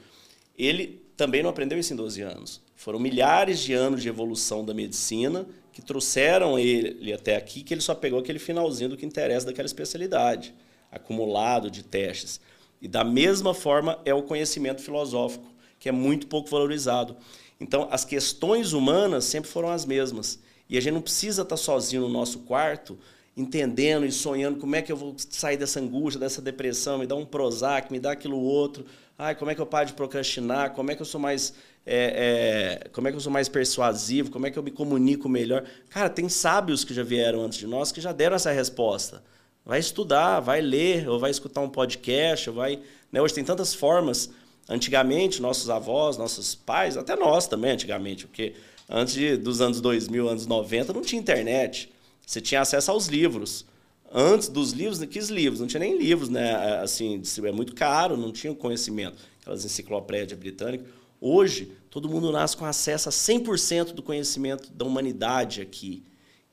ele 0.56 1.02
também 1.16 1.43
não 1.43 1.51
aprendeu 1.51 1.78
isso 1.78 1.93
em 1.93 1.97
12 1.97 2.22
anos. 2.22 2.60
Foram 2.74 2.98
milhares 2.98 3.60
de 3.60 3.72
anos 3.72 4.02
de 4.02 4.09
evolução 4.09 4.64
da 4.64 4.72
medicina 4.72 5.47
que 5.72 5.82
trouxeram 5.82 6.59
ele 6.59 7.12
até 7.12 7.36
aqui, 7.36 7.62
que 7.62 7.72
ele 7.72 7.80
só 7.80 7.94
pegou 7.94 8.18
aquele 8.18 8.39
finalzinho 8.39 8.90
do 8.90 8.97
que 8.97 9.06
interessa 9.06 9.47
daquela 9.47 9.66
especialidade, 9.66 10.55
acumulado 10.90 11.70
de 11.70 11.82
testes. 11.82 12.40
E 12.80 12.89
da 12.89 13.05
mesma 13.05 13.55
forma 13.55 14.01
é 14.05 14.12
o 14.12 14.22
conhecimento 14.22 14.82
filosófico, 14.82 15.47
que 15.78 15.89
é 15.89 15.93
muito 15.93 16.26
pouco 16.26 16.48
valorizado. 16.48 17.16
Então, 17.60 17.89
as 17.90 18.05
questões 18.05 18.72
humanas 18.72 19.24
sempre 19.24 19.51
foram 19.51 19.70
as 19.70 19.85
mesmas. 19.85 20.40
E 20.68 20.76
a 20.76 20.80
gente 20.80 20.94
não 20.94 21.01
precisa 21.01 21.43
estar 21.43 21.56
sozinho 21.56 22.02
no 22.02 22.09
nosso 22.09 22.40
quarto, 22.40 22.98
entendendo 23.39 24.05
e 24.05 24.12
sonhando 24.12 24.59
como 24.59 24.77
é 24.77 24.82
que 24.82 24.90
eu 24.90 24.97
vou 24.97 25.15
sair 25.16 25.56
dessa 25.56 25.81
angústia, 25.81 26.20
dessa 26.20 26.43
depressão, 26.43 26.98
me 26.98 27.06
dá 27.06 27.15
um 27.15 27.24
Prozac, 27.24 27.90
me 27.90 28.01
dá 28.01 28.12
aquilo 28.12 28.39
outro. 28.39 28.85
Ai, 29.16 29.35
como 29.35 29.51
é 29.51 29.55
que 29.55 29.60
eu 29.60 29.66
paro 29.66 29.86
de 29.86 29.94
procrastinar? 29.94 30.73
Como 30.73 30.90
é 30.90 30.94
que 30.94 31.02
eu 31.02 31.06
sou 31.06 31.20
mais 31.20 31.55
é, 31.90 32.82
é, 32.85 32.89
como 32.90 33.09
é 33.09 33.10
que 33.10 33.16
eu 33.16 33.20
sou 33.20 33.32
mais 33.32 33.48
persuasivo, 33.48 34.31
como 34.31 34.47
é 34.47 34.51
que 34.51 34.59
eu 34.59 34.62
me 34.62 34.70
comunico 34.70 35.27
melhor. 35.27 35.65
Cara, 35.89 36.10
tem 36.10 36.28
sábios 36.28 36.85
que 36.85 36.93
já 36.93 37.02
vieram 37.02 37.40
antes 37.40 37.59
de 37.59 37.66
nós 37.66 37.90
que 37.90 37.98
já 37.98 38.12
deram 38.12 38.36
essa 38.36 38.52
resposta. 38.52 39.23
Vai 39.65 39.78
estudar, 39.78 40.40
vai 40.40 40.60
ler, 40.60 41.09
ou 41.09 41.19
vai 41.19 41.31
escutar 41.31 41.62
um 41.62 41.69
podcast, 41.69 42.51
ou 42.51 42.56
vai. 42.56 42.78
Né? 43.10 43.23
Hoje 43.23 43.32
tem 43.32 43.43
tantas 43.43 43.74
formas. 43.74 44.28
Antigamente, 44.69 45.40
nossos 45.40 45.70
avós, 45.70 46.19
nossos 46.19 46.55
pais, 46.55 46.98
até 46.98 47.16
nós 47.16 47.47
também, 47.47 47.70
antigamente, 47.70 48.27
porque 48.27 48.52
antes 48.86 49.15
de, 49.15 49.39
dos 49.39 49.62
anos 49.62 49.81
2000, 49.81 50.28
anos 50.28 50.47
90, 50.47 50.93
não 50.93 51.01
tinha 51.01 51.19
internet. 51.19 51.90
Você 52.28 52.42
tinha 52.42 52.60
acesso 52.60 52.90
aos 52.90 53.06
livros. 53.06 53.64
Antes 54.12 54.50
dos 54.50 54.72
livros, 54.72 55.02
que 55.02 55.18
livros? 55.18 55.60
Não 55.60 55.66
tinha 55.66 55.80
nem 55.80 55.96
livros, 55.96 56.28
né? 56.28 56.78
Assim, 56.82 57.22
é 57.42 57.52
muito 57.52 57.74
caro, 57.74 58.18
não 58.18 58.30
tinha 58.30 58.55
conhecimento. 58.55 59.16
Aquelas 59.40 59.64
enciclopédias 59.64 60.38
britânicas. 60.38 60.86
Hoje, 61.18 61.72
todo 61.88 62.06
mundo 62.06 62.30
nasce 62.30 62.55
com 62.55 62.66
acesso 62.66 63.09
a 63.09 63.12
100% 63.12 63.94
do 63.94 64.02
conhecimento 64.02 64.70
da 64.70 64.84
humanidade 64.84 65.62
aqui. 65.62 66.05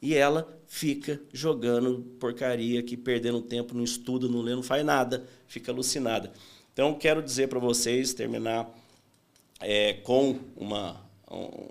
E 0.02 0.16
ela 0.16 0.48
fica 0.66 1.22
jogando 1.34 2.06
porcaria 2.22 2.80
aqui, 2.80 2.96
perdendo 2.96 3.42
tempo, 3.42 3.76
não 3.76 3.84
estuda, 3.84 4.30
não 4.30 4.40
lê, 4.40 4.56
não 4.56 4.64
faz 4.64 4.86
nada, 4.86 5.28
fica 5.46 5.74
alucinada. 5.74 6.32
Então, 6.72 6.94
quero 6.94 7.22
dizer 7.22 7.50
para 7.50 7.60
vocês, 7.60 8.14
terminar 8.14 8.74
é, 9.60 9.92
com 9.92 10.40
uma, 10.56 11.02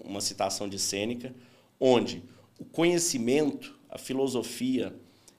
uma 0.04 0.20
citação 0.20 0.68
de 0.68 0.78
Sêneca, 0.78 1.34
onde 1.80 2.22
o 2.58 2.66
conhecimento, 2.66 3.73
a 3.94 3.98
filosofia, 3.98 4.92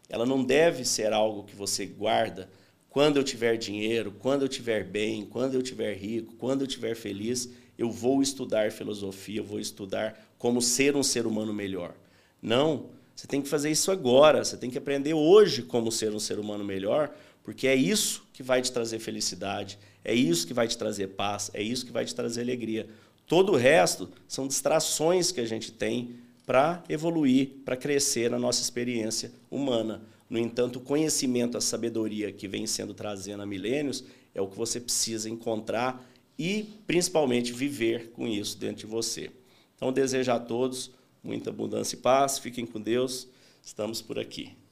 ela 0.08 0.26
não 0.26 0.42
deve 0.42 0.86
ser 0.86 1.12
algo 1.12 1.44
que 1.44 1.56
você 1.56 1.86
guarda 1.86 2.50
quando 2.90 3.18
eu 3.18 3.24
tiver 3.24 3.58
dinheiro, 3.58 4.16
quando 4.20 4.44
eu 4.44 4.48
tiver 4.48 4.86
bem, 4.86 5.26
quando 5.26 5.56
eu 5.56 5.62
tiver 5.62 5.94
rico, 5.94 6.34
quando 6.38 6.62
eu 6.62 6.68
tiver 6.68 6.96
feliz, 6.96 7.50
eu 7.78 7.92
vou 7.92 8.22
estudar 8.22 8.72
filosofia, 8.72 9.42
eu 9.42 9.44
vou 9.44 9.60
estudar 9.60 10.34
como 10.38 10.62
ser 10.62 10.96
um 10.96 11.04
ser 11.04 11.28
humano 11.28 11.54
melhor. 11.54 11.94
Não, 12.42 12.86
você 13.14 13.28
tem 13.28 13.42
que 13.42 13.50
fazer 13.50 13.70
isso 13.70 13.92
agora, 13.92 14.46
você 14.46 14.56
tem 14.56 14.70
que 14.70 14.78
aprender 14.78 15.14
hoje 15.14 15.62
como 15.62 15.92
ser 15.92 16.14
um 16.14 16.20
ser 16.20 16.40
humano 16.40 16.64
melhor, 16.64 17.14
porque 17.44 17.68
é 17.68 17.76
isso 17.76 18.26
que 18.32 18.42
vai 18.42 18.62
te 18.62 18.72
trazer 18.72 19.00
felicidade, 19.00 19.78
é 20.02 20.16
isso 20.16 20.48
que 20.48 20.54
vai 20.54 20.68
te 20.68 20.78
trazer 20.78 21.08
paz, 21.08 21.52
é 21.54 21.62
isso 21.62 21.86
que 21.86 21.92
vai 21.92 22.06
te 22.06 22.16
trazer 22.16 22.42
alegria. 22.42 22.88
Todo 23.28 23.52
o 23.52 23.58
resto 23.58 24.10
são 24.30 24.48
distrações 24.48 25.34
que 25.34 25.42
a 25.42 25.46
gente 25.46 25.74
tem 25.74 26.16
para 26.46 26.84
evoluir, 26.88 27.50
para 27.64 27.76
crescer 27.76 28.30
na 28.30 28.40
nossa 28.40 28.62
experiência 28.62 29.32
humana. 29.50 30.02
No 30.30 30.38
entanto, 30.38 30.78
o 30.78 30.82
conhecimento, 30.82 31.58
a 31.58 31.62
sabedoria 31.62 32.32
que 32.32 32.48
vem 32.48 32.66
sendo 32.68 32.94
trazendo 32.94 33.44
há 33.44 33.46
milênios 33.46 34.04
é 34.34 34.42
o 34.42 34.48
que 34.48 34.58
você 34.58 34.80
precisa 34.80 35.30
encontrar 35.30 36.06
e, 36.38 36.70
principalmente, 36.86 37.54
viver 37.54 38.12
com 38.12 38.28
isso 38.28 38.58
dentro 38.58 38.86
de 38.86 38.86
você. 38.86 39.32
Então, 39.76 39.92
desejo 39.92 40.32
a 40.32 40.40
todos 40.40 40.92
muita 41.24 41.50
abundância 41.50 41.96
e 41.96 42.00
paz. 42.00 42.38
Fiquem 42.38 42.66
com 42.66 42.80
Deus. 42.80 43.28
Estamos 43.64 44.02
por 44.02 44.20
aqui. 44.20 44.65